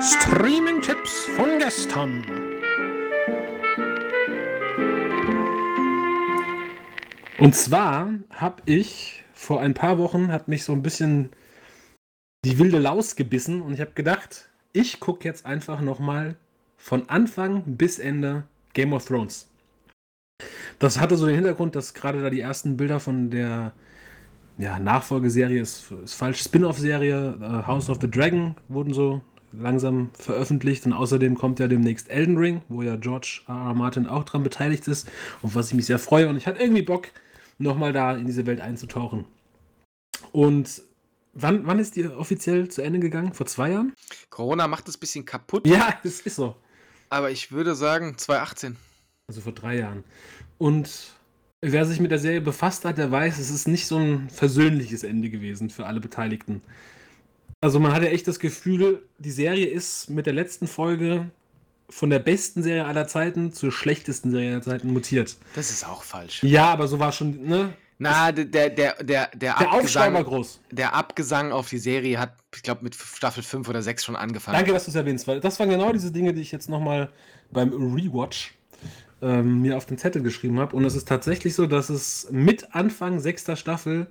Streaming-Tipps 0.01 1.25
von 1.35 1.59
gestern. 1.59 2.23
Und 7.37 7.55
zwar 7.55 8.09
habe 8.31 8.63
ich 8.65 9.23
vor 9.33 9.61
ein 9.61 9.75
paar 9.75 9.99
Wochen, 9.99 10.31
hat 10.31 10.47
mich 10.47 10.63
so 10.63 10.73
ein 10.73 10.81
bisschen 10.81 11.29
die 12.45 12.57
wilde 12.57 12.79
Laus 12.79 13.15
gebissen 13.15 13.61
und 13.61 13.73
ich 13.73 13.81
habe 13.81 13.91
gedacht, 13.91 14.49
ich 14.71 14.99
gucke 14.99 15.27
jetzt 15.27 15.45
einfach 15.45 15.81
nochmal 15.81 16.35
von 16.77 17.09
Anfang 17.09 17.63
bis 17.65 17.99
Ende 17.99 18.43
Game 18.73 18.93
of 18.93 19.05
Thrones. 19.05 19.49
Das 20.79 20.99
hatte 20.99 21.17
so 21.17 21.25
den 21.25 21.35
Hintergrund, 21.35 21.75
dass 21.75 21.93
gerade 21.93 22.21
da 22.21 22.29
die 22.29 22.39
ersten 22.39 22.77
Bilder 22.77 22.99
von 22.99 23.29
der 23.29 23.73
ja, 24.57 24.79
Nachfolgeserie, 24.79 25.61
ist, 25.61 25.91
ist 26.03 26.13
falsch, 26.13 26.41
Spin-off-Serie 26.41 27.37
äh, 27.41 27.67
House 27.67 27.89
of 27.89 27.99
the 28.01 28.09
Dragon 28.09 28.55
wurden 28.67 28.93
so 28.93 29.21
langsam 29.51 30.11
veröffentlicht 30.13 30.85
und 30.85 30.93
außerdem 30.93 31.35
kommt 31.35 31.59
ja 31.59 31.67
demnächst 31.67 32.09
Elden 32.09 32.37
Ring, 32.37 32.61
wo 32.69 32.81
ja 32.81 32.95
George 32.95 33.41
R. 33.47 33.55
R. 33.55 33.73
Martin 33.73 34.07
auch 34.07 34.23
dran 34.23 34.43
beteiligt 34.43 34.87
ist 34.87 35.09
und 35.41 35.55
was 35.55 35.69
ich 35.69 35.73
mich 35.73 35.87
sehr 35.87 35.99
freue 35.99 36.29
und 36.29 36.37
ich 36.37 36.45
hatte 36.45 36.61
irgendwie 36.61 36.83
Bock, 36.83 37.07
nochmal 37.57 37.91
da 37.91 38.15
in 38.15 38.25
diese 38.25 38.45
Welt 38.45 38.61
einzutauchen. 38.61 39.25
Und 40.31 40.81
wann, 41.33 41.65
wann 41.65 41.79
ist 41.79 41.95
die 41.95 42.07
offiziell 42.07 42.69
zu 42.69 42.81
Ende 42.81 42.99
gegangen? 42.99 43.33
Vor 43.33 43.45
zwei 43.45 43.71
Jahren? 43.71 43.93
Corona 44.29 44.67
macht 44.67 44.87
es 44.89 44.97
ein 44.97 44.99
bisschen 44.99 45.25
kaputt, 45.25 45.65
Ja, 45.67 45.93
das 46.03 46.21
ist 46.21 46.35
so. 46.35 46.55
aber 47.09 47.31
ich 47.31 47.51
würde 47.51 47.75
sagen 47.75 48.17
2018. 48.17 48.75
Also 49.27 49.41
vor 49.41 49.51
drei 49.53 49.77
Jahren. 49.77 50.03
Und 50.57 51.11
wer 51.61 51.85
sich 51.85 51.99
mit 51.99 52.11
der 52.11 52.19
Serie 52.19 52.41
befasst 52.41 52.85
hat, 52.85 52.97
der 52.97 53.11
weiß, 53.11 53.37
es 53.39 53.49
ist 53.49 53.67
nicht 53.67 53.85
so 53.87 53.97
ein 53.97 54.29
versöhnliches 54.29 55.03
Ende 55.03 55.29
gewesen 55.29 55.69
für 55.69 55.85
alle 55.85 55.99
Beteiligten. 55.99 56.61
Also 57.61 57.79
man 57.79 57.91
hatte 57.93 58.09
echt 58.09 58.27
das 58.27 58.39
Gefühl, 58.39 59.03
die 59.17 59.31
Serie 59.31 59.67
ist 59.67 60.09
mit 60.09 60.25
der 60.25 60.33
letzten 60.33 60.65
Folge 60.67 61.29
von 61.89 62.09
der 62.09 62.19
besten 62.19 62.63
Serie 62.63 62.85
aller 62.85 63.07
Zeiten 63.07 63.51
zur 63.51 63.71
schlechtesten 63.71 64.31
Serie 64.31 64.51
aller 64.53 64.61
Zeiten 64.61 64.93
mutiert. 64.93 65.35
Das 65.55 65.69
ist 65.69 65.85
auch 65.85 66.03
falsch. 66.03 66.43
Ja, 66.43 66.67
aber 66.71 66.87
so 66.87 66.99
war 66.99 67.11
schon, 67.11 67.43
ne? 67.45 67.73
Na, 68.01 68.31
der, 68.31 68.45
der, 68.45 68.69
der, 68.69 68.95
der, 69.03 69.29
Der 69.35 69.73
Aufschrei 69.73 70.11
war 70.13 70.19
Abgesang, 70.21 70.23
groß. 70.23 70.59
der 70.71 70.93
Abgesang 70.95 71.51
auf 71.51 71.67
die 71.69 71.77
Serie 71.79 72.17
hat, 72.17 72.33
ich 72.55 72.63
glaube, 72.63 72.83
mit 72.83 72.95
Staffel 72.95 73.43
5 73.43 73.67
oder 73.67 73.81
6 73.81 74.05
schon 74.05 74.15
angefangen. 74.15 74.55
Danke, 74.57 74.71
dass 74.71 74.85
du 74.85 74.91
es 74.91 74.95
erwähnst, 74.95 75.27
weil 75.27 75.41
das 75.41 75.59
waren 75.59 75.69
genau 75.69 75.91
diese 75.91 76.11
Dinge, 76.11 76.33
die 76.33 76.41
ich 76.41 76.51
jetzt 76.53 76.69
nochmal 76.69 77.09
beim 77.51 77.69
Rewatch 77.73 78.53
ähm, 79.21 79.61
mir 79.61 79.75
auf 79.75 79.85
den 79.85 79.97
Zettel 79.97 80.21
geschrieben 80.23 80.59
habe. 80.59 80.75
Und 80.77 80.85
es 80.85 80.95
ist 80.95 81.09
tatsächlich 81.09 81.55
so, 81.55 81.65
dass 81.67 81.89
es 81.89 82.29
mit 82.31 82.73
Anfang 82.73 83.19
sechster 83.19 83.57
Staffel 83.57 84.07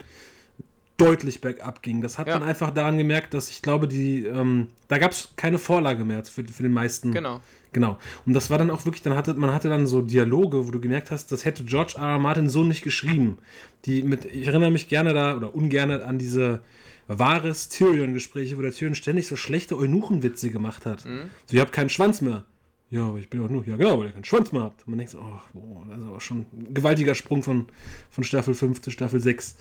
deutlich 0.98 1.40
bergab 1.40 1.80
ging. 1.82 2.02
Das 2.02 2.18
hat 2.18 2.26
Ja. 2.26 2.38
man 2.38 2.46
einfach 2.48 2.70
daran 2.72 2.98
gemerkt, 2.98 3.32
dass 3.32 3.48
ich 3.48 3.62
glaube, 3.62 3.88
die, 3.88 4.24
ähm, 4.26 4.68
da 4.88 4.98
gab 4.98 5.12
es 5.12 5.30
keine 5.36 5.58
Vorlage 5.58 6.04
mehr 6.04 6.24
für, 6.24 6.44
für 6.44 6.62
den 6.62 6.72
meisten. 6.72 7.12
Genau. 7.12 7.40
Genau. 7.72 7.98
Und 8.26 8.34
das 8.34 8.50
war 8.50 8.58
dann 8.58 8.70
auch 8.70 8.84
wirklich, 8.84 9.02
dann 9.02 9.14
hatte, 9.14 9.34
man 9.34 9.52
hatte 9.52 9.68
dann 9.68 9.86
so 9.86 10.00
Dialoge, 10.02 10.66
wo 10.66 10.70
du 10.70 10.80
gemerkt 10.80 11.10
hast, 11.10 11.32
das 11.32 11.44
hätte 11.44 11.64
George 11.64 11.94
R. 11.96 12.12
R. 12.12 12.18
Martin 12.18 12.48
so 12.48 12.64
nicht 12.64 12.82
geschrieben. 12.82 13.38
Die 13.84 14.02
mit, 14.02 14.24
ich 14.24 14.46
erinnere 14.46 14.70
mich 14.70 14.88
gerne 14.88 15.12
da 15.12 15.36
oder 15.36 15.54
ungerne 15.54 16.04
an 16.04 16.18
diese 16.18 16.60
wahres 17.06 17.68
Tyrion-Gespräche, 17.68 18.56
wo 18.58 18.62
der 18.62 18.72
Tyrion 18.72 18.94
ständig 18.94 19.26
so 19.26 19.36
schlechte 19.36 19.76
Eunuchenwitze 19.76 20.50
gemacht 20.50 20.86
hat. 20.86 21.04
Mhm. 21.04 21.30
So, 21.46 21.56
ihr 21.56 21.62
habt 21.62 21.72
keinen 21.72 21.88
Schwanz 21.88 22.20
mehr. 22.20 22.44
Ja, 22.90 23.06
aber 23.06 23.18
ich 23.18 23.28
bin 23.28 23.44
auch 23.44 23.50
nur, 23.50 23.66
ja 23.66 23.76
genau, 23.76 23.98
weil 23.98 24.06
ihr 24.06 24.12
keinen 24.12 24.24
Schwanz 24.24 24.52
mehr 24.52 24.62
habt. 24.62 24.80
Und 24.86 24.88
man 24.88 24.98
denkt 24.98 25.12
so, 25.12 25.18
oh, 25.18 25.40
boah, 25.52 25.86
das 25.88 25.98
ist 25.98 26.06
aber 26.06 26.20
schon 26.20 26.46
ein 26.52 26.74
gewaltiger 26.74 27.14
Sprung 27.14 27.42
von, 27.42 27.66
von 28.10 28.24
Staffel 28.24 28.54
5 28.54 28.80
zu 28.80 28.90
Staffel 28.90 29.20
6. 29.20 29.56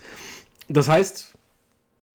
Das 0.70 0.88
heißt, 0.88 1.34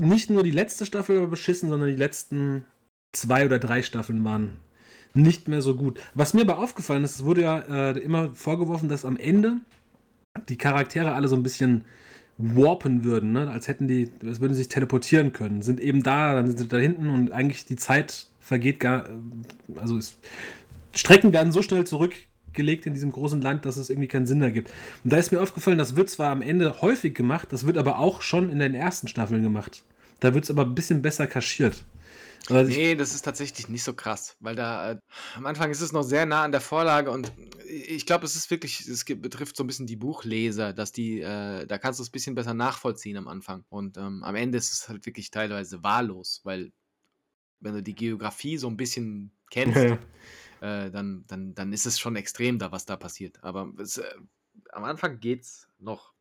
nicht 0.00 0.30
nur 0.30 0.42
die 0.42 0.50
letzte 0.50 0.86
Staffel 0.86 1.20
war 1.20 1.26
beschissen, 1.26 1.68
sondern 1.68 1.88
die 1.90 1.96
letzten 1.96 2.64
zwei 3.12 3.44
oder 3.44 3.58
drei 3.58 3.82
Staffeln 3.82 4.24
waren 4.24 4.56
nicht 5.14 5.48
mehr 5.48 5.62
so 5.62 5.76
gut. 5.76 6.00
Was 6.14 6.34
mir 6.34 6.42
aber 6.42 6.58
aufgefallen 6.58 7.04
ist, 7.04 7.16
es 7.16 7.24
wurde 7.24 7.42
ja 7.42 7.58
äh, 7.58 7.98
immer 7.98 8.30
vorgeworfen, 8.34 8.88
dass 8.88 9.04
am 9.04 9.16
Ende 9.16 9.56
die 10.48 10.56
Charaktere 10.56 11.12
alle 11.12 11.28
so 11.28 11.36
ein 11.36 11.42
bisschen 11.42 11.84
warpen 12.38 13.04
würden, 13.04 13.32
ne? 13.32 13.50
als 13.50 13.68
hätten 13.68 13.88
die, 13.88 14.10
als 14.24 14.40
würden 14.40 14.54
sie 14.54 14.62
sich 14.62 14.68
teleportieren 14.68 15.32
können. 15.32 15.62
Sind 15.62 15.80
eben 15.80 16.02
da, 16.02 16.34
dann 16.34 16.46
sind 16.46 16.58
sie 16.58 16.68
da 16.68 16.78
hinten 16.78 17.08
und 17.08 17.32
eigentlich 17.32 17.66
die 17.66 17.76
Zeit 17.76 18.26
vergeht 18.40 18.80
gar, 18.80 19.08
äh, 19.08 19.12
also 19.76 19.96
es, 19.98 20.16
Strecken 20.94 21.32
werden 21.32 21.52
so 21.52 21.62
schnell 21.62 21.86
zurückgelegt 21.86 22.86
in 22.86 22.94
diesem 22.94 23.12
großen 23.12 23.40
Land, 23.40 23.64
dass 23.64 23.76
es 23.76 23.90
irgendwie 23.90 24.08
keinen 24.08 24.26
Sinn 24.26 24.42
ergibt. 24.42 24.70
Und 25.04 25.12
da 25.12 25.18
ist 25.18 25.32
mir 25.32 25.40
aufgefallen, 25.40 25.78
das 25.78 25.96
wird 25.96 26.10
zwar 26.10 26.30
am 26.30 26.42
Ende 26.42 26.82
häufig 26.82 27.14
gemacht, 27.14 27.48
das 27.50 27.66
wird 27.66 27.78
aber 27.78 27.98
auch 27.98 28.22
schon 28.22 28.50
in 28.50 28.58
den 28.58 28.74
ersten 28.74 29.08
Staffeln 29.08 29.42
gemacht. 29.42 29.82
Da 30.20 30.34
wird 30.34 30.44
es 30.44 30.50
aber 30.50 30.62
ein 30.62 30.74
bisschen 30.74 31.02
besser 31.02 31.26
kaschiert. 31.26 31.82
Also 32.48 32.70
Nee, 32.70 32.96
das 32.96 33.14
ist 33.14 33.22
tatsächlich 33.22 33.68
nicht 33.68 33.84
so 33.84 33.94
krass, 33.94 34.36
weil 34.40 34.56
da 34.56 34.92
äh, 34.92 34.98
am 35.36 35.46
Anfang 35.46 35.70
ist 35.70 35.80
es 35.80 35.92
noch 35.92 36.02
sehr 36.02 36.26
nah 36.26 36.42
an 36.42 36.52
der 36.52 36.60
Vorlage 36.60 37.10
und 37.10 37.32
ich 37.66 38.04
glaube, 38.04 38.24
es 38.24 38.36
ist 38.36 38.50
wirklich, 38.50 38.80
es 38.86 39.04
betrifft 39.04 39.56
so 39.56 39.64
ein 39.64 39.66
bisschen 39.66 39.86
die 39.86 39.96
Buchleser, 39.96 40.72
dass 40.72 40.92
die, 40.92 41.20
äh, 41.20 41.66
da 41.66 41.78
kannst 41.78 42.00
du 42.00 42.02
es 42.02 42.08
ein 42.08 42.12
bisschen 42.12 42.34
besser 42.34 42.54
nachvollziehen 42.54 43.16
am 43.16 43.28
Anfang. 43.28 43.64
Und 43.68 43.96
ähm, 43.96 44.22
am 44.24 44.34
Ende 44.34 44.58
ist 44.58 44.72
es 44.72 44.88
halt 44.88 45.06
wirklich 45.06 45.30
teilweise 45.30 45.82
wahllos, 45.82 46.40
weil 46.44 46.72
wenn 47.60 47.74
du 47.74 47.82
die 47.82 47.94
Geografie 47.94 48.58
so 48.58 48.68
ein 48.68 48.76
bisschen 48.76 49.32
kennst, 49.50 49.78
äh, 50.60 50.90
dann, 50.90 51.24
dann, 51.28 51.54
dann 51.54 51.72
ist 51.72 51.86
es 51.86 51.98
schon 51.98 52.16
extrem 52.16 52.58
da, 52.58 52.72
was 52.72 52.84
da 52.84 52.96
passiert. 52.96 53.42
Aber 53.42 53.72
es, 53.78 53.98
äh, 53.98 54.14
am 54.70 54.84
Anfang 54.84 55.20
geht's 55.20 55.68
noch. 55.78 56.12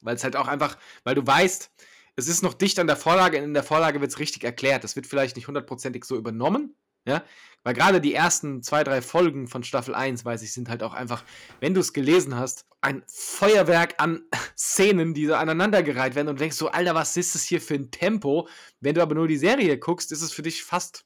Weil 0.00 0.16
es 0.16 0.24
halt 0.24 0.36
auch 0.36 0.48
einfach, 0.48 0.76
weil 1.04 1.14
du 1.14 1.26
weißt, 1.26 1.70
es 2.16 2.28
ist 2.28 2.42
noch 2.42 2.54
dicht 2.54 2.78
an 2.78 2.86
der 2.86 2.96
Vorlage, 2.96 3.36
in 3.36 3.54
der 3.54 3.62
Vorlage 3.62 4.00
wird 4.00 4.10
es 4.10 4.18
richtig 4.18 4.42
erklärt. 4.42 4.84
Das 4.84 4.96
wird 4.96 5.06
vielleicht 5.06 5.36
nicht 5.36 5.48
hundertprozentig 5.48 6.04
so 6.04 6.16
übernommen, 6.16 6.74
ja, 7.06 7.22
weil 7.62 7.74
gerade 7.74 8.00
die 8.00 8.14
ersten 8.14 8.62
zwei, 8.62 8.82
drei 8.84 9.02
Folgen 9.02 9.48
von 9.48 9.62
Staffel 9.62 9.94
1, 9.94 10.24
weiß 10.24 10.42
ich, 10.42 10.52
sind 10.52 10.70
halt 10.70 10.82
auch 10.82 10.94
einfach, 10.94 11.24
wenn 11.60 11.74
du 11.74 11.80
es 11.80 11.92
gelesen 11.92 12.36
hast, 12.36 12.64
ein 12.80 13.02
Feuerwerk 13.06 13.94
an 13.98 14.22
Szenen, 14.56 15.12
die 15.12 15.26
so 15.26 15.34
aneinandergereiht 15.34 16.14
werden 16.14 16.28
und 16.28 16.40
denkst 16.40 16.56
so, 16.56 16.68
Alter, 16.68 16.94
was 16.94 17.16
ist 17.16 17.34
das 17.34 17.42
hier 17.42 17.60
für 17.60 17.74
ein 17.74 17.90
Tempo? 17.90 18.48
Wenn 18.80 18.94
du 18.94 19.02
aber 19.02 19.14
nur 19.14 19.28
die 19.28 19.36
Serie 19.36 19.78
guckst, 19.78 20.10
ist 20.10 20.22
es 20.22 20.32
für 20.32 20.42
dich 20.42 20.64
fast 20.64 21.04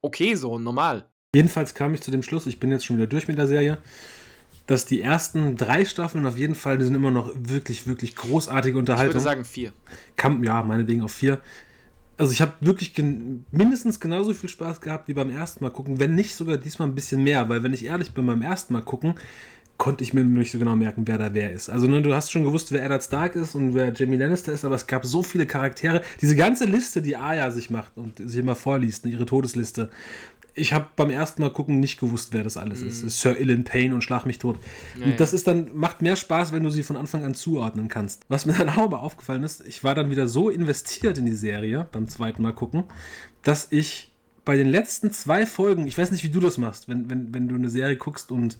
okay 0.00 0.34
so, 0.34 0.58
normal. 0.58 1.10
Jedenfalls 1.34 1.74
kam 1.74 1.92
ich 1.92 2.00
zu 2.00 2.10
dem 2.10 2.22
Schluss, 2.22 2.46
ich 2.46 2.58
bin 2.58 2.70
jetzt 2.70 2.86
schon 2.86 2.96
wieder 2.96 3.06
durch 3.06 3.28
mit 3.28 3.36
der 3.36 3.46
Serie, 3.46 3.82
dass 4.68 4.84
die 4.86 5.02
ersten 5.02 5.56
drei 5.56 5.86
Staffeln 5.86 6.26
auf 6.26 6.38
jeden 6.38 6.54
Fall, 6.54 6.78
die 6.78 6.84
sind 6.84 6.94
immer 6.94 7.10
noch 7.10 7.32
wirklich, 7.34 7.88
wirklich 7.88 8.14
großartige 8.16 8.78
Ich 8.78 8.78
Unterhaltung. 8.78 9.14
würde 9.14 9.20
sagen 9.20 9.44
vier. 9.44 9.72
Kann, 10.16 10.44
ja, 10.44 10.62
meinetwegen 10.62 11.02
auf 11.02 11.12
vier. 11.12 11.40
Also 12.18 12.32
ich 12.32 12.42
habe 12.42 12.54
wirklich 12.60 12.94
gen 12.94 13.46
mindestens 13.52 14.00
genauso 14.00 14.34
viel 14.34 14.50
Spaß 14.50 14.80
gehabt 14.80 15.08
wie 15.08 15.14
beim 15.14 15.30
ersten 15.30 15.64
Mal 15.64 15.70
gucken, 15.70 16.00
wenn 16.00 16.14
nicht 16.14 16.34
sogar 16.34 16.58
diesmal 16.58 16.88
ein 16.88 16.94
bisschen 16.94 17.22
mehr, 17.24 17.48
weil 17.48 17.62
wenn 17.62 17.72
ich 17.74 17.84
ehrlich 17.84 18.12
bin, 18.12 18.26
beim 18.26 18.42
ersten 18.42 18.74
Mal 18.74 18.82
gucken, 18.82 19.14
konnte 19.78 20.04
ich 20.04 20.14
mir 20.14 20.24
nicht 20.24 20.52
so 20.52 20.58
genau 20.58 20.76
merken, 20.76 21.04
wer 21.06 21.18
da 21.18 21.34
wer 21.34 21.52
ist. 21.52 21.70
Also 21.70 21.86
ne, 21.88 22.02
du 22.02 22.14
hast 22.14 22.32
schon 22.32 22.44
gewusst, 22.44 22.72
wer 22.72 22.84
Eddard 22.84 23.04
Stark 23.04 23.36
ist 23.36 23.54
und 23.54 23.74
wer 23.74 23.92
Jamie 23.94 24.16
Lannister 24.16 24.52
ist, 24.52 24.64
aber 24.64 24.74
es 24.76 24.86
gab 24.88 25.06
so 25.06 25.22
viele 25.22 25.46
Charaktere. 25.46 26.02
Diese 26.20 26.36
ganze 26.36 26.66
Liste, 26.66 27.02
die 27.02 27.16
Arya 27.16 27.50
sich 27.52 27.70
macht 27.70 27.96
und 27.96 28.18
sich 28.18 28.40
immer 28.40 28.56
vorliest, 28.56 29.06
ne, 29.06 29.12
ihre 29.12 29.26
Todesliste. 29.26 29.90
Ich 30.58 30.72
habe 30.72 30.88
beim 30.96 31.10
ersten 31.10 31.42
Mal 31.42 31.50
gucken 31.50 31.80
nicht 31.80 31.98
gewusst, 32.00 32.32
wer 32.32 32.42
das 32.42 32.56
alles 32.56 32.82
ist. 32.82 33.02
Das 33.02 33.14
ist 33.14 33.20
Sir 33.20 33.38
Ilan 33.38 33.64
Payne 33.64 33.94
und 33.94 34.02
Schlag 34.02 34.26
mich 34.26 34.38
tot. 34.38 34.58
Ja, 34.98 35.06
und 35.06 35.20
das 35.20 35.32
ist 35.32 35.46
dann, 35.46 35.70
macht 35.74 36.02
mehr 36.02 36.16
Spaß, 36.16 36.52
wenn 36.52 36.62
du 36.62 36.70
sie 36.70 36.82
von 36.82 36.96
Anfang 36.96 37.24
an 37.24 37.34
zuordnen 37.34 37.88
kannst. 37.88 38.24
Was 38.28 38.46
mir 38.46 38.52
dann 38.52 38.68
auch 38.68 38.76
aber 38.88 39.02
aufgefallen 39.02 39.42
ist, 39.44 39.66
ich 39.66 39.84
war 39.84 39.94
dann 39.94 40.10
wieder 40.10 40.28
so 40.28 40.50
investiert 40.50 41.18
in 41.18 41.26
die 41.26 41.32
Serie 41.32 41.88
beim 41.92 42.08
zweiten 42.08 42.42
Mal 42.42 42.52
gucken, 42.52 42.84
dass 43.42 43.68
ich 43.70 44.12
bei 44.44 44.56
den 44.56 44.68
letzten 44.68 45.12
zwei 45.12 45.44
Folgen, 45.44 45.86
ich 45.86 45.98
weiß 45.98 46.10
nicht, 46.10 46.24
wie 46.24 46.30
du 46.30 46.40
das 46.40 46.56
machst, 46.56 46.88
wenn, 46.88 47.10
wenn, 47.10 47.34
wenn 47.34 47.48
du 47.48 47.54
eine 47.54 47.68
Serie 47.68 47.96
guckst 47.96 48.32
und 48.32 48.58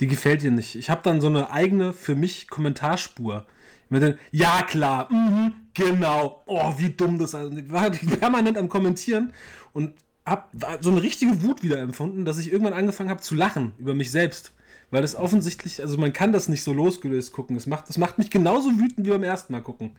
die 0.00 0.06
gefällt 0.06 0.42
dir 0.42 0.50
nicht. 0.50 0.76
Ich 0.76 0.90
habe 0.90 1.02
dann 1.02 1.20
so 1.20 1.26
eine 1.26 1.50
eigene 1.50 1.92
für 1.92 2.14
mich 2.14 2.48
Kommentarspur. 2.48 3.46
Den, 3.90 4.18
ja 4.32 4.62
klar, 4.62 5.12
mhm, 5.12 5.52
genau, 5.72 6.42
oh, 6.46 6.74
wie 6.78 6.90
dumm 6.90 7.18
das 7.18 7.34
ist. 7.34 7.52
Ich 7.52 7.70
war 7.70 7.90
permanent 7.90 8.58
am 8.58 8.68
Kommentieren 8.68 9.32
und 9.72 9.92
habe 10.26 10.44
so 10.80 10.90
eine 10.90 11.02
richtige 11.02 11.42
Wut 11.42 11.62
wieder 11.62 11.78
empfunden, 11.78 12.24
dass 12.24 12.38
ich 12.38 12.50
irgendwann 12.50 12.74
angefangen 12.74 13.10
habe 13.10 13.22
zu 13.22 13.34
lachen 13.34 13.72
über 13.78 13.94
mich 13.94 14.10
selbst. 14.10 14.52
Weil 14.90 15.02
das 15.02 15.16
offensichtlich, 15.16 15.80
also 15.80 15.98
man 15.98 16.12
kann 16.12 16.32
das 16.32 16.48
nicht 16.48 16.62
so 16.62 16.72
losgelöst 16.72 17.32
gucken. 17.32 17.56
Das 17.56 17.66
macht, 17.66 17.88
das 17.88 17.98
macht 17.98 18.18
mich 18.18 18.30
genauso 18.30 18.70
wütend 18.78 19.06
wie 19.06 19.10
beim 19.10 19.24
ersten 19.24 19.52
Mal 19.52 19.62
gucken. 19.62 19.96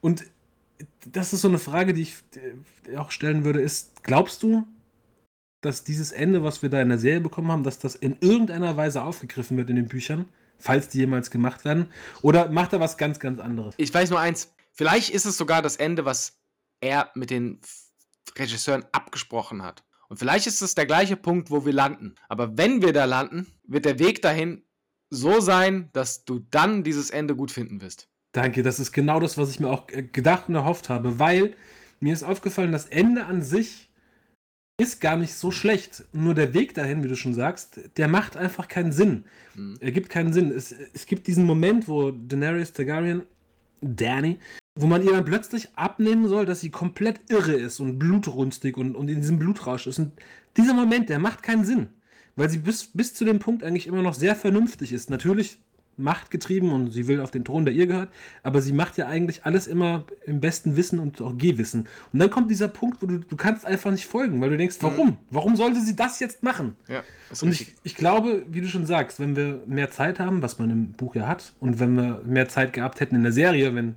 Und 0.00 0.24
das 1.06 1.32
ist 1.32 1.42
so 1.42 1.48
eine 1.48 1.58
Frage, 1.58 1.92
die 1.92 2.02
ich 2.02 2.16
auch 2.96 3.10
stellen 3.10 3.44
würde, 3.44 3.60
ist, 3.60 4.02
glaubst 4.02 4.42
du, 4.42 4.66
dass 5.60 5.84
dieses 5.84 6.12
Ende, 6.12 6.42
was 6.42 6.62
wir 6.62 6.70
da 6.70 6.80
in 6.80 6.88
der 6.88 6.98
Serie 6.98 7.20
bekommen 7.20 7.50
haben, 7.50 7.64
dass 7.64 7.78
das 7.78 7.96
in 7.96 8.16
irgendeiner 8.20 8.76
Weise 8.76 9.02
aufgegriffen 9.02 9.56
wird 9.56 9.70
in 9.70 9.76
den 9.76 9.88
Büchern, 9.88 10.26
falls 10.58 10.88
die 10.88 10.98
jemals 10.98 11.30
gemacht 11.30 11.64
werden? 11.64 11.86
Oder 12.22 12.48
macht 12.48 12.72
er 12.72 12.80
was 12.80 12.96
ganz, 12.96 13.18
ganz 13.18 13.40
anderes? 13.40 13.74
Ich 13.76 13.92
weiß 13.92 14.10
nur 14.10 14.20
eins. 14.20 14.54
Vielleicht 14.72 15.10
ist 15.10 15.26
es 15.26 15.36
sogar 15.36 15.60
das 15.60 15.76
Ende, 15.76 16.04
was 16.04 16.38
er 16.80 17.10
mit 17.14 17.30
den 17.30 17.60
Regisseuren 18.36 18.84
abgesprochen 18.92 19.62
hat. 19.62 19.84
Und 20.08 20.18
vielleicht 20.18 20.46
ist 20.46 20.62
es 20.62 20.74
der 20.74 20.86
gleiche 20.86 21.16
Punkt, 21.16 21.50
wo 21.50 21.64
wir 21.66 21.72
landen. 21.72 22.14
Aber 22.28 22.56
wenn 22.56 22.82
wir 22.82 22.92
da 22.92 23.04
landen, 23.04 23.46
wird 23.64 23.84
der 23.84 23.98
Weg 23.98 24.22
dahin 24.22 24.62
so 25.10 25.40
sein, 25.40 25.90
dass 25.92 26.24
du 26.24 26.40
dann 26.50 26.82
dieses 26.82 27.10
Ende 27.10 27.36
gut 27.36 27.50
finden 27.50 27.80
wirst. 27.80 28.08
Danke, 28.32 28.62
das 28.62 28.78
ist 28.78 28.92
genau 28.92 29.20
das, 29.20 29.38
was 29.38 29.50
ich 29.50 29.60
mir 29.60 29.68
auch 29.68 29.88
äh, 29.90 30.02
gedacht 30.02 30.48
und 30.48 30.54
erhofft 30.54 30.88
habe, 30.88 31.18
weil 31.18 31.54
mir 32.00 32.12
ist 32.12 32.22
aufgefallen, 32.22 32.72
das 32.72 32.86
Ende 32.86 33.24
an 33.24 33.42
sich 33.42 33.90
ist 34.80 35.00
gar 35.00 35.16
nicht 35.16 35.34
so 35.34 35.50
schlecht. 35.50 36.04
Nur 36.12 36.34
der 36.34 36.54
Weg 36.54 36.74
dahin, 36.74 37.02
wie 37.02 37.08
du 37.08 37.16
schon 37.16 37.34
sagst, 37.34 37.80
der 37.96 38.06
macht 38.06 38.36
einfach 38.36 38.68
keinen 38.68 38.92
Sinn. 38.92 39.24
Er 39.80 39.90
gibt 39.90 40.08
keinen 40.08 40.32
Sinn. 40.32 40.52
Es, 40.52 40.72
es 40.72 41.06
gibt 41.06 41.26
diesen 41.26 41.44
Moment, 41.44 41.88
wo 41.88 42.12
Daenerys 42.12 42.72
Targaryen, 42.72 43.22
Danny, 43.80 44.38
wo 44.80 44.86
man 44.86 45.04
ihr 45.04 45.12
dann 45.12 45.24
plötzlich 45.24 45.68
abnehmen 45.76 46.28
soll, 46.28 46.46
dass 46.46 46.60
sie 46.60 46.70
komplett 46.70 47.20
irre 47.30 47.54
ist 47.54 47.80
und 47.80 47.98
blutrünstig 47.98 48.76
und, 48.76 48.94
und 48.94 49.08
in 49.08 49.20
diesem 49.20 49.38
Blutrausch 49.38 49.86
ist. 49.86 49.98
Und 49.98 50.12
dieser 50.56 50.74
Moment, 50.74 51.08
der 51.08 51.18
macht 51.18 51.42
keinen 51.42 51.64
Sinn. 51.64 51.88
Weil 52.36 52.48
sie 52.48 52.58
bis, 52.58 52.90
bis 52.94 53.14
zu 53.14 53.24
dem 53.24 53.40
Punkt 53.40 53.64
eigentlich 53.64 53.88
immer 53.88 54.02
noch 54.02 54.14
sehr 54.14 54.36
vernünftig 54.36 54.92
ist. 54.92 55.10
Natürlich 55.10 55.58
machtgetrieben 55.98 56.70
und 56.70 56.92
sie 56.92 57.08
will 57.08 57.20
auf 57.20 57.30
den 57.30 57.44
Thron, 57.44 57.64
der 57.64 57.74
ihr 57.74 57.86
gehört, 57.86 58.10
aber 58.42 58.62
sie 58.62 58.72
macht 58.72 58.96
ja 58.96 59.06
eigentlich 59.06 59.44
alles 59.44 59.66
immer 59.66 60.04
im 60.26 60.40
besten 60.40 60.76
Wissen 60.76 60.98
und 60.98 61.20
auch 61.20 61.36
Gehwissen. 61.36 61.88
Und 62.12 62.20
dann 62.20 62.30
kommt 62.30 62.50
dieser 62.50 62.68
Punkt, 62.68 63.02
wo 63.02 63.06
du, 63.06 63.18
du 63.18 63.36
kannst 63.36 63.66
einfach 63.66 63.90
nicht 63.90 64.06
folgen, 64.06 64.40
weil 64.40 64.50
du 64.50 64.56
denkst, 64.56 64.76
warum? 64.80 65.18
Warum 65.30 65.56
sollte 65.56 65.80
sie 65.80 65.96
das 65.96 66.20
jetzt 66.20 66.42
machen? 66.42 66.76
Ja, 66.88 67.02
Und 67.42 67.50
ich, 67.50 67.74
ich 67.82 67.96
glaube, 67.96 68.46
wie 68.48 68.60
du 68.60 68.68
schon 68.68 68.86
sagst, 68.86 69.18
wenn 69.18 69.34
wir 69.34 69.62
mehr 69.66 69.90
Zeit 69.90 70.20
haben, 70.20 70.40
was 70.40 70.58
man 70.58 70.70
im 70.70 70.92
Buch 70.92 71.14
ja 71.14 71.26
hat, 71.26 71.52
und 71.58 71.80
wenn 71.80 71.96
wir 71.96 72.22
mehr 72.24 72.48
Zeit 72.48 72.72
gehabt 72.72 73.00
hätten 73.00 73.16
in 73.16 73.24
der 73.24 73.32
Serie, 73.32 73.74
wenn, 73.74 73.96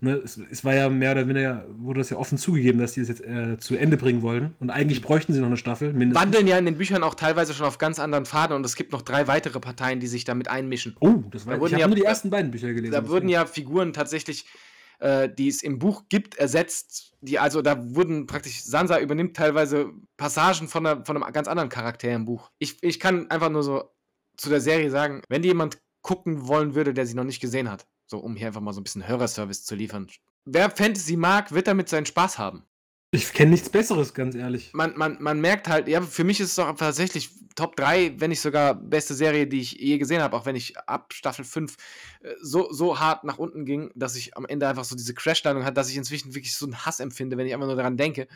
ne, 0.00 0.12
es, 0.24 0.38
es 0.50 0.64
war 0.64 0.74
ja 0.74 0.88
mehr 0.88 1.12
oder 1.12 1.28
weniger, 1.28 1.64
wurde 1.76 2.00
das 2.00 2.10
ja 2.10 2.16
offen 2.16 2.38
zugegeben, 2.38 2.78
dass 2.78 2.94
sie 2.94 3.00
es 3.00 3.08
jetzt 3.08 3.20
äh, 3.22 3.58
zu 3.58 3.76
Ende 3.76 3.96
bringen 3.96 4.22
wollen. 4.22 4.54
Und 4.60 4.70
eigentlich 4.70 5.02
bräuchten 5.02 5.32
sie 5.32 5.40
noch 5.40 5.46
eine 5.48 5.56
Staffel, 5.56 5.92
mindestens. 5.92 6.22
wandeln 6.24 6.46
ja 6.46 6.58
in 6.58 6.64
den 6.64 6.76
Büchern 6.78 7.02
auch 7.02 7.14
teilweise 7.14 7.54
schon 7.54 7.66
auf 7.66 7.78
ganz 7.78 7.98
anderen 7.98 8.26
Faden 8.26 8.54
und 8.56 8.64
es 8.66 8.76
gibt 8.76 8.92
noch 8.92 9.02
drei 9.02 9.26
weitere 9.26 9.60
Parteien, 9.60 10.00
die 10.00 10.06
sich 10.06 10.24
damit 10.24 10.48
einmischen. 10.48 10.96
Oh, 11.00 11.22
das 11.30 11.46
war, 11.46 11.58
Da 11.58 11.66
ich 11.66 11.72
habe 11.72 11.80
ja- 11.80 11.86
nur 11.86 11.96
die 11.96 12.04
ersten 12.04 12.30
beiden 12.30 12.50
Bücher 12.50 12.72
gelesen. 12.72 12.92
Da 12.92 13.08
wurden 13.08 13.28
ja 13.28 13.46
Figuren 13.46 13.92
tatsächlich, 13.92 14.46
äh, 14.98 15.28
die 15.28 15.48
es 15.48 15.62
im 15.62 15.78
Buch 15.78 16.04
gibt, 16.08 16.36
ersetzt. 16.36 17.12
Die, 17.20 17.38
also 17.38 17.60
da 17.62 17.94
wurden 17.94 18.26
praktisch, 18.26 18.62
Sansa 18.62 18.98
übernimmt 19.00 19.36
teilweise 19.36 19.90
Passagen 20.16 20.68
von, 20.68 20.86
einer, 20.86 21.04
von 21.04 21.22
einem 21.22 21.32
ganz 21.32 21.48
anderen 21.48 21.68
Charakter 21.68 22.10
im 22.12 22.24
Buch. 22.24 22.50
Ich, 22.58 22.82
ich 22.82 23.00
kann 23.00 23.30
einfach 23.30 23.50
nur 23.50 23.62
so 23.62 23.90
zu 24.36 24.48
der 24.50 24.60
Serie 24.60 24.90
sagen, 24.90 25.22
wenn 25.28 25.42
die 25.42 25.48
jemand 25.48 25.78
gucken 26.02 26.46
wollen 26.46 26.74
würde, 26.74 26.94
der 26.94 27.04
sie 27.06 27.14
noch 27.14 27.24
nicht 27.24 27.40
gesehen 27.40 27.70
hat, 27.70 27.86
so 28.06 28.18
um 28.18 28.36
hier 28.36 28.48
einfach 28.48 28.60
mal 28.60 28.72
so 28.72 28.80
ein 28.80 28.84
bisschen 28.84 29.06
Hörerservice 29.06 29.64
zu 29.64 29.74
liefern. 29.74 30.08
Wer 30.44 30.70
Fantasy 30.70 31.16
mag, 31.16 31.52
wird 31.52 31.66
damit 31.66 31.88
seinen 31.88 32.06
Spaß 32.06 32.38
haben. 32.38 32.64
Ich 33.12 33.32
kenne 33.32 33.52
nichts 33.52 33.70
Besseres, 33.70 34.14
ganz 34.14 34.34
ehrlich. 34.34 34.72
man, 34.72 34.96
man, 34.96 35.16
man 35.20 35.40
merkt 35.40 35.68
halt, 35.68 35.88
ja, 35.88 36.02
für 36.02 36.24
mich 36.24 36.40
ist 36.40 36.50
es 36.50 36.54
doch 36.56 36.74
tatsächlich 36.76 37.30
Top 37.54 37.74
3, 37.76 38.20
wenn 38.20 38.28
nicht 38.28 38.42
sogar 38.42 38.74
beste 38.74 39.14
Serie, 39.14 39.46
die 39.46 39.60
ich 39.60 39.72
je 39.72 39.96
gesehen 39.96 40.20
habe, 40.20 40.36
auch 40.36 40.44
wenn 40.44 40.56
ich 40.56 40.78
ab 40.78 41.14
Staffel 41.14 41.44
5 41.44 41.76
äh, 42.20 42.34
so, 42.42 42.70
so 42.70 43.00
hart 43.00 43.24
nach 43.24 43.38
unten 43.38 43.64
ging, 43.64 43.90
dass 43.94 44.14
ich 44.14 44.36
am 44.36 44.44
Ende 44.44 44.68
einfach 44.68 44.84
so 44.84 44.94
diese 44.94 45.14
Crash-Landung 45.14 45.64
hatte, 45.64 45.74
dass 45.74 45.88
ich 45.88 45.96
inzwischen 45.96 46.34
wirklich 46.34 46.54
so 46.54 46.66
einen 46.66 46.84
Hass 46.84 47.00
empfinde, 47.00 47.36
wenn 47.38 47.46
ich 47.46 47.54
einfach 47.54 47.66
nur 47.66 47.76
daran 47.76 47.96
denke. 47.96 48.28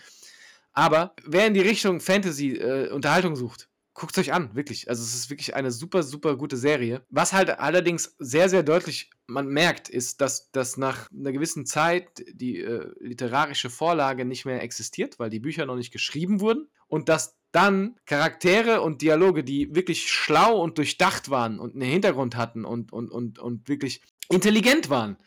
Aber 0.73 1.15
wer 1.25 1.47
in 1.47 1.55
die 1.55 1.61
Richtung 1.61 2.01
Fantasy-Unterhaltung 2.01 3.37
sucht, 3.37 3.69
guckt 4.01 4.17
euch 4.17 4.33
an, 4.33 4.55
wirklich. 4.55 4.89
Also 4.89 5.03
es 5.03 5.15
ist 5.15 5.29
wirklich 5.29 5.55
eine 5.55 5.71
super, 5.71 6.03
super 6.03 6.37
gute 6.37 6.57
Serie. 6.57 7.05
Was 7.11 7.35
halt 7.35 7.51
allerdings 7.61 8.17
sehr, 8.19 8.49
sehr 8.49 8.63
deutlich 8.63 9.11
man 9.27 9.47
merkt, 9.47 9.91
ist, 9.91 10.23
dass, 10.23 10.51
dass 10.53 10.79
nach 10.79 11.11
einer 11.13 11.33
gewissen 11.33 11.67
Zeit 11.67 12.25
die 12.33 12.61
äh, 12.61 12.91
literarische 12.99 13.69
Vorlage 13.69 14.25
nicht 14.25 14.47
mehr 14.47 14.63
existiert, 14.63 15.19
weil 15.19 15.29
die 15.29 15.39
Bücher 15.39 15.67
noch 15.67 15.77
nicht 15.77 15.93
geschrieben 15.93 16.41
wurden. 16.41 16.69
Und 16.89 17.11
dass 17.11 17.37
dann 17.53 17.97
Charaktere 18.07 18.81
und 18.81 19.03
Dialoge, 19.03 19.45
die 19.45 19.75
wirklich 19.75 20.11
schlau 20.11 20.59
und 20.63 20.79
durchdacht 20.79 21.29
waren 21.29 21.61
und 21.61 21.75
einen 21.75 21.91
Hintergrund 21.91 22.37
hatten 22.37 22.65
und, 22.65 22.95
und, 22.95 23.11
und, 23.11 23.39
und 23.39 23.69
wirklich 23.69 24.01
intelligent 24.31 24.89
waren, 24.89 25.19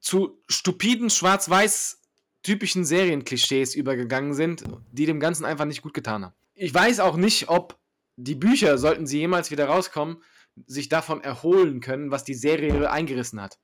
zu 0.00 0.42
stupiden 0.48 1.08
Schwarz-Weiß 1.08 2.02
typischen 2.42 2.84
Serienklischees 2.84 3.76
übergegangen 3.76 4.34
sind, 4.34 4.64
die 4.90 5.06
dem 5.06 5.20
Ganzen 5.20 5.44
einfach 5.44 5.66
nicht 5.66 5.82
gut 5.82 5.94
getan 5.94 6.24
haben. 6.24 6.34
Ich 6.54 6.74
weiß 6.74 6.98
auch 6.98 7.16
nicht, 7.16 7.48
ob 7.48 7.78
die 8.18 8.34
Bücher, 8.34 8.78
sollten 8.78 9.06
sie 9.06 9.18
jemals 9.18 9.50
wieder 9.50 9.66
rauskommen, 9.66 10.22
sich 10.66 10.88
davon 10.88 11.22
erholen 11.22 11.80
können, 11.80 12.10
was 12.10 12.24
die 12.24 12.34
Serie 12.34 12.90
eingerissen 12.90 13.40
hat. 13.40 13.58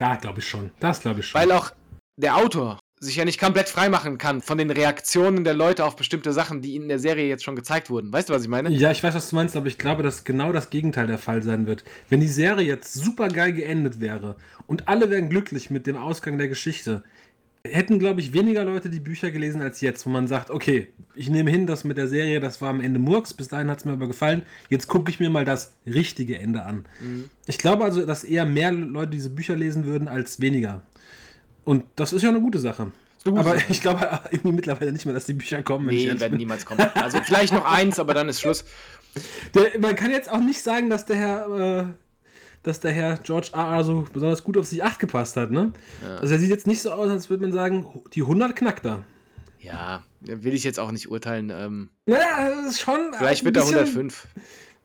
Ja, 0.00 0.16
glaube 0.16 0.40
ich 0.40 0.48
schon. 0.48 0.70
Das 0.80 1.00
glaube 1.00 1.20
ich 1.20 1.26
schon. 1.26 1.40
Weil 1.40 1.52
auch 1.52 1.72
der 2.16 2.36
Autor 2.36 2.80
sich 3.00 3.16
ja 3.16 3.24
nicht 3.24 3.38
komplett 3.38 3.68
freimachen 3.68 4.18
kann 4.18 4.40
von 4.40 4.58
den 4.58 4.70
Reaktionen 4.70 5.44
der 5.44 5.54
Leute 5.54 5.84
auf 5.84 5.94
bestimmte 5.94 6.32
Sachen, 6.32 6.62
die 6.62 6.74
ihnen 6.74 6.84
in 6.84 6.88
der 6.88 6.98
Serie 6.98 7.28
jetzt 7.28 7.44
schon 7.44 7.54
gezeigt 7.54 7.90
wurden. 7.90 8.12
Weißt 8.12 8.28
du, 8.28 8.32
was 8.32 8.42
ich 8.42 8.48
meine? 8.48 8.70
Ja, 8.70 8.90
ich 8.90 9.02
weiß, 9.04 9.14
was 9.14 9.30
du 9.30 9.36
meinst, 9.36 9.56
aber 9.56 9.66
ich 9.66 9.78
glaube, 9.78 10.02
dass 10.02 10.24
genau 10.24 10.52
das 10.52 10.70
Gegenteil 10.70 11.06
der 11.06 11.18
Fall 11.18 11.42
sein 11.42 11.66
wird. 11.66 11.84
Wenn 12.08 12.20
die 12.20 12.26
Serie 12.26 12.66
jetzt 12.66 12.94
super 12.94 13.28
geil 13.28 13.52
geendet 13.52 14.00
wäre 14.00 14.36
und 14.66 14.88
alle 14.88 15.10
wären 15.10 15.28
glücklich 15.28 15.70
mit 15.70 15.86
dem 15.86 15.96
Ausgang 15.96 16.38
der 16.38 16.48
Geschichte, 16.48 17.04
hätten, 17.70 17.98
glaube 17.98 18.20
ich, 18.20 18.32
weniger 18.32 18.64
Leute 18.64 18.90
die 18.90 19.00
Bücher 19.00 19.30
gelesen 19.30 19.62
als 19.62 19.80
jetzt, 19.80 20.04
wo 20.06 20.10
man 20.10 20.26
sagt, 20.26 20.50
okay, 20.50 20.88
ich 21.14 21.30
nehme 21.30 21.50
hin, 21.50 21.66
dass 21.66 21.84
mit 21.84 21.96
der 21.96 22.08
Serie, 22.08 22.40
das 22.40 22.60
war 22.60 22.70
am 22.70 22.80
Ende 22.80 22.98
Murks, 22.98 23.34
bis 23.34 23.48
dahin 23.48 23.70
hat 23.70 23.78
es 23.78 23.84
mir 23.84 23.92
aber 23.92 24.06
gefallen, 24.06 24.42
jetzt 24.68 24.86
gucke 24.88 25.10
ich 25.10 25.20
mir 25.20 25.30
mal 25.30 25.44
das 25.44 25.72
richtige 25.86 26.38
Ende 26.38 26.64
an. 26.64 26.84
Ich 27.46 27.58
glaube 27.58 27.84
also, 27.84 28.04
dass 28.04 28.24
eher 28.24 28.44
mehr 28.46 28.72
Leute 28.72 29.10
diese 29.12 29.30
Bücher 29.30 29.56
lesen 29.56 29.84
würden 29.84 30.08
als 30.08 30.40
weniger. 30.40 30.82
Und 31.64 31.84
das 31.96 32.12
ist 32.12 32.22
ja 32.22 32.30
eine 32.30 32.40
gute 32.40 32.58
Sache. 32.58 32.92
gute 33.24 33.38
Aber 33.40 33.54
Sache. 33.54 33.64
ich 33.68 33.80
glaube 33.82 34.20
irgendwie 34.30 34.52
mittlerweile 34.52 34.92
nicht 34.92 35.04
mehr, 35.04 35.14
dass 35.14 35.26
die 35.26 35.34
Bücher 35.34 35.62
kommen. 35.62 35.86
Nee, 35.86 36.04
ehrlich 36.04 36.20
werden 36.20 36.32
bin. 36.32 36.38
niemals 36.38 36.64
kommen. 36.64 36.80
Also 36.94 37.18
vielleicht 37.22 37.52
noch 37.52 37.64
eins, 37.64 37.98
aber 37.98 38.14
dann 38.14 38.28
ist 38.28 38.40
Schluss. 38.40 38.64
Der, 39.54 39.78
man 39.80 39.96
kann 39.96 40.10
jetzt 40.10 40.30
auch 40.30 40.40
nicht 40.40 40.62
sagen, 40.62 40.90
dass 40.90 41.04
der 41.06 41.16
Herr, 41.16 41.48
äh, 41.80 41.84
dass 42.62 42.80
der 42.80 42.92
Herr 42.92 43.18
George 43.18 43.50
R. 43.52 43.76
R. 43.76 43.84
so 43.84 44.06
besonders 44.12 44.42
gut 44.44 44.56
auf 44.56 44.66
sich 44.66 44.82
acht 44.82 44.98
gepasst 44.98 45.36
hat, 45.36 45.50
ne? 45.50 45.72
Also 46.20 46.34
er 46.34 46.40
sieht 46.40 46.50
jetzt 46.50 46.66
nicht 46.66 46.82
so 46.82 46.90
aus, 46.92 47.08
als 47.10 47.30
würde 47.30 47.42
man 47.42 47.52
sagen, 47.52 47.86
die 48.14 48.22
100 48.22 48.54
knackt 48.56 48.84
er. 48.86 49.04
Ja, 49.60 50.04
will 50.20 50.54
ich 50.54 50.64
jetzt 50.64 50.78
auch 50.78 50.92
nicht 50.92 51.10
urteilen. 51.10 51.50
Ähm, 51.50 51.90
Naja, 52.06 52.50
das 52.62 52.72
ist 52.74 52.80
schon. 52.80 53.12
vielleicht 53.16 53.44
wird 53.44 53.56
er 53.56 53.62
bisschen- 53.62 53.74
105. 53.78 54.28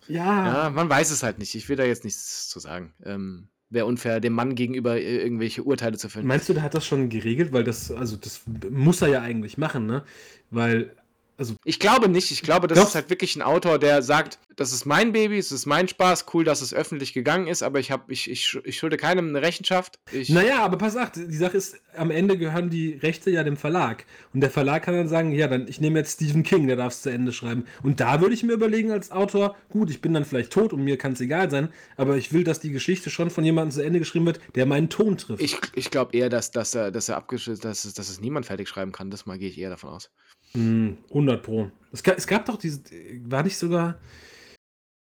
Ja, 0.07 0.63
Ja, 0.65 0.69
man 0.69 0.89
weiß 0.89 1.11
es 1.11 1.23
halt 1.23 1.39
nicht. 1.39 1.55
Ich 1.55 1.69
will 1.69 1.75
da 1.77 1.83
jetzt 1.83 2.03
nichts 2.03 2.49
zu 2.49 2.59
sagen. 2.59 2.93
Ähm, 3.05 3.47
Wäre 3.69 3.85
unfair, 3.87 4.19
dem 4.19 4.33
Mann 4.33 4.53
gegenüber 4.53 4.99
irgendwelche 4.99 5.63
Urteile 5.63 5.97
zu 5.97 6.07
fällen. 6.09 6.27
Meinst 6.27 6.47
du, 6.47 6.53
der 6.53 6.61
hat 6.61 6.75
das 6.75 6.85
schon 6.85 7.09
geregelt? 7.09 7.53
Weil 7.53 7.63
das, 7.63 7.89
also 7.91 8.17
das 8.17 8.41
muss 8.69 9.01
er 9.01 9.07
ja 9.07 9.21
eigentlich 9.21 9.57
machen, 9.57 9.87
ne? 9.87 10.03
Weil 10.51 10.95
Also, 11.37 11.55
Ich 11.63 11.79
glaube 11.79 12.09
nicht. 12.09 12.31
Ich 12.31 12.43
glaube, 12.43 12.67
das 12.67 12.77
Doch. 12.79 12.87
ist 12.87 12.95
halt 12.95 13.09
wirklich 13.09 13.35
ein 13.35 13.41
Autor, 13.41 13.79
der 13.79 14.01
sagt, 14.01 14.39
das 14.55 14.71
ist 14.71 14.85
mein 14.85 15.11
Baby, 15.11 15.37
es 15.37 15.51
ist 15.51 15.65
mein 15.65 15.87
Spaß, 15.87 16.25
cool, 16.33 16.43
dass 16.43 16.61
es 16.61 16.73
öffentlich 16.73 17.13
gegangen 17.13 17.47
ist, 17.47 17.63
aber 17.63 17.79
ich, 17.79 17.91
hab, 17.91 18.09
ich, 18.09 18.29
ich, 18.29 18.59
ich 18.63 18.77
schulde 18.77 18.97
keinem 18.97 19.29
eine 19.29 19.41
Rechenschaft. 19.41 19.99
Ich, 20.11 20.29
naja, 20.29 20.63
aber 20.63 20.77
pass 20.77 20.95
auf, 20.95 21.11
die 21.11 21.35
Sache 21.35 21.57
ist, 21.57 21.77
am 21.95 22.11
Ende 22.11 22.37
gehören 22.37 22.69
die 22.69 22.93
Rechte 22.93 23.31
ja 23.31 23.43
dem 23.43 23.57
Verlag. 23.57 24.05
Und 24.33 24.41
der 24.41 24.51
Verlag 24.51 24.83
kann 24.83 24.93
dann 24.95 25.07
sagen, 25.07 25.31
ja, 25.31 25.47
dann 25.47 25.67
ich 25.67 25.81
nehme 25.81 25.99
jetzt 25.99 26.15
Stephen 26.15 26.43
King, 26.43 26.67
der 26.67 26.75
darf 26.75 26.93
es 26.93 27.01
zu 27.01 27.09
Ende 27.09 27.31
schreiben. 27.31 27.65
Und 27.81 27.99
da 27.99 28.21
würde 28.21 28.33
ich 28.33 28.43
mir 28.43 28.53
überlegen 28.53 28.91
als 28.91 29.11
Autor, 29.11 29.55
gut, 29.69 29.89
ich 29.89 30.01
bin 30.01 30.13
dann 30.13 30.25
vielleicht 30.25 30.53
tot 30.53 30.73
und 30.73 30.83
mir 30.83 30.97
kann 30.97 31.13
es 31.13 31.21
egal 31.21 31.49
sein, 31.49 31.69
aber 31.97 32.17
ich 32.17 32.31
will, 32.31 32.43
dass 32.43 32.59
die 32.59 32.71
Geschichte 32.71 33.09
schon 33.09 33.29
von 33.29 33.43
jemandem 33.43 33.71
zu 33.71 33.83
Ende 33.83 33.99
geschrieben 33.99 34.25
wird, 34.25 34.39
der 34.55 34.65
meinen 34.65 34.89
Ton 34.89 35.17
trifft. 35.17 35.41
ich, 35.41 35.57
ich 35.73 35.89
glaube 35.89 36.15
eher, 36.15 36.29
dass, 36.29 36.51
dass 36.51 36.75
er, 36.75 36.91
dass 36.91 37.09
er 37.09 37.23
dass 37.27 37.85
es, 37.85 37.93
dass 37.93 38.09
es 38.09 38.21
niemand 38.21 38.45
fertig 38.45 38.67
schreiben 38.67 38.91
kann. 38.91 39.09
Das 39.09 39.25
mal 39.25 39.37
gehe 39.37 39.49
ich 39.49 39.57
eher 39.57 39.69
davon 39.69 39.89
aus. 39.89 40.11
Hm, 40.55 40.97
100 41.09 41.43
Pro. 41.43 41.71
Es 41.91 42.03
gab, 42.03 42.17
es 42.17 42.27
gab 42.27 42.45
doch 42.45 42.57
diese, 42.57 42.81
war 43.25 43.43
nicht 43.43 43.57
sogar, 43.57 43.97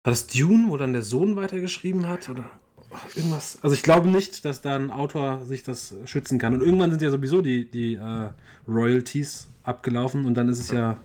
war 0.03 0.11
das 0.11 0.27
Dune, 0.27 0.65
wo 0.69 0.77
dann 0.77 0.93
der 0.93 1.01
Sohn 1.01 1.35
weitergeschrieben 1.35 2.07
hat? 2.07 2.29
Oder 2.29 2.49
irgendwas? 3.15 3.57
Also 3.61 3.75
ich 3.75 3.83
glaube 3.83 4.09
nicht, 4.09 4.45
dass 4.45 4.61
da 4.61 4.75
ein 4.75 4.91
Autor 4.91 5.45
sich 5.45 5.63
das 5.63 5.95
schützen 6.05 6.39
kann. 6.39 6.53
Und 6.53 6.61
irgendwann 6.61 6.91
sind 6.91 7.01
ja 7.01 7.09
sowieso 7.09 7.41
die, 7.41 7.69
die 7.69 7.95
äh, 7.95 8.29
Royalties 8.67 9.47
abgelaufen 9.63 10.25
und 10.25 10.35
dann 10.35 10.49
ist 10.49 10.59
es 10.59 10.71
ja, 10.71 10.97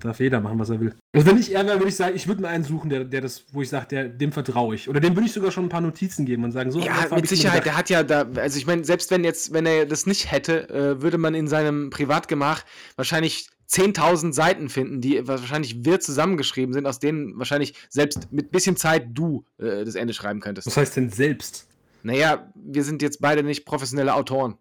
darf 0.00 0.20
jeder 0.20 0.40
machen, 0.40 0.58
was 0.58 0.70
er 0.70 0.80
will. 0.80 0.94
Also 1.14 1.26
wenn 1.26 1.38
ich 1.38 1.54
er 1.54 1.66
wäre, 1.66 1.78
würde 1.78 1.88
ich 1.88 1.96
sagen, 1.96 2.14
ich 2.14 2.28
würde 2.28 2.42
mir 2.42 2.48
einen 2.48 2.64
suchen, 2.64 2.90
der, 2.90 3.04
der 3.04 3.20
das, 3.20 3.44
wo 3.52 3.62
ich 3.62 3.68
sage, 3.68 4.08
dem 4.10 4.32
vertraue 4.32 4.74
ich. 4.74 4.88
Oder 4.88 5.00
dem 5.00 5.16
würde 5.16 5.26
ich 5.26 5.32
sogar 5.32 5.50
schon 5.50 5.64
ein 5.64 5.68
paar 5.68 5.80
Notizen 5.80 6.24
geben 6.26 6.44
und 6.44 6.52
sagen, 6.52 6.70
so. 6.70 6.80
Ja, 6.80 7.06
mit 7.14 7.28
Sicherheit. 7.28 7.64
Der 7.64 7.76
hat 7.76 7.90
ja 7.90 8.02
da, 8.02 8.26
also 8.36 8.58
ich 8.58 8.66
meine, 8.66 8.84
selbst 8.84 9.10
wenn 9.10 9.24
jetzt, 9.24 9.52
wenn 9.52 9.66
er 9.66 9.86
das 9.86 10.06
nicht 10.06 10.30
hätte, 10.30 10.68
äh, 10.70 11.02
würde 11.02 11.18
man 11.18 11.34
in 11.34 11.48
seinem 11.48 11.90
Privatgemach 11.90 12.64
wahrscheinlich 12.96 13.48
10.000 13.68 14.32
Seiten 14.32 14.68
finden, 14.68 15.00
die 15.00 15.26
wahrscheinlich 15.26 15.84
wirr 15.84 16.00
zusammengeschrieben 16.00 16.72
sind, 16.72 16.86
aus 16.86 16.98
denen 16.98 17.38
wahrscheinlich 17.38 17.74
selbst 17.88 18.32
mit 18.32 18.52
bisschen 18.52 18.76
Zeit 18.76 19.08
du 19.10 19.44
äh, 19.58 19.84
das 19.84 19.94
Ende 19.94 20.14
schreiben 20.14 20.40
könntest. 20.40 20.66
Was 20.66 20.76
heißt 20.76 20.96
denn 20.96 21.10
selbst? 21.10 21.66
Naja, 22.02 22.52
wir 22.54 22.84
sind 22.84 23.02
jetzt 23.02 23.20
beide 23.20 23.42
nicht 23.42 23.64
professionelle 23.64 24.14
Autoren. 24.14 24.56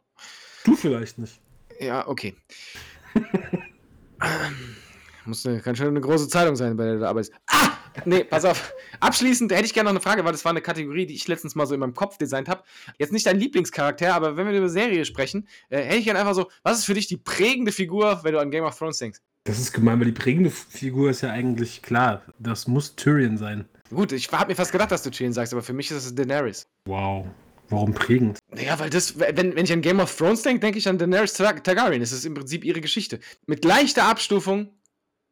Du 0.64 0.76
vielleicht 0.76 1.20
nicht. 1.20 1.40
Ja, 1.80 2.08
okay. 2.08 2.36
Muss 5.26 5.46
eine, 5.46 5.62
kann 5.62 5.76
schon 5.76 5.88
eine 5.88 6.02
große 6.02 6.28
Zeitung 6.28 6.56
sein, 6.56 6.78
bei 6.78 6.86
der 6.86 6.98
du 6.98 7.08
arbeitest. 7.08 7.34
Ah! 7.48 7.72
Nee, 8.04 8.24
pass 8.24 8.46
auf. 8.46 8.74
Abschließend 9.00 9.52
hätte 9.52 9.66
ich 9.66 9.74
gerne 9.74 9.88
noch 9.88 9.92
eine 9.92 10.02
Frage, 10.02 10.26
weil 10.26 10.32
das 10.32 10.44
war 10.44 10.52
eine 10.52 10.62
Kategorie, 10.62 11.06
die 11.06 11.16
ich 11.16 11.28
letztens 11.28 11.56
mal 11.56 11.66
so 11.66 11.74
in 11.74 11.80
meinem 11.80 11.94
Kopf 11.94 12.18
designt 12.18 12.50
habe. 12.50 12.64
Jetzt 12.98 13.14
nicht 13.14 13.26
dein 13.26 13.40
Lieblingscharakter, 13.40 14.14
aber 14.14 14.36
wenn 14.38 14.48
wir 14.48 14.58
über 14.58 14.70
Serie 14.70 15.06
sprechen, 15.06 15.48
äh, 15.70 15.82
hätte 15.82 15.98
ich 15.98 16.06
gerne 16.06 16.20
einfach 16.20 16.34
so, 16.34 16.50
was 16.64 16.80
ist 16.80 16.86
für 16.86 16.94
dich 16.94 17.08
die 17.08 17.18
prägende 17.18 17.72
Figur, 17.72 18.20
wenn 18.24 18.34
du 18.34 18.40
an 18.40 18.52
Game 18.52 18.64
of 18.64 18.78
Thrones 18.78 18.98
denkst? 18.98 19.20
Das 19.46 19.60
ist 19.60 19.72
gemein, 19.74 20.00
weil 20.00 20.08
die 20.08 20.12
prägende 20.12 20.50
Figur 20.50 21.12
ist 21.12 21.22
ja 21.22 21.30
eigentlich 21.30 21.82
klar. 21.82 22.24
Das 22.40 22.68
muss 22.68 22.96
Tyrion 22.96 23.38
sein. 23.38 23.66
Gut, 23.92 24.12
ich 24.12 24.32
habe 24.32 24.50
mir 24.50 24.56
fast 24.56 24.72
gedacht, 24.72 24.92
dass 24.92 25.04
du 25.04 25.12
Tyrion 25.12 25.34
sagst, 25.34 25.54
aber 25.54 25.62
für 25.62 25.74
mich 25.74 25.92
ist 25.92 26.06
es 26.06 26.16
Daenerys. 26.16 26.68
Wow. 26.86 27.28
Warum 27.70 27.94
prägend? 27.94 28.38
Naja, 28.52 28.78
weil 28.80 28.90
das, 28.90 29.20
wenn, 29.20 29.56
wenn 29.56 29.66
ich 29.66 29.74
an 29.74 29.82
Game 29.82 30.00
of 30.00 30.16
Thrones 30.16 30.44
denke, 30.44 30.60
denke 30.60 30.78
ich 30.78 30.88
an 30.88 30.98
Daenerys 30.98 31.34
Tar 31.34 31.62
Targaryen. 31.62 32.02
Es 32.02 32.12
ist 32.12 32.26
im 32.26 32.34
Prinzip 32.34 32.64
ihre 32.64 32.82
Geschichte. 32.82 33.20
Mit 33.48 33.66
leichter 33.66 34.04
Abstufung 34.04 34.70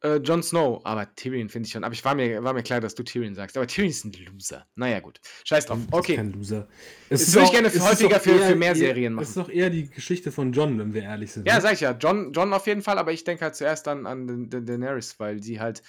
äh, 0.03 0.17
Jon 0.17 0.43
Snow. 0.43 0.81
Aber 0.83 1.13
Tyrion 1.15 1.49
finde 1.49 1.67
ich 1.67 1.73
schon. 1.73 1.83
Aber 1.83 1.93
ich 1.93 2.03
war 2.05 2.13
mir, 2.15 2.43
war 2.43 2.53
mir 2.53 2.63
klar, 2.63 2.79
dass 2.81 2.93
du 2.95 3.03
Tyrion 3.03 3.33
sagst. 3.35 3.57
Aber 3.57 3.65
Tyrion 3.67 3.89
ist 3.91 4.05
ein 4.05 4.11
Loser. 4.31 4.65
Naja, 4.75 4.99
gut. 4.99 5.19
Scheiß 5.45 5.65
drauf. 5.65 5.77
Das 5.79 5.87
ist 5.87 5.93
Okay. 5.93 6.15
kein 6.17 6.31
Loser. 6.31 6.67
Das 7.09 7.33
würde 7.33 7.45
ich 7.45 7.51
gerne 7.51 7.67
es 7.69 7.79
häufiger 7.79 8.19
für- 8.19 8.31
eher- 8.31 8.49
für 8.49 8.55
mehr 8.55 8.69
eher- 8.69 8.75
Serien 8.75 9.17
Das 9.17 9.29
ist 9.29 9.35
machen. 9.35 9.47
doch 9.49 9.53
eher 9.55 9.69
die 9.69 9.89
Geschichte 9.89 10.31
von 10.31 10.51
John, 10.53 10.77
wenn 10.79 10.93
wir 10.93 11.03
ehrlich 11.03 11.31
sind. 11.31 11.47
Ja, 11.47 11.55
ne? 11.55 11.61
sag 11.61 11.73
ich 11.73 11.81
ja. 11.81 11.91
John, 11.99 12.31
John 12.33 12.53
auf 12.53 12.67
jeden 12.67 12.81
Fall, 12.81 12.97
aber 12.97 13.11
ich 13.13 13.23
denke 13.23 13.43
halt 13.45 13.55
zuerst 13.55 13.87
an, 13.87 14.05
an 14.05 14.27
Da- 14.49 14.59
Da- 14.59 14.65
Daenerys, 14.65 15.15
weil 15.19 15.41
sie 15.41 15.59
halt. 15.59 15.81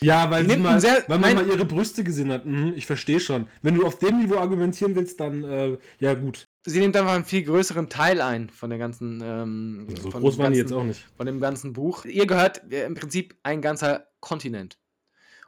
ja 0.00 0.30
weil, 0.30 0.48
sie 0.48 0.56
mal, 0.56 0.80
sehr- 0.80 1.04
weil 1.08 1.18
man 1.18 1.34
mal 1.34 1.46
ihre 1.46 1.64
Brüste 1.64 2.04
gesehen 2.04 2.30
hat. 2.32 2.44
Mhm, 2.46 2.74
ich 2.76 2.86
verstehe 2.86 3.20
schon. 3.20 3.48
Wenn 3.62 3.74
du 3.74 3.86
auf 3.86 3.98
dem 3.98 4.18
Niveau 4.20 4.36
argumentieren 4.36 4.94
willst, 4.94 5.18
dann 5.20 5.44
äh, 5.44 5.78
ja 5.98 6.14
gut. 6.14 6.48
Sie 6.68 6.80
nimmt 6.80 6.96
einfach 6.96 7.12
einen 7.14 7.24
viel 7.24 7.44
größeren 7.44 7.88
Teil 7.88 8.20
ein 8.20 8.50
von 8.50 8.70
der 8.70 8.78
ganzen. 8.78 9.20
Ähm, 9.22 9.86
So 10.00 10.10
von 10.10 10.20
groß 10.22 10.36
waren 10.38 10.52
die 10.52 10.58
ganzen- 10.58 10.72
jetzt 10.74 10.78
auch 10.80 10.84
nicht. 10.84 11.06
von 11.16 11.26
dem 11.26 11.40
ganzen 11.40 11.72
Buch. 11.72 12.04
Ihr 12.04 12.26
gehört 12.26 12.70
äh, 12.72 12.84
im 12.84 12.94
Prinzip 12.94 13.36
ein 13.44 13.62
ganzer 13.62 14.08
Kontinent. 14.20 14.78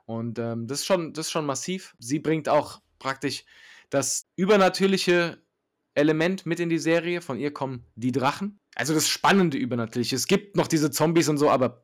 Und 0.07 0.39
ähm, 0.39 0.67
das, 0.67 0.81
ist 0.81 0.87
schon, 0.87 1.13
das 1.13 1.27
ist 1.27 1.33
schon 1.33 1.45
massiv. 1.45 1.95
Sie 1.99 2.19
bringt 2.19 2.49
auch 2.49 2.81
praktisch 2.99 3.45
das 3.91 4.29
übernatürliche 4.37 5.43
Element 5.95 6.47
mit 6.47 6.61
in 6.61 6.69
die 6.69 6.79
Serie. 6.79 7.21
Von 7.21 7.39
ihr 7.39 7.53
kommen 7.53 7.85
die 7.97 8.13
Drachen. 8.13 8.61
Also 8.75 8.95
das 8.95 9.09
spannende 9.09 9.59
Übernatürliche. 9.59 10.15
Es 10.17 10.27
gibt 10.29 10.57
noch 10.57 10.69
diese 10.69 10.91
Zombies 10.91 11.29
und 11.29 11.39
so, 11.39 11.51
aber 11.51 11.83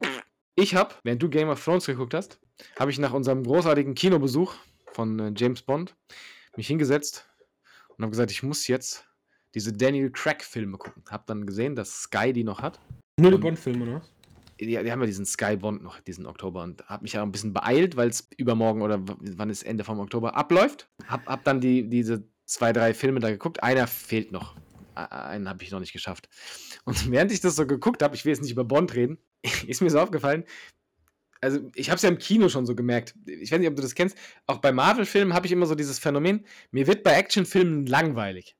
ich 0.54 0.74
habe, 0.76 0.94
während 1.02 1.22
du 1.22 1.28
Game 1.28 1.48
of 1.48 1.62
Thrones 1.62 1.86
geguckt 1.86 2.14
hast, 2.14 2.38
habe 2.78 2.90
ich 2.92 2.98
nach 3.00 3.12
unserem 3.12 3.42
großartigen 3.42 3.94
Kinobesuch 3.96 4.54
von 4.92 5.18
äh, 5.18 5.32
James 5.36 5.62
Bond 5.62 5.96
mich 6.56 6.68
hingesetzt 6.68 7.28
und 7.88 8.02
habe 8.04 8.10
gesagt, 8.10 8.30
ich 8.30 8.44
muss 8.44 8.68
jetzt 8.68 9.04
diese 9.54 9.72
Daniel 9.72 10.10
Craig-Filme 10.10 10.78
gucken. 10.78 11.02
Habe 11.10 11.24
dann 11.26 11.46
gesehen, 11.46 11.76
dass 11.76 12.02
Sky 12.02 12.32
die 12.32 12.44
noch 12.44 12.60
hat 12.60 12.78
Nur 13.18 13.32
die 13.32 13.38
Bond-Filme, 13.38 13.86
ne? 13.86 14.02
die, 14.60 14.66
die 14.66 14.92
haben 14.92 15.00
ja 15.00 15.06
diesen 15.06 15.26
Sky 15.26 15.56
Bond 15.56 15.82
noch 15.82 16.00
diesen 16.00 16.26
Oktober 16.26 16.62
und 16.62 16.86
habe 16.88 17.02
mich 17.02 17.14
ja 17.14 17.22
ein 17.22 17.32
bisschen 17.32 17.52
beeilt, 17.52 17.96
weil 17.96 18.08
es 18.08 18.28
übermorgen 18.36 18.82
oder 18.82 19.00
wann 19.04 19.50
es 19.50 19.62
Ende 19.62 19.84
vom 19.84 19.98
Oktober 20.00 20.34
abläuft. 20.36 20.88
Hab, 21.08 21.26
hab 21.26 21.44
dann 21.44 21.60
die, 21.60 21.88
diese 21.88 22.24
zwei, 22.46 22.72
drei 22.72 22.94
Filme 22.94 23.20
da 23.20 23.30
geguckt. 23.30 23.62
Einer 23.62 23.86
fehlt 23.86 24.32
noch. 24.32 24.56
Einen 24.94 25.48
habe 25.48 25.62
ich 25.64 25.70
noch 25.70 25.80
nicht 25.80 25.92
geschafft. 25.92 26.28
Und 26.84 26.94
während 27.10 27.32
ich 27.32 27.40
das 27.40 27.56
so 27.56 27.66
geguckt 27.66 28.02
habe, 28.02 28.14
ich 28.14 28.24
will 28.24 28.32
jetzt 28.32 28.42
nicht 28.42 28.52
über 28.52 28.64
Bond 28.64 28.94
reden, 28.94 29.18
ist 29.66 29.82
mir 29.82 29.90
so 29.90 30.00
aufgefallen, 30.00 30.44
also 31.40 31.60
ich 31.74 31.90
habe 31.90 31.96
es 31.96 32.02
ja 32.02 32.08
im 32.08 32.16
Kino 32.16 32.48
schon 32.48 32.64
so 32.64 32.74
gemerkt. 32.74 33.14
Ich 33.26 33.52
weiß 33.52 33.58
nicht, 33.58 33.68
ob 33.68 33.76
du 33.76 33.82
das 33.82 33.94
kennst. 33.94 34.16
Auch 34.46 34.58
bei 34.58 34.72
Marvel-Filmen 34.72 35.34
habe 35.34 35.44
ich 35.44 35.52
immer 35.52 35.66
so 35.66 35.74
dieses 35.74 35.98
Phänomen, 35.98 36.46
mir 36.70 36.86
wird 36.86 37.02
bei 37.02 37.12
Actionfilmen 37.12 37.84
langweilig. 37.84 38.56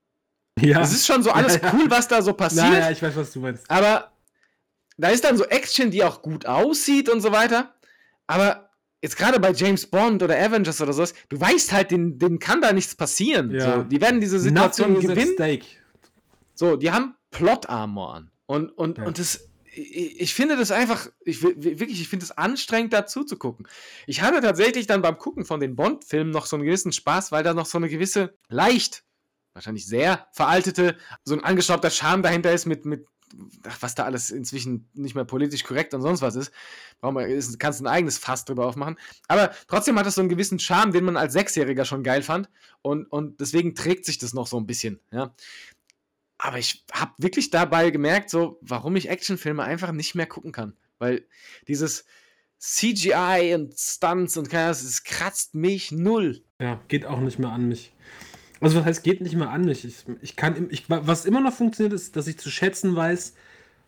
Ja. 0.60 0.80
Es 0.80 0.92
ist 0.92 1.06
schon 1.06 1.22
so 1.22 1.30
alles 1.30 1.54
Ja, 1.56 1.60
ja. 1.64 1.72
cool, 1.74 1.90
was 1.90 2.08
da 2.08 2.22
so 2.22 2.32
passiert. 2.32 2.64
Naja, 2.70 2.90
ich 2.90 3.02
weiß, 3.02 3.16
was 3.16 3.32
du 3.32 3.40
meinst. 3.40 3.68
Aber 3.70 4.12
da 4.96 5.08
ist 5.08 5.24
dann 5.24 5.36
so 5.36 5.44
Action, 5.46 5.90
die 5.90 6.04
auch 6.04 6.22
gut 6.22 6.46
aussieht 6.46 7.08
und 7.08 7.20
so 7.20 7.32
weiter. 7.32 7.74
Aber 8.26 8.70
jetzt 9.02 9.16
gerade 9.16 9.40
bei 9.40 9.50
James 9.52 9.86
Bond 9.86 10.22
oder 10.22 10.36
Avengers 10.38 10.80
oder 10.80 10.92
sowas, 10.92 11.14
du 11.28 11.40
weißt 11.40 11.72
halt, 11.72 11.90
denen, 11.90 12.18
denen 12.18 12.38
kann 12.38 12.60
da 12.60 12.72
nichts 12.72 12.94
passieren. 12.94 13.50
Ja. 13.50 13.76
So, 13.78 13.82
die 13.82 14.00
werden 14.00 14.20
diese 14.20 14.38
Situation 14.38 14.92
Nothing 14.94 15.08
gewinnen. 15.08 15.62
So, 16.54 16.76
die 16.76 16.90
haben 16.92 17.14
Plot-Armor 17.32 18.14
an. 18.14 18.30
Und, 18.46 18.70
und, 18.70 18.98
Ja. 18.98 19.04
und 19.04 19.18
das, 19.18 19.48
ich, 19.74 20.20
ich 20.20 20.34
finde 20.34 20.56
das 20.56 20.70
einfach, 20.70 21.08
ich, 21.24 21.42
wirklich, 21.42 22.00
ich 22.00 22.08
finde 22.08 22.24
es 22.24 22.30
anstrengend, 22.30 22.92
dazu 22.92 23.24
zu 23.24 23.36
gucken. 23.36 23.66
Ich 24.06 24.22
hatte 24.22 24.40
tatsächlich 24.40 24.86
dann 24.86 25.02
beim 25.02 25.18
Gucken 25.18 25.44
von 25.44 25.58
den 25.60 25.74
Bond-Filmen 25.74 26.30
noch 26.30 26.46
so 26.46 26.56
einen 26.56 26.64
gewissen 26.64 26.92
Spaß, 26.92 27.32
weil 27.32 27.42
da 27.42 27.52
noch 27.54 27.66
so 27.66 27.78
eine 27.78 27.88
gewisse, 27.88 28.34
leicht, 28.48 29.03
wahrscheinlich 29.54 29.86
sehr 29.86 30.26
veraltete, 30.32 30.96
so 31.24 31.34
ein 31.34 31.42
angeschraubter 31.42 31.90
Charme 31.90 32.22
dahinter 32.22 32.52
ist 32.52 32.66
mit, 32.66 32.84
mit 32.84 33.06
was 33.80 33.94
da 33.94 34.04
alles 34.04 34.30
inzwischen 34.30 34.88
nicht 34.94 35.14
mehr 35.14 35.24
politisch 35.24 35.64
korrekt 35.64 35.94
und 35.94 36.02
sonst 36.02 36.22
was 36.22 36.36
ist. 36.36 36.52
Brauchen 37.00 37.16
wir, 37.16 37.26
ist, 37.26 37.58
kannst 37.58 37.80
ein 37.80 37.86
eigenes 37.86 38.18
Fass 38.18 38.44
drüber 38.44 38.66
aufmachen. 38.66 38.96
Aber 39.28 39.52
trotzdem 39.66 39.98
hat 39.98 40.06
es 40.06 40.14
so 40.14 40.20
einen 40.20 40.28
gewissen 40.28 40.58
Charme, 40.58 40.92
den 40.92 41.04
man 41.04 41.16
als 41.16 41.32
Sechsjähriger 41.32 41.84
schon 41.84 42.02
geil 42.02 42.22
fand. 42.22 42.48
Und, 42.82 43.06
und 43.06 43.40
deswegen 43.40 43.74
trägt 43.74 44.04
sich 44.04 44.18
das 44.18 44.34
noch 44.34 44.46
so 44.46 44.56
ein 44.56 44.66
bisschen. 44.66 45.00
Ja. 45.10 45.34
Aber 46.38 46.58
ich 46.58 46.84
habe 46.92 47.12
wirklich 47.18 47.50
dabei 47.50 47.90
gemerkt, 47.90 48.30
so, 48.30 48.58
warum 48.60 48.96
ich 48.96 49.08
Actionfilme 49.08 49.62
einfach 49.62 49.92
nicht 49.92 50.14
mehr 50.14 50.26
gucken 50.26 50.52
kann. 50.52 50.76
Weil 50.98 51.26
dieses 51.66 52.04
CGI 52.58 53.52
und 53.54 53.74
Stunts 53.78 54.36
und 54.36 54.48
keine 54.48 54.64
Ahnung, 54.64 54.76
es 54.76 55.04
kratzt 55.04 55.54
mich 55.54 55.92
null. 55.92 56.44
Ja, 56.60 56.80
geht 56.88 57.04
auch 57.04 57.20
nicht 57.20 57.38
mehr 57.38 57.50
an 57.50 57.68
mich. 57.68 57.92
Also 58.64 58.78
was 58.78 58.84
heißt, 58.86 59.02
geht 59.04 59.20
nicht 59.20 59.36
mehr 59.36 59.50
an 59.50 59.64
mich. 59.64 59.84
Ich, 59.84 60.04
ich 60.22 60.36
kann, 60.36 60.68
ich, 60.70 60.84
was 60.88 61.24
immer 61.26 61.40
noch 61.40 61.52
funktioniert, 61.52 61.92
ist, 61.92 62.16
dass 62.16 62.26
ich 62.26 62.38
zu 62.38 62.50
schätzen 62.50 62.96
weiß, 62.96 63.34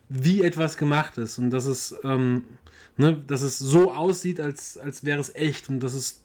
wie 0.09 0.41
etwas 0.43 0.77
gemacht 0.77 1.17
ist 1.17 1.37
und 1.37 1.49
dass 1.49 1.65
es, 1.65 1.95
ähm, 2.03 2.43
ne, 2.95 3.21
dass 3.27 3.41
es 3.41 3.59
so 3.59 3.91
aussieht, 3.93 4.39
als, 4.39 4.77
als 4.77 5.03
wäre 5.03 5.19
es 5.19 5.35
echt 5.35 5.67
und 5.69 5.79
dass 5.81 5.93
es 5.93 6.21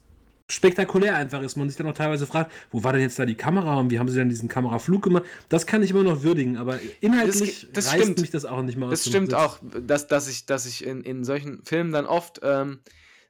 spektakulär 0.49 1.15
einfach 1.15 1.41
ist. 1.41 1.55
Man 1.55 1.69
sich 1.69 1.77
dann 1.77 1.87
auch 1.87 1.93
teilweise 1.93 2.27
fragt, 2.27 2.51
wo 2.71 2.83
war 2.83 2.93
denn 2.93 3.01
jetzt 3.01 3.17
da 3.17 3.25
die 3.25 3.35
Kamera 3.35 3.79
und 3.79 3.89
wie 3.91 3.99
haben 3.99 4.09
sie 4.09 4.17
denn 4.17 4.29
diesen 4.29 4.49
Kameraflug 4.49 5.01
gemacht? 5.01 5.23
Das 5.49 5.65
kann 5.65 5.81
ich 5.83 5.91
immer 5.91 6.03
noch 6.03 6.21
würdigen, 6.23 6.57
aber 6.57 6.79
inhaltlich 7.01 7.61
Das- 7.61 7.85
das 7.85 7.93
reißt 7.93 8.03
stimmt. 8.03 8.21
mich 8.21 8.29
das 8.31 8.45
auch 8.45 8.61
nicht 8.61 8.77
mehr 8.77 8.89
Das 8.89 8.99
aus 8.99 9.03
dem 9.05 9.09
stimmt 9.11 9.29
Sitz. 9.31 9.39
auch, 9.39 9.59
dass, 9.85 10.07
dass 10.07 10.27
ich, 10.27 10.45
dass 10.45 10.65
ich 10.65 10.85
in, 10.85 11.01
in 11.01 11.23
solchen 11.23 11.63
Filmen 11.63 11.91
dann 11.91 12.05
oft 12.05 12.41
ähm, 12.43 12.79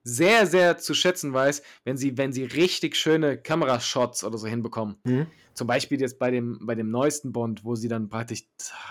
sehr, 0.04 0.46
sehr 0.48 0.78
zu 0.78 0.94
schätzen 0.94 1.34
weiß, 1.34 1.64
wenn 1.86 1.98
sie, 1.98 2.18
wenn 2.18 2.34
sie 2.34 2.44
richtig 2.44 2.96
schöne 2.96 3.38
Kamerashots 3.38 4.24
oder 4.24 4.38
so 4.38 4.48
hinbekommen. 4.48 4.98
Mhm. 5.04 5.28
Zum 5.54 5.68
Beispiel 5.68 6.02
jetzt 6.02 6.18
bei 6.18 6.32
dem, 6.32 6.60
bei 6.66 6.76
dem 6.76 6.90
neuesten 6.90 7.32
Bond, 7.32 7.64
wo 7.64 7.76
sie 7.76 7.88
dann 7.88 8.10
praktisch, 8.10 8.44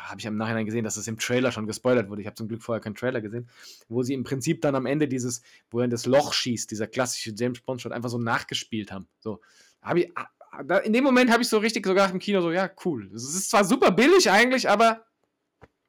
habe 0.05 0.21
ich 0.21 0.27
im 0.27 0.37
Nachhinein 0.37 0.65
gesehen, 0.65 0.85
dass 0.85 0.97
es 0.97 1.09
im 1.09 1.19
Trailer 1.19 1.51
schon 1.51 1.67
gespoilert 1.67 2.09
wurde. 2.09 2.23
Ich 2.23 2.27
habe 2.27 2.37
zum 2.37 2.49
Glück 2.49 2.63
vorher 2.63 2.81
keinen 2.81 2.95
Trailer 2.95 3.21
gesehen, 3.21 3.49
wo 3.89 4.03
sie 4.03 4.15
im 4.15 4.23
Prinzip 4.23 4.63
dann 4.63 4.75
am 4.75 4.87
Ende 4.87 5.09
dieses, 5.09 5.43
wo 5.71 5.81
er 5.81 5.85
in 5.85 5.91
das 5.91 6.07
Loch 6.07 6.33
schießt, 6.33 6.71
dieser 6.71 6.87
klassische 6.87 7.35
James 7.37 7.61
Bond-Shot, 7.61 7.93
einfach 7.93 8.11
so 8.11 8.19
nachgespielt 8.19 8.93
haben. 8.93 9.09
So, 9.19 9.41
habe 9.83 10.01
ich, 10.01 10.13
ah, 10.15 10.29
da, 10.65 10.79
in 10.79 10.93
dem 10.93 11.03
Moment 11.03 11.31
habe 11.31 11.43
ich 11.43 11.49
so 11.49 11.59
richtig 11.59 11.85
sogar 11.85 12.11
im 12.11 12.21
Kino 12.21 12.41
so, 12.41 12.53
ja, 12.53 12.71
cool. 12.85 13.11
Es 13.15 13.25
ist 13.25 13.51
zwar 13.51 13.65
super 13.65 13.91
billig 13.91 14.31
eigentlich, 14.31 14.69
aber 14.69 15.05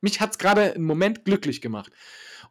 mich 0.01 0.19
hat 0.19 0.31
es 0.31 0.37
gerade 0.37 0.73
einen 0.73 0.85
Moment 0.85 1.23
glücklich 1.23 1.61
gemacht. 1.61 1.91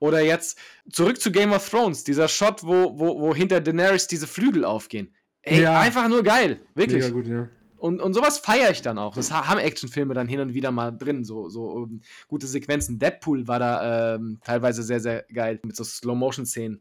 Oder 0.02 0.20
jetzt 0.20 0.58
zurück 0.90 1.20
zu 1.20 1.30
Game 1.30 1.52
of 1.52 1.68
Thrones, 1.70 2.02
dieser 2.02 2.26
Shot, 2.26 2.64
wo, 2.64 2.98
wo, 2.98 3.20
wo 3.20 3.34
hinter 3.36 3.60
Daenerys 3.60 4.08
diese 4.08 4.26
Flügel 4.26 4.64
aufgehen. 4.64 5.14
Ey, 5.42 5.62
Ja. 5.62 5.78
einfach 5.78 6.08
nur 6.08 6.24
geil. 6.24 6.60
Wirklich. 6.74 7.04
Mega 7.04 7.14
gut, 7.14 7.26
ja. 7.28 7.48
Und, 7.76 8.00
und 8.00 8.12
sowas 8.12 8.38
feiere 8.38 8.72
ich 8.72 8.82
dann 8.82 8.98
auch. 8.98 9.14
Das 9.14 9.30
ha- 9.30 9.46
haben 9.46 9.60
Actionfilme 9.60 10.12
dann 10.14 10.26
hin 10.26 10.40
und 10.40 10.54
wieder 10.54 10.72
mal 10.72 10.90
drin, 10.90 11.24
so, 11.24 11.48
so 11.48 11.84
ähm, 11.84 12.00
gute 12.26 12.48
Sequenzen. 12.48 12.98
Deadpool 12.98 13.46
war 13.46 13.60
da 13.60 14.14
ähm, 14.16 14.40
teilweise 14.44 14.82
sehr, 14.82 14.98
sehr 14.98 15.24
geil 15.32 15.60
mit 15.64 15.76
so 15.76 15.84
Slow-Motion-Szenen. 15.84 16.80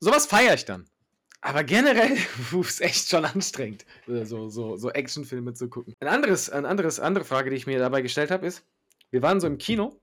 Sowas 0.00 0.26
feiere 0.26 0.54
ich 0.54 0.64
dann. 0.64 0.86
Aber 1.42 1.62
generell 1.62 2.16
ist 2.60 2.80
echt 2.80 3.08
schon 3.08 3.24
anstrengend, 3.24 3.84
äh, 4.08 4.24
so, 4.24 4.48
so, 4.48 4.76
so 4.76 4.90
Actionfilme 4.90 5.54
zu 5.54 5.68
gucken. 5.68 5.94
Ein 6.00 6.08
anderes, 6.08 6.50
ein 6.50 6.66
anderes, 6.66 6.98
andere 6.98 7.24
Frage, 7.24 7.50
die 7.50 7.56
ich 7.56 7.66
mir 7.68 7.78
dabei 7.78 8.02
gestellt 8.02 8.32
habe, 8.32 8.46
ist: 8.46 8.64
Wir 9.10 9.22
waren 9.22 9.40
so 9.40 9.46
im 9.46 9.58
Kino, 9.58 10.00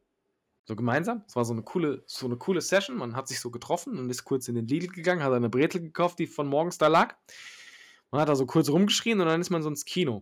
so 0.70 0.76
gemeinsam. 0.76 1.24
Es 1.28 1.36
war 1.36 1.46
so 1.46 1.54
eine 1.54 1.64
coole, 1.64 2.04
so 2.06 2.28
eine 2.28 2.38
coole 2.38 2.62
Session. 2.62 2.96
Man 2.96 3.16
hat 3.16 3.28
sich 3.28 3.40
so 3.40 3.50
getroffen 3.50 3.98
und 3.98 4.08
ist 4.12 4.24
kurz 4.24 4.48
in 4.48 4.54
den 4.54 4.68
Lidl 4.68 4.88
gegangen, 4.90 5.24
hat 5.24 5.34
eine 5.34 5.50
Bretel 5.50 5.82
gekauft, 5.82 6.20
die 6.20 6.28
von 6.28 6.48
morgens 6.48 6.78
da 6.78 6.86
lag. 6.86 7.16
Man 8.12 8.22
hat 8.22 8.30
da 8.30 8.36
so 8.36 8.46
kurz 8.46 8.70
rumgeschrien 8.70 9.20
und 9.20 9.26
dann 9.26 9.42
ist 9.42 9.50
man 9.50 9.64
so 9.64 9.70
ins 9.70 9.84
Kino. 9.84 10.18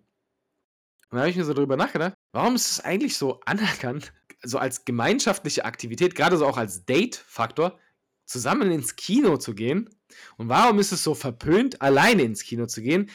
Und 1.09 1.17
da 1.17 1.19
habe 1.19 1.29
ich 1.29 1.35
mir 1.35 1.43
so 1.43 1.53
drüber 1.53 1.75
nachgedacht, 1.75 2.13
warum 2.31 2.55
ist 2.55 2.71
es 2.71 2.79
eigentlich 2.79 3.17
so 3.17 3.41
anerkannt, 3.41 4.13
so 4.41 4.57
als 4.57 4.85
gemeinschaftliche 4.85 5.65
Aktivität, 5.65 6.15
gerade 6.15 6.37
so 6.37 6.45
auch 6.45 6.57
als 6.57 6.85
Date-Faktor, 6.85 7.77
zusammen 8.25 8.71
ins 8.71 8.95
Kino 8.95 9.35
zu 9.35 9.53
gehen? 9.53 9.89
Und 10.37 10.47
warum 10.47 10.79
ist 10.79 10.93
es 10.93 11.03
so 11.03 11.13
verpönt, 11.13 11.81
alleine 11.81 12.21
ins 12.21 12.43
Kino 12.43 12.67
zu 12.67 12.81
gehen, 12.81 13.09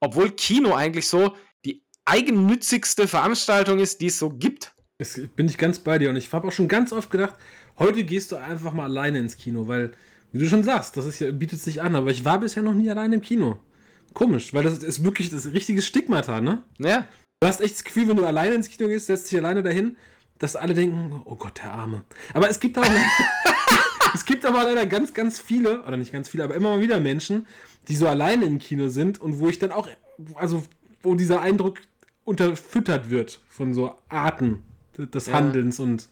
obwohl 0.00 0.30
Kino 0.30 0.74
eigentlich 0.74 1.08
so 1.08 1.36
die 1.66 1.84
eigennützigste 2.06 3.06
Veranstaltung 3.06 3.80
ist, 3.80 4.00
die 4.00 4.06
es 4.06 4.18
so 4.18 4.30
gibt? 4.30 4.71
Das 5.02 5.20
bin 5.36 5.46
ich 5.46 5.58
ganz 5.58 5.78
bei 5.78 5.98
dir 5.98 6.10
und 6.10 6.16
ich 6.16 6.32
habe 6.32 6.48
auch 6.48 6.52
schon 6.52 6.68
ganz 6.68 6.92
oft 6.92 7.10
gedacht, 7.10 7.34
heute 7.78 8.04
gehst 8.04 8.32
du 8.32 8.36
einfach 8.36 8.72
mal 8.72 8.84
alleine 8.84 9.18
ins 9.18 9.36
Kino, 9.36 9.68
weil, 9.68 9.92
wie 10.32 10.38
du 10.38 10.48
schon 10.48 10.64
sagst, 10.64 10.96
das 10.96 11.06
ist 11.06 11.20
ja, 11.20 11.30
bietet 11.30 11.60
sich 11.60 11.82
an, 11.82 11.96
aber 11.96 12.10
ich 12.10 12.24
war 12.24 12.40
bisher 12.40 12.62
noch 12.62 12.74
nie 12.74 12.90
alleine 12.90 13.16
im 13.16 13.22
Kino. 13.22 13.58
Komisch, 14.14 14.52
weil 14.52 14.64
das 14.64 14.82
ist 14.82 15.04
wirklich 15.04 15.30
das 15.30 15.52
richtige 15.52 15.82
Stigmata, 15.82 16.40
ne? 16.40 16.62
Ja, 16.78 17.06
Du 17.42 17.48
hast 17.48 17.60
echt 17.60 17.74
das 17.74 17.82
Gefühl, 17.82 18.06
wenn 18.06 18.16
du 18.16 18.24
alleine 18.24 18.54
ins 18.54 18.68
Kino 18.68 18.88
gehst, 18.88 19.08
setzt 19.08 19.32
dich 19.32 19.36
alleine 19.36 19.64
dahin, 19.64 19.96
dass 20.38 20.54
alle 20.54 20.74
denken, 20.74 21.22
oh 21.24 21.34
Gott, 21.34 21.58
der 21.58 21.72
Arme. 21.72 22.04
Aber 22.34 22.48
es 22.48 22.60
gibt 22.60 22.78
auch, 22.78 22.86
es 24.14 24.24
gibt 24.24 24.46
aber 24.46 24.62
leider 24.62 24.86
ganz, 24.86 25.12
ganz 25.12 25.40
viele, 25.40 25.82
oder 25.82 25.96
nicht 25.96 26.12
ganz 26.12 26.28
viele, 26.28 26.44
aber 26.44 26.54
immer 26.54 26.76
mal 26.76 26.80
wieder 26.80 27.00
Menschen, 27.00 27.48
die 27.88 27.96
so 27.96 28.06
alleine 28.06 28.44
im 28.44 28.60
Kino 28.60 28.86
sind 28.90 29.20
und 29.20 29.40
wo 29.40 29.48
ich 29.48 29.58
dann 29.58 29.72
auch, 29.72 29.88
also 30.36 30.62
wo 31.02 31.16
dieser 31.16 31.40
Eindruck 31.40 31.80
unterfüttert 32.22 33.10
wird 33.10 33.40
von 33.48 33.74
so 33.74 33.98
Arten 34.08 34.62
des 35.06 35.26
Ja. 35.26 35.34
Handelns 35.34 35.80
und 35.80 36.08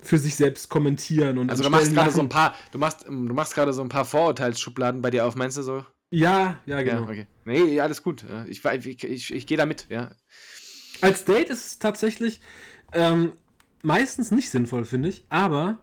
für 0.00 0.18
sich 0.18 0.36
selbst 0.36 0.68
kommentieren 0.68 1.38
und 1.38 1.50
also 1.50 1.64
du 1.64 1.70
machst 1.70 1.92
gerade 1.92 2.12
so 2.12 2.20
ein 2.20 2.28
paar, 2.28 2.54
du 2.70 2.78
machst, 2.78 3.04
ähm, 3.08 3.28
du 3.28 3.34
machst 3.34 3.54
gerade 3.54 3.72
so 3.72 3.82
ein 3.82 3.88
paar 3.88 4.04
Vorurteilsschubladen 4.04 5.02
bei 5.02 5.10
dir 5.10 5.26
auf, 5.26 5.34
meinst 5.34 5.56
du 5.56 5.62
so? 5.62 5.84
Ja, 6.10 6.58
ja, 6.66 6.82
genau. 6.82 7.02
Ja, 7.02 7.08
okay. 7.08 7.26
Nee, 7.44 7.80
alles 7.80 8.02
gut. 8.02 8.24
Ich, 8.48 8.64
ich, 8.64 9.04
ich, 9.04 9.34
ich 9.34 9.46
gehe 9.46 9.58
da 9.58 9.66
mit, 9.66 9.86
ja. 9.90 10.10
Als 11.00 11.24
Date 11.24 11.50
ist 11.50 11.66
es 11.66 11.78
tatsächlich 11.78 12.40
ähm, 12.92 13.32
meistens 13.82 14.30
nicht 14.30 14.50
sinnvoll, 14.50 14.84
finde 14.84 15.10
ich. 15.10 15.24
Aber 15.28 15.78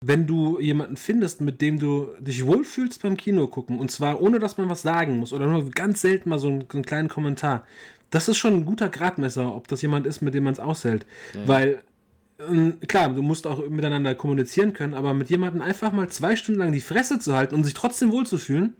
wenn 0.00 0.26
du 0.26 0.60
jemanden 0.60 0.96
findest, 0.96 1.40
mit 1.40 1.60
dem 1.60 1.78
du 1.78 2.10
dich 2.20 2.44
wohlfühlst 2.44 3.02
beim 3.02 3.16
Kino 3.16 3.48
gucken, 3.48 3.78
und 3.78 3.90
zwar 3.90 4.20
ohne, 4.20 4.38
dass 4.38 4.58
man 4.58 4.68
was 4.68 4.82
sagen 4.82 5.18
muss 5.18 5.32
oder 5.32 5.46
nur 5.46 5.70
ganz 5.70 6.02
selten 6.02 6.28
mal 6.28 6.38
so 6.38 6.48
einen, 6.48 6.62
so 6.70 6.76
einen 6.76 6.84
kleinen 6.84 7.08
Kommentar, 7.08 7.66
das 8.10 8.28
ist 8.28 8.38
schon 8.38 8.54
ein 8.54 8.64
guter 8.64 8.88
Gradmesser, 8.88 9.54
ob 9.54 9.68
das 9.68 9.82
jemand 9.82 10.06
ist, 10.06 10.22
mit 10.22 10.34
dem 10.34 10.44
man 10.44 10.52
es 10.52 10.60
aushält. 10.60 11.06
Weil, 11.46 11.82
ähm, 12.38 12.78
klar, 12.86 13.08
du 13.10 13.22
musst 13.22 13.46
auch 13.46 13.68
miteinander 13.68 14.14
kommunizieren 14.14 14.72
können, 14.72 14.94
aber 14.94 15.14
mit 15.14 15.30
jemandem 15.30 15.62
einfach 15.62 15.92
mal 15.92 16.08
zwei 16.08 16.36
Stunden 16.36 16.60
lang 16.60 16.72
die 16.72 16.80
Fresse 16.80 17.18
zu 17.18 17.34
halten 17.34 17.54
und 17.54 17.64
sich 17.64 17.74
trotzdem 17.74 18.12
wohlzufühlen, 18.12 18.74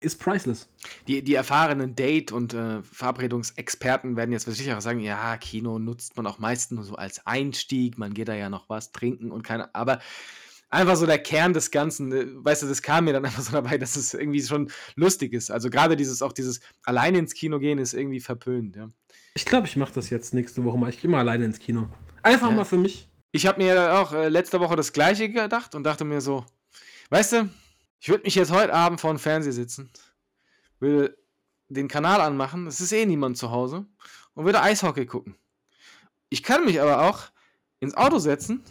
ist 0.00 0.20
priceless. 0.20 0.68
Die, 1.08 1.22
die 1.24 1.34
erfahrenen 1.34 1.96
Date- 1.96 2.30
und 2.30 2.54
äh, 2.54 2.82
Verabredungsexperten 2.82 4.16
werden 4.16 4.30
jetzt 4.30 4.44
sicher 4.44 4.80
sagen, 4.80 5.00
ja, 5.00 5.36
Kino 5.38 5.78
nutzt 5.78 6.16
man 6.16 6.26
auch 6.26 6.38
meistens 6.38 6.76
nur 6.76 6.84
so 6.84 6.94
als 6.94 7.26
Einstieg, 7.26 7.98
man 7.98 8.14
geht 8.14 8.28
da 8.28 8.34
ja 8.34 8.48
noch 8.48 8.68
was 8.68 8.92
trinken 8.92 9.32
und 9.32 9.42
keine, 9.42 9.74
aber 9.74 9.98
einfach 10.70 10.96
so 10.96 11.06
der 11.06 11.18
Kern 11.18 11.52
des 11.52 11.70
Ganzen, 11.70 12.12
äh, 12.12 12.26
weißt 12.44 12.62
du, 12.62 12.66
das 12.66 12.82
kam 12.82 13.04
mir 13.04 13.12
dann 13.12 13.24
einfach 13.24 13.42
so 13.42 13.52
dabei, 13.52 13.78
dass 13.78 13.96
es 13.96 14.14
irgendwie 14.14 14.42
schon 14.42 14.70
lustig 14.96 15.32
ist. 15.32 15.50
Also 15.50 15.70
gerade 15.70 15.96
dieses, 15.96 16.22
auch 16.22 16.32
dieses 16.32 16.60
alleine 16.84 17.18
ins 17.18 17.34
Kino 17.34 17.58
gehen 17.58 17.78
ist 17.78 17.94
irgendwie 17.94 18.20
verpönt, 18.20 18.76
ja. 18.76 18.88
Ich 19.34 19.44
glaube, 19.44 19.66
ich 19.68 19.76
mache 19.76 19.92
das 19.92 20.10
jetzt 20.10 20.34
nächste 20.34 20.64
Woche 20.64 20.78
mal. 20.78 20.90
Ich 20.90 21.00
gehe 21.00 21.10
mal 21.10 21.20
alleine 21.20 21.44
ins 21.44 21.58
Kino. 21.60 21.88
Einfach 22.22 22.50
Ja. 22.50 22.56
mal 22.56 22.64
für 22.64 22.76
mich. 22.78 23.08
Ich 23.30 23.46
habe 23.46 23.62
mir 23.62 23.94
auch 23.98 24.12
äh, 24.12 24.28
letzte 24.28 24.58
Woche 24.58 24.74
das 24.74 24.92
gleiche 24.92 25.28
gedacht 25.28 25.74
und 25.74 25.84
dachte 25.84 26.04
mir 26.04 26.20
so, 26.20 26.44
weißt 27.10 27.32
du, 27.34 27.48
ich 28.00 28.08
würde 28.08 28.24
mich 28.24 28.34
jetzt 28.34 28.50
heute 28.50 28.72
Abend 28.74 29.00
vor 29.00 29.12
dem 29.12 29.18
Fernseher 29.18 29.52
sitzen, 29.52 29.90
würde 30.80 31.16
den 31.68 31.88
Kanal 31.88 32.20
anmachen, 32.20 32.66
es 32.66 32.80
ist 32.80 32.92
eh 32.92 33.04
niemand 33.06 33.36
zu 33.36 33.50
Hause 33.50 33.86
und 34.34 34.44
würde 34.46 34.62
Eishockey 34.62 35.04
gucken. 35.06 35.36
Ich 36.30 36.42
kann 36.42 36.64
mich 36.64 36.80
aber 36.80 37.02
auch 37.08 37.24
ins 37.80 37.94
Auto 37.94 38.18
setzen, 38.18 38.62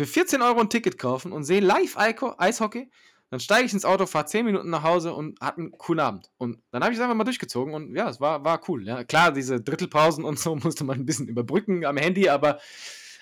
für 0.00 0.06
14 0.06 0.40
Euro 0.40 0.60
ein 0.60 0.70
Ticket 0.70 0.96
kaufen 0.96 1.30
und 1.30 1.44
sehe 1.44 1.60
live 1.60 1.98
Eishockey. 1.98 2.90
Dann 3.28 3.38
steige 3.38 3.66
ich 3.66 3.72
ins 3.74 3.84
Auto, 3.84 4.06
fahre 4.06 4.24
10 4.24 4.46
Minuten 4.46 4.70
nach 4.70 4.82
Hause 4.82 5.12
und 5.12 5.38
hatte 5.40 5.58
einen 5.58 5.72
coolen 5.72 6.00
Abend. 6.00 6.30
Und 6.38 6.58
dann 6.70 6.82
habe 6.82 6.92
ich 6.92 6.98
es 6.98 7.02
einfach 7.02 7.14
mal 7.14 7.24
durchgezogen 7.24 7.74
und 7.74 7.94
ja, 7.94 8.08
es 8.08 8.18
war, 8.18 8.42
war 8.42 8.60
cool. 8.68 8.86
Ja. 8.86 9.04
Klar, 9.04 9.30
diese 9.30 9.60
Drittelpausen 9.60 10.24
und 10.24 10.38
so 10.38 10.56
musste 10.64 10.84
man 10.84 11.00
ein 11.00 11.04
bisschen 11.04 11.28
überbrücken 11.28 11.84
am 11.84 11.98
Handy, 11.98 12.30
aber 12.30 12.60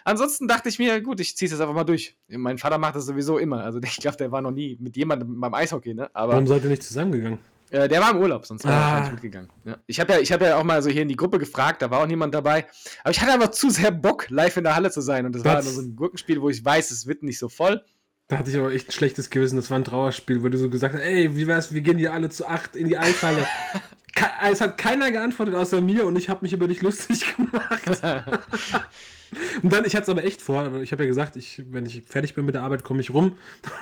ansonsten 0.05 0.47
dachte 0.47 0.69
ich 0.69 0.79
mir, 0.79 1.01
gut, 1.03 1.19
ich 1.19 1.37
ziehe 1.37 1.53
es 1.53 1.61
einfach 1.61 1.75
mal 1.75 1.83
durch. 1.83 2.17
Mein 2.29 2.59
Vater 2.59 2.79
macht 2.79 2.95
das 2.95 3.07
sowieso 3.07 3.39
immer. 3.39 3.65
Also 3.65 3.81
ich 3.83 3.97
glaube, 3.97 4.17
der 4.17 4.31
war 4.31 4.41
noch 4.41 4.53
nie 4.53 4.77
mit 4.81 4.97
jemandem 4.97 5.41
beim 5.41 5.55
Eishockey, 5.55 5.95
ne? 5.95 6.09
Aber 6.15 6.35
Warum 6.35 6.47
seid 6.47 6.63
ihr 6.63 6.71
nicht 6.71 6.85
zusammengegangen? 6.85 7.41
Äh, 7.71 7.89
der 7.89 8.01
war 8.01 8.11
im 8.13 8.19
Urlaub, 8.19 8.47
sonst 8.47 8.65
wäre 8.65 8.75
Ah. 8.75 8.95
er 8.97 9.01
nicht 9.03 9.13
mitgegangen. 9.13 9.51
Ja. 9.65 9.77
Ich 9.87 10.01
habe 10.01 10.13
ja, 10.15 10.19
ich 10.21 10.33
hab 10.33 10.41
ja 10.43 10.57
auch 10.57 10.65
mal 10.65 10.83
so 10.83 10.91
hier 10.91 11.03
in 11.03 11.09
die 11.09 11.17
Gruppe 11.17 11.39
gefragt, 11.39 11.83
da 11.83 11.91
war 11.91 12.01
auch 12.01 12.07
niemand 12.07 12.35
dabei. 12.35 12.67
Aber 13.03 13.11
ich 13.11 13.21
hatte 13.21 13.33
einfach 13.33 13.51
zu 13.51 13.71
sehr 13.71 13.91
Bock, 13.91 14.29
live 14.31 14.57
in 14.57 14.65
der 14.65 14.75
Halle 14.75 14.91
zu 14.91 15.01
sein. 15.01 15.27
Und 15.27 15.35
das 15.35 15.45
war 15.45 15.57
Das- 15.57 15.65
nur 15.67 15.75
so 15.75 15.81
ein 15.83 15.97
Gurkenspiel, 15.97 16.41
wo 16.41 16.49
ich 16.51 16.65
weiß, 16.65 16.91
es 16.91 17.07
wird 17.07 17.23
nicht 17.23 17.39
so 17.39 17.49
voll. 17.49 17.83
Da 18.29 18.37
hatte 18.39 18.51
ich 18.51 18.57
aber 18.59 18.71
echt 18.73 18.89
ein 18.89 18.93
schlechtes 18.93 19.31
Gewissen. 19.31 19.57
Das 19.57 19.71
war 19.71 19.79
ein 19.79 19.85
Trauerspiel, 19.85 20.43
wo 20.43 20.49
du 20.51 20.59
so 20.59 20.69
gesagt 20.69 20.95
hast, 20.95 21.01
ey, 21.01 21.35
wie 21.35 21.47
wär's, 21.47 21.73
wir 21.73 21.81
gehen 21.81 21.97
hier 21.99 22.13
alle 22.13 22.29
zu 22.29 22.47
acht 22.47 22.77
in 22.77 22.87
die 22.89 22.99
Eishalle. 22.99 23.47
Ke 24.19 24.27
es 24.51 24.61
hat 24.61 24.77
keiner 24.79 25.13
geantwortet 25.13 25.55
außer 25.55 25.81
mir 25.81 26.05
und 26.05 26.17
ich 26.17 26.29
habe 26.29 26.41
mich 26.43 26.53
über 26.53 26.67
dich 26.67 26.83
lustig 26.83 27.25
gemacht. 27.37 27.87
und 29.63 29.73
dann, 29.73 29.85
ich 29.85 29.95
hatte 29.95 30.03
es 30.03 30.09
aber 30.09 30.25
echt 30.25 30.43
vor, 30.43 30.75
ich 30.83 30.91
habe 30.91 31.05
ja 31.05 31.09
gesagt, 31.09 31.37
ich, 31.37 31.63
wenn 31.71 31.87
ich 31.87 32.03
fertig 32.05 32.35
bin 32.35 32.45
mit 32.45 32.57
der 32.57 32.63
Arbeit, 32.63 32.83
komme 32.83 33.01
ich 33.01 33.11
rum. 33.15 33.37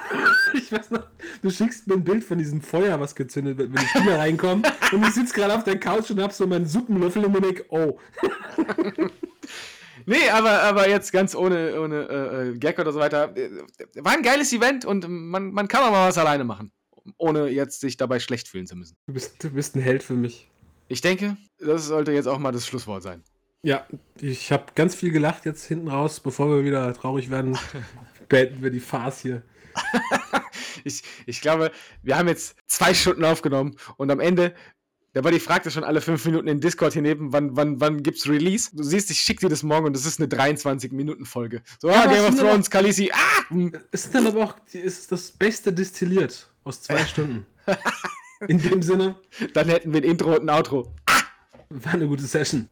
ich 0.54 0.70
weiß 0.70 0.90
noch, 0.90 1.06
du 1.40 1.50
schickst 1.50 1.86
mir 1.86 1.94
ein 1.94 2.04
Bild 2.04 2.22
von 2.22 2.36
diesem 2.36 2.60
Feuer, 2.60 3.00
was 3.00 3.14
gezündet 3.14 3.56
wird, 3.56 3.72
wenn 3.72 3.80
die 3.80 3.98
Kinder 3.98 4.18
reinkommen. 4.18 4.62
Und 4.92 5.06
ich 5.06 5.14
sitze 5.14 5.32
gerade 5.32 5.54
auf 5.54 5.64
der 5.64 5.80
Couch 5.80 6.10
und 6.10 6.20
hab 6.20 6.32
so 6.32 6.46
meinen 6.46 6.66
Suppenlöffel 6.66 7.24
und 7.24 7.32
mir 7.32 7.40
denk, 7.40 7.64
oh, 7.70 7.98
Nee, 10.04 10.28
aber, 10.30 10.62
aber 10.62 10.88
jetzt 10.88 11.10
ganz 11.12 11.34
ohne, 11.34 11.80
ohne 11.80 12.08
äh, 12.08 12.48
äh, 12.50 12.58
Gag 12.58 12.78
oder 12.78 12.92
so 12.92 13.00
weiter. 13.00 13.34
äh, 13.36 13.50
War 13.96 14.12
ein 14.12 14.22
geiles 14.22 14.52
Event 14.52 14.84
und 14.84 15.08
man, 15.08 15.50
man 15.52 15.66
kann 15.66 15.82
auch 15.82 15.90
mal 15.90 16.08
was 16.08 16.18
alleine 16.18 16.44
machen. 16.44 16.70
Ohne 17.18 17.48
jetzt 17.48 17.80
sich 17.80 17.96
dabei 17.96 18.18
schlecht 18.18 18.48
fühlen 18.48 18.66
zu 18.66 18.76
müssen. 18.76 18.96
du 19.06 19.12
bist, 19.12 19.42
du 19.42 19.50
bist 19.50 19.76
ein 19.76 19.80
Held 19.80 20.02
für 20.02 20.14
mich. 20.14 20.50
Ich 20.88 21.00
denke, 21.00 21.36
das 21.58 21.86
sollte 21.86 22.12
jetzt 22.12 22.26
auch 22.26 22.38
mal 22.38 22.52
das 22.52 22.66
Schlusswort 22.66 23.02
sein. 23.02 23.22
Ja, 23.62 23.86
ich 24.20 24.52
habe 24.52 24.66
ganz 24.74 24.94
viel 24.94 25.10
gelacht 25.10 25.44
jetzt 25.44 25.64
hinten 25.64 25.88
raus, 25.88 26.20
bevor 26.20 26.48
wir 26.48 26.64
wieder 26.64 26.92
traurig 26.94 27.30
werden. 27.30 27.58
Beenden 28.28 28.62
wir 28.62 28.70
die 28.70 28.80
Farce 28.80 29.20
hier. 29.20 29.42
Ich, 30.84 31.02
ich 31.26 31.40
glaube, 31.40 31.72
wir 32.02 32.16
haben 32.16 32.28
jetzt 32.28 32.56
zwei 32.66 32.94
Stunden 32.94 33.24
aufgenommen 33.24 33.76
und 33.96 34.10
am 34.10 34.20
Ende, 34.20 34.54
war 35.24 35.30
die 35.32 35.40
fragte 35.40 35.70
schon 35.70 35.84
alle 35.84 36.00
fünf 36.00 36.24
Minuten 36.24 36.48
in 36.48 36.60
Discord 36.60 36.92
hier 36.92 37.02
neben, 37.02 37.32
wann, 37.32 37.56
wann, 37.56 37.80
wann 37.80 38.02
gibt's 38.02 38.28
Release? 38.28 38.70
Du 38.74 38.82
siehst, 38.82 39.10
ich 39.10 39.18
schick 39.20 39.40
dir 39.40 39.48
das 39.48 39.62
morgen 39.62 39.86
und 39.86 39.92
das 39.96 40.04
ist 40.06 40.20
eine 40.20 40.28
23-Minuten-Folge. 40.28 41.62
So, 41.80 41.88
ah, 41.88 42.02
aber 42.04 42.12
Game 42.14 42.24
of 42.24 42.28
aber- 42.38 42.50
Thrones, 42.50 42.70
Khaleesi, 42.70 43.10
ah! 43.12 43.54
Es 43.92 44.04
ist 44.06 44.14
dann 44.14 44.26
aber 44.26 44.44
auch 44.44 44.54
ist 44.72 45.10
das 45.12 45.30
Beste 45.30 45.72
destilliert 45.72 46.48
aus 46.64 46.82
zwei 46.82 46.98
Stunden. 47.06 47.46
In 48.48 48.58
dem 48.60 48.82
Sinne, 48.82 49.16
Dann 49.54 49.68
hätten 49.68 49.92
wir 49.92 50.00
ein 50.00 50.04
Intro 50.04 50.34
und 50.36 50.42
ein 50.48 50.50
Outro. 50.50 50.92
war 51.70 51.94
eine 51.94 52.06
gute 52.06 52.24
Session. 52.24 52.68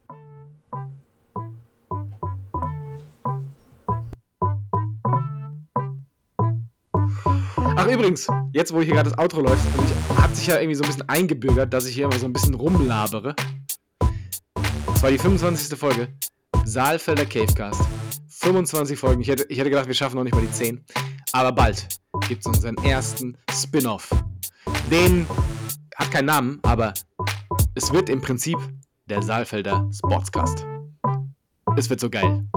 Ach 7.85 7.91
übrigens, 7.91 8.27
jetzt 8.51 8.73
wo 8.73 8.81
hier 8.81 8.95
gerade 8.95 9.11
das 9.11 9.19
Outro 9.19 9.41
läuft, 9.41 9.61
hat 10.17 10.35
sich 10.35 10.47
ja 10.47 10.55
irgendwie 10.57 10.73
so 10.73 10.83
ein 10.83 10.87
bisschen 10.87 11.07
eingebürgert, 11.07 11.71
dass 11.71 11.85
ich 11.85 11.93
hier 11.93 12.05
immer 12.05 12.17
so 12.17 12.25
ein 12.25 12.33
bisschen 12.33 12.55
rumlabere. 12.55 13.35
Das 14.87 15.03
war 15.03 15.11
die 15.11 15.19
25. 15.19 15.77
Folge. 15.77 16.07
Saalfelder 16.63 17.27
Cavecast. 17.27 17.83
25 18.27 18.97
Folgen. 18.97 19.21
Ich 19.21 19.27
hätte, 19.27 19.45
ich 19.49 19.59
hätte 19.59 19.69
gedacht, 19.69 19.85
wir 19.85 19.93
schaffen 19.93 20.15
noch 20.15 20.23
nicht 20.23 20.33
mal 20.33 20.41
die 20.41 20.49
10. 20.49 20.83
Aber 21.31 21.51
bald 21.51 21.87
gibt 22.27 22.41
es 22.41 22.47
unseren 22.47 22.75
ersten 22.77 23.37
Spin-off. 23.51 24.09
Den 24.89 25.27
hat 25.95 26.09
keinen 26.09 26.25
Namen, 26.25 26.59
aber 26.63 26.91
es 27.75 27.93
wird 27.93 28.09
im 28.09 28.19
Prinzip 28.19 28.57
der 29.05 29.21
Saalfelder 29.21 29.87
Sportscast. 29.93 30.65
Es 31.77 31.87
wird 31.87 31.99
so 31.99 32.09
geil. 32.09 32.47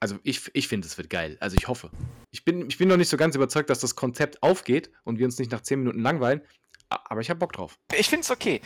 Also 0.00 0.18
ich, 0.22 0.50
ich 0.54 0.66
finde, 0.66 0.86
es 0.86 0.96
wird 0.96 1.10
geil. 1.10 1.36
Also 1.40 1.56
ich 1.56 1.68
hoffe. 1.68 1.90
Ich 2.30 2.44
bin, 2.44 2.66
ich 2.68 2.78
bin 2.78 2.88
noch 2.88 2.96
nicht 2.96 3.10
so 3.10 3.18
ganz 3.18 3.36
überzeugt, 3.36 3.68
dass 3.68 3.80
das 3.80 3.94
Konzept 3.94 4.42
aufgeht 4.42 4.90
und 5.04 5.18
wir 5.18 5.26
uns 5.26 5.38
nicht 5.38 5.52
nach 5.52 5.60
10 5.60 5.80
Minuten 5.80 6.00
langweilen. 6.00 6.40
Aber 6.88 7.20
ich 7.20 7.28
habe 7.28 7.38
Bock 7.38 7.52
drauf. 7.52 7.78
Ich 7.94 8.08
finde 8.08 8.24
es 8.24 8.30
okay. 8.30 8.62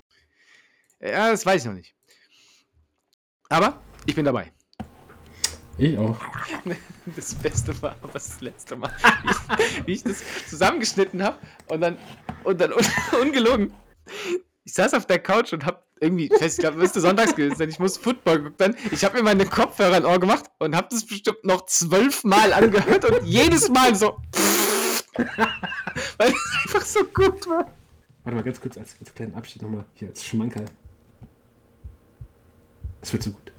Ja, 1.01 1.31
das 1.31 1.45
weiß 1.45 1.63
ich 1.63 1.67
noch 1.67 1.75
nicht. 1.75 1.95
Aber 3.49 3.83
ich 4.07 4.15
bin 4.15 4.25
dabei. 4.25 4.53
Ich 5.77 5.99
auch. 5.99 6.19
Das 7.17 7.35
Beste 7.35 7.83
war 7.83 7.97
aber 8.03 8.13
das 8.15 8.41
letzte 8.41 8.77
Mal, 8.77 8.91
wie 9.25 9.31
ich, 9.31 9.87
wie 9.87 9.93
ich 9.93 10.03
das 10.03 10.23
zusammengeschnitten 10.49 11.23
habe 11.23 11.39
und 11.67 11.83
dann, 11.83 11.99
und 12.43 12.59
dann 12.59 12.73
un, 12.73 12.85
ungelogen. 13.21 13.75
Ich 14.65 14.73
saß 14.73 14.95
auf 14.95 15.07
der 15.07 15.19
Couch 15.19 15.53
und 15.53 15.67
hab 15.67 15.87
irgendwie, 16.01 16.27
ich 16.27 16.41
weiß, 16.41 16.55
ich 16.55 16.59
glaube, 16.59 16.79
müsste 16.79 17.01
sonntags 17.01 17.35
gewesen 17.35 17.57
sein, 17.57 17.69
ich 17.69 17.79
muss 17.79 17.99
Football 17.99 18.45
gucken. 18.45 18.77
Ich 18.91 19.05
habe 19.05 19.17
mir 19.17 19.23
meine 19.23 19.45
Kopfhörer 19.47 19.99
ins 19.99 20.07
Ohr 20.07 20.19
gemacht 20.19 20.47
und 20.59 20.75
habe 20.75 20.89
das 20.91 21.05
bestimmt 21.05 21.45
noch 21.45 21.67
zwölfmal 21.67 22.53
angehört 22.53 23.05
und 23.05 23.25
jedes 23.25 23.69
Mal 23.69 23.95
so. 23.95 24.19
weil 26.19 26.29
es 26.29 26.59
einfach 26.65 26.83
so 26.83 27.05
gut 27.05 27.47
war. 27.47 27.71
Warte 28.25 28.37
mal 28.37 28.43
ganz 28.43 28.61
kurz 28.61 28.77
als, 28.79 28.97
als 28.99 29.15
kleinen 29.15 29.35
Abschied 29.35 29.63
nochmal 29.63 29.85
hier 29.95 30.09
als 30.09 30.25
Schmankerl. 30.25 30.65
Es 33.03 33.13
wird 33.13 33.23
so 33.23 33.31
gut. 33.31 33.53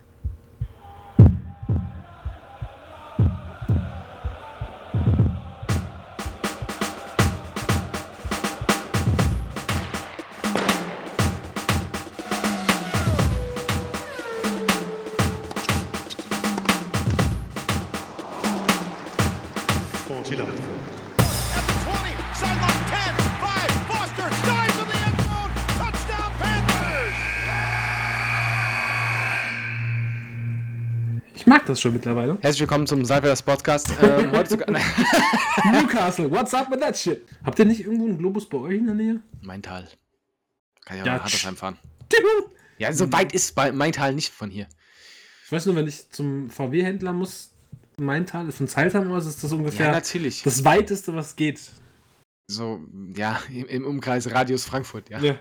Das 31.65 31.81
schon 31.81 31.93
mittlerweile. 31.93 32.37
Herzlich 32.41 32.61
willkommen 32.61 32.87
zum 32.87 33.05
Cypher 33.05 33.35
Podcast. 33.43 33.89
Ähm, 34.01 34.31
Newcastle, 35.71 36.29
what's 36.29 36.53
up 36.53 36.69
with 36.71 36.79
that 36.79 36.97
shit? 36.97 37.25
Habt 37.43 37.59
ihr 37.59 37.65
nicht 37.65 37.81
irgendwo 37.81 38.05
einen 38.05 38.17
Globus 38.17 38.47
bei 38.47 38.57
euch 38.57 38.75
in 38.77 38.85
der 38.85 38.95
Nähe? 38.95 39.21
mein 39.41 39.61
Tal. 39.61 39.87
Kann 40.85 40.97
ich 40.97 41.03
auch 41.03 41.07
Ja, 41.07 41.13
ja, 41.17 41.23
Hartersheim 41.23 41.55
fahren. 41.55 41.77
Ja, 42.77 42.93
so 42.93 43.11
weit 43.11 43.33
ist 43.33 43.55
bei 43.55 43.71
mein 43.71 43.91
Tal 43.91 44.13
nicht 44.13 44.33
von 44.33 44.49
hier. 44.49 44.67
Ich 45.45 45.51
weiß 45.51 45.65
nur, 45.67 45.75
wenn 45.75 45.87
ich 45.87 46.09
zum 46.09 46.49
VW-Händler 46.49 47.13
muss, 47.13 47.51
mein 47.97 48.25
Tal 48.25 48.47
ist 48.49 48.57
von 48.57 48.67
Zeilsheim 48.67 49.11
aus, 49.11 49.25
ist 49.25 49.43
das 49.43 49.51
Ja, 49.51 49.57
ungefähr 49.57 49.91
natürlich. 49.91 50.43
das 50.43 50.63
weiteste, 50.63 51.15
was 51.15 51.35
geht. 51.35 51.61
So, 52.47 52.81
ja, 53.15 53.39
im, 53.49 53.65
im 53.67 53.85
Umkreis 53.85 54.29
Radius 54.31 54.65
Frankfurt, 54.65 55.09
ja. 55.09 55.19
Ja. 55.19 55.35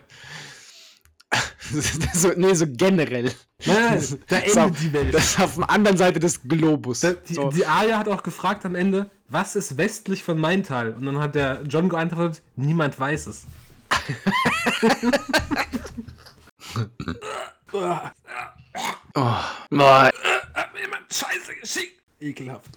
so, 2.14 2.32
nee, 2.36 2.54
so 2.54 2.66
generell. 2.68 3.32
Nein, 3.64 4.18
da 4.28 4.40
Das 4.40 4.46
ist 4.46 4.58
auf- 4.58 4.66
endet 4.66 4.82
die 4.82 4.92
Welt. 4.92 5.14
Das 5.14 5.24
ist 5.24 5.40
auf 5.40 5.54
der 5.56 5.70
anderen 5.70 5.96
Seite 5.96 6.20
des 6.20 6.42
Globus. 6.42 7.00
Da, 7.00 7.12
die, 7.12 7.34
so. 7.34 7.50
die 7.50 7.66
Aja 7.66 7.98
hat 7.98 8.08
auch 8.08 8.22
gefragt 8.22 8.64
am 8.64 8.74
Ende, 8.74 9.10
was 9.28 9.56
ist 9.56 9.76
westlich 9.76 10.22
von 10.22 10.38
Maintal? 10.38 10.92
Und 10.92 11.06
dann 11.06 11.18
hat 11.18 11.34
der 11.34 11.62
John 11.68 11.88
geantwortet, 11.88 12.42
niemand 12.56 12.98
weiß 12.98 13.26
es. 13.28 13.42
oh, 17.72 17.98
boah, 19.12 20.10
Hat 20.54 20.72
mir 20.74 20.80
jemand 20.80 21.12
Scheiße 21.12 21.54
geschickt. 21.60 22.02
Ekelhaft. 22.20 22.70